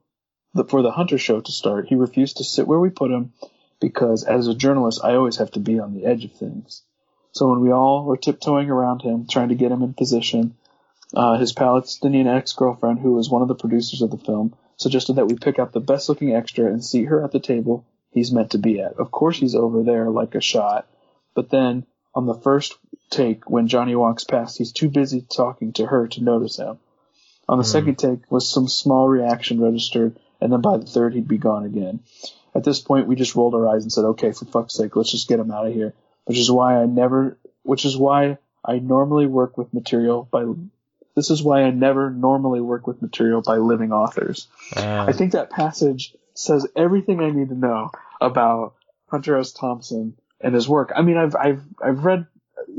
the, 0.53 0.63
for 0.63 0.81
the 0.81 0.91
Hunter 0.91 1.17
show 1.17 1.39
to 1.39 1.51
start, 1.51 1.87
he 1.87 1.95
refused 1.95 2.37
to 2.37 2.43
sit 2.43 2.67
where 2.67 2.79
we 2.79 2.89
put 2.89 3.11
him 3.11 3.33
because 3.79 4.23
as 4.23 4.47
a 4.47 4.55
journalist, 4.55 5.01
I 5.03 5.15
always 5.15 5.37
have 5.37 5.51
to 5.51 5.59
be 5.59 5.79
on 5.79 5.93
the 5.93 6.05
edge 6.05 6.25
of 6.25 6.33
things. 6.33 6.81
So 7.31 7.49
when 7.49 7.61
we 7.61 7.71
all 7.71 8.03
were 8.03 8.17
tiptoeing 8.17 8.69
around 8.69 9.01
him, 9.01 9.27
trying 9.27 9.49
to 9.49 9.55
get 9.55 9.71
him 9.71 9.83
in 9.83 9.93
position, 9.93 10.55
uh, 11.13 11.37
his 11.37 11.53
Palestinian 11.53 12.27
ex-girlfriend, 12.27 12.99
who 12.99 13.13
was 13.13 13.29
one 13.29 13.41
of 13.41 13.47
the 13.47 13.55
producers 13.55 14.01
of 14.01 14.11
the 14.11 14.17
film, 14.17 14.55
suggested 14.75 15.13
that 15.13 15.27
we 15.27 15.35
pick 15.35 15.59
out 15.59 15.71
the 15.71 15.79
best 15.79 16.09
looking 16.09 16.33
extra 16.33 16.65
and 16.65 16.83
seat 16.83 17.05
her 17.05 17.23
at 17.23 17.31
the 17.31 17.39
table 17.39 17.85
he's 18.11 18.31
meant 18.31 18.51
to 18.51 18.57
be 18.57 18.79
at. 18.79 18.93
Of 18.99 19.11
course 19.11 19.37
he's 19.37 19.55
over 19.55 19.83
there 19.83 20.09
like 20.09 20.35
a 20.35 20.41
shot, 20.41 20.87
but 21.33 21.49
then 21.49 21.85
on 22.13 22.25
the 22.25 22.33
first 22.33 22.77
take, 23.09 23.49
when 23.49 23.67
Johnny 23.67 23.95
walks 23.95 24.23
past, 24.23 24.57
he's 24.57 24.71
too 24.71 24.89
busy 24.89 25.21
talking 25.21 25.73
to 25.73 25.85
her 25.85 26.07
to 26.07 26.23
notice 26.23 26.57
him. 26.57 26.79
On 27.49 27.57
the 27.57 27.63
second 27.63 27.97
take 27.97 28.29
was 28.29 28.49
some 28.49 28.67
small 28.67 29.07
reaction 29.07 29.61
registered, 29.61 30.19
and 30.41 30.51
then 30.51 30.61
by 30.61 30.77
the 30.77 30.85
third 30.85 31.13
he'd 31.13 31.27
be 31.27 31.37
gone 31.37 31.65
again. 31.65 32.01
At 32.53 32.63
this 32.63 32.79
point, 32.81 33.07
we 33.07 33.15
just 33.15 33.35
rolled 33.35 33.55
our 33.55 33.67
eyes 33.67 33.83
and 33.83 33.91
said, 33.91 34.03
"Okay, 34.03 34.31
for 34.31 34.45
fuck's 34.45 34.73
sake, 34.73 34.95
let's 34.95 35.11
just 35.11 35.29
get 35.29 35.39
him 35.39 35.51
out 35.51 35.67
of 35.67 35.73
here." 35.73 35.93
Which 36.25 36.39
is 36.39 36.51
why 36.51 36.81
I 36.81 36.85
never, 36.87 37.37
which 37.63 37.85
is 37.85 37.95
why 37.95 38.37
I 38.65 38.79
normally 38.79 39.27
work 39.27 39.57
with 39.57 39.73
material 39.73 40.27
by. 40.29 40.45
This 41.17 41.31
is 41.31 41.41
why 41.41 41.63
I 41.63 41.71
never 41.71 42.11
normally 42.11 42.61
work 42.61 42.85
with 42.85 43.01
material 43.01 43.41
by 43.41 43.57
living 43.57 43.91
authors. 43.91 44.47
I 44.75 45.13
think 45.13 45.31
that 45.31 45.49
passage 45.49 46.13
says 46.35 46.67
everything 46.75 47.21
I 47.21 47.31
need 47.31 47.49
to 47.49 47.55
know 47.55 47.89
about 48.21 48.75
Hunter 49.09 49.35
S. 49.39 49.51
Thompson 49.51 50.15
and 50.39 50.53
his 50.53 50.69
work. 50.69 50.91
I 50.95 51.01
mean, 51.01 51.17
I've 51.17 51.35
I've 51.35 51.63
I've 51.83 52.05
read 52.05 52.27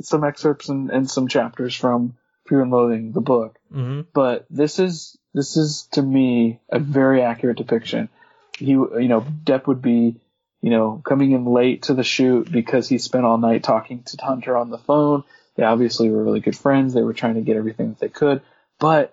some 0.03 0.22
excerpts 0.22 0.68
and, 0.68 0.89
and 0.89 1.11
some 1.11 1.26
chapters 1.26 1.74
from 1.74 2.16
Fear 2.47 2.62
and 2.62 2.70
Loathing, 2.70 3.11
the 3.11 3.20
book, 3.20 3.59
hmm 3.72 4.03
but 4.14 4.47
this 4.51 4.78
is 4.78 5.18
this 5.34 5.57
is 5.57 5.89
to 5.93 6.03
me 6.03 6.61
a 6.70 6.78
very 6.78 7.22
accurate 7.22 7.59
depiction. 7.59 8.09
He, 8.57 8.70
you 8.70 9.09
know, 9.09 9.22
Depp 9.22 9.66
would 9.66 9.82
be, 9.82 10.14
you 10.62 10.70
know, 10.70 11.03
coming 11.05 11.32
in 11.32 11.45
late 11.45 11.82
to 11.84 11.95
the 11.95 12.05
shoot 12.05 12.53
because 12.53 12.89
he 12.89 12.99
spent 12.99 13.24
all 13.24 13.39
night 13.39 13.64
talking 13.64 14.05
to 14.05 14.24
Hunter 14.24 14.57
on 14.57 14.70
the 14.70 14.78
phone. 14.78 15.24
They 15.59 15.65
obviously 15.65 16.09
were 16.09 16.23
really 16.23 16.39
good 16.39 16.57
friends. 16.57 16.95
They 16.95 17.03
were 17.03 17.13
trying 17.13 17.35
to 17.35 17.41
get 17.41 17.57
everything 17.57 17.89
that 17.89 17.99
they 17.99 18.09
could, 18.09 18.43
but 18.79 19.13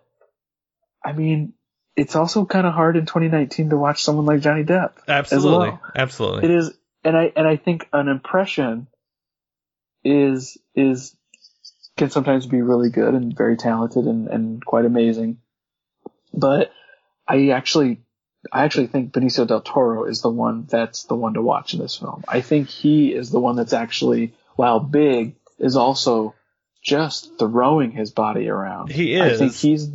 I 1.03 1.13
mean, 1.13 1.53
it's 1.95 2.15
also 2.15 2.45
kind 2.45 2.67
of 2.67 2.73
hard 2.75 2.97
in 2.97 3.07
2019 3.07 3.71
to 3.71 3.77
watch 3.77 4.03
someone 4.03 4.27
like 4.27 4.41
Johnny 4.41 4.63
Depp. 4.63 4.91
Absolutely, 5.07 5.69
well. 5.69 5.81
absolutely. 5.95 6.45
It 6.45 6.51
is, 6.51 6.77
and 7.03 7.17
I 7.17 7.33
and 7.35 7.47
I 7.47 7.55
think 7.55 7.89
an 7.91 8.09
impression 8.09 8.85
is 10.03 10.55
is 10.75 11.17
can 11.97 12.11
sometimes 12.11 12.45
be 12.45 12.61
really 12.61 12.91
good 12.91 13.15
and 13.15 13.35
very 13.35 13.57
talented 13.57 14.05
and, 14.05 14.27
and 14.27 14.63
quite 14.63 14.85
amazing. 14.85 15.39
But 16.31 16.71
I 17.27 17.49
actually 17.49 18.01
I 18.51 18.65
actually 18.65 18.87
think 18.87 19.13
Benicio 19.13 19.47
del 19.47 19.61
Toro 19.61 20.03
is 20.03 20.21
the 20.21 20.29
one 20.29 20.67
that's 20.69 21.05
the 21.05 21.15
one 21.15 21.33
to 21.33 21.41
watch 21.41 21.73
in 21.73 21.79
this 21.79 21.97
film. 21.97 22.23
I 22.27 22.41
think 22.41 22.67
he 22.67 23.11
is 23.11 23.31
the 23.31 23.39
one 23.39 23.55
that's 23.55 23.73
actually 23.73 24.35
while 24.55 24.79
big 24.79 25.37
is 25.59 25.75
also 25.75 26.35
just 26.81 27.37
throwing 27.39 27.91
his 27.91 28.11
body 28.11 28.47
around. 28.47 28.91
He 28.91 29.15
is. 29.15 29.33
I 29.33 29.37
think 29.37 29.53
he's 29.53 29.89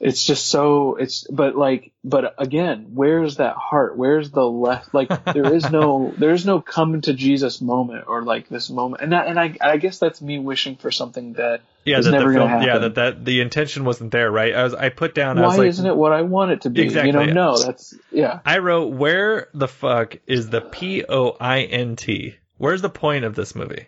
it's 0.00 0.24
just 0.24 0.46
so 0.46 0.96
it's 0.96 1.24
but 1.30 1.54
like 1.54 1.92
but 2.02 2.34
again 2.38 2.92
where's 2.94 3.36
that 3.36 3.54
heart 3.54 3.96
where's 3.96 4.30
the 4.30 4.44
left 4.44 4.94
like 4.94 5.08
there 5.34 5.52
is 5.52 5.70
no 5.70 6.12
there 6.16 6.30
is 6.30 6.46
no 6.46 6.60
come 6.60 7.00
to 7.02 7.12
jesus 7.12 7.60
moment 7.60 8.06
or 8.08 8.22
like 8.22 8.48
this 8.48 8.70
moment 8.70 9.02
and 9.02 9.12
that, 9.12 9.26
and 9.26 9.38
i 9.38 9.54
i 9.60 9.76
guess 9.76 9.98
that's 9.98 10.22
me 10.22 10.38
wishing 10.38 10.76
for 10.76 10.90
something 10.90 11.34
that 11.34 11.60
yeah, 11.84 11.98
is 11.98 12.06
that 12.06 12.12
never 12.12 12.32
the 12.32 12.38
gonna 12.38 12.50
film, 12.50 12.60
happen 12.60 12.66
yeah, 12.66 12.78
that, 12.78 12.94
that 12.96 13.24
the 13.24 13.40
intention 13.40 13.86
wasn't 13.86 14.10
there, 14.10 14.30
right? 14.30 14.54
I 14.54 14.64
was, 14.64 14.74
I 14.74 14.90
put 14.90 15.14
down, 15.14 15.38
I 15.38 15.40
why 15.40 15.46
was 15.46 15.58
like, 15.58 15.68
isn't 15.68 15.86
it 15.86 15.96
what 15.96 16.12
i 16.12 16.20
want 16.20 16.50
it 16.50 16.60
to 16.62 16.70
be 16.70 16.82
Exactly. 16.82 17.08
you 17.08 17.12
know 17.12 17.24
no 17.24 17.58
that's 17.58 17.94
yeah 18.10 18.40
I 18.44 18.58
wrote, 18.58 18.92
where 18.92 19.48
the 19.54 19.66
fuck 19.66 20.18
is 20.26 20.50
the 20.50 20.60
P 20.60 21.04
O 21.08 21.36
I 21.40 21.62
N 21.62 21.96
T? 21.96 22.34
Where's 22.58 22.82
the 22.82 22.90
point 22.90 23.24
of 23.24 23.34
this 23.34 23.54
movie? 23.54 23.86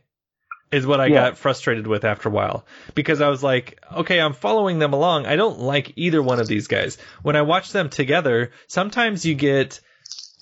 Is 0.72 0.86
what 0.86 1.00
I 1.00 1.06
Yeah. 1.06 1.14
got 1.28 1.38
frustrated 1.38 1.86
with 1.86 2.04
after 2.04 2.28
a 2.28 2.32
while. 2.32 2.64
Because 2.94 3.20
I 3.20 3.28
was 3.28 3.42
like, 3.42 3.78
okay, 3.94 4.18
I'm 4.20 4.32
following 4.32 4.78
them 4.78 4.94
along. 4.94 5.26
I 5.26 5.36
don't 5.36 5.60
like 5.60 5.92
either 5.96 6.22
one 6.22 6.40
of 6.40 6.46
these 6.48 6.66
guys. 6.66 6.96
When 7.22 7.36
I 7.36 7.42
watch 7.42 7.72
them 7.72 7.90
together, 7.90 8.52
sometimes 8.68 9.24
you 9.26 9.34
get 9.34 9.80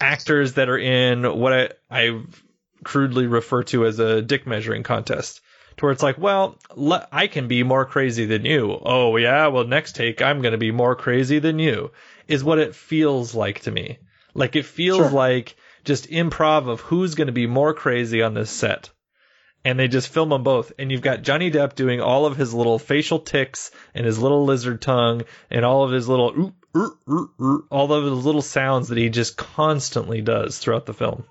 actors 0.01 0.55
that 0.55 0.69
are 0.69 0.79
in 0.79 1.25
what 1.39 1.53
I, 1.53 1.69
I 1.91 2.23
crudely 2.85 3.27
refer 3.27 3.65
to 3.65 3.85
as 3.87 3.99
a 3.99 4.23
dick 4.23 4.47
measuring 4.47 4.83
contest. 4.85 5.41
To 5.77 5.85
where 5.87 5.93
it's 5.93 6.03
like, 6.03 6.19
well, 6.19 6.59
le- 6.77 7.07
I 7.13 7.27
can 7.27 7.49
be 7.49 7.63
more 7.63 7.85
crazy 7.85 8.27
than 8.27 8.45
you. 8.45 8.79
Oh, 8.83 9.17
yeah, 9.17 9.49
well, 9.49 9.65
next 9.67 9.97
take, 9.97 10.21
I'm 10.23 10.43
going 10.43 10.53
to 10.53 10.59
be 10.59 10.73
more 10.73 10.95
crazy 10.95 11.39
than 11.39 11.59
you, 11.59 11.91
is 12.29 12.45
what 12.45 12.59
it 12.59 12.75
feels 12.75 13.35
like 13.35 13.61
to 13.63 13.71
me. 13.71 13.99
Like, 14.35 14.57
it 14.57 14.65
feels 14.65 14.99
Sure. 14.99 15.11
like 15.11 15.57
just 15.85 16.09
improv 16.11 16.69
of 16.69 16.81
who's 16.81 17.15
going 17.15 17.27
to 17.27 17.33
be 17.33 17.47
more 17.47 17.75
crazy 17.75 18.23
on 18.23 18.35
this 18.35 18.51
set. 18.51 18.91
And 19.65 19.79
they 19.79 19.89
just 19.89 20.09
film 20.09 20.31
them 20.31 20.43
both. 20.43 20.73
And 20.79 20.91
you've 20.91 21.03
got 21.03 21.23
Johnny 21.23 21.51
Depp 21.51 21.75
doing 21.75 22.01
all 22.01 22.25
of 22.27 22.37
his 22.37 22.55
little 22.55 22.79
facial 22.79 23.19
ticks 23.19 23.71
and 23.95 24.07
his 24.07 24.19
little 24.19 24.45
lizard 24.45 24.81
tongue 24.81 25.23
and 25.51 25.65
all 25.67 25.85
of 25.85 25.91
his 25.93 26.09
little, 26.09 26.31
oop, 26.39 26.55
oop, 26.77 26.99
oop, 27.11 27.31
oop, 27.41 27.67
all 27.71 27.93
of 27.93 28.05
his 28.05 28.25
little 28.25 28.41
sounds 28.43 28.89
that 28.89 28.97
he 28.99 29.11
just 29.11 29.37
constantly 29.37 30.23
does 30.23 30.59
throughout 30.59 30.87
the 30.87 30.95
film. 30.95 31.25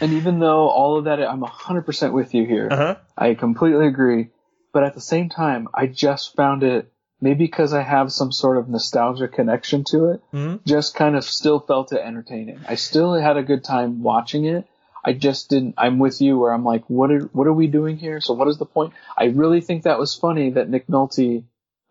and 0.00 0.12
even 0.14 0.40
though 0.40 0.68
all 0.68 0.98
of 0.98 1.04
that 1.04 1.20
i'm 1.22 1.42
100% 1.42 2.12
with 2.12 2.34
you 2.34 2.44
here 2.46 2.68
Uh-huh. 2.72 2.96
i 3.16 3.34
completely 3.34 3.86
agree 3.86 4.30
but 4.72 4.82
at 4.82 4.94
the 4.94 5.00
same 5.00 5.28
time 5.28 5.68
i 5.74 5.86
just 5.86 6.34
found 6.34 6.62
it 6.64 6.90
maybe 7.20 7.44
because 7.44 7.72
i 7.74 7.82
have 7.82 8.10
some 8.10 8.32
sort 8.32 8.56
of 8.56 8.68
nostalgia 8.68 9.28
connection 9.28 9.84
to 9.84 10.10
it 10.10 10.20
Mhm. 10.32 10.64
just 10.66 10.96
kind 10.96 11.14
of 11.14 11.22
still 11.24 11.60
felt 11.60 11.92
it 11.92 12.00
entertaining. 12.00 12.58
I 12.68 12.74
still 12.74 13.14
had 13.14 13.36
a 13.36 13.42
good 13.44 13.62
time 13.62 14.02
watching 14.02 14.46
it. 14.46 14.66
I 15.04 15.12
just 15.12 15.50
didn't. 15.50 15.74
I'm 15.76 15.98
with 15.98 16.20
you 16.20 16.38
where 16.38 16.52
I'm 16.52 16.64
like, 16.64 16.88
what 16.88 17.10
are 17.10 17.20
what 17.32 17.46
are 17.46 17.52
we 17.52 17.66
doing 17.66 17.98
here? 17.98 18.20
So 18.20 18.34
what 18.34 18.48
is 18.48 18.58
the 18.58 18.66
point? 18.66 18.94
I 19.16 19.24
really 19.24 19.60
think 19.60 19.82
that 19.82 19.98
was 19.98 20.14
funny 20.14 20.50
that 20.50 20.68
Nick 20.68 20.86
Nolte, 20.86 21.44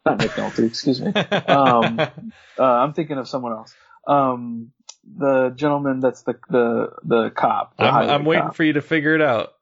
not 0.06 0.18
Nick 0.18 0.32
Nolte, 0.32 0.60
excuse 0.68 1.00
me. 1.00 1.14
Um, 1.14 2.00
uh, 2.58 2.64
I'm 2.64 2.94
thinking 2.94 3.18
of 3.18 3.28
someone 3.28 3.52
else. 3.52 3.76
Um, 4.08 4.72
the 5.06 5.50
gentleman 5.50 6.00
that's 6.00 6.24
the 6.24 6.40
the 6.50 6.94
the 7.04 7.30
cop. 7.30 7.78
The 7.78 7.84
I'm, 7.84 8.10
I'm 8.10 8.26
waiting 8.26 8.46
cop. 8.46 8.56
for 8.56 8.64
you 8.64 8.74
to 8.74 8.82
figure 8.82 9.14
it 9.14 9.22
out. 9.22 9.54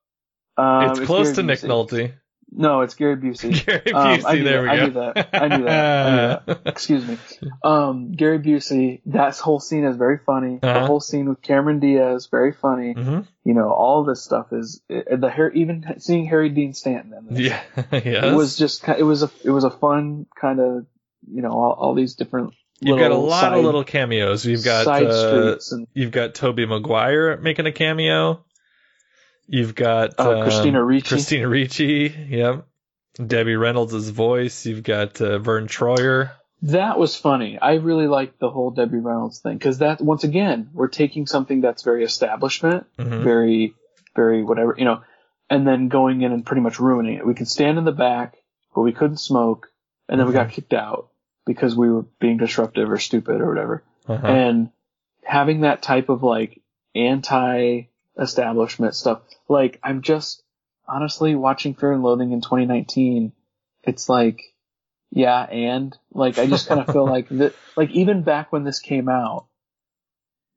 Um, 0.57 0.91
it's 0.91 1.01
close 1.01 1.33
to 1.33 1.43
Nick. 1.43 1.59
Nolte. 1.59 2.13
No, 2.53 2.81
it's 2.81 2.95
Gary 2.95 3.15
Busey. 3.15 3.65
Gary 3.65 3.93
Um, 3.93 4.05
I 4.07 4.17
Busey, 4.17 4.37
knew 4.39 4.43
there 4.43 4.63
that. 4.63 4.63
we 4.63 4.69
I 4.69 4.85
knew 4.85 4.93
that. 4.93 5.29
I 5.33 5.47
knew 5.57 5.63
that. 5.65 6.05
I 6.05 6.09
knew 6.35 6.43
that. 6.45 6.61
Excuse 6.65 7.07
me. 7.07 7.17
Um, 7.63 8.11
Gary 8.11 8.39
Busey. 8.39 9.01
That 9.05 9.37
whole 9.37 9.59
scene 9.61 9.85
is 9.85 9.95
very 9.95 10.17
funny. 10.25 10.59
The 10.61 10.67
Uh-huh. 10.67 10.85
whole 10.87 10.99
scene 10.99 11.29
with 11.29 11.41
Cameron 11.41 11.79
Diaz, 11.79 12.27
very 12.29 12.51
funny. 12.51 12.93
Mhm. 12.93 13.25
You 13.45 13.53
know, 13.53 13.71
all 13.71 14.03
this 14.03 14.21
stuff 14.23 14.47
is 14.51 14.81
the 14.89 15.31
Har- 15.33 15.51
even 15.51 15.85
seeing 15.99 16.25
Harry 16.25 16.49
Dean 16.49 16.73
Stanton. 16.73 17.13
In 17.17 17.33
this, 17.35 17.39
Yeah, 17.45 17.61
yes. 17.91 18.25
it 18.25 18.35
was 18.35 18.57
just 18.57 18.85
it 18.87 19.03
was 19.03 19.23
a 19.23 19.31
it 19.45 19.51
was 19.51 19.63
a 19.63 19.71
fun 19.71 20.25
kind 20.39 20.59
of 20.59 20.85
you 21.31 21.41
know 21.41 21.51
all, 21.51 21.71
all 21.79 21.93
these 21.95 22.15
different. 22.15 22.53
You've 22.81 22.97
got 22.99 23.11
a 23.11 23.15
lot 23.15 23.41
side- 23.41 23.57
of 23.59 23.63
little 23.63 23.83
cameos. 23.83 24.43
You've 24.45 24.63
got 24.65 24.85
side 24.85 25.05
uh, 25.05 25.29
streets 25.29 25.71
and 25.71 25.87
you've 25.93 26.11
got 26.11 26.33
Tobey 26.33 26.65
Maguire 26.65 27.37
making 27.37 27.65
a 27.67 27.71
cameo. 27.71 28.43
You've 29.47 29.75
got 29.75 30.11
Oh, 30.17 30.37
um, 30.37 30.43
Christina 30.43 30.83
Ricci. 30.83 31.07
Christina 31.07 31.47
Ricci. 31.47 32.13
Yep. 32.29 32.65
Debbie 33.27 33.55
Reynolds' 33.55 34.09
voice. 34.09 34.65
You've 34.65 34.83
got 34.83 35.19
uh, 35.19 35.39
Verne 35.39 35.67
Troyer. 35.67 36.31
That 36.63 36.97
was 36.97 37.15
funny. 37.15 37.57
I 37.59 37.73
really 37.75 38.07
liked 38.07 38.39
the 38.39 38.49
whole 38.49 38.69
Debbie 38.71 38.99
Reynolds 38.99 39.39
thing 39.39 39.57
because 39.57 39.79
that 39.79 39.99
once 39.99 40.23
again 40.23 40.69
we're 40.73 40.87
taking 40.87 41.25
something 41.25 41.59
that's 41.61 41.83
very 41.83 42.03
establishment, 42.03 42.85
Mhm. 42.97 43.23
very, 43.23 43.73
very 44.15 44.43
whatever 44.43 44.75
you 44.77 44.85
know, 44.85 45.01
and 45.49 45.67
then 45.67 45.87
going 45.89 46.21
in 46.21 46.31
and 46.31 46.45
pretty 46.45 46.61
much 46.61 46.79
ruining 46.79 47.15
it. 47.15 47.25
We 47.25 47.33
could 47.33 47.47
stand 47.47 47.77
in 47.79 47.83
the 47.83 47.91
back, 47.91 48.35
but 48.75 48.81
we 48.81 48.91
couldn't 48.93 49.17
smoke, 49.17 49.67
and 50.07 50.19
then 50.19 50.27
we 50.27 50.33
got 50.33 50.51
kicked 50.51 50.73
out 50.73 51.09
because 51.45 51.75
we 51.75 51.89
were 51.89 52.03
being 52.19 52.37
disruptive 52.37 52.89
or 52.91 52.99
stupid 52.99 53.41
or 53.41 53.49
whatever. 53.49 53.83
Uh-huh. 54.07 54.25
And 54.27 54.69
having 55.23 55.61
that 55.61 55.81
type 55.81 56.09
of 56.09 56.21
like 56.23 56.61
anti-establishment 58.17 58.95
stuff, 58.95 59.21
like 59.47 59.79
I'm 59.83 60.01
just 60.01 60.43
honestly 60.87 61.35
watching 61.35 61.73
Fear 61.73 61.93
and 61.93 62.03
Loathing 62.03 62.31
in 62.31 62.41
2019. 62.41 63.31
It's 63.83 64.09
like, 64.09 64.41
yeah, 65.11 65.41
and 65.41 65.97
like 66.13 66.37
I 66.37 66.47
just 66.47 66.67
kind 66.67 66.81
of 66.81 66.87
feel 66.87 67.05
like 67.05 67.29
that, 67.31 67.53
like 67.75 67.91
even 67.91 68.23
back 68.23 68.51
when 68.51 68.63
this 68.63 68.79
came 68.79 69.09
out, 69.09 69.45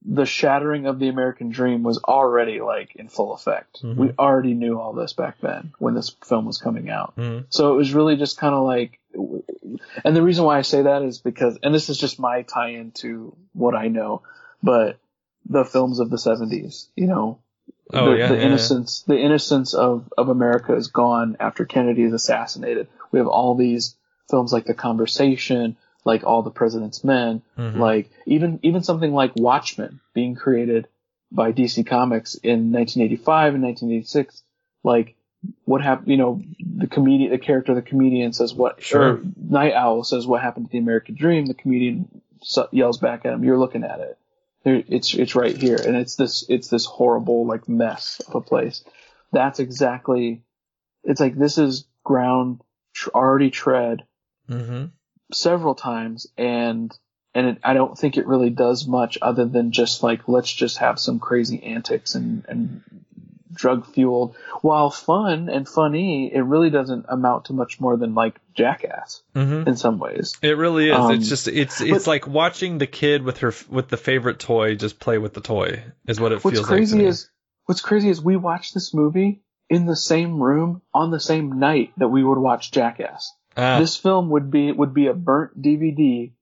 the 0.06 0.26
shattering 0.26 0.86
of 0.86 0.98
the 0.98 1.08
American 1.08 1.48
dream 1.48 1.82
was 1.82 1.98
already 2.04 2.60
like 2.60 2.94
in 2.94 3.08
full 3.08 3.32
effect. 3.32 3.82
Mhm. 3.82 3.96
We 3.96 4.10
already 4.18 4.52
knew 4.52 4.78
all 4.78 4.92
this 4.92 5.14
back 5.14 5.40
then 5.40 5.72
when 5.78 5.94
this 5.94 6.14
film 6.24 6.44
was 6.44 6.58
coming 6.58 6.90
out. 6.90 7.16
Mhm. 7.16 7.46
So 7.48 7.72
it 7.72 7.76
was 7.76 7.94
really 7.94 8.16
just 8.16 8.36
kind 8.36 8.54
of 8.54 8.64
like, 8.64 9.00
and 10.04 10.14
the 10.14 10.22
reason 10.22 10.44
why 10.44 10.58
I 10.58 10.62
say 10.62 10.82
that 10.82 11.02
is 11.02 11.18
because, 11.18 11.58
and 11.62 11.74
this 11.74 11.88
is 11.88 11.96
just 11.96 12.20
my 12.20 12.42
tie 12.42 12.70
in 12.70 12.90
to 12.96 13.34
what 13.54 13.74
I 13.74 13.88
know, 13.88 14.20
but 14.62 14.98
the 15.46 15.64
films 15.64 16.00
of 16.00 16.10
the 16.10 16.18
70s, 16.18 16.88
you 16.96 17.06
know, 17.06 17.38
Oh, 17.92 18.10
the, 18.12 18.18
yeah, 18.18 18.28
the 18.28 18.34
yeah, 18.34 18.40
yeah. 18.40 18.46
innocence, 18.46 19.02
the 19.06 19.18
innocence 19.18 19.74
of, 19.74 20.12
of 20.16 20.28
America 20.28 20.74
is 20.74 20.88
gone 20.88 21.36
after 21.38 21.64
Kennedy 21.64 22.02
is 22.02 22.12
assassinated. 22.12 22.88
We 23.12 23.18
have 23.18 23.28
all 23.28 23.54
these 23.54 23.94
films 24.30 24.52
like 24.52 24.64
The 24.64 24.74
Conversation, 24.74 25.76
like 26.04 26.24
All 26.24 26.42
the 26.42 26.50
President's 26.50 27.04
Men, 27.04 27.42
Mhm. 27.58 27.76
like 27.78 28.10
even, 28.26 28.58
even 28.62 28.82
something 28.82 29.12
like 29.12 29.32
Watchmen 29.36 30.00
being 30.14 30.34
created 30.34 30.88
by 31.30 31.52
DC 31.52 31.86
Comics 31.86 32.34
in 32.36 32.72
1985 32.72 33.54
and 33.54 33.62
1986. 33.62 34.42
Like, 34.82 35.14
what 35.66 35.82
happened, 35.82 36.08
you 36.08 36.16
know, 36.16 36.40
the 36.58 36.86
comedian, 36.86 37.30
the 37.30 37.38
character, 37.38 37.72
of 37.72 37.76
the 37.76 37.82
comedian 37.82 38.32
says 38.32 38.54
what, 38.54 38.82
Sure. 38.82 39.20
Nite 39.36 39.74
Owl 39.74 40.04
says 40.04 40.26
what 40.26 40.40
happened 40.42 40.66
to 40.66 40.72
the 40.72 40.78
American 40.78 41.14
dream. 41.16 41.46
The 41.46 41.54
comedian 41.54 42.08
yells 42.70 42.98
back 42.98 43.24
at 43.26 43.32
him, 43.34 43.44
you're 43.44 43.58
looking 43.58 43.84
at 43.84 44.00
it. 44.00 44.18
There, 44.64 44.82
it's, 44.88 45.14
it's 45.14 45.34
right 45.34 45.56
here. 45.56 45.76
And 45.76 45.96
it's 45.96 46.16
this, 46.16 46.44
it's 46.48 46.68
this 46.68 46.86
horrible, 46.86 47.46
like, 47.46 47.68
mess 47.68 48.20
of 48.26 48.34
a 48.34 48.40
place. 48.40 48.82
That's 49.32 49.60
exactly, 49.60 50.42
it's 51.04 51.20
like, 51.20 51.36
this 51.36 51.58
is 51.58 51.84
ground 52.04 52.60
tr- 52.94 53.10
already 53.14 53.50
tread 53.50 54.04
Mhm. 54.48 54.90
several 55.32 55.74
times 55.74 56.26
and 56.36 56.96
and 57.36 57.46
it, 57.48 57.58
I 57.64 57.72
don't 57.72 57.98
think 57.98 58.16
it 58.16 58.26
really 58.26 58.50
does 58.50 58.86
much 58.86 59.16
other 59.22 59.46
than 59.46 59.72
just 59.72 60.02
like 60.02 60.28
let's 60.28 60.52
just 60.52 60.76
have 60.78 61.00
some 61.00 61.18
crazy 61.18 61.62
antics 61.64 62.14
and 62.14 62.44
and 62.46 62.82
drug 63.54 63.86
fueled 63.86 64.34
while 64.62 64.90
fun 64.90 65.48
and 65.48 65.68
funny 65.68 66.30
it 66.34 66.40
really 66.42 66.70
doesn't 66.70 67.06
amount 67.08 67.46
to 67.46 67.52
much 67.52 67.80
more 67.80 67.96
than 67.96 68.14
like 68.14 68.40
jackass 68.54 69.22
Mhm. 69.34 69.66
in 69.68 69.76
some 69.76 69.98
ways 69.98 70.34
It 70.42 70.56
really 70.58 70.90
is. 70.90 70.96
Um, 70.96 71.12
it's 71.12 71.28
just 71.28 71.48
it's 71.48 71.80
it's 71.80 72.04
but- 72.04 72.06
like 72.06 72.26
watching 72.26 72.78
the 72.78 72.86
kid 72.86 73.22
with 73.22 73.38
her 73.38 73.52
with 73.70 73.88
the 73.88 73.96
favorite 73.96 74.38
toy 74.38 74.74
just 74.74 74.98
play 75.00 75.18
with 75.18 75.34
the 75.34 75.40
toy 75.40 75.82
is 76.06 76.20
what 76.20 76.32
it 76.32 76.44
what's 76.44 76.56
feels 76.56 76.66
crazy 76.66 76.92
like. 76.96 77.00
to 77.00 77.04
me. 77.04 77.08
is 77.08 77.30
what's 77.66 77.80
crazy 77.80 78.08
is 78.10 78.20
we 78.20 78.36
watched 78.36 78.74
this 78.74 78.92
movie 78.92 79.40
in 79.70 79.86
the 79.86 79.96
same 79.96 80.42
room 80.42 80.82
on 80.92 81.10
the 81.10 81.20
same 81.20 81.58
night 81.58 81.92
that 81.96 82.08
we 82.08 82.22
would 82.24 82.38
watch 82.38 82.70
jackass 82.72 83.32
Ah. 83.56 83.78
this 83.78 83.96
film 83.96 84.30
would 84.30 84.50
be 84.50 84.72
would 84.72 84.92
be 84.92 85.06
a 85.06 85.14
burnt 85.14 85.60
DVD 85.60 86.32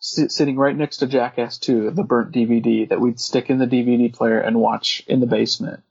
sitting 0.00 0.56
right 0.56 0.76
next 0.76 0.98
to 0.98 1.08
Jackass 1.08 1.58
2, 1.58 1.90
the 1.90 2.04
burnt 2.04 2.30
DVD 2.32 2.88
that 2.88 3.00
we'd 3.00 3.18
stick 3.18 3.50
in 3.50 3.58
the 3.58 3.66
DVD 3.66 4.12
player 4.12 4.38
and 4.38 4.56
watch 4.60 5.02
in 5.08 5.18
the 5.18 5.26
basement 5.26 5.82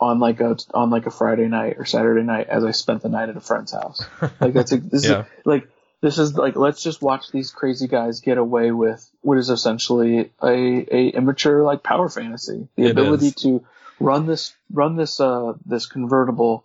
on 0.00 0.18
like 0.18 0.40
a 0.40 0.56
on 0.74 0.90
like 0.90 1.06
a 1.06 1.10
Friday 1.10 1.48
night 1.48 1.76
or 1.78 1.84
Saturday 1.84 2.22
night 2.22 2.48
as 2.48 2.64
I 2.64 2.70
spent 2.72 3.02
the 3.02 3.08
night 3.08 3.28
at 3.28 3.36
a 3.36 3.40
friend's 3.40 3.72
house. 3.72 4.02
Like 4.40 4.52
that's 4.52 4.72
a, 4.72 4.76
this 4.76 5.04
Yeah. 5.04 5.20
is 5.20 5.26
like 5.44 5.68
this 6.02 6.18
is 6.18 6.36
like 6.36 6.56
let's 6.56 6.82
just 6.82 7.00
watch 7.00 7.30
these 7.32 7.50
crazy 7.50 7.88
guys 7.88 8.20
get 8.20 8.36
away 8.38 8.70
with 8.70 9.08
what 9.22 9.38
is 9.38 9.48
essentially 9.48 10.30
a 10.42 10.48
a 10.94 11.08
immature 11.08 11.62
like 11.62 11.82
power 11.82 12.08
fantasy. 12.08 12.68
The 12.76 12.84
It 12.84 12.90
ability 12.92 13.28
is. 13.28 13.34
to 13.36 13.64
run 13.98 14.26
this 14.26 14.54
run 14.70 14.96
this 14.96 15.18
uh 15.20 15.54
this 15.64 15.86
convertible 15.86 16.64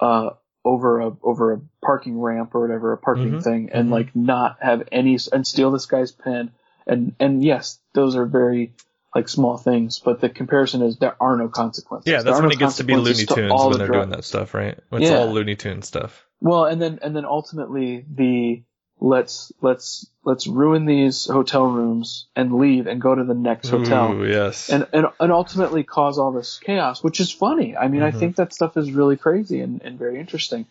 uh 0.00 0.30
over 0.64 1.00
a 1.00 1.12
over 1.22 1.52
a 1.54 1.60
parking 1.82 2.20
ramp 2.20 2.54
or 2.54 2.60
whatever 2.60 2.92
a 2.92 2.98
parking 2.98 3.38
Mhm, 3.38 3.42
thing 3.44 3.70
and 3.72 3.88
mhm. 3.88 3.92
like 3.92 4.14
not 4.14 4.58
have 4.60 4.86
any 4.92 5.18
and 5.32 5.46
steal 5.46 5.70
this 5.70 5.86
guy's 5.86 6.12
pen 6.12 6.52
and 6.86 7.14
and 7.18 7.42
yes 7.42 7.78
those 7.94 8.14
are 8.16 8.26
very 8.26 8.72
like 9.14 9.28
small 9.28 9.56
things 9.58 9.98
but 9.98 10.20
the 10.20 10.28
comparison 10.28 10.82
is 10.82 10.96
there 10.98 11.16
are 11.20 11.36
no 11.36 11.48
consequences 11.48 12.10
yeah, 12.10 12.22
that's 12.22 12.36
when 12.40 12.44
no 12.44 12.50
it 12.50 12.58
gets 12.58 12.76
to 12.76 12.84
be 12.84 12.94
Looney 12.94 13.14
to 13.14 13.26
Tunes 13.26 13.62
when 13.64 13.72
the 13.72 13.78
they're 13.78 13.88
doing 13.88 14.10
that 14.10 14.24
stuff, 14.24 14.54
right? 14.54 14.78
When 14.88 15.02
it's 15.02 15.10
Yeah. 15.10 15.18
all 15.18 15.32
Looney 15.32 15.56
Tune 15.56 15.82
stuff. 15.82 16.26
Well, 16.40 16.64
and 16.64 16.80
then 16.82 16.98
and 17.02 17.14
then 17.14 17.24
ultimately 17.24 18.04
the 18.12 18.62
let's 18.98 19.52
let's 19.60 20.06
let's 20.24 20.46
ruin 20.46 20.86
these 20.86 21.26
hotel 21.26 21.64
rooms 21.66 22.26
and 22.34 22.54
leave 22.54 22.86
and 22.86 23.00
go 23.00 23.14
to 23.14 23.24
the 23.24 23.34
next 23.34 23.68
hotel. 23.68 24.12
Ooh, 24.12 24.26
yes. 24.26 24.68
And, 24.70 24.86
and 24.92 25.06
and 25.20 25.32
ultimately 25.32 25.84
cause 25.84 26.18
all 26.18 26.32
this 26.32 26.58
chaos, 26.58 27.02
which 27.02 27.20
is 27.20 27.30
funny. 27.30 27.76
I 27.76 27.88
mean, 27.88 28.02
I 28.02 28.10
Mhm. 28.10 28.18
think 28.18 28.36
that 28.36 28.52
stuff 28.52 28.76
is 28.76 28.90
really 28.90 29.16
crazy 29.16 29.60
and, 29.60 29.82
and 29.82 29.98
very 29.98 30.18
interesting. 30.18 30.66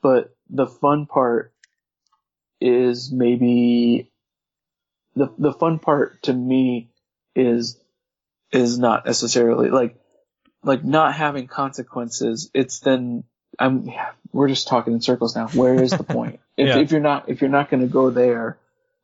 But 0.00 0.34
the 0.50 0.66
fun 0.66 1.06
part 1.06 1.52
is 2.60 3.12
maybe 3.12 4.10
the 5.16 5.32
the 5.38 5.52
fun 5.52 5.78
part 5.78 6.22
to 6.24 6.32
me 6.32 6.88
is 7.34 7.81
is 8.52 8.78
not 8.78 9.06
necessarily 9.06 9.70
like 9.70 9.96
like 10.62 10.84
not 10.84 11.14
having 11.14 11.48
consequences. 11.48 12.50
It's 12.54 12.80
then 12.80 13.24
I'm 13.58 13.86
yeah, 13.86 14.10
we're 14.32 14.48
just 14.48 14.68
talking 14.68 14.92
in 14.92 15.00
circles 15.00 15.34
now. 15.34 15.48
Where 15.48 15.82
is 15.82 15.90
the 15.90 16.04
point? 16.04 16.40
If 16.54 16.68
Yeah. 16.68 16.78
if 16.80 16.90
you're 16.92 17.00
not 17.00 17.30
if 17.30 17.40
you're 17.40 17.48
not 17.50 17.70
going 17.70 17.80
to 17.80 17.86
go 17.88 18.10
there, 18.10 18.58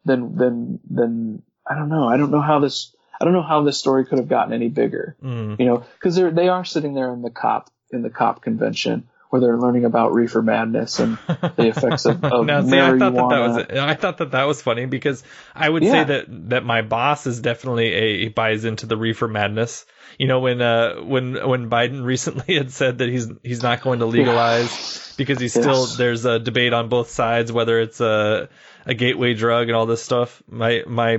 then 0.05 0.37
then 0.37 0.81
then 0.91 1.43
I 1.67 1.75
don't 1.75 1.89
know. 1.89 2.07
I 2.07 2.19
don't 2.19 2.31
know 2.31 2.43
how 2.43 2.59
this 2.59 2.95
I 3.19 3.25
don't 3.25 3.33
know 3.33 3.43
how 3.43 3.63
this 3.63 3.79
story 3.79 4.05
could 4.05 4.19
have 4.19 4.29
gotten 4.29 4.53
any 4.53 4.69
bigger. 4.69 5.17
Mm. 5.23 5.59
You 5.59 5.65
know, 5.65 5.85
because 5.95 6.15
they 6.17 6.29
they 6.29 6.49
are 6.51 6.65
sitting 6.67 6.93
there 6.93 7.11
in 7.13 7.23
the 7.23 7.31
cop 7.31 7.71
in 7.91 8.03
the 8.03 8.11
cop 8.11 8.43
convention 8.43 9.09
where 9.31 9.41
they're 9.41 9.59
learning 9.59 9.85
about 9.85 10.13
reefer 10.13 10.43
madness 10.43 10.99
and 10.99 11.19
the 11.57 11.69
effects 11.69 12.05
of, 12.05 12.23
of 12.33 12.47
now, 12.47 12.63
see, 12.63 12.81
I 12.81 12.93
thought 12.93 13.17
that 13.17 13.29
that 13.29 13.39
marijuana. 13.39 13.41
was 13.41 13.79
I 13.79 13.95
thought 13.95 14.19
that 14.19 14.31
that 14.33 14.45
was 14.45 14.63
funny 14.63 14.87
because 14.87 15.23
I 15.55 15.69
would 15.69 15.83
Yeah. 15.83 15.91
say 15.93 16.05
that 16.05 16.27
that 16.51 16.65
my 16.65 16.83
boss 16.83 17.27
is 17.27 17.41
definitely 17.41 17.93
a 17.93 18.19
he 18.25 18.29
buys 18.29 18.65
into 18.65 18.87
the 18.87 18.97
reefer 18.97 19.29
madness. 19.29 19.85
You 20.19 20.27
know, 20.29 20.41
when 20.41 20.61
uh 20.63 20.97
when 21.03 21.35
when 21.49 21.71
Biden 21.71 22.05
recently 22.15 22.57
had 22.57 22.71
said 22.71 22.99
that 22.99 23.09
he's 23.09 23.29
he's 23.43 23.63
not 23.63 23.83
going 23.83 24.01
to 24.01 24.07
legalize 24.07 24.81
because 25.17 25.41
he's 25.41 25.55
still 25.55 25.89
there's 25.89 26.25
a 26.25 26.39
debate 26.39 26.73
on 26.73 26.89
both 26.89 27.11
sides 27.11 27.51
whether 27.53 27.81
it's 27.81 28.01
a 28.01 28.49
a 28.87 28.95
gateway 28.95 29.35
drug 29.35 29.69
and 29.69 29.77
all 29.77 29.87
this 29.87 30.03
stuff. 30.03 30.43
My 30.49 30.85
my 30.87 31.19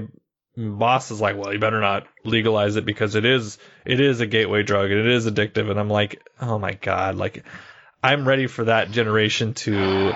boss 0.57 1.11
is 1.11 1.21
like, 1.21 1.37
well, 1.37 1.53
you 1.53 1.59
better 1.59 1.79
not 1.79 2.07
legalize 2.23 2.75
it 2.75 2.85
because 2.85 3.15
it 3.15 3.25
is 3.25 3.57
it 3.85 3.99
is 3.99 4.19
a 4.21 4.25
gateway 4.27 4.63
drug 4.63 4.89
and 4.91 4.99
it 4.99 5.07
is 5.07 5.25
addictive. 5.27 5.69
And 5.69 5.79
I'm 5.79 5.89
like, 5.89 6.21
oh 6.41 6.57
my 6.59 6.73
god, 6.73 7.15
like 7.15 7.43
I'm 8.03 8.27
ready 8.27 8.47
for 8.47 8.65
that 8.65 8.91
generation 8.91 9.53
to 9.55 10.13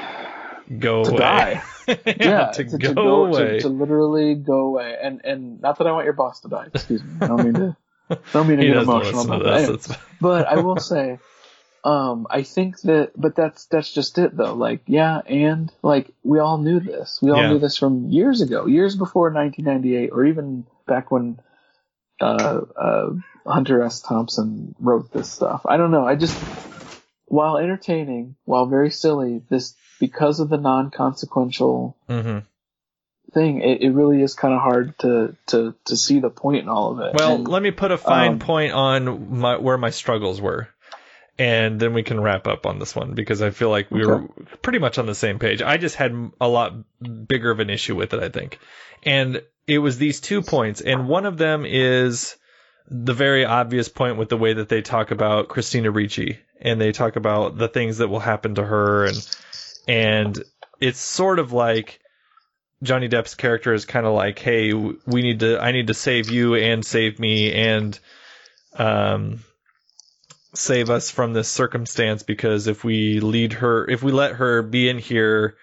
go 0.79 1.03
To 1.03 1.09
away. 1.11 1.17
die. 1.19 1.63
yeah, 1.87 2.51
to, 2.53 2.63
to, 2.63 2.77
go, 2.77 2.87
to 2.89 2.93
go 2.95 3.25
away. 3.25 3.59
To, 3.59 3.67
literally 3.69 4.35
go 4.35 4.67
away. 4.67 4.95
And 5.01 5.21
and 5.25 5.61
not 5.61 5.77
that 5.79 5.87
I 5.87 5.91
want 5.91 6.05
your 6.05 6.13
boss 6.13 6.39
to 6.41 6.47
die. 6.49 6.67
Excuse 6.73 7.03
me. 7.03 7.11
I 7.21 7.27
don't 7.27 7.43
mean 7.43 7.53
to. 7.55 7.77
Don't 8.33 8.47
mean 8.47 8.57
to 8.59 8.65
get 8.65 8.75
emotional 8.77 9.21
about 9.21 9.43
that. 9.43 9.97
But 10.19 10.45
I 10.47 10.57
will 10.57 10.77
say, 10.77 11.19
Um, 11.83 12.27
I 12.29 12.43
think 12.43 12.79
that, 12.81 13.11
but 13.15 13.35
that's 13.35 13.65
that's 13.65 13.91
just 13.91 14.17
it 14.17 14.35
though. 14.35 14.53
Like, 14.53 14.81
yeah, 14.87 15.19
and 15.25 15.71
like 15.81 16.11
we 16.21 16.39
all 16.39 16.57
knew 16.57 16.79
this. 16.79 17.19
We 17.21 17.31
all 17.31 17.41
Yeah. 17.41 17.49
knew 17.49 17.59
this 17.59 17.77
from 17.77 18.09
years 18.09 18.41
ago, 18.41 18.65
years 18.67 18.95
before 18.95 19.31
1998, 19.31 20.09
or 20.11 20.25
even 20.25 20.65
back 20.85 21.11
when 21.11 21.39
uh, 22.21 22.61
uh, 22.77 23.09
Hunter 23.47 23.81
S. 23.83 24.01
Thompson 24.01 24.75
wrote 24.79 25.11
this 25.11 25.31
stuff. 25.31 25.65
I 25.65 25.77
don't 25.77 25.91
know. 25.91 26.05
I 26.05 26.15
just, 26.15 26.37
while 27.25 27.57
entertaining, 27.57 28.35
while 28.45 28.65
very 28.65 28.91
silly, 28.91 29.41
this 29.49 29.75
because 29.99 30.39
of 30.39 30.49
the 30.49 30.57
non-consequential 30.57 31.95
hmm 32.07 32.39
thing, 33.33 33.61
it, 33.61 33.81
it 33.81 33.89
really 33.91 34.21
is 34.21 34.35
kind 34.35 34.53
of 34.53 34.61
hard 34.61 34.97
to 34.99 35.35
to 35.47 35.73
to 35.85 35.97
see 35.97 36.19
the 36.19 36.29
point 36.29 36.61
in 36.63 36.69
all 36.69 36.91
of 36.91 36.99
it. 36.99 37.15
Well, 37.15 37.35
And- 37.35 37.47
let 37.47 37.63
me 37.63 37.71
put 37.71 37.91
a 37.91 37.97
fine 37.97 38.33
um, 38.33 38.39
point 38.39 38.73
on 38.73 39.39
my, 39.39 39.57
where 39.57 39.77
my 39.77 39.89
struggles 39.89 40.39
were, 40.39 40.69
and 41.39 41.79
then 41.79 41.93
we 41.93 42.03
can 42.03 42.19
wrap 42.19 42.47
up 42.47 42.65
on 42.65 42.79
this 42.79 42.95
one 42.95 43.13
because 43.13 43.41
I 43.41 43.49
feel 43.49 43.69
like 43.69 43.89
we 43.89 44.05
were 44.05 44.27
pretty 44.61 44.79
much 44.79 44.97
on 44.99 45.05
the 45.07 45.15
same 45.15 45.39
page. 45.39 45.61
I 45.61 45.77
just 45.77 45.95
had 45.95 46.31
a 46.39 46.47
lot 46.47 46.73
bigger 47.27 47.49
of 47.49 47.59
an 47.59 47.69
issue 47.71 47.95
with 47.95 48.13
it, 48.13 48.21
I 48.21 48.29
think, 48.29 48.59
and 49.03 49.41
it 49.65 49.79
was 49.79 49.97
these 49.97 50.19
two 50.19 50.41
points, 50.41 50.81
and 50.81 51.07
one 51.07 51.25
of 51.25 51.37
them 51.37 51.65
is 51.65 52.35
the 52.89 53.13
very 53.13 53.45
obvious 53.45 53.87
point 53.87 54.17
with 54.17 54.29
the 54.29 54.37
way 54.37 54.53
that 54.53 54.69
they 54.69 54.81
talk 54.81 55.11
about 55.11 55.47
Christina 55.47 55.89
Ricci, 55.89 56.37
and 56.63 56.81
they 56.81 56.91
talk 56.91 57.15
about 57.15 57.57
the 57.57 57.67
things 57.67 57.99
that 57.99 58.07
will 58.07 58.19
happen 58.19 58.55
to 58.55 58.63
her, 58.63 59.05
and 59.05 59.37
and 59.87 60.43
it's 60.79 60.99
sort 60.99 61.39
of 61.39 61.51
like 61.51 61.99
Johnny 62.83 63.07
Depp's 63.07 63.35
character 63.35 63.73
is 63.73 63.85
kind 63.85 64.05
of 64.05 64.13
like, 64.13 64.39
hey, 64.39 64.73
we 64.73 65.21
need 65.21 65.39
to, 65.39 65.59
I 65.59 65.71
need 65.71 65.87
to 65.87 65.93
save 65.93 66.29
you 66.29 66.55
and 66.55 66.85
save 66.85 67.17
me 67.17 67.53
and 67.53 67.97
um, 68.75 69.39
save 70.53 70.89
us 70.89 71.09
from 71.09 71.33
this 71.33 71.49
circumstance 71.49 72.23
because 72.23 72.67
if 72.67 72.83
we 72.83 73.21
lead 73.21 73.53
her, 73.53 73.89
if 73.89 74.03
we 74.03 74.11
let 74.11 74.33
her 74.33 74.61
be 74.61 74.89
in 74.89 74.99
here, 74.99 75.55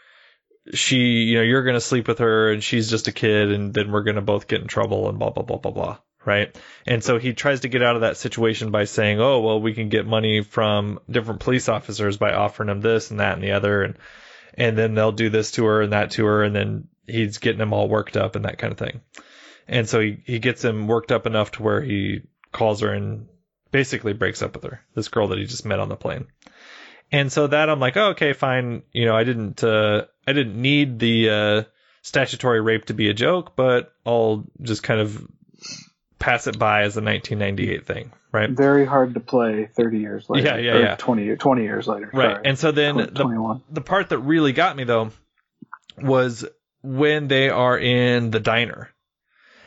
she, 0.73 0.97
you 0.97 1.37
know, 1.37 1.43
you're 1.43 1.65
gonna 1.65 1.81
sleep 1.81 2.09
with 2.09 2.19
her 2.19 2.53
and 2.53 2.65
she's 2.65 2.89
just 2.91 3.09
a 3.09 3.13
kid 3.13 3.53
and 3.53 3.75
then 3.75 3.93
we're 3.93 4.03
gonna 4.03 4.23
both 4.23 4.49
get 4.49 4.63
in 4.63 4.67
trouble 4.67 5.09
and 5.09 5.19
blah 5.19 5.31
blah 5.31 5.43
blah 5.43 5.59
blah 5.59 5.73
blah. 5.73 5.99
Right. 6.25 6.55
And 6.87 7.03
so 7.03 7.19
he 7.19 7.33
tries 7.33 7.61
to 7.61 7.69
get 7.69 7.83
out 7.83 7.95
of 7.95 8.03
that 8.03 8.19
situation 8.19 8.71
by 8.71 8.85
saying, 8.85 9.21
oh, 9.21 9.41
well, 9.41 9.61
we 9.61 9.73
can 9.73 9.89
get 9.89 10.07
money 10.07 10.43
from 10.43 11.01
different 11.11 11.41
police 11.41 11.69
officers 11.69 12.19
by 12.19 12.35
offering 12.35 12.67
them 12.67 12.83
this 12.83 13.11
and 13.11 13.21
that 13.21 13.35
and 13.35 13.43
the 13.43 13.53
other. 13.53 13.83
And, 13.83 13.97
and 14.55 14.77
then 14.77 14.95
they'll 14.95 15.13
do 15.13 15.31
this 15.31 15.53
to 15.53 15.65
her 15.65 15.81
and 15.81 15.95
that 15.95 16.11
to 16.13 16.27
her. 16.27 16.43
And 16.43 16.55
then 16.55 16.89
he's 17.07 17.39
getting 17.39 17.59
them 17.59 17.73
all 17.73 17.89
worked 17.89 18.19
up 18.19 18.37
and 18.37 18.45
that 18.45 18.59
kind 18.59 18.71
of 18.71 18.79
thing. 18.79 19.01
And 19.67 19.89
so 19.89 20.01
he, 20.01 20.19
he 20.27 20.39
gets 20.41 20.63
him 20.63 20.89
worked 20.89 21.11
up 21.11 21.27
enough 21.27 21.53
to 21.53 21.63
where 21.63 21.81
he 21.81 22.23
calls 22.53 22.81
her 22.81 22.93
and 22.93 23.27
basically 23.71 24.13
breaks 24.13 24.43
up 24.43 24.55
with 24.55 24.65
her, 24.65 24.83
this 24.95 25.09
girl 25.09 25.29
that 25.29 25.39
he 25.39 25.47
just 25.47 25.65
met 25.65 25.81
on 25.81 25.89
the 25.89 25.97
plane. 25.97 26.27
And 27.11 27.33
so 27.33 27.47
that 27.47 27.71
I'm 27.71 27.81
like, 27.81 27.97
oh, 27.97 28.11
okay, 28.11 28.35
fine. 28.35 28.83
You 28.93 29.07
know, 29.07 29.17
I 29.17 29.25
didn't, 29.25 29.65
uh, 29.65 30.05
I 30.27 30.33
didn't 30.33 30.61
need 30.61 30.99
the, 30.99 31.31
uh, 31.31 31.63
statutory 32.03 32.61
rape 32.61 32.87
to 32.87 32.95
be 32.95 33.09
a 33.09 33.15
joke, 33.15 33.55
but 33.57 33.93
I'll 34.07 34.45
just 34.63 34.83
kind 34.83 35.01
of 35.01 35.27
pass 36.21 36.47
it 36.47 36.59
by 36.59 36.83
as 36.83 36.97
a 36.97 37.03
1998 37.03 37.87
thing, 37.87 38.13
right? 38.31 38.51
very 38.51 38.87
hard 38.87 39.15
to 39.15 39.21
play 39.21 39.69
30 39.75 39.99
years 39.99 40.31
later. 40.31 40.47
Yeah, 40.47 40.57
yeah, 40.59 40.73
or 40.73 40.81
yeah. 40.81 40.97
20 40.97 41.37
20 41.37 41.63
years 41.63 41.89
later. 41.89 42.11
Right. 42.13 42.33
sorry. 42.35 42.43
And 42.45 42.59
so 42.59 42.71
then 42.71 42.97
the, 42.97 43.61
the 43.71 43.81
part 43.81 44.11
that 44.11 44.19
really 44.19 44.53
got 44.53 44.77
me 44.77 44.85
though 44.85 45.11
was 46.01 46.45
when 46.83 47.27
they 47.27 47.51
are 47.51 47.77
in 47.77 48.31
the 48.31 48.39
diner. 48.39 48.91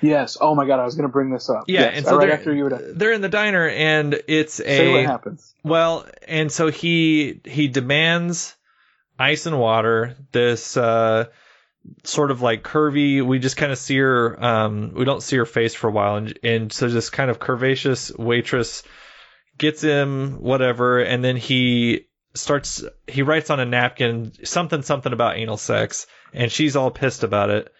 Yes. 0.01 0.37
Oh 0.39 0.53
my 0.53 0.67
god, 0.67 0.79
I 0.79 0.85
was 0.85 0.95
going 0.95 1.07
to 1.07 1.11
bring 1.11 1.31
this 1.31 1.49
up. 1.49 1.63
Yeah, 1.67 1.81
Yes, 1.81 1.97
and 1.97 2.05
so 2.05 2.17
right 2.17 2.27
they're, 2.27 2.37
after 2.37 2.53
you 2.53 2.65
would 2.65 2.99
they're 2.99 3.13
in 3.13 3.21
the 3.21 3.29
diner 3.29 3.67
and 3.67 4.21
it's 4.27 4.59
a 4.59 4.63
say 4.63 4.91
what 4.91 5.05
happens. 5.05 5.53
Well, 5.63 6.05
and 6.27 6.51
so 6.51 6.69
he 6.69 7.41
he 7.45 7.67
demands 7.67 8.55
ice 9.17 9.45
and 9.45 9.59
water. 9.59 10.15
This 10.31 10.77
uh, 10.77 11.27
sort 12.03 12.31
of 12.31 12.41
like 12.41 12.63
curvy. 12.63 13.25
We 13.25 13.39
just 13.39 13.57
kind 13.57 13.71
of 13.71 13.77
see 13.77 13.97
her. 13.97 14.43
Um, 14.43 14.93
we 14.95 15.05
don't 15.05 15.23
see 15.23 15.37
her 15.37 15.45
face 15.45 15.73
for 15.73 15.87
a 15.87 15.91
while, 15.91 16.15
and 16.17 16.37
and 16.43 16.73
so 16.73 16.87
this 16.87 17.09
kind 17.09 17.29
of 17.29 17.39
curvaceous 17.39 18.17
waitress 18.17 18.83
gets 19.57 19.81
him 19.81 20.41
whatever, 20.41 20.99
and 20.99 21.23
then 21.23 21.35
he 21.35 22.07
starts. 22.33 22.83
He 23.07 23.21
writes 23.21 23.49
on 23.49 23.59
a 23.59 23.65
napkin 23.65 24.31
something 24.43 24.81
something 24.81 25.13
about 25.13 25.37
anal 25.37 25.57
sex, 25.57 26.07
and 26.33 26.51
she's 26.51 26.75
all 26.75 26.91
pissed 26.91 27.23
about 27.23 27.49
it. 27.49 27.73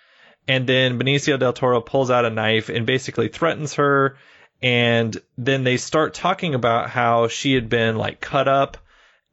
And 0.48 0.68
then 0.68 1.00
Benicio 1.00 1.40
del 1.40 1.54
Toro 1.54 1.82
pulls 1.82 2.12
out 2.12 2.26
a 2.26 2.30
knife 2.30 2.70
and 2.70 2.86
basically 2.86 3.30
threatens 3.30 3.76
her. 3.76 4.18
And 4.62 5.18
then 5.38 5.64
they 5.64 5.78
start 5.78 6.14
talking 6.14 6.56
about 6.56 6.90
how 6.90 7.28
she 7.28 7.54
had 7.54 7.70
been 7.70 7.98
like 7.98 8.20
cut 8.20 8.48
up. 8.48 8.78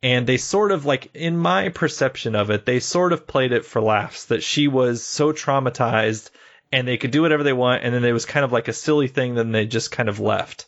And 0.03 0.27
they 0.27 0.39
sort 0.39 0.73
of 0.73 0.87
like, 0.87 1.15
in 1.15 1.37
my 1.37 1.69
perception 1.69 2.35
of 2.35 2.51
it, 2.51 2.65
they 2.65 2.81
sort 2.81 3.13
of 3.13 3.27
played 3.27 3.53
it 3.53 3.67
for 3.67 3.83
laughs 3.83 4.27
that 4.27 4.43
she 4.43 4.67
was 4.67 5.03
so 5.05 5.33
traumatized 5.33 6.31
and 6.73 6.89
they 6.89 6.97
could 6.97 7.11
do 7.11 7.23
whatever 7.23 7.43
they 7.43 7.53
want. 7.53 7.85
And 7.85 7.95
then 7.95 8.05
it 8.05 8.13
was 8.13 8.25
kind 8.25 8.45
of 8.45 8.53
like 8.53 8.69
a 8.69 8.73
silly 8.73 9.09
thing. 9.09 9.35
Then 9.35 9.53
they 9.53 9.67
just 9.67 9.91
kind 9.91 10.09
of 10.09 10.19
left. 10.19 10.67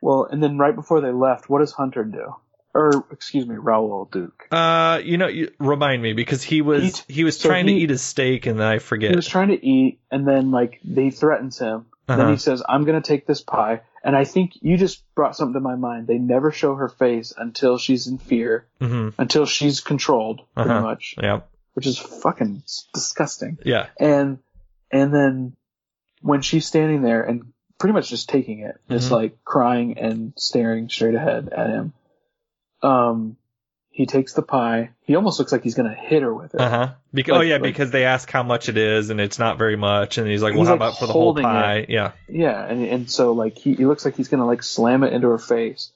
Well, 0.00 0.28
and 0.30 0.40
then 0.42 0.58
right 0.58 0.74
before 0.74 1.00
they 1.00 1.10
left, 1.10 1.50
what 1.50 1.58
does 1.58 1.72
Hunter 1.72 2.04
do? 2.04 2.36
Or 2.74 3.06
excuse 3.10 3.46
me, 3.46 3.56
Raoul 3.56 4.08
Duke. 4.12 4.46
Uh, 4.52 5.00
you 5.02 5.16
know, 5.16 5.28
you, 5.28 5.50
remind 5.58 6.02
me 6.02 6.12
because 6.12 6.42
he 6.42 6.60
was, 6.60 7.02
he 7.08 7.24
was 7.24 7.38
so 7.40 7.48
trying 7.48 7.66
to 7.66 7.72
eat 7.72 7.88
his 7.88 8.02
steak 8.02 8.44
and 8.46 8.60
then 8.60 8.66
I 8.66 8.78
forget. 8.78 9.10
He 9.10 9.16
was 9.16 9.26
trying 9.26 9.48
to 9.48 9.66
eat, 9.66 9.98
and 10.10 10.28
then 10.28 10.50
like 10.50 10.78
they 10.84 11.10
threatens 11.10 11.58
him. 11.58 11.86
Then 12.06 12.20
Uh-huh. 12.20 12.30
he 12.32 12.36
says, 12.36 12.62
"I'm 12.68 12.84
gonna 12.84 13.00
take 13.00 13.26
this 13.26 13.40
pie." 13.40 13.80
And 14.06 14.14
I 14.16 14.22
think 14.24 14.52
you 14.62 14.76
just 14.76 15.02
brought 15.16 15.34
something 15.36 15.54
to 15.54 15.60
my 15.60 15.74
mind. 15.74 16.06
They 16.06 16.18
never 16.18 16.52
show 16.52 16.76
her 16.76 16.88
face 16.88 17.34
until 17.36 17.76
she's 17.76 18.06
in 18.06 18.18
fear, 18.18 18.66
hmm 18.80 19.08
until 19.18 19.46
she's 19.46 19.80
controlled, 19.80 20.42
pretty 20.54 20.70
Uh-huh. 20.70 20.80
much, 20.80 21.16
Yeah. 21.20 21.40
which 21.74 21.88
is 21.88 21.98
fucking 21.98 22.62
disgusting. 22.94 23.58
Yeah. 23.64 23.88
And 23.98 24.38
and 24.92 25.12
then 25.12 25.56
when 26.22 26.40
she's 26.40 26.66
standing 26.66 27.02
there 27.02 27.24
and 27.24 27.52
pretty 27.78 27.94
much 27.94 28.08
just 28.08 28.28
taking 28.28 28.60
it, 28.60 28.76
just 28.88 29.08
Mhm. 29.08 29.16
like 29.16 29.44
crying 29.44 29.98
and 29.98 30.32
staring 30.36 30.88
straight 30.88 31.16
ahead 31.16 31.48
at 31.48 31.68
him, 31.68 31.92
um, 32.82 33.36
he 33.96 34.04
takes 34.04 34.34
the 34.34 34.42
pie. 34.42 34.90
He 35.04 35.16
almost 35.16 35.38
looks 35.38 35.52
like 35.52 35.62
he's 35.62 35.74
gonna 35.74 35.94
hit 35.94 36.22
her 36.22 36.32
with 36.34 36.54
it. 36.54 36.60
Uh 36.60 36.68
huh. 36.68 36.88
Beca- 37.14 37.28
Like- 37.28 37.38
oh 37.38 37.40
yeah, 37.40 37.54
like- 37.54 37.62
because 37.62 37.90
they 37.90 38.04
ask 38.04 38.30
how 38.30 38.42
much 38.42 38.68
it 38.68 38.76
is, 38.76 39.08
and 39.10 39.20
it's 39.20 39.38
not 39.38 39.56
very 39.56 39.76
much, 39.76 40.18
and 40.18 40.28
he's 40.28 40.42
like, 40.42 40.52
"Well, 40.52 40.60
He's, 40.60 40.68
how 40.68 40.74
like, 40.74 40.80
about 40.80 40.98
for 40.98 41.06
the 41.06 41.12
whole 41.14 41.34
pie?" 41.34 41.76
it. 41.78 41.90
Yeah. 41.90 42.12
Yeah, 42.28 42.62
and 42.64 42.84
and 42.84 43.10
so 43.10 43.32
like 43.32 43.56
he, 43.56 43.74
he 43.74 43.86
looks 43.86 44.04
like 44.04 44.14
he's 44.16 44.28
gonna 44.28 44.46
like 44.46 44.62
slam 44.62 45.02
it 45.02 45.12
into 45.14 45.28
her 45.28 45.38
face. 45.38 45.92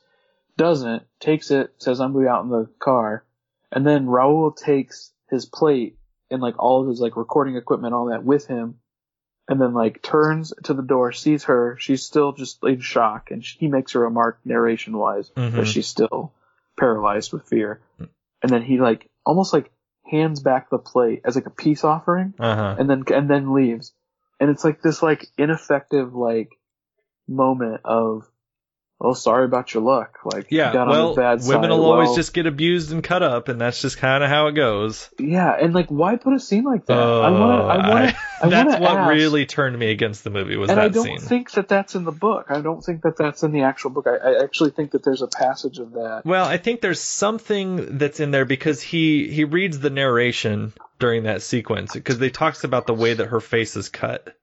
Doesn't, 0.57 1.03
takes 1.21 1.51
it, 1.51 1.73
says 1.79 2.01
I'm 2.01 2.13
gonna 2.13 2.25
be 2.25 2.29
out 2.29 2.45
in 2.45 2.51
the 2.51 2.69
car, 2.79 3.25
and 3.73 3.87
then 3.87 4.07
Raul 4.07 4.55
takes 4.57 5.13
his 5.31 5.47
plate 5.47 5.97
and 6.31 6.41
like 6.43 6.59
all 6.59 6.83
of 6.83 6.89
his 6.89 7.01
like 7.01 7.17
recording 7.17 7.57
equipment, 7.57 7.95
all 7.95 8.07
that 8.07 8.25
with 8.25 8.47
him, 8.47 8.77
and 9.49 9.61
then 9.61 9.75
like 9.75 10.03
turns 10.03 10.53
to 10.65 10.75
the 10.75 10.83
door, 10.83 11.13
sees 11.13 11.45
her, 11.45 11.77
she's 11.79 12.03
still 12.03 12.33
just 12.33 12.63
in 12.65 12.81
shock, 12.81 13.31
and 13.31 13.43
he 13.45 13.69
makes 13.69 13.95
a 13.95 13.99
remark 13.99 14.39
narration 14.45 14.97
wise 14.97 15.31
Mhm. 15.37 15.53
that 15.53 15.67
she's 15.67 15.87
still 15.87 16.33
paralyzed 16.81 17.33
with 17.33 17.47
fear, 17.49 17.81
and 18.43 18.51
then 18.51 18.63
he 18.63 18.79
like 18.81 19.09
almost 19.25 19.53
like 19.53 19.71
hands 20.11 20.41
back 20.41 20.71
the 20.71 20.79
plate 20.79 21.21
as 21.25 21.37
like 21.37 21.47
a 21.47 21.51
peace 21.51 21.85
offering, 21.85 22.35
Uh 22.39 22.57
huh. 22.57 22.77
and 22.79 22.89
then 22.91 23.05
and 23.15 23.31
then 23.31 23.53
leaves. 23.55 23.93
And 24.41 24.49
it's 24.51 24.65
like 24.65 24.81
this 24.83 25.03
like 25.03 25.27
ineffective 25.37 26.15
like 26.15 26.49
moment 27.29 27.83
of 27.85 28.27
oh 29.01 29.15
sorry 29.15 29.45
about 29.47 29.73
your 29.73 29.83
luck. 29.83 30.19
Like 30.25 30.51
you 30.51 30.59
Yeah. 30.59 30.73
got 30.73 30.89
Well, 30.89 31.09
on 31.11 31.15
the 31.15 31.21
bad 31.21 31.41
women 31.47 31.71
side. 31.71 31.77
will 31.79 31.93
always 31.93 32.15
just 32.15 32.35
get 32.35 32.47
abused 32.47 32.93
and 32.93 33.03
cut 33.03 33.23
up, 33.23 33.49
and 33.49 33.61
that's 33.61 33.81
just 33.81 33.99
kind 33.99 34.23
of 34.23 34.29
how 34.31 34.49
it 34.49 34.53
goes. 34.53 35.09
Yeah, 35.19 35.51
and 35.59 35.73
like 35.75 35.89
why 35.89 36.17
put 36.17 36.35
a 36.35 36.41
scene 36.41 36.65
like 36.65 36.87
that? 36.87 36.97
Oh, 36.97 37.21
I 37.23 37.31
wanna 37.31 37.65
I 37.65 37.89
wanna 37.89 38.15
I, 38.43 38.49
that's 38.49 38.81
what 38.81 38.97
ask, 38.97 39.11
really 39.11 39.47
turned 39.47 39.79
me 39.79 39.91
against 39.91 40.25
the 40.25 40.31
movie 40.31 40.57
was 40.57 40.71
and 40.71 40.79
that 40.79 40.85
I 40.85 40.89
don't 40.89 41.05
scene. 41.05 41.19
think 41.21 41.51
that 41.53 41.69
that's 41.69 41.95
in 41.95 42.05
the 42.05 42.13
book. 42.13 42.47
I 42.51 42.61
don't 42.61 42.83
think 42.85 43.03
that 43.03 43.17
that's 43.17 43.43
in 43.43 43.53
the 43.53 43.63
actual 43.63 43.91
book. 43.91 44.07
I, 44.07 44.17
I 44.17 44.43
actually 44.45 44.71
think 44.71 44.93
that 44.93 45.03
there's 45.03 45.23
a 45.23 45.29
passage 45.29 45.79
of 45.79 45.93
that. 45.93 46.23
Well, 46.25 46.45
I 46.47 46.57
think 46.59 46.81
there's 46.81 47.01
something 47.01 47.99
that's 47.99 48.21
in 48.21 48.31
there 48.31 48.45
because 48.45 48.81
he 48.83 49.29
he 49.29 49.45
reads 49.45 49.79
the 49.79 49.91
narration 49.91 50.73
during 50.99 51.23
that 51.25 51.43
sequence 51.43 51.93
because 51.95 52.19
they 52.19 52.31
talks 52.31 52.65
about 52.65 52.87
the 52.87 52.95
way 52.95 53.15
that 53.15 53.27
her 53.27 53.41
face 53.41 53.77
is 53.77 53.89
cut. 53.89 54.35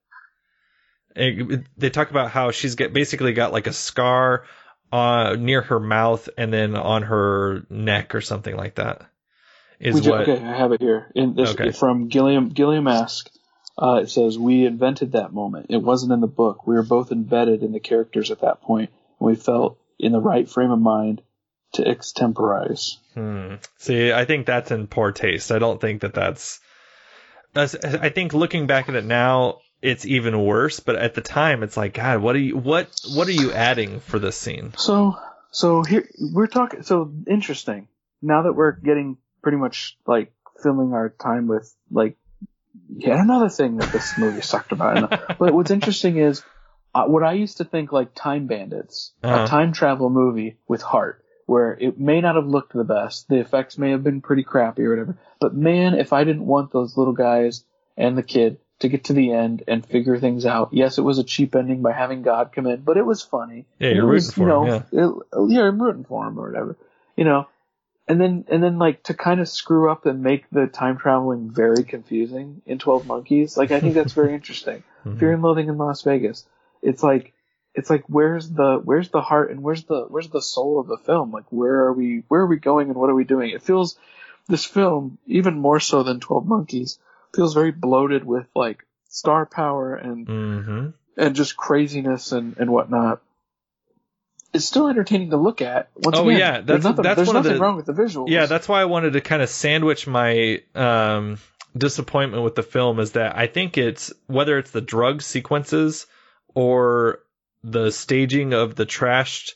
And 1.18 1.66
they 1.76 1.90
talk 1.90 2.10
about 2.10 2.30
how 2.30 2.50
she's 2.52 2.74
get 2.76 2.92
basically 2.92 3.32
got 3.32 3.52
like 3.52 3.66
a 3.66 3.72
scar 3.72 4.44
uh, 4.92 5.36
near 5.38 5.62
her 5.62 5.80
mouth 5.80 6.28
and 6.38 6.52
then 6.52 6.76
on 6.76 7.02
her 7.02 7.66
neck 7.68 8.14
or 8.14 8.20
something 8.20 8.56
like 8.56 8.76
that. 8.76 9.02
Is 9.80 10.08
what 10.08 10.22
okay, 10.28 10.42
I 10.42 10.56
have 10.56 10.72
it 10.72 10.80
here. 10.80 11.10
In 11.14 11.34
this 11.34 11.50
Okay. 11.50 11.70
from 11.72 12.08
Gilliam 12.08 12.48
Gilliam-esque. 12.48 13.30
Uh, 13.80 14.00
it 14.02 14.10
says 14.10 14.36
we 14.36 14.66
invented 14.66 15.12
that 15.12 15.32
moment. 15.32 15.66
It 15.68 15.76
wasn't 15.80 16.12
in 16.12 16.20
the 16.20 16.26
book. 16.26 16.66
We 16.66 16.74
were 16.74 16.82
both 16.82 17.12
embedded 17.12 17.62
in 17.62 17.70
the 17.70 17.78
characters 17.78 18.32
at 18.32 18.40
that 18.40 18.60
point, 18.60 18.90
and 19.20 19.26
we 19.28 19.36
felt 19.36 19.78
in 20.00 20.10
the 20.10 20.20
right 20.20 20.48
frame 20.50 20.72
of 20.72 20.80
mind 20.80 21.22
to 21.74 21.82
extemporize. 21.88 22.96
Hmm. 23.14 23.54
See, 23.76 24.12
I 24.12 24.24
think 24.24 24.46
that's 24.46 24.72
in 24.72 24.88
poor 24.88 25.12
taste. 25.12 25.52
I 25.52 25.60
don't 25.60 25.80
think 25.80 26.00
that 26.00 26.14
that's- 26.14 26.60
I 27.54 28.08
think 28.08 28.34
looking 28.34 28.66
back 28.66 28.88
at 28.88 28.96
it 28.96 29.04
now, 29.04 29.58
it's 29.82 30.04
even 30.06 30.44
worse. 30.44 30.80
But 30.80 30.96
at 30.96 31.14
the 31.14 31.20
time, 31.20 31.62
it's 31.62 31.76
like, 31.76 31.94
God, 31.94 32.20
what 32.20 32.36
are 32.36 32.40
you 32.40 32.56
what 32.56 32.88
what 33.14 33.28
are 33.28 33.32
you 33.32 33.52
adding 33.52 34.00
for 34.00 34.18
this 34.18 34.36
scene? 34.36 34.72
So, 34.76 35.16
So 35.50 35.82
here 35.82 36.08
we're 36.18 36.46
talking. 36.46 36.82
So 36.82 37.12
interesting. 37.26 37.88
Now 38.22 38.42
that 38.42 38.52
we're 38.54 38.72
getting 38.72 39.18
pretty 39.42 39.58
much 39.58 39.96
like 40.06 40.32
filling 40.62 40.92
our 40.92 41.08
time 41.08 41.46
with 41.46 41.72
like 41.90 42.16
yet 42.96 43.18
another 43.18 43.48
thing 43.48 43.76
that 43.76 43.92
this 43.92 44.18
movie 44.18 44.40
sucked 44.42 44.72
about. 44.72 45.10
but 45.38 45.54
what's 45.54 45.70
interesting 45.70 46.16
is 46.18 46.42
uh, 46.94 47.04
what 47.04 47.22
I 47.22 47.34
used 47.34 47.58
to 47.58 47.64
think 47.64 47.92
like 47.92 48.14
Time 48.14 48.46
Bandits, 48.46 49.12
Uh-huh. 49.22 49.44
a 49.44 49.46
time 49.46 49.72
travel 49.72 50.10
movie 50.10 50.56
with 50.66 50.82
heart, 50.82 51.22
where 51.46 51.76
it 51.78 51.98
may 52.00 52.20
not 52.20 52.34
have 52.34 52.46
looked 52.46 52.72
the 52.72 52.82
best, 52.84 53.28
the 53.28 53.36
effects 53.38 53.78
may 53.78 53.90
have 53.92 54.02
been 54.02 54.20
pretty 54.20 54.42
crappy 54.42 54.82
or 54.82 54.90
whatever. 54.90 55.18
But 55.40 55.54
man, 55.54 55.94
if 55.94 56.12
I 56.12 56.24
didn't 56.24 56.46
want 56.46 56.72
those 56.72 56.96
little 56.96 57.12
guys 57.14 57.64
and 57.96 58.18
the 58.18 58.22
kid 58.22 58.58
to 58.80 58.88
get 58.88 59.04
to 59.04 59.12
the 59.12 59.32
end 59.32 59.64
and 59.66 59.84
figure 59.84 60.18
things 60.18 60.46
out. 60.46 60.70
Yes, 60.72 60.98
it 60.98 61.02
was 61.02 61.18
a 61.18 61.24
cheap 61.24 61.56
ending 61.56 61.82
by 61.82 61.92
having 61.92 62.22
God 62.22 62.52
come 62.52 62.66
in, 62.66 62.82
but 62.82 62.96
it 62.96 63.04
was 63.04 63.22
funny. 63.22 63.66
Yeah, 63.78 63.90
you're 63.90 64.06
was, 64.06 64.26
rooting 64.28 64.34
for 64.34 64.40
you 64.40 64.74
him, 64.74 64.84
know, 64.92 65.22
it- 65.42 65.50
yeah, 65.52 65.62
I'm 65.62 65.82
rooting 65.82 66.04
for 66.04 66.26
him 66.26 66.38
or 66.38 66.48
whatever. 66.48 66.76
You 67.16 67.24
know, 67.24 67.48
and 68.06 68.20
then 68.20 68.44
and 68.48 68.62
then 68.62 68.78
like 68.78 69.02
to 69.04 69.14
kind 69.14 69.40
of 69.40 69.48
screw 69.48 69.90
up 69.90 70.06
and 70.06 70.22
make 70.22 70.48
the 70.50 70.66
time 70.66 70.98
traveling 70.98 71.50
very 71.50 71.82
confusing 71.82 72.62
in 72.66 72.78
Twelve 72.78 73.06
Monkeys. 73.06 73.56
Like 73.56 73.72
I 73.72 73.80
think 73.80 73.94
that's 73.94 74.12
very 74.12 74.34
interesting. 74.40 74.84
Mm-hmm. 75.04 75.18
Fear 75.18 75.32
and 75.32 75.42
Loathing 75.42 75.68
in 75.68 75.78
Las 75.78 76.02
Vegas. 76.02 76.46
It's 76.80 77.02
like 77.02 77.32
it's 77.74 77.90
like 77.90 78.04
where's 78.06 78.48
the 78.48 78.80
where's 78.82 79.10
the 79.10 79.20
heart 79.20 79.50
and 79.50 79.62
where's 79.62 79.84
the 79.84 80.06
where's 80.08 80.30
the 80.30 80.40
soul 80.40 80.78
of 80.78 80.86
the 80.86 80.98
film? 80.98 81.32
Like 81.32 81.50
where 81.50 81.86
are 81.86 81.92
we 81.92 82.22
where 82.28 82.42
are 82.42 82.46
we 82.46 82.58
going 82.58 82.88
and 82.88 82.96
what 82.96 83.10
are 83.10 83.14
we 83.14 83.24
doing? 83.24 83.50
It 83.50 83.62
feels 83.62 83.98
this 84.46 84.64
film 84.64 85.18
even 85.26 85.58
more 85.58 85.80
so 85.80 86.04
than 86.04 86.20
Twelve 86.20 86.46
Monkeys 86.46 86.98
feels 87.38 87.54
very 87.54 87.70
bloated 87.70 88.24
with 88.24 88.46
like 88.56 88.84
star 89.08 89.46
power 89.46 89.94
and 89.94 90.26
Mm-hmm. 90.26 90.86
and 91.16 91.36
just 91.36 91.56
craziness 91.56 92.32
and 92.32 92.56
and 92.58 92.68
whatnot. 92.70 93.20
It's 94.52 94.64
still 94.64 94.88
entertaining 94.88 95.30
to 95.30 95.36
look 95.36 95.62
at. 95.62 95.88
Once 95.94 96.16
Oh, 96.18 96.28
again, 96.28 96.38
yeah, 96.40 96.60
that's- 96.62 96.82
nothing, 96.82 97.02
that's 97.02 97.16
there's 97.16 97.28
one 97.28 97.36
of 97.36 97.44
nothing 97.44 97.58
the- 97.58 97.62
wrong 97.64 97.76
with 97.76 97.86
the 97.86 97.92
visuals. 97.92 98.28
Yeah, 98.30 98.46
that's 98.46 98.66
why 98.68 98.80
I 98.80 98.86
wanted 98.86 99.12
to 99.12 99.20
kind 99.20 99.40
of 99.42 99.48
sandwich 99.50 100.06
my 100.06 100.62
um, 100.74 101.38
disappointment 101.76 102.42
with 102.42 102.54
the 102.56 102.62
film 102.62 102.98
is 102.98 103.12
that 103.12 103.36
I 103.36 103.46
think 103.46 103.78
it's 103.78 104.12
whether 104.26 104.58
it's 104.58 104.70
the 104.72 104.80
drug 104.80 105.22
sequences 105.22 106.06
or 106.54 107.20
the 107.62 107.90
staging 107.92 108.52
of 108.54 108.74
the 108.74 108.86
trashed 108.86 109.52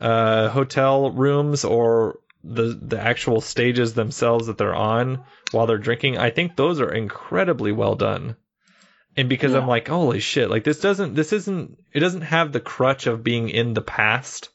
uh, 0.00 0.50
hotel 0.50 1.10
rooms 1.10 1.64
or 1.64 2.18
the 2.44 2.78
the 2.80 3.00
actual 3.00 3.40
stages 3.40 3.94
themselves 3.94 4.46
that 4.46 4.58
they're 4.58 4.74
on 4.74 5.24
while 5.50 5.66
they're 5.66 5.78
drinking. 5.78 6.18
I 6.18 6.30
think 6.30 6.56
those 6.56 6.80
are 6.80 6.92
incredibly 6.92 7.72
well 7.72 7.94
done. 7.94 8.36
And 9.16 9.28
because 9.28 9.54
I'm 9.54 9.66
like, 9.66 9.88
holy 9.88 10.20
shit, 10.20 10.48
like 10.48 10.62
this 10.62 10.80
doesn't 10.80 11.14
this 11.14 11.32
isn't 11.32 11.78
it 11.92 12.00
doesn't 12.00 12.22
have 12.22 12.52
the 12.52 12.60
crutch 12.60 13.06
of 13.06 13.24
being 13.24 13.48
in 13.48 13.74
the 13.74 13.82
past 13.82 14.50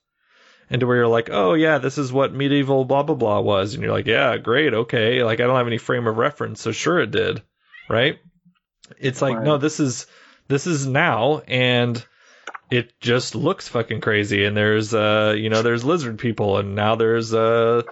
and 0.70 0.80
to 0.80 0.88
where 0.88 0.98
you're 0.98 1.08
like, 1.08 1.30
oh 1.32 1.54
yeah, 1.54 1.78
this 1.78 1.98
is 1.98 2.14
what 2.14 2.34
medieval 2.34 2.86
blah 2.86 3.04
blah 3.04 3.16
blah 3.16 3.42
was, 3.42 3.74
and 3.74 3.84
you're 3.84 3.92
like, 3.92 4.08
yeah, 4.08 4.38
great, 4.38 4.74
okay, 4.74 5.24
like 5.24 5.40
I 5.40 5.44
don't 5.44 5.58
have 5.58 5.68
any 5.68 5.78
frame 5.78 6.08
of 6.08 6.18
reference, 6.18 6.62
so 6.62 6.72
sure 6.72 7.00
it 7.00 7.12
did, 7.12 7.44
right? 7.90 8.20
It's 8.98 9.22
like 9.22 9.42
no, 9.42 9.58
this 9.58 9.80
is 9.80 10.08
this 10.48 10.66
is 10.66 10.88
now, 10.88 11.40
and 11.48 12.04
it 12.74 13.00
just 13.00 13.36
looks 13.36 13.68
fucking 13.68 14.02
crazy, 14.02 14.46
and 14.46 14.58
there's 14.58 14.96
uh 14.96 15.36
you 15.38 15.50
know 15.50 15.62
there's 15.62 15.86
lizard 15.86 16.18
people, 16.18 16.58
and 16.58 16.74
now 16.74 16.96
there's 16.96 17.32
uh 17.32 17.84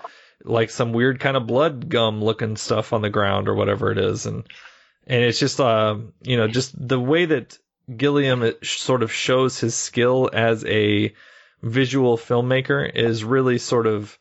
like 0.43 0.71
some 0.71 0.91
weird 0.91 1.19
kind 1.19 1.37
of 1.37 1.45
blood 1.45 1.87
gum 1.87 2.23
looking 2.23 2.57
stuff 2.57 2.91
on 2.91 3.03
the 3.03 3.11
ground 3.11 3.47
or 3.47 3.53
whatever 3.53 3.91
it 3.91 3.99
is, 3.99 4.25
and 4.25 4.43
and 5.05 5.23
it's 5.23 5.37
just 5.37 5.59
uh 5.59 5.95
you 6.23 6.35
know 6.35 6.47
just 6.47 6.73
the 6.75 6.99
way 6.99 7.25
that 7.25 7.59
Gilliam 7.95 8.53
sort 8.63 9.03
of 9.03 9.11
shows 9.11 9.59
his 9.59 9.75
skill 9.75 10.31
as 10.33 10.65
a 10.65 11.13
visual 11.61 12.17
filmmaker 12.17 12.89
is 12.91 13.23
really 13.23 13.59
sort 13.59 13.85
of 13.85 14.17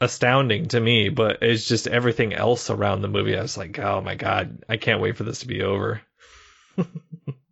astounding 0.00 0.68
to 0.68 0.78
me, 0.78 1.08
but 1.08 1.38
it's 1.42 1.66
just 1.66 1.88
everything 1.88 2.32
else 2.32 2.70
around 2.70 3.02
the 3.02 3.08
movie. 3.08 3.36
I 3.36 3.42
was 3.42 3.58
like, 3.58 3.76
oh 3.80 4.00
my 4.00 4.14
god, 4.14 4.62
I 4.68 4.76
can't 4.76 5.00
wait 5.00 5.16
for 5.16 5.24
this 5.24 5.40
to 5.40 5.48
be 5.48 5.62
over. 5.62 6.00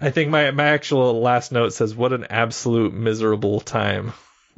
I 0.00 0.10
think 0.10 0.30
my 0.30 0.50
my 0.52 0.64
actual 0.66 1.20
last 1.20 1.52
note 1.52 1.72
says, 1.72 1.94
"What 1.94 2.12
an 2.12 2.26
absolute 2.30 2.92
miserable 2.94 3.60
time." 3.60 4.12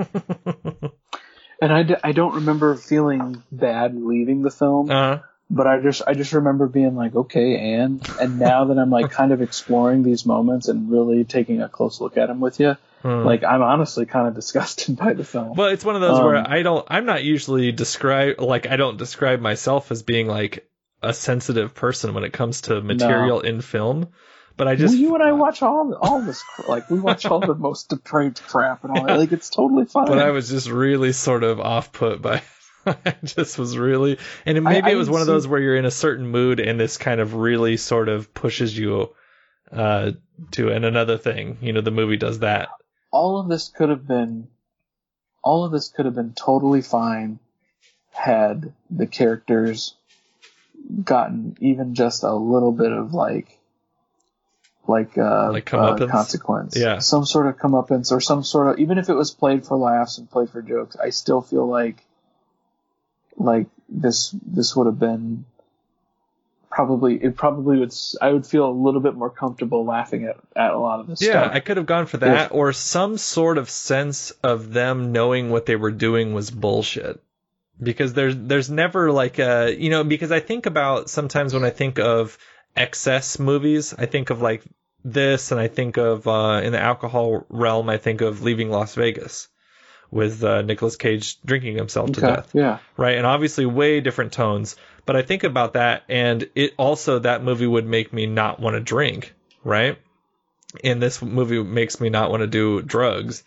and 1.63 1.73
I, 1.73 1.83
d- 1.83 1.97
I 2.03 2.13
don't 2.13 2.37
remember 2.37 2.75
feeling 2.77 3.43
bad 3.53 3.95
leaving 3.95 4.43
the 4.43 4.51
film. 4.51 4.91
Uh-huh. 4.91 5.23
But 5.53 5.67
I 5.67 5.81
just 5.81 6.03
I 6.07 6.15
just 6.15 6.33
remember 6.33 6.69
being 6.69 6.95
like, 6.95 7.15
okay, 7.15 7.73
and 7.75 8.07
and 8.21 8.39
now 8.39 8.67
that 8.67 8.79
I'm 8.79 8.91
like 8.91 9.11
kind 9.21 9.33
of 9.33 9.43
exploring 9.43 10.05
these 10.05 10.25
moments 10.25 10.69
and 10.69 10.89
really 10.91 11.25
taking 11.25 11.61
a 11.61 11.69
close 11.69 12.01
look 12.01 12.17
at 12.17 12.29
them 12.29 12.39
with 12.41 12.61
you, 12.61 12.77
Hmm. 13.03 13.25
like 13.25 13.43
I'm 13.43 13.63
honestly 13.63 14.07
kind 14.07 14.29
of 14.29 14.35
disgusted 14.35 14.97
by 15.05 15.15
the 15.15 15.25
film. 15.25 15.57
Well, 15.57 15.69
it's 15.71 15.85
one 15.85 15.97
of 15.97 16.03
those 16.03 16.19
Um, 16.21 16.25
where 16.27 16.37
I 16.37 16.63
don't. 16.63 16.87
I'm 16.89 17.05
not 17.05 17.25
usually 17.25 17.73
describe 17.73 18.41
like 18.41 18.67
I 18.69 18.77
don't 18.77 18.97
describe 18.97 19.41
myself 19.41 19.91
as 19.91 20.05
being 20.05 20.29
like 20.29 20.69
a 21.03 21.13
sensitive 21.13 21.75
person 21.75 22.15
when 22.15 22.23
it 22.25 22.33
comes 22.33 22.61
to 22.63 22.81
material 22.81 23.41
in 23.41 23.61
film. 23.61 24.09
But 24.61 24.69
I 24.69 24.77
just 24.77 24.93
well, 24.93 25.01
you 25.01 25.15
and 25.15 25.23
I 25.25 25.33
watch 25.33 25.63
all 25.63 25.95
all 26.03 26.21
this 26.21 26.45
like 26.69 26.91
we 26.91 27.01
watch 27.01 27.25
all 27.25 27.41
the 27.41 27.55
most 27.55 27.89
depraved 27.89 28.43
crap 28.43 28.85
and 28.85 28.95
all 28.95 29.07
that. 29.07 29.19
Like 29.19 29.33
it's 29.33 29.49
totally 29.49 29.87
fine. 29.87 30.05
but 30.05 30.19
I 30.19 30.33
was 30.33 30.51
just 30.51 30.69
really 30.69 31.13
sort 31.13 31.45
of 31.45 31.61
off 31.61 31.93
put 31.93 32.21
by. 32.21 32.43
I 32.87 33.15
just 33.25 33.59
was 33.59 33.79
really, 33.79 34.19
and 34.45 34.59
it- 34.59 34.61
maybe 34.61 34.89
I 34.89 34.91
it 34.91 34.97
was 34.97 35.09
one 35.09 35.23
of 35.23 35.27
those 35.27 35.49
where 35.49 35.61
you're 35.61 35.77
in 35.77 35.87
a 35.87 35.91
certain 35.91 36.27
mood 36.27 36.61
and 36.61 36.79
this 36.79 36.99
kind 36.99 37.23
of 37.23 37.33
really 37.33 37.79
sort 37.79 38.11
of 38.11 38.35
pushes 38.35 38.77
you 38.77 39.15
uh, 39.73 40.13
to. 40.51 40.69
And 40.71 40.85
another 40.85 41.17
thing, 41.17 41.57
you 41.63 41.73
know, 41.73 41.81
the 41.81 41.91
movie 41.91 42.19
does 42.19 42.41
that. 42.41 42.69
all 43.11 43.41
of 43.41 43.49
this 43.49 43.71
could 43.71 43.89
have 43.89 44.07
been 44.07 44.47
all 45.43 45.65
of 45.65 45.73
this 45.73 45.89
could 45.89 46.05
have 46.05 46.15
been 46.15 46.35
totally 46.35 46.83
fine 46.83 47.39
had 48.13 48.75
the 48.91 49.07
characters 49.07 49.95
gotten 51.03 51.57
even 51.61 51.95
just 51.95 52.25
a 52.25 52.35
little 52.35 52.73
bit 52.73 52.93
of 52.93 53.15
like 53.15 53.57
like 54.91 55.17
uh, 55.17 55.51
Like 55.53 55.73
uh 55.73 56.07
consequence 56.07 56.77
Yeah. 56.77 56.99
some 56.99 57.25
sort 57.25 57.47
of 57.47 57.57
comeuppance 57.57 58.13
or 58.13 58.21
some 58.21 58.43
sort 58.45 58.67
of 58.69 58.79
even 58.79 58.99
if 58.99 59.09
it 59.09 59.15
was 59.15 59.31
played 59.31 59.65
for 59.65 59.77
laughs 59.77 60.19
and 60.19 60.31
played 60.31 60.51
for 60.51 60.61
jokes 60.61 60.97
i 60.97 61.11
still 61.11 61.41
feel 61.41 61.67
like 61.67 62.05
like 63.37 63.69
this 63.89 64.35
this 64.57 64.77
would 64.77 64.87
have 64.87 64.99
been 64.99 65.45
probably 66.71 67.17
it 67.17 67.37
probably 67.37 67.79
would 67.81 67.93
I 68.21 68.33
would 68.33 68.47
feel 68.47 68.69
a 68.69 68.71
little 68.71 69.01
bit 69.01 69.15
more 69.15 69.31
comfortable 69.31 69.85
laughing 69.85 70.25
at 70.25 70.37
at 70.55 70.73
a 70.73 70.79
lot 70.79 71.01
of 71.01 71.09
this 71.09 71.21
Yeah, 71.21 71.43
stuff 71.43 71.53
I 71.55 71.61
could 71.61 71.77
have 71.77 71.87
gone 71.87 72.07
for 72.07 72.19
that, 72.19 72.53
or 72.53 72.73
some 72.73 73.19
sort 73.19 73.59
of 73.59 73.69
sense 73.69 74.31
of 74.43 74.73
them 74.73 75.13
knowing 75.13 75.51
what 75.51 75.67
they 75.67 75.77
were 75.77 75.91
doing 75.91 76.33
was 76.33 76.51
bullshit. 76.51 77.21
Because 77.83 78.13
there's 78.13 78.37
there's 78.37 78.71
never 78.71 79.11
like 79.11 79.39
a 79.39 79.75
you 79.77 79.91
know 79.91 80.05
because 80.05 80.31
I 80.31 80.41
think 80.41 80.67
about 80.67 81.11
sometimes 81.11 81.55
when 81.55 81.65
I 81.65 81.71
think 81.71 81.99
of 81.99 82.39
excess 82.77 83.39
movies, 83.39 83.95
I 83.97 84.07
think 84.07 84.31
of 84.31 84.41
like 84.41 84.63
this, 85.05 85.51
and 85.51 85.61
I 85.61 85.69
think 85.69 85.97
of 85.97 86.27
uh, 86.27 86.61
in 86.63 86.73
the 86.73 86.81
alcohol 86.81 87.47
realm, 87.49 87.89
I 87.89 87.99
think 87.99 88.21
of 88.21 88.43
Leaving 88.43 88.71
Las 88.71 88.95
Vegas 88.95 89.49
with 90.11 90.43
uh, 90.43 90.63
Nicolas 90.63 90.97
Cage 90.97 91.41
drinking 91.43 91.77
himself 91.77 92.11
to 92.13 92.21
death 92.21 92.51
yeah 92.53 92.79
right? 92.97 93.17
And 93.17 93.27
obviously, 93.27 93.67
way 93.67 94.01
different 94.01 94.33
tones. 94.33 94.77
But 95.07 95.17
I 95.17 95.23
think 95.23 95.45
about 95.45 95.75
that, 95.75 96.05
and 96.09 96.49
it 96.55 96.75
also 96.77 97.21
that 97.21 97.43
movie 97.43 97.67
would 97.67 97.87
make 97.87 98.13
me 98.13 98.27
not 98.27 98.61
want 98.61 98.75
to 98.75 98.81
drink, 98.81 99.35
right? 99.65 99.99
And 100.85 101.03
this 101.03 101.21
movie 101.21 101.63
makes 101.63 102.01
me 102.01 102.11
not 102.11 102.31
want 102.31 102.43
to 102.43 102.47
do 102.47 102.83
drugs. 102.83 103.43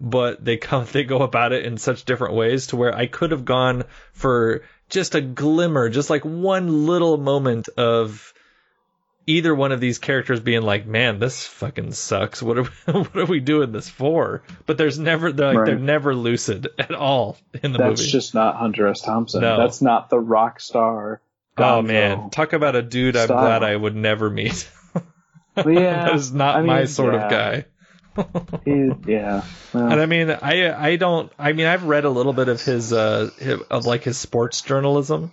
But 0.00 0.44
they 0.44 0.58
come, 0.58 0.86
they 0.92 1.04
go 1.04 1.22
about 1.22 1.52
it 1.52 1.64
in 1.64 1.76
such 1.78 2.04
different 2.04 2.34
ways 2.34 2.68
to 2.68 2.76
where 2.76 2.94
I 2.94 3.06
could 3.06 3.32
have 3.32 3.44
gone 3.44 3.84
for 4.12 4.62
just 4.88 5.14
a 5.14 5.20
glimmer, 5.20 5.88
just 5.88 6.10
like 6.10 6.24
one 6.24 6.86
little 6.86 7.16
moment 7.16 7.68
of 7.76 8.32
either 9.28 9.54
one 9.54 9.70
of 9.72 9.80
these 9.80 9.98
characters 9.98 10.40
being 10.40 10.62
like, 10.62 10.86
"Man, 10.86 11.18
this 11.18 11.44
fucking 11.46 11.92
sucks. 11.92 12.42
What 12.42 12.58
are 12.58 12.62
we, 12.62 12.68
what 12.92 13.16
are 13.16 13.26
we 13.26 13.40
doing 13.40 13.70
this 13.70 13.88
for?" 13.88 14.42
But 14.66 14.78
there's 14.78 14.98
never 14.98 15.30
they're 15.30 15.48
like 15.48 15.58
Right. 15.58 15.66
they're 15.66 15.78
never 15.78 16.14
lucid 16.14 16.68
at 16.78 16.92
all 16.94 17.36
in 17.54 17.72
the 17.72 17.78
That's 17.78 17.88
movie. 17.90 18.02
That's 18.02 18.10
just 18.10 18.34
not 18.34 18.56
Hunter 18.56 18.88
S. 18.88 19.00
Thompson. 19.02 19.42
No. 19.42 19.56
That's 19.58 19.80
not 19.82 20.10
the 20.10 20.18
rock 20.18 20.60
star. 20.60 21.20
Oh 21.56 21.82
man, 21.82 22.30
talk 22.30 22.52
about 22.52 22.76
a 22.76 22.82
dude 22.82 23.16
I'm 23.16 23.26
glad 23.26 23.62
I 23.64 23.74
would 23.74 23.96
never 23.96 24.28
meet. 24.30 24.68
Yeah, 25.56 26.04
that 26.04 26.14
is 26.14 26.32
not 26.32 26.54
I 26.54 26.62
my 26.62 26.84
sort 26.84 27.14
yeah. 27.14 27.24
of 27.24 27.30
guy. 27.32 27.64
He, 28.64 28.90
yeah. 29.06 29.42
Well, 29.74 29.90
And 29.90 30.00
I 30.00 30.06
mean, 30.06 30.30
I 30.30 30.72
I 30.92 30.94
don't. 30.96 31.32
I 31.36 31.52
mean, 31.52 31.66
I've 31.66 31.82
read 31.82 32.04
a 32.04 32.10
little 32.10 32.32
bit 32.32 32.48
of 32.48 32.62
his 32.62 32.92
uh 32.92 33.30
of 33.68 33.84
like 33.84 34.04
his 34.04 34.16
sports 34.18 34.62
journalism, 34.62 35.32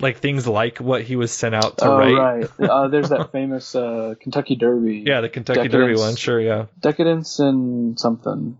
like 0.00 0.18
things 0.18 0.46
like 0.46 0.78
what 0.78 1.02
he 1.02 1.16
was 1.16 1.32
sent 1.32 1.54
out 1.54 1.78
to 1.78 1.86
oh 1.86 1.98
write. 1.98 2.12
right. 2.14 2.50
Uh, 2.70 2.88
there's 2.88 3.08
that 3.10 3.32
famous 3.32 3.74
uh, 3.74 4.14
Kentucky 4.20 4.56
Derby. 4.56 5.02
Yeah, 5.06 5.20
the 5.20 5.28
Kentucky 5.28 5.68
Derby 5.68 5.96
one, 5.98 6.16
sure, 6.16 6.40
yeah. 6.40 6.66
Decadence 6.80 7.38
and 7.38 7.98
something. 7.98 8.58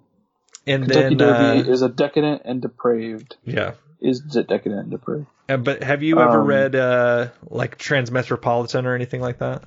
And 0.67 0.83
Kentucky 0.85 1.15
then, 1.15 1.19
Derby 1.19 1.69
uh, 1.69 1.73
is 1.73 1.83
a 1.83 1.89
decadent 1.89 2.43
and 2.45 2.61
depraved. 2.63 3.37
yeah. 3.45 3.73
Is 4.01 4.21
de- 4.21 4.45
decadent 4.45 4.81
and 4.83 4.91
depraved. 4.91 5.27
Uh, 5.49 5.57
But 5.57 5.83
have 5.83 6.03
you 6.05 6.21
ever 6.21 6.41
Um, 6.41 6.47
read 6.47 6.77
uh 6.77 7.29
like 7.49 7.79
Transmetropolitan 7.79 8.85
or 8.85 8.95
anything 8.95 9.21
like 9.21 9.39
that? 9.39 9.65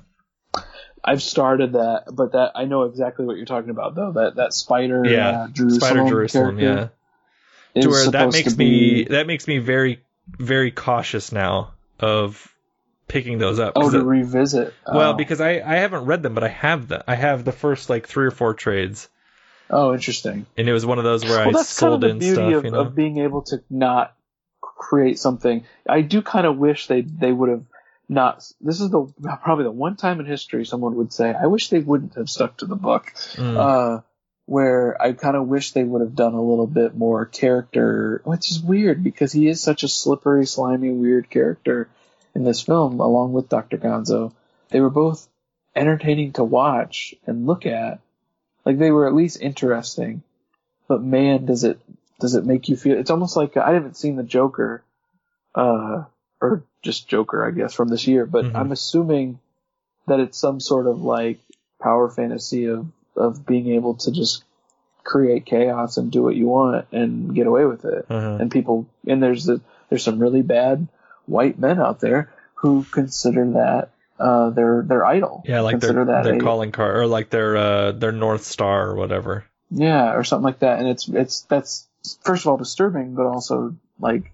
I've 1.04 1.22
started 1.22 1.72
that, 1.72 2.04
but 2.12 2.32
that 2.32 2.52
I 2.54 2.64
know 2.64 2.84
exactly 2.84 3.26
what 3.26 3.36
you're 3.36 3.46
talking 3.46 3.70
about 3.70 3.94
though. 3.94 4.12
That 4.12 4.36
that 4.36 4.54
spider, 4.54 5.02
Yeah, 5.04 5.28
uh, 5.30 5.48
Jerusalem 5.48 5.80
Spider 5.80 6.08
Jerusalem, 6.08 6.58
yeah. 6.60 6.88
To 7.80 7.88
where 7.88 8.10
that 8.10 8.32
makes 8.32 8.54
be- 8.54 8.64
me 8.64 9.04
that 9.04 9.26
makes 9.26 9.46
me 9.48 9.58
very 9.58 10.00
very 10.28 10.70
cautious 10.70 11.32
now 11.32 11.72
of 12.00 12.48
picking 13.08 13.38
those 13.38 13.58
up. 13.58 13.74
oh 13.76 13.90
to 13.90 13.98
it- 13.98 14.04
revisit. 14.04 14.72
well, 14.90 15.12
Oh. 15.12 15.16
because 15.16 15.40
I 15.40 15.60
I 15.60 15.76
haven't 15.76 16.04
read 16.06 16.22
them, 16.22 16.34
but 16.34 16.44
I 16.44 16.48
have 16.48 16.88
the 16.88 17.04
I 17.10 17.14
have 17.14 17.44
the 17.44 17.52
first 17.52 17.90
like 17.90 18.06
three 18.06 18.26
or 18.26 18.30
four 18.30 18.54
trades, 18.54 19.08
oh, 19.70 19.92
interesting. 19.92 20.46
and 20.56 20.68
it 20.68 20.72
was 20.72 20.86
one 20.86 20.98
of 20.98 21.04
those 21.04 21.24
where 21.24 21.38
well, 21.38 21.48
I 21.48 21.52
that's 21.52 21.78
kind 21.78 21.92
of 21.94 21.94
sold 21.94 22.00
the 22.02 22.08
in 22.08 22.18
beauty 22.18 22.34
stuff. 22.34 22.54
of, 22.54 22.64
you 22.64 22.70
know, 22.70 22.80
of 22.80 22.94
being 22.94 23.18
able 23.18 23.42
to 23.42 23.62
not 23.70 24.14
create 24.60 25.18
something. 25.18 25.64
I 25.88 26.00
do 26.00 26.22
kind 26.22 26.46
of 26.46 26.56
wish 26.56 26.86
they 26.86 27.02
they 27.02 27.32
would 27.32 27.50
have 27.50 27.64
not. 28.08 28.44
This 28.60 28.80
is 28.80 28.90
the 28.90 29.12
probably 29.42 29.64
the 29.64 29.70
one 29.70 29.96
time 29.96 30.20
in 30.20 30.26
history 30.26 30.64
someone 30.64 30.96
would 30.96 31.12
say, 31.12 31.32
"I 31.34 31.46
wish 31.46 31.68
they 31.68 31.80
wouldn't 31.80 32.14
have 32.14 32.28
stuck 32.30 32.56
to 32.58 32.66
the 32.66 32.76
book." 32.76 33.12
Mm. 33.34 33.56
Uh, 33.56 34.00
where 34.52 35.00
I 35.00 35.14
kind 35.14 35.34
of 35.34 35.48
wish 35.48 35.72
they 35.72 35.82
would 35.82 36.02
have 36.02 36.14
done 36.14 36.34
a 36.34 36.42
little 36.42 36.66
bit 36.66 36.94
more 36.94 37.24
character, 37.24 38.20
which 38.24 38.50
is 38.50 38.60
weird 38.60 39.02
because 39.02 39.32
he 39.32 39.48
is 39.48 39.62
such 39.62 39.82
a 39.82 39.88
slippery, 39.88 40.44
slimy, 40.44 40.90
weird 40.90 41.30
character 41.30 41.88
in 42.34 42.44
this 42.44 42.60
film, 42.60 43.00
along 43.00 43.32
with 43.32 43.48
Dr. 43.48 43.78
Gonzo. 43.78 44.30
They 44.68 44.82
were 44.82 44.90
both 44.90 45.26
entertaining 45.74 46.34
to 46.34 46.44
watch 46.44 47.14
and 47.26 47.46
look 47.46 47.64
at. 47.64 48.00
Like 48.66 48.76
they 48.76 48.90
were 48.90 49.06
at 49.06 49.14
least 49.14 49.40
interesting. 49.40 50.22
But 50.86 51.02
man, 51.02 51.46
does 51.46 51.64
it 51.64 51.80
does 52.20 52.34
it 52.34 52.44
make 52.44 52.68
you 52.68 52.76
feel? 52.76 52.98
It's 52.98 53.10
almost 53.10 53.38
like 53.38 53.56
I 53.56 53.72
haven't 53.72 53.96
seen 53.96 54.16
the 54.16 54.22
Joker, 54.22 54.84
uh, 55.54 56.04
or 56.42 56.62
just 56.82 57.08
Joker, 57.08 57.46
I 57.46 57.52
guess, 57.52 57.72
from 57.72 57.88
this 57.88 58.06
year. 58.06 58.26
But 58.26 58.44
Mhm. 58.44 58.54
I'm 58.54 58.72
assuming 58.72 59.38
that 60.08 60.20
it's 60.20 60.36
some 60.36 60.60
sort 60.60 60.86
of 60.86 61.02
like 61.02 61.40
power 61.80 62.10
fantasy 62.10 62.66
of 62.66 62.86
of 63.16 63.44
being 63.46 63.68
able 63.68 63.94
to 63.94 64.10
just 64.10 64.44
create 65.04 65.44
chaos 65.44 65.96
and 65.96 66.12
do 66.12 66.22
what 66.22 66.36
you 66.36 66.46
want 66.46 66.86
and 66.92 67.34
get 67.34 67.46
away 67.46 67.64
with 67.64 67.84
it. 67.84 68.06
Uh-huh. 68.08 68.38
And 68.40 68.50
people 68.50 68.86
and 69.06 69.22
there's 69.22 69.44
the, 69.44 69.60
there's 69.88 70.04
some 70.04 70.18
really 70.18 70.42
bad 70.42 70.88
white 71.26 71.58
men 71.58 71.80
out 71.80 72.00
there 72.00 72.32
who 72.54 72.84
consider 72.84 73.44
that 73.52 73.90
uh, 74.18 74.50
their 74.50 74.82
their 74.82 75.04
idol. 75.04 75.42
yeah, 75.46 75.60
like 75.60 75.74
consider 75.74 76.04
their 76.04 76.16
that 76.16 76.24
their 76.24 76.36
a- 76.36 76.40
calling 76.40 76.70
card 76.72 76.96
or 76.96 77.06
like 77.06 77.30
their 77.30 77.56
uh 77.56 77.92
their 77.92 78.12
North 78.12 78.44
Star 78.44 78.90
or 78.90 78.94
whatever. 78.94 79.44
yeah, 79.70 80.14
or 80.14 80.22
something 80.22 80.44
like 80.44 80.60
that. 80.60 80.78
And 80.78 80.88
it's 80.88 81.08
it's 81.08 81.40
that's 81.42 81.88
first 82.22 82.44
of 82.44 82.48
all 82.48 82.56
disturbing, 82.56 83.14
but 83.14 83.26
also 83.26 83.74
like 83.98 84.32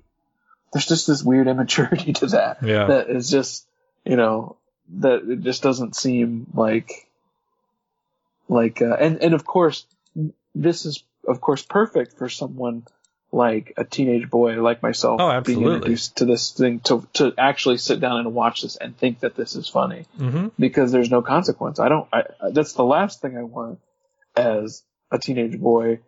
there's 0.73 0.87
just 0.87 1.07
this 1.07 1.23
weird 1.23 1.49
immaturity 1.49 2.13
to 2.15 2.27
that. 2.27 2.59
Yeah. 2.63 2.87
That 2.87 3.09
is 3.09 3.31
just 3.31 3.67
you 4.05 4.17
know 4.17 4.57
that 5.01 5.23
it 5.29 5.41
just 5.41 5.63
doesn't 5.63 5.97
seem 5.97 6.47
like 6.55 7.08
like 8.49 8.83
uh, 8.83 8.97
and 8.99 9.23
and 9.23 9.35
of 9.35 9.45
course 9.45 9.87
this 10.55 10.87
is 10.87 11.03
of 11.27 11.41
course 11.41 11.63
perfect 11.63 12.19
for 12.19 12.29
someone 12.29 12.85
like 13.31 13.75
a 13.77 13.85
teenage 13.85 14.31
boy 14.31 14.61
like 14.63 14.83
myself 14.83 15.21
Oh, 15.21 15.41
being 15.43 15.63
introduced 15.63 16.17
to 16.17 16.25
this 16.25 16.53
thing 16.53 16.81
to 16.81 17.07
to 17.15 17.35
actually 17.37 17.77
sit 17.77 18.01
down 18.01 18.21
and 18.21 18.35
watch 18.35 18.63
this 18.63 18.77
and 18.77 18.97
think 18.97 19.21
that 19.21 19.37
this 19.37 19.55
is 19.55 19.69
funny 19.69 20.07
Mm-hmm. 20.19 20.49
because 20.59 20.93
there's 20.93 21.11
no 21.11 21.21
consequence. 21.23 21.79
I 21.79 21.89
don't. 21.91 22.09
I, 22.13 22.23
that's 22.53 22.73
the 22.73 22.85
last 22.85 23.21
thing 23.21 23.37
I 23.37 23.43
want 23.43 23.81
as 24.35 24.83
a 25.11 25.19
teenage 25.19 25.59
boy 25.61 26.01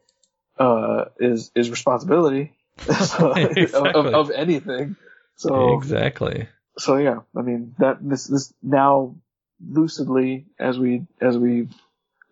uh, 0.59 1.07
is 1.19 1.51
is 1.55 1.69
responsibility 1.71 2.55
of, 2.89 3.75
of, 3.75 4.07
of 4.21 4.31
anything. 4.31 4.97
So 5.37 5.75
exactly. 5.77 6.49
so 6.79 6.97
yeah, 6.97 7.19
I 7.37 7.43
mean 7.43 7.75
that 7.79 7.99
this 8.01 8.25
this 8.27 8.53
now 8.63 9.17
lucidly 9.63 10.47
as 10.59 10.79
we 10.79 11.07
as 11.21 11.37
we 11.37 11.69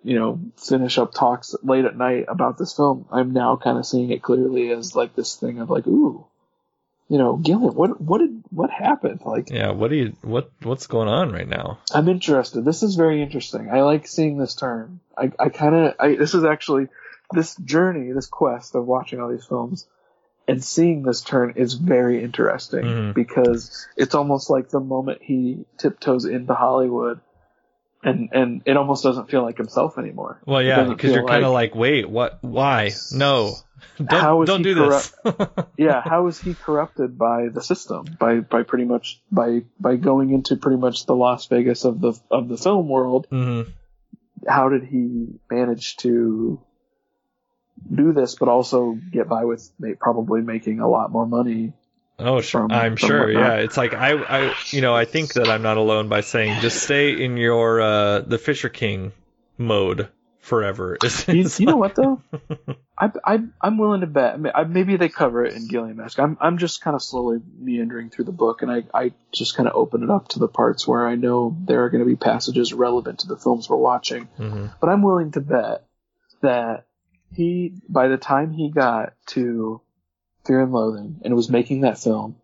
you 0.04 0.18
know 0.18 0.40
finish 0.56 0.98
up 0.98 1.12
talks 1.14 1.54
late 1.62 1.84
at 1.84 1.96
night 1.96 2.26
about 2.28 2.58
this 2.58 2.72
film, 2.74 3.06
I'm 3.10 3.32
now 3.32 3.56
kind 3.56 3.78
of 3.78 3.86
seeing 3.86 4.10
it 4.10 4.22
clearly 4.22 4.70
as 4.70 4.94
like 4.94 5.14
this 5.14 5.36
thing 5.36 5.58
of 5.60 5.70
like 5.70 5.86
ooh, 5.86 6.24
you 7.08 7.18
know, 7.18 7.36
Gilliam, 7.36 7.74
what 7.74 8.00
what 8.00 8.18
did 8.18 8.42
what 8.50 8.70
happened? 8.70 9.20
Like 9.24 9.50
Yeah. 9.50 9.70
What 9.72 9.90
do 9.90 9.96
you 9.96 10.16
what 10.22 10.50
what's 10.62 10.86
going 10.86 11.08
on 11.08 11.32
right 11.32 11.48
now? 11.48 11.78
I'm 11.92 12.08
interested. 12.08 12.64
This 12.64 12.82
is 12.82 12.94
very 12.96 13.22
interesting. 13.22 13.70
I 13.70 13.82
like 13.82 14.06
seeing 14.06 14.38
this 14.38 14.54
turn. 14.54 15.00
I, 15.16 15.32
I 15.38 15.48
kind 15.48 15.74
of, 15.74 15.94
I, 15.98 16.14
this 16.14 16.34
is 16.34 16.44
actually, 16.44 16.88
this 17.32 17.56
journey, 17.56 18.12
this 18.12 18.26
quest 18.28 18.74
of 18.74 18.86
watching 18.86 19.20
all 19.20 19.28
these 19.28 19.44
films 19.44 19.86
and 20.46 20.62
seeing 20.64 21.02
this 21.02 21.20
turn 21.22 21.54
is 21.56 21.74
very 21.74 22.22
interesting 22.22 22.84
Mhm. 22.84 23.14
because 23.14 23.86
it's 23.96 24.14
almost 24.14 24.48
like 24.48 24.68
the 24.70 24.80
moment 24.80 25.20
he 25.22 25.64
tiptoes 25.76 26.24
into 26.24 26.54
Hollywood 26.54 27.20
and, 28.02 28.28
and 28.32 28.62
it 28.66 28.76
almost 28.76 29.02
doesn't 29.02 29.30
feel 29.30 29.42
like 29.42 29.56
himself 29.56 29.98
anymore. 29.98 30.40
Well, 30.46 30.62
yeah, 30.62 30.84
because 30.84 31.12
you're 31.12 31.26
kind 31.26 31.44
of 31.44 31.52
like, 31.52 31.74
wait, 31.74 32.08
what? 32.08 32.38
Why? 32.42 32.92
No, 33.12 33.54
don't 34.04 34.46
don't 34.46 34.62
do 34.62 34.74
this. 34.74 35.14
yeah, 35.76 36.00
how 36.02 36.26
is 36.28 36.38
he 36.38 36.54
corrupted 36.54 37.18
by 37.18 37.48
the 37.48 37.62
system? 37.62 38.04
By 38.18 38.40
by 38.40 38.62
pretty 38.62 38.84
much 38.84 39.20
by 39.30 39.62
by 39.80 39.96
going 39.96 40.32
into 40.32 40.56
pretty 40.56 40.78
much 40.78 41.06
the 41.06 41.14
Las 41.14 41.46
Vegas 41.46 41.84
of 41.84 42.00
the 42.00 42.18
of 42.30 42.48
the 42.48 42.56
film 42.56 42.88
world. 42.88 43.26
hmm 43.30 43.62
How 44.46 44.68
did 44.68 44.84
he 44.84 45.40
manage 45.50 45.96
to 45.98 46.60
do 47.92 48.12
this, 48.12 48.36
but 48.36 48.48
also 48.48 48.98
get 49.12 49.28
by 49.28 49.44
with 49.44 49.68
probably 50.00 50.40
making 50.40 50.80
a 50.80 50.88
lot 50.88 51.10
more 51.10 51.26
money? 51.26 51.72
Oh, 52.18 52.40
sure. 52.40 52.62
From- 52.62 52.72
I'm 52.72 52.96
from 52.96 53.08
sure. 53.08 53.26
whatnot. 53.26 53.42
Yeah, 53.42 53.54
it's 53.64 53.76
like 53.76 53.94
I, 53.94 54.12
I, 54.12 54.54
you 54.70 54.80
know, 54.80 54.94
I 54.94 55.04
think 55.04 55.34
that 55.34 55.48
I'm 55.48 55.62
not 55.62 55.76
alone 55.76 56.08
by 56.08 56.20
saying 56.22 56.60
just 56.60 56.82
stay 56.82 57.12
in 57.22 57.36
your 57.36 57.80
uh 57.80 58.20
the 58.20 58.38
Fisher 58.38 58.68
King 58.68 59.12
mode 59.56 60.08
forever. 60.40 60.96
It's- 61.04 61.28
You, 61.28 61.40
it's 61.42 61.60
you 61.60 61.66
know 61.66 61.76
what 61.76 61.94
though? 61.94 62.22
I, 62.98 63.10
I 63.24 63.38
I'm 63.60 63.78
willing 63.78 64.00
to 64.00 64.06
bet. 64.08 64.34
I 64.34 64.36
mean, 64.38 64.52
I, 64.54 64.64
maybe 64.64 64.96
they 64.96 65.08
cover 65.08 65.44
it 65.44 65.54
in 65.54 65.68
Gilliamesque. 65.68 66.18
I'm 66.18 66.36
I'm 66.40 66.58
just 66.58 66.80
kind 66.80 66.96
of 66.96 67.02
slowly 67.02 67.38
meandering 67.56 68.10
through 68.10 68.24
the 68.24 68.32
book, 68.32 68.62
and 68.62 68.70
I 68.72 68.82
I 68.92 69.12
just 69.32 69.56
kind 69.56 69.68
of 69.68 69.76
open 69.76 70.02
it 70.02 70.10
up 70.10 70.28
to 70.28 70.38
the 70.40 70.48
parts 70.48 70.88
where 70.88 71.06
I 71.06 71.14
know 71.14 71.56
there 71.66 71.84
are 71.84 71.90
going 71.90 72.02
to 72.02 72.08
be 72.08 72.16
passages 72.16 72.72
relevant 72.74 73.20
to 73.20 73.28
the 73.28 73.36
films 73.36 73.68
we're 73.70 73.76
watching. 73.76 74.28
Mhm. 74.38 74.72
But 74.80 74.88
I'm 74.90 75.02
willing 75.02 75.30
to 75.32 75.40
bet 75.40 75.84
that 76.40 76.86
he, 77.34 77.74
by 77.88 78.08
the 78.08 78.16
time 78.16 78.52
he 78.52 78.70
got 78.70 79.12
to 79.28 79.80
Fear 80.48 80.62
and 80.62 80.72
Loathing 80.72 81.20
and 81.24 81.34
was 81.36 81.48
making 81.50 81.82
that 81.82 81.98
film, 81.98 82.34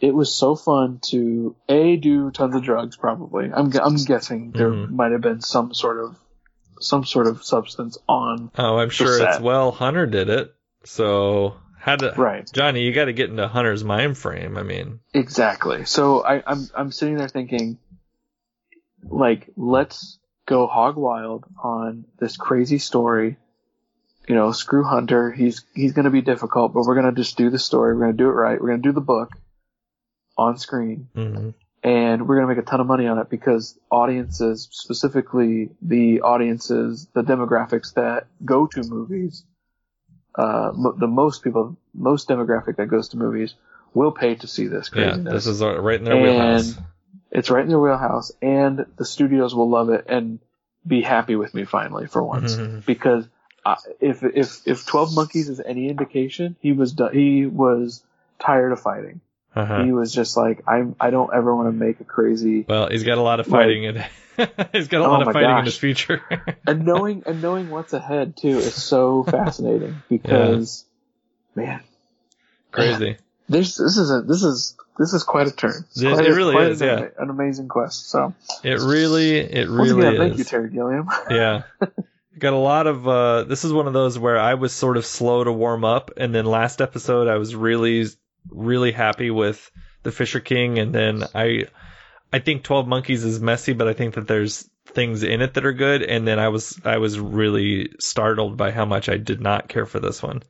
it 0.00 0.14
was 0.14 0.32
so 0.32 0.54
fun 0.54 1.00
to 1.08 1.56
a 1.68 1.96
do 1.96 2.30
tons 2.30 2.54
of 2.54 2.62
drugs. 2.62 2.96
Probably, 2.96 3.50
I'm 3.52 3.72
I'm 3.76 3.96
guessing 3.96 4.52
there 4.52 4.70
Mhm. 4.70 4.90
might 4.90 5.10
have 5.12 5.22
been 5.22 5.40
some 5.40 5.74
sort 5.74 5.98
of 6.04 6.16
some 6.80 7.04
sort 7.04 7.26
of 7.26 7.42
substance 7.42 7.98
on. 8.08 8.52
Oh, 8.56 8.76
I'm 8.78 8.90
sure 8.90 9.18
set. 9.18 9.30
it's 9.30 9.40
well. 9.40 9.72
Hunter 9.72 10.06
did 10.06 10.28
it, 10.28 10.54
so 10.84 11.54
how 11.78 11.96
to 11.96 12.12
Right. 12.16 12.48
Johnny? 12.52 12.82
You 12.82 12.92
got 12.92 13.06
to 13.06 13.12
get 13.12 13.30
into 13.30 13.48
Hunter's 13.48 13.82
mind 13.82 14.16
frame. 14.18 14.56
I 14.58 14.62
mean, 14.62 15.00
Exactly. 15.14 15.86
So 15.86 16.22
I, 16.22 16.42
I'm 16.46 16.68
I'm 16.76 16.92
sitting 16.92 17.16
there 17.16 17.28
thinking, 17.28 17.78
like, 19.02 19.48
let's 19.56 20.18
go 20.46 20.66
hog 20.66 20.96
wild 20.96 21.44
on 21.62 22.04
this 22.18 22.36
crazy 22.36 22.78
story. 22.78 23.36
You 24.28 24.34
know, 24.34 24.52
screw 24.52 24.84
Hunter. 24.84 25.32
He's 25.32 25.64
he's 25.74 25.92
gonna 25.92 26.10
be 26.10 26.20
difficult, 26.22 26.74
but 26.74 26.82
we're 26.84 26.94
gonna 26.94 27.12
just 27.12 27.36
do 27.36 27.48
the 27.50 27.58
story. 27.58 27.94
We're 27.94 28.00
gonna 28.02 28.12
do 28.12 28.28
it 28.28 28.32
right. 28.32 28.60
We're 28.60 28.68
gonna 28.68 28.82
do 28.82 28.92
the 28.92 29.00
book 29.00 29.30
on 30.36 30.58
screen, 30.58 31.08
mhm. 31.16 31.54
and 31.82 32.28
we're 32.28 32.36
gonna 32.36 32.48
make 32.54 32.58
a 32.58 32.68
ton 32.68 32.80
of 32.80 32.86
money 32.86 33.06
on 33.06 33.18
it 33.18 33.28
because 33.30 33.78
audiences, 33.90 34.68
specifically 34.70 35.70
the 35.82 36.20
audiences, 36.20 37.08
the 37.14 37.22
demographics 37.22 37.94
that 37.94 38.26
go 38.44 38.66
to 38.66 38.82
movies, 38.82 39.44
uh, 40.34 40.72
mo- 40.74 40.92
the 40.98 41.06
most 41.08 41.42
people, 41.42 41.76
most 41.94 42.28
demographic 42.28 42.76
that 42.76 42.86
goes 42.86 43.08
to 43.10 43.16
movies 43.16 43.54
will 43.94 44.12
pay 44.12 44.34
to 44.34 44.46
see 44.46 44.66
this 44.68 44.90
yeah, 44.94 45.16
this 45.16 45.46
is 45.46 45.62
right 45.62 45.98
in 45.98 46.04
their 46.04 46.14
and 46.14 46.22
wheelhouse. 46.22 46.78
it's 47.30 47.50
right 47.50 47.62
in 47.64 47.68
their 47.70 47.80
wheelhouse, 47.80 48.30
and 48.42 48.84
the 48.96 49.04
studios 49.06 49.54
will 49.54 49.70
love 49.70 49.88
it 49.88 50.04
and 50.08 50.38
be 50.86 51.00
happy 51.02 51.34
with 51.34 51.54
me 51.54 51.64
finally 51.64 52.06
for 52.06 52.22
once 52.22 52.54
Mhm. 52.54 52.84
because 52.86 53.26
I, 53.64 53.76
if 54.00 54.22
if 54.22 54.60
if 54.66 54.86
Twelve 54.86 55.14
Monkeys 55.14 55.48
is 55.48 55.60
any 55.60 55.88
indication, 55.88 56.56
he 56.60 56.72
was 56.72 56.92
do- 56.92 57.08
he 57.12 57.46
was 57.46 58.02
tired 58.38 58.72
of 58.72 58.80
fighting. 58.80 59.20
Uh-huh. 59.54 59.84
He 59.84 59.92
was 59.92 60.12
just 60.12 60.36
like 60.36 60.62
I'm. 60.66 60.94
I 61.00 61.10
don't 61.10 61.32
ever 61.34 61.54
want 61.54 61.68
to 61.68 61.72
make 61.72 62.00
a 62.00 62.04
crazy. 62.04 62.64
Well, 62.68 62.88
he's 62.88 63.02
got 63.04 63.18
a 63.18 63.22
lot 63.22 63.40
of 63.40 63.48
Like- 63.48 63.62
fighting 63.62 63.84
in. 63.84 64.04
he's 64.72 64.86
got 64.88 65.00
a 65.00 65.04
Oh 65.06 65.10
lot 65.10 65.26
of 65.26 65.32
fighting 65.32 65.58
in 65.58 65.64
his 65.64 65.76
future. 65.76 66.22
and 66.66 66.84
knowing 66.84 67.24
and 67.26 67.42
knowing 67.42 67.70
what's 67.70 67.92
ahead 67.92 68.36
too 68.36 68.58
is 68.58 68.74
so 68.74 69.24
fascinating 69.28 69.96
because 70.08 70.84
man, 71.56 71.80
Crazy. 72.70 73.16
this 73.48 73.76
this 73.76 73.96
is 73.96 74.10
a 74.12 74.20
this 74.22 74.44
is 74.44 74.76
this 74.98 75.12
is 75.12 75.24
quite 75.24 75.48
a 75.48 75.50
turn. 75.50 75.84
It- 75.96 76.14
quite 76.14 76.24
it 76.26 76.30
really 76.30 76.56
is, 76.70 76.80
an, 76.82 76.88
yeah. 76.88 77.08
an 77.18 77.30
amazing 77.30 77.66
quest. 77.68 78.08
So 78.10 78.32
It 78.62 78.78
really, 78.80 79.38
it 79.38 79.68
really 79.68 79.98
again, 80.08 80.12
is. 80.14 80.18
thank 80.20 80.38
you, 80.38 80.44
Terry 80.44 80.70
Gilliam. 80.70 81.08
yeah. 81.30 81.62
Got 82.38 82.52
a 82.52 82.56
lot 82.56 82.86
of 82.86 83.08
uh 83.08 83.44
this 83.44 83.64
is 83.64 83.72
one 83.72 83.86
of 83.86 83.92
those 83.92 84.18
where 84.18 84.38
I 84.38 84.54
was 84.54 84.72
sort 84.72 84.96
of 84.96 85.06
slow 85.06 85.44
to 85.44 85.52
warm 85.52 85.84
up 85.84 86.12
and 86.16 86.34
then 86.34 86.44
last 86.44 86.80
episode 86.80 87.28
I 87.28 87.36
was 87.36 87.54
really 87.54 88.06
really 88.50 88.92
happy 88.92 89.30
with 89.30 89.70
the 90.02 90.12
Fisher 90.12 90.40
King 90.40 90.78
and 90.78 90.94
then 90.94 91.24
I 91.34 91.66
I 92.32 92.40
think 92.40 92.62
Twelve 92.62 92.86
Monkeys 92.86 93.24
is 93.24 93.40
messy, 93.40 93.72
but 93.72 93.88
I 93.88 93.94
think 93.94 94.14
that 94.14 94.28
there's 94.28 94.68
things 94.86 95.22
in 95.22 95.40
it 95.40 95.54
that 95.54 95.66
are 95.66 95.72
good. 95.72 96.02
And 96.02 96.26
then 96.26 96.38
I 96.38 96.48
was 96.48 96.78
I 96.84 96.98
was 96.98 97.18
really 97.18 97.92
startled 98.00 98.56
by 98.56 98.70
how 98.70 98.84
much 98.84 99.08
I 99.08 99.16
did 99.16 99.40
not 99.40 99.68
care 99.68 99.86
for 99.86 100.00
this 100.00 100.22
one. 100.22 100.42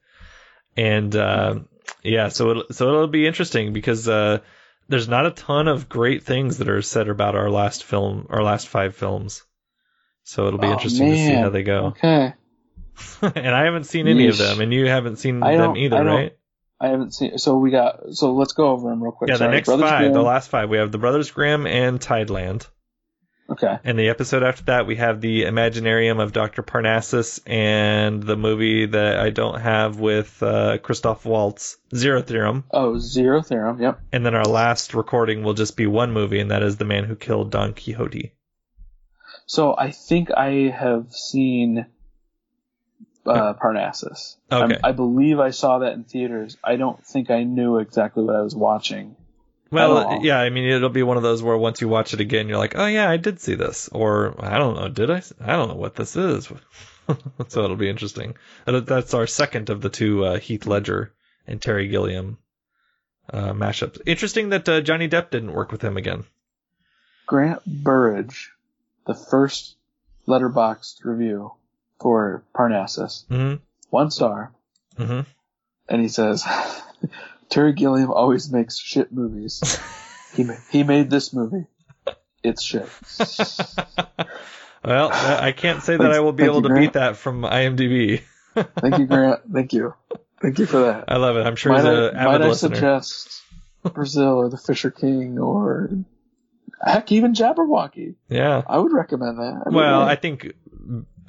And 0.77 1.15
uh, 1.15 1.60
yeah, 2.02 2.28
so 2.28 2.51
it, 2.51 2.74
so 2.74 2.89
it'll 2.89 3.06
be 3.09 3.27
interesting 3.27 3.73
because 3.73 4.09
uh, 4.09 4.40
there's 4.89 5.09
not 5.09 5.27
a 5.27 5.31
ton 5.31 5.69
of 5.69 5.89
great 5.89 6.24
things 6.24 6.59
that 6.59 6.69
are 6.69 6.82
said 6.82 7.09
about 7.09 7.36
our 7.36 7.51
last 7.51 7.85
film, 7.85 8.27
our 8.31 8.43
last 8.43 8.69
five 8.69 8.94
films. 8.94 9.43
So 10.28 10.46
it'll 10.46 10.59
be 10.59 10.66
Oh, 10.66 10.72
interesting 10.72 11.10
to 11.10 11.16
see 11.16 11.32
how 11.32 11.48
they 11.48 11.62
go. 11.62 11.94
Okay. 12.02 12.34
and 13.22 13.55
I 13.55 13.64
haven't 13.64 13.84
seen 13.84 14.09
any 14.09 14.26
of 14.26 14.36
them, 14.36 14.60
and 14.60 14.74
you 14.74 14.88
haven't 14.88 15.16
seen 15.16 15.40
them 15.40 15.76
either, 15.76 15.96
I 15.96 16.02
right? 16.02 16.36
I 16.80 16.88
haven't 16.88 17.14
seen. 17.14 17.38
So 17.38 17.56
we 17.56 17.70
got. 17.70 18.12
So 18.12 18.34
let's 18.34 18.52
go 18.52 18.70
over 18.70 18.90
them 18.90 19.02
real 19.02 19.12
quick. 19.12 19.30
Yeah, 19.30 19.36
the 19.36 19.48
next 19.48 19.66
Brothers 19.66 19.88
five, 19.88 20.12
the 20.12 20.20
last 20.20 20.50
five, 20.50 20.68
we 20.68 20.78
have 20.78 20.92
the 20.92 20.98
Brothers 20.98 21.30
Grimm 21.30 21.66
and 21.66 22.00
Tideland. 22.00 22.68
Okay. 23.48 23.78
And 23.84 23.98
the 23.98 24.09
episode 24.10 24.42
after 24.42 24.64
that, 24.64 24.86
we 24.86 24.96
have 24.96 25.20
the 25.20 25.44
Imaginarium 25.44 26.20
of 26.20 26.32
Dr. 26.32 26.62
Parnassus 26.62 27.40
and 27.46 28.22
the 28.22 28.36
movie 28.36 28.86
that 28.86 29.18
I 29.18 29.30
don't 29.30 29.60
have 29.60 29.98
with 29.98 30.42
uh, 30.42 30.78
Christoph 30.78 31.24
Waltz, 31.24 31.78
Zero 31.94 32.20
Theorem. 32.20 32.64
Oh, 32.70 32.98
Zero 32.98 33.40
Theorem. 33.40 33.80
Yep. 33.80 34.00
And 34.12 34.26
then 34.26 34.34
our 34.34 34.44
last 34.44 34.92
recording 34.92 35.44
will 35.44 35.55
just 35.55 35.76
be 35.76 35.86
one 35.86 36.12
movie, 36.12 36.40
and 36.40 36.50
that 36.50 36.62
is 36.62 36.76
The 36.76 36.84
Man 36.84 37.05
Who 37.05 37.14
Killed 37.16 37.50
Don 37.50 37.72
Quixote. 37.72 38.34
So 39.49 39.75
I 39.77 39.93
think 39.93 40.31
I 40.31 40.69
have 40.69 41.11
seen 41.11 41.87
uh, 43.25 43.55
Parnassus. 43.55 44.37
Okay. 44.53 44.79
I 44.85 44.93
believe 44.93 45.41
I 45.41 45.51
saw 45.51 45.79
that 45.79 45.95
in 45.95 46.05
theaters. 46.05 46.59
I 46.62 46.77
don't 46.77 47.03
think 47.05 47.31
I 47.31 47.45
knew 47.45 47.79
exactly 47.79 48.25
what 48.25 48.37
I 48.37 48.43
was 48.43 48.55
watching. 48.55 49.16
Well, 49.70 50.20
yeah, 50.23 50.39
I 50.39 50.51
mean, 50.51 50.65
it'll 50.65 50.91
be 50.91 51.03
one 51.03 51.16
of 51.16 51.23
those 51.23 51.43
where 51.43 51.57
once 51.57 51.81
you 51.81 51.89
watch 51.89 52.12
it 52.12 52.20
again, 52.20 52.49
you're 52.49 52.59
like, 52.59 52.77
oh, 52.77 52.87
yeah, 52.87 53.09
I 53.09 53.16
did 53.16 53.41
see 53.41 53.55
this. 53.55 53.89
Or, 53.89 54.35
I 54.39 54.59
don't 54.59 54.77
know, 54.77 54.89
did 54.91 55.11
I? 55.11 55.23
I 55.41 55.57
don't 55.57 55.69
know 55.69 55.77
what 55.77 55.97
this 55.97 56.15
is. 56.15 56.47
so 57.49 57.65
it'll 57.65 57.77
be 57.77 57.89
interesting. 57.89 58.35
And 58.66 58.87
That's 58.87 59.15
our 59.15 59.27
second 59.27 59.70
of 59.70 59.81
the 59.81 59.91
two 59.91 60.27
uh, 60.27 60.39
Heath 60.39 60.66
Ledger 60.66 61.15
and 61.47 61.61
Terry 61.61 61.89
Gilliam 61.89 62.37
uh, 63.33 63.53
mashups. 63.53 63.99
Interesting 64.05 64.51
that 64.51 64.69
uh, 64.69 64.83
Johnny 64.83 65.09
Depp 65.09 65.31
didn't 65.31 65.55
work 65.55 65.73
with 65.73 65.83
him 65.83 65.97
again. 65.97 66.25
Grant 67.27 67.65
Burridge, 67.66 68.51
the 69.09 69.14
first 69.14 69.74
Letterboxd 70.28 71.05
review 71.05 71.52
for 72.01 72.44
Parnassus, 72.55 73.24
hmm 73.28 73.55
one 73.90 74.10
star, 74.12 74.52
hmm 74.97 75.20
and 75.89 76.01
he 76.02 76.09
says, 76.09 76.44
Terry 77.48 77.72
Gilliam 77.72 78.12
always 78.12 78.52
makes 78.52 78.78
shit 78.78 79.10
movies. 79.10 79.80
he 80.35 80.44
ma- 80.44 80.55
he 80.70 80.85
made 80.85 81.10
this 81.10 81.32
movie. 81.32 81.66
It's 82.44 82.62
shit. 82.62 82.89
Well, 84.85 85.10
I 85.12 85.48
I 85.48 85.52
can't 85.52 85.82
say 85.82 85.97
that 85.97 86.02
Thanks- 86.02 86.16
I 86.16 86.20
will 86.20 86.32
be 86.32 86.44
able 86.44 86.56
you, 86.56 86.62
to 86.62 86.68
Grant. 86.68 86.85
beat 86.85 86.93
that 86.93 87.16
from 87.16 87.43
IMDb. 87.43 88.22
Thank 88.55 88.98
you, 88.98 89.06
Grant. 89.06 89.40
Thank 89.52 89.72
you. 89.72 89.94
Thank 90.40 90.60
you 90.60 90.66
for 90.66 90.78
that. 90.82 91.06
I 91.09 91.16
love 91.16 91.36
it. 91.36 91.44
I'm 91.44 91.56
sure 91.56 91.72
might 91.72 91.78
he's 91.78 91.86
I, 91.86 91.93
an 92.10 92.16
avid 92.16 92.40
might 92.43 92.51
I 92.51 92.52
suggest 92.52 93.43
Brazil 93.93 94.35
or 94.39 94.48
the 94.48 94.56
Fisher 94.56 94.93
King 94.93 95.39
or 95.40 95.90
heck, 96.84 97.12
even 97.12 97.34
Jabberwocky? 97.34 98.14
Yeah. 98.28 98.62
I 98.66 98.78
would 98.78 98.92
recommend 98.92 99.38
that. 99.38 99.62
I 99.66 99.68
mean, 99.68 99.74
Well, 99.76 100.02
I 100.02 100.16
think 100.16 100.52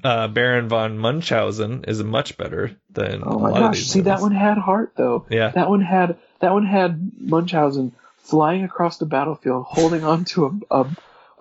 uh, 0.04 0.28
Baron 0.30 0.70
von 0.70 0.98
Munchausen 0.98 1.84
is 1.88 2.02
much 2.04 2.38
better 2.38 2.72
than 2.92 3.22
oh 3.26 3.38
a 3.38 3.40
my 3.40 3.52
gosh, 3.60 3.82
see 3.82 4.02
that 4.02 4.22
one 4.22 4.32
had 4.32 4.58
heart 4.58 4.94
though. 4.96 5.26
Yeah. 5.30 5.50
That 5.50 5.70
one 5.70 5.82
had 5.82 6.18
that 6.40 6.54
one 6.54 6.66
had 6.66 7.12
Munchausen 7.20 7.94
flying 8.20 8.64
across 8.64 8.98
the 8.98 9.06
battlefield, 9.06 9.66
holding 9.68 10.04
onto 10.04 10.46
a 10.46 10.52
a, 10.76 10.86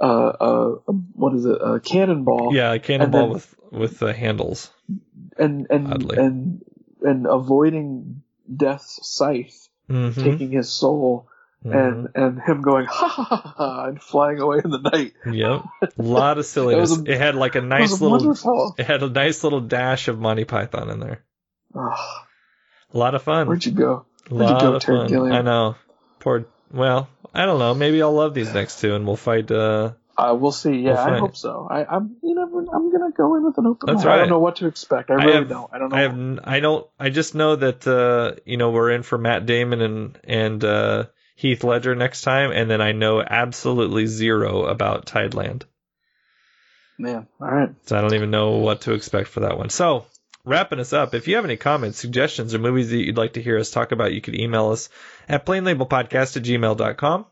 a, 0.01 0.07
a, 0.09 0.73
a 0.89 0.93
what 1.15 1.35
is 1.35 1.45
it 1.45 1.59
a 1.63 1.79
cannonball. 1.81 2.55
Yeah, 2.55 2.73
a 2.73 2.79
cannonball 2.79 3.21
then- 3.21 3.31
with 3.31 3.55
with 3.71 4.03
uh, 4.03 4.13
handles. 4.13 4.71
and 5.39 5.67
and 5.71 5.93
Oddly. 5.93 6.17
and 6.19 6.63
and 7.03 7.27
avoiding 7.27 8.23
death's 8.55 8.99
scythe 9.07 9.69
Mhm. 9.89 10.15
taking 10.23 10.51
his 10.51 10.69
soul 10.69 11.29
and 11.65 12.09
and 12.15 12.41
him 12.41 12.63
going 12.63 12.87
ha 12.87 13.09
ha 13.09 13.25
ha 13.25 13.55
ha, 13.57 13.85
and 13.87 14.01
flying 14.01 14.39
away 14.39 14.61
in 14.65 14.71
the 14.71 14.79
night. 14.79 15.13
Yep, 15.31 15.65
a 15.99 16.03
lot 16.03 16.39
of 16.39 16.47
silliness. 16.47 16.97
It 16.97 17.09
It, 17.09 17.19
had 17.19 17.35
like 17.35 17.55
a 17.57 17.61
nice 17.61 17.91
was 17.91 18.01
little. 18.03 18.17
wonderful. 18.19 18.75
It 18.79 18.87
had 18.87 19.03
a 19.03 19.09
nice 19.11 19.43
little 19.45 19.61
dash 19.61 20.09
of 20.09 20.19
Monty 20.19 20.45
Python 20.45 20.89
in 20.91 21.01
there. 21.01 21.25
Ah, 21.75 22.27
A 22.95 22.99
lot 22.99 23.15
of 23.15 23.23
fun. 23.23 23.47
where'd 23.49 23.65
you 23.67 23.73
go? 23.73 24.07
Where'd 24.29 24.51
you 24.51 24.59
go, 24.61 24.79
Terry. 24.79 25.09
Gilliam? 25.09 25.35
I 25.35 25.43
know. 25.43 25.75
Poor. 26.21 26.47
Well, 26.73 27.09
I 27.35 27.47
don't 27.47 27.59
know. 27.59 27.75
Maybe 27.75 28.03
I'll 28.03 28.13
love 28.13 28.35
these 28.35 28.53
next 28.53 28.81
two, 28.81 28.95
and 28.95 29.07
we'll 29.07 29.17
fight. 29.17 29.51
Uh, 29.51 29.93
Uh, 30.17 30.35
we'll 30.39 30.53
see. 30.53 30.81
Yeah, 30.81 31.05
We'll 31.07 31.15
I 31.15 31.19
hope 31.19 31.37
so. 31.37 31.67
I, 31.71 31.85
I'm, 31.85 32.17
you 32.23 32.35
know, 32.35 32.43
I'm 32.45 32.91
gonna 32.93 33.13
go 33.17 33.37
in 33.37 33.45
with 33.45 33.57
an 33.59 33.67
open 33.67 33.87
That's 33.87 34.05
mind. 34.05 34.15
I 34.15 34.17
don't 34.19 34.29
know 34.31 34.39
what 34.41 34.57
to 34.57 34.67
expect. 34.67 35.11
I 35.11 35.15
really 35.15 35.33
have, 35.33 35.49
don't. 35.49 35.71
I 35.73 35.79
don't 35.79 35.89
know. 35.91 35.97
I 35.97 36.01
have. 36.03 36.41
I 36.45 36.61
don't. 36.61 36.87
I 36.99 37.11
just 37.11 37.35
know 37.35 37.57
that 37.57 37.87
uh, 37.87 38.39
you 38.45 38.57
know 38.57 38.71
we're 38.71 38.91
in 38.91 39.03
for 39.03 39.17
Matt 39.19 39.47
Damon 39.47 39.81
and 39.81 40.19
and 40.25 40.65
uh, 40.65 41.05
Heath 41.39 41.63
Ledger 41.63 41.95
next 41.95 42.23
time, 42.23 42.51
and 42.51 42.69
then 42.69 42.81
I 42.81 42.91
know 42.91 43.23
absolutely 43.23 44.07
zero 44.07 44.65
about 44.65 45.07
Tideland. 45.07 45.63
Man, 46.99 47.29
all 47.41 47.47
right. 47.47 47.71
So 47.87 47.97
I 47.97 48.01
don't 48.01 48.15
even 48.15 48.33
know 48.33 48.57
what 48.57 48.81
to 48.83 48.93
expect 48.95 49.29
for 49.29 49.39
that 49.41 49.57
one. 49.57 49.71
So, 49.71 50.07
wrapping 50.45 50.81
us 50.81 50.93
up, 50.93 51.15
if 51.15 51.29
you 51.29 51.37
have 51.37 51.45
any 51.45 51.57
comments, 51.57 52.01
suggestions, 52.01 52.55
or 52.55 52.59
movies 52.59 52.91
that 52.91 52.97
you'd 52.97 53.17
like 53.17 53.35
to 53.35 53.43
hear 53.43 53.57
us 53.57 53.71
talk 53.71 53.93
about, 53.93 54.13
you 54.13 54.21
could 54.21 54.35
email 54.35 54.71
us 54.71 54.89
at 55.29 55.47
plainlabelpodcast 55.47 56.39
at 56.39 56.43
gmail.com. 56.43 57.27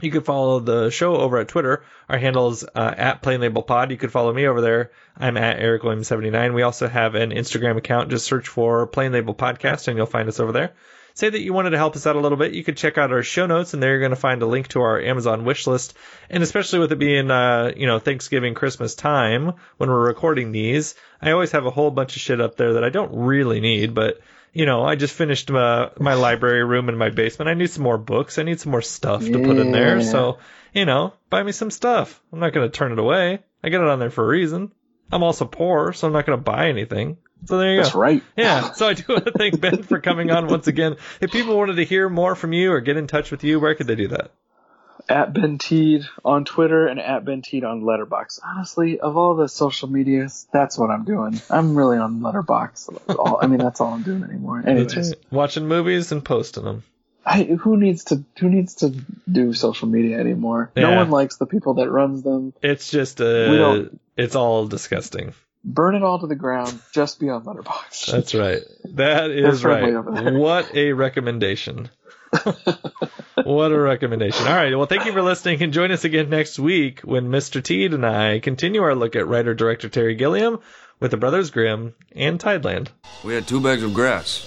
You 0.00 0.12
could 0.12 0.24
follow 0.24 0.60
the 0.60 0.90
show 0.90 1.16
over 1.16 1.38
at 1.38 1.48
Twitter. 1.48 1.82
Our 2.08 2.18
handle 2.18 2.50
is 2.50 2.62
uh, 2.62 2.94
at 2.96 3.20
plainlabelpod. 3.20 3.90
You 3.90 3.96
could 3.96 4.12
follow 4.12 4.32
me 4.32 4.46
over 4.46 4.60
there. 4.60 4.92
I'm 5.16 5.36
at 5.36 5.58
Eric 5.58 5.82
Williams79. 5.82 6.54
We 6.54 6.62
also 6.62 6.86
have 6.86 7.16
an 7.16 7.30
Instagram 7.30 7.78
account. 7.78 8.10
Just 8.10 8.26
search 8.26 8.46
for 8.46 8.86
Plain 8.86 9.10
Label 9.10 9.34
Podcast 9.34 9.88
and 9.88 9.96
you'll 9.96 10.06
find 10.06 10.28
us 10.28 10.38
over 10.38 10.52
there. 10.52 10.74
Say 11.16 11.30
that 11.30 11.40
you 11.40 11.52
wanted 11.52 11.70
to 11.70 11.78
help 11.78 11.94
us 11.94 12.08
out 12.08 12.16
a 12.16 12.20
little 12.20 12.36
bit. 12.36 12.54
You 12.54 12.64
could 12.64 12.76
check 12.76 12.98
out 12.98 13.12
our 13.12 13.22
show 13.22 13.46
notes, 13.46 13.72
and 13.72 13.80
there 13.80 13.90
you're 13.90 14.00
going 14.00 14.10
to 14.10 14.16
find 14.16 14.42
a 14.42 14.46
link 14.46 14.68
to 14.68 14.80
our 14.80 15.00
Amazon 15.00 15.44
wish 15.44 15.66
list. 15.66 15.94
And 16.28 16.42
especially 16.42 16.80
with 16.80 16.90
it 16.90 16.98
being, 16.98 17.30
uh, 17.30 17.72
you 17.76 17.86
know, 17.86 18.00
Thanksgiving, 18.00 18.54
Christmas 18.54 18.96
time 18.96 19.52
when 19.76 19.88
we're 19.88 20.08
recording 20.08 20.50
these, 20.50 20.96
I 21.22 21.30
always 21.30 21.52
have 21.52 21.66
a 21.66 21.70
whole 21.70 21.92
bunch 21.92 22.16
of 22.16 22.22
shit 22.22 22.40
up 22.40 22.56
there 22.56 22.74
that 22.74 22.84
I 22.84 22.88
don't 22.88 23.14
really 23.14 23.60
need, 23.60 23.94
but 23.94 24.20
you 24.52 24.66
know, 24.66 24.84
I 24.84 24.94
just 24.94 25.14
finished 25.14 25.50
my, 25.50 25.90
my 25.98 26.14
library 26.26 26.64
room 26.64 26.88
in 26.88 26.96
my 26.96 27.10
basement. 27.10 27.48
I 27.48 27.54
need 27.54 27.70
some 27.70 27.82
more 27.82 27.98
books. 27.98 28.38
I 28.38 28.42
need 28.44 28.60
some 28.60 28.70
more 28.70 28.82
stuff 28.82 29.24
to 29.24 29.38
put 29.38 29.58
in 29.58 29.72
there. 29.72 30.00
So, 30.02 30.38
you 30.72 30.84
know, 30.84 31.12
buy 31.28 31.42
me 31.42 31.52
some 31.52 31.70
stuff. 31.70 32.20
I'm 32.32 32.40
not 32.40 32.52
going 32.52 32.68
to 32.68 32.76
turn 32.76 32.92
it 32.92 32.98
away. 32.98 33.40
I 33.62 33.68
got 33.68 33.82
it 33.82 33.88
on 33.88 33.98
there 33.98 34.10
for 34.10 34.24
a 34.24 34.28
reason. 34.28 34.72
I'm 35.12 35.22
also 35.22 35.44
poor, 35.44 35.92
so 35.92 36.06
I'm 36.06 36.12
not 36.12 36.26
going 36.26 36.38
to 36.38 36.42
buy 36.42 36.68
anything. 36.68 37.18
So 37.46 37.58
there 37.58 37.72
you 37.74 37.76
That's 37.78 37.92
go. 37.92 38.00
That's 38.00 38.12
right. 38.12 38.22
Yeah. 38.36 38.72
So 38.72 38.88
I 38.88 38.94
do 38.94 39.04
want 39.08 39.26
to 39.26 39.32
thank 39.32 39.60
Ben 39.60 39.82
for 39.82 40.00
coming 40.00 40.30
on 40.30 40.46
once 40.46 40.66
again. 40.66 40.96
If 41.20 41.30
people 41.30 41.56
wanted 41.56 41.76
to 41.76 41.84
hear 41.84 42.08
more 42.08 42.34
from 42.34 42.52
you 42.52 42.72
or 42.72 42.80
get 42.80 42.96
in 42.96 43.06
touch 43.06 43.30
with 43.30 43.44
you, 43.44 43.60
where 43.60 43.74
could 43.74 43.86
they 43.86 43.94
do 43.94 44.08
that? 44.08 44.30
At 45.06 45.34
Ben 45.34 45.58
Tiede 45.58 46.06
on 46.24 46.46
Twitter 46.46 46.86
and 46.86 46.98
at 46.98 47.26
Ben 47.26 47.42
Tiede 47.42 47.64
on 47.64 47.82
Letterboxd. 47.82 48.38
Honestly, 48.42 49.00
of 49.00 49.18
all 49.18 49.34
the 49.34 49.48
social 49.48 49.88
medias, 49.88 50.46
that's 50.50 50.78
what 50.78 50.90
I'm 50.90 51.04
doing. 51.04 51.40
I'm 51.50 51.76
really 51.76 51.98
on 51.98 52.20
Letterboxd. 52.20 53.16
All, 53.18 53.38
I 53.42 53.46
mean, 53.46 53.58
that's 53.58 53.82
all 53.82 53.92
I'm 53.92 54.02
doing 54.02 54.22
anymore. 54.24 54.62
Anyways, 54.66 54.96
right. 54.96 55.14
Watching 55.30 55.68
movies 55.68 56.10
and 56.10 56.24
posting 56.24 56.64
them. 56.64 56.84
I, 57.26 57.42
who 57.44 57.76
needs 57.76 58.04
to 58.04 58.22
who 58.38 58.48
needs 58.50 58.76
to 58.76 58.94
do 59.30 59.52
social 59.54 59.88
media 59.88 60.18
anymore? 60.18 60.70
No 60.76 60.94
one 60.96 61.10
likes 61.10 61.36
the 61.36 61.46
people 61.46 61.74
that 61.74 61.90
runs 61.90 62.22
them. 62.22 62.52
It's 62.62 62.90
just 62.90 63.20
a, 63.20 63.48
We 63.50 63.56
don't- 63.56 64.00
it's 64.16 64.36
all 64.36 64.66
disgusting. 64.66 65.34
Burn 65.64 65.94
it 65.94 66.02
all 66.02 66.18
to 66.18 66.26
the 66.26 66.34
ground. 66.34 66.78
Just 66.92 67.18
be 67.18 67.30
on 67.30 67.44
Letterboxd. 67.44 68.12
That's 68.12 68.34
right. 68.34 68.60
That 68.84 69.28
They're 69.28 69.48
is 69.48 69.62
friendly 69.62 69.92
right. 69.92 70.34
What 70.34 70.74
a 70.74 70.92
recommendation. 70.92 71.88
what 73.44 73.72
a 73.72 73.78
recommendation. 73.78 74.46
All 74.46 74.54
right. 74.54 74.76
Well, 74.76 74.86
thank 74.86 75.06
you 75.06 75.12
for 75.12 75.22
listening 75.22 75.62
and 75.62 75.72
join 75.72 75.90
us 75.90 76.04
again 76.04 76.28
next 76.28 76.58
week 76.58 77.00
when 77.00 77.28
Mr. 77.28 77.62
Tiede 77.62 77.94
and 77.94 78.04
I 78.04 78.40
continue 78.40 78.82
our 78.82 78.94
look 78.94 79.16
at 79.16 79.26
writer 79.26 79.54
director 79.54 79.88
Terry 79.88 80.14
Gilliam 80.14 80.58
with 81.00 81.10
the 81.10 81.16
Brothers 81.16 81.50
Grimm 81.50 81.94
and 82.12 82.38
Tideland. 82.38 82.88
We 83.22 83.34
had 83.34 83.46
two 83.46 83.60
bags 83.60 83.82
of 83.82 83.94
grass, 83.94 84.44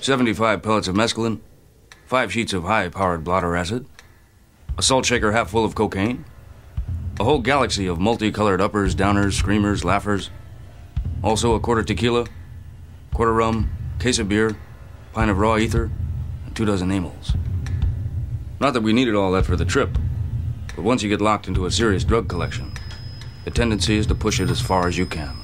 75 0.00 0.62
pellets 0.62 0.88
of 0.88 0.94
mescaline, 0.94 1.40
five 2.04 2.32
sheets 2.32 2.52
of 2.52 2.64
high 2.64 2.88
powered 2.88 3.24
blotter 3.24 3.56
acid, 3.56 3.86
a 4.78 4.82
salt 4.82 5.06
shaker 5.06 5.32
half 5.32 5.50
full 5.50 5.64
of 5.64 5.74
cocaine, 5.74 6.24
a 7.18 7.24
whole 7.24 7.38
galaxy 7.38 7.86
of 7.86 7.98
multicolored 7.98 8.60
uppers, 8.60 8.94
downers, 8.94 9.32
screamers, 9.32 9.84
laughers, 9.84 10.30
also 11.22 11.54
a 11.54 11.60
quarter 11.60 11.82
tequila, 11.82 12.26
quarter 13.14 13.32
rum, 13.32 13.70
case 13.98 14.18
of 14.18 14.28
beer, 14.28 14.56
pint 15.14 15.30
of 15.30 15.38
raw 15.38 15.56
ether, 15.56 15.90
and 16.44 16.54
two 16.54 16.66
dozen 16.66 16.90
amyls. 16.90 17.34
Not 18.60 18.74
that 18.74 18.82
we 18.82 18.92
needed 18.92 19.14
all 19.14 19.32
that 19.32 19.46
for 19.46 19.56
the 19.56 19.64
trip, 19.64 19.96
but 20.74 20.84
once 20.84 21.02
you 21.02 21.08
get 21.08 21.22
locked 21.22 21.48
into 21.48 21.64
a 21.64 21.70
serious 21.70 22.04
drug 22.04 22.28
collection, 22.28 22.72
the 23.44 23.50
tendency 23.50 23.96
is 23.96 24.06
to 24.08 24.14
push 24.14 24.38
it 24.38 24.50
as 24.50 24.60
far 24.60 24.86
as 24.86 24.98
you 24.98 25.06
can. 25.06 25.36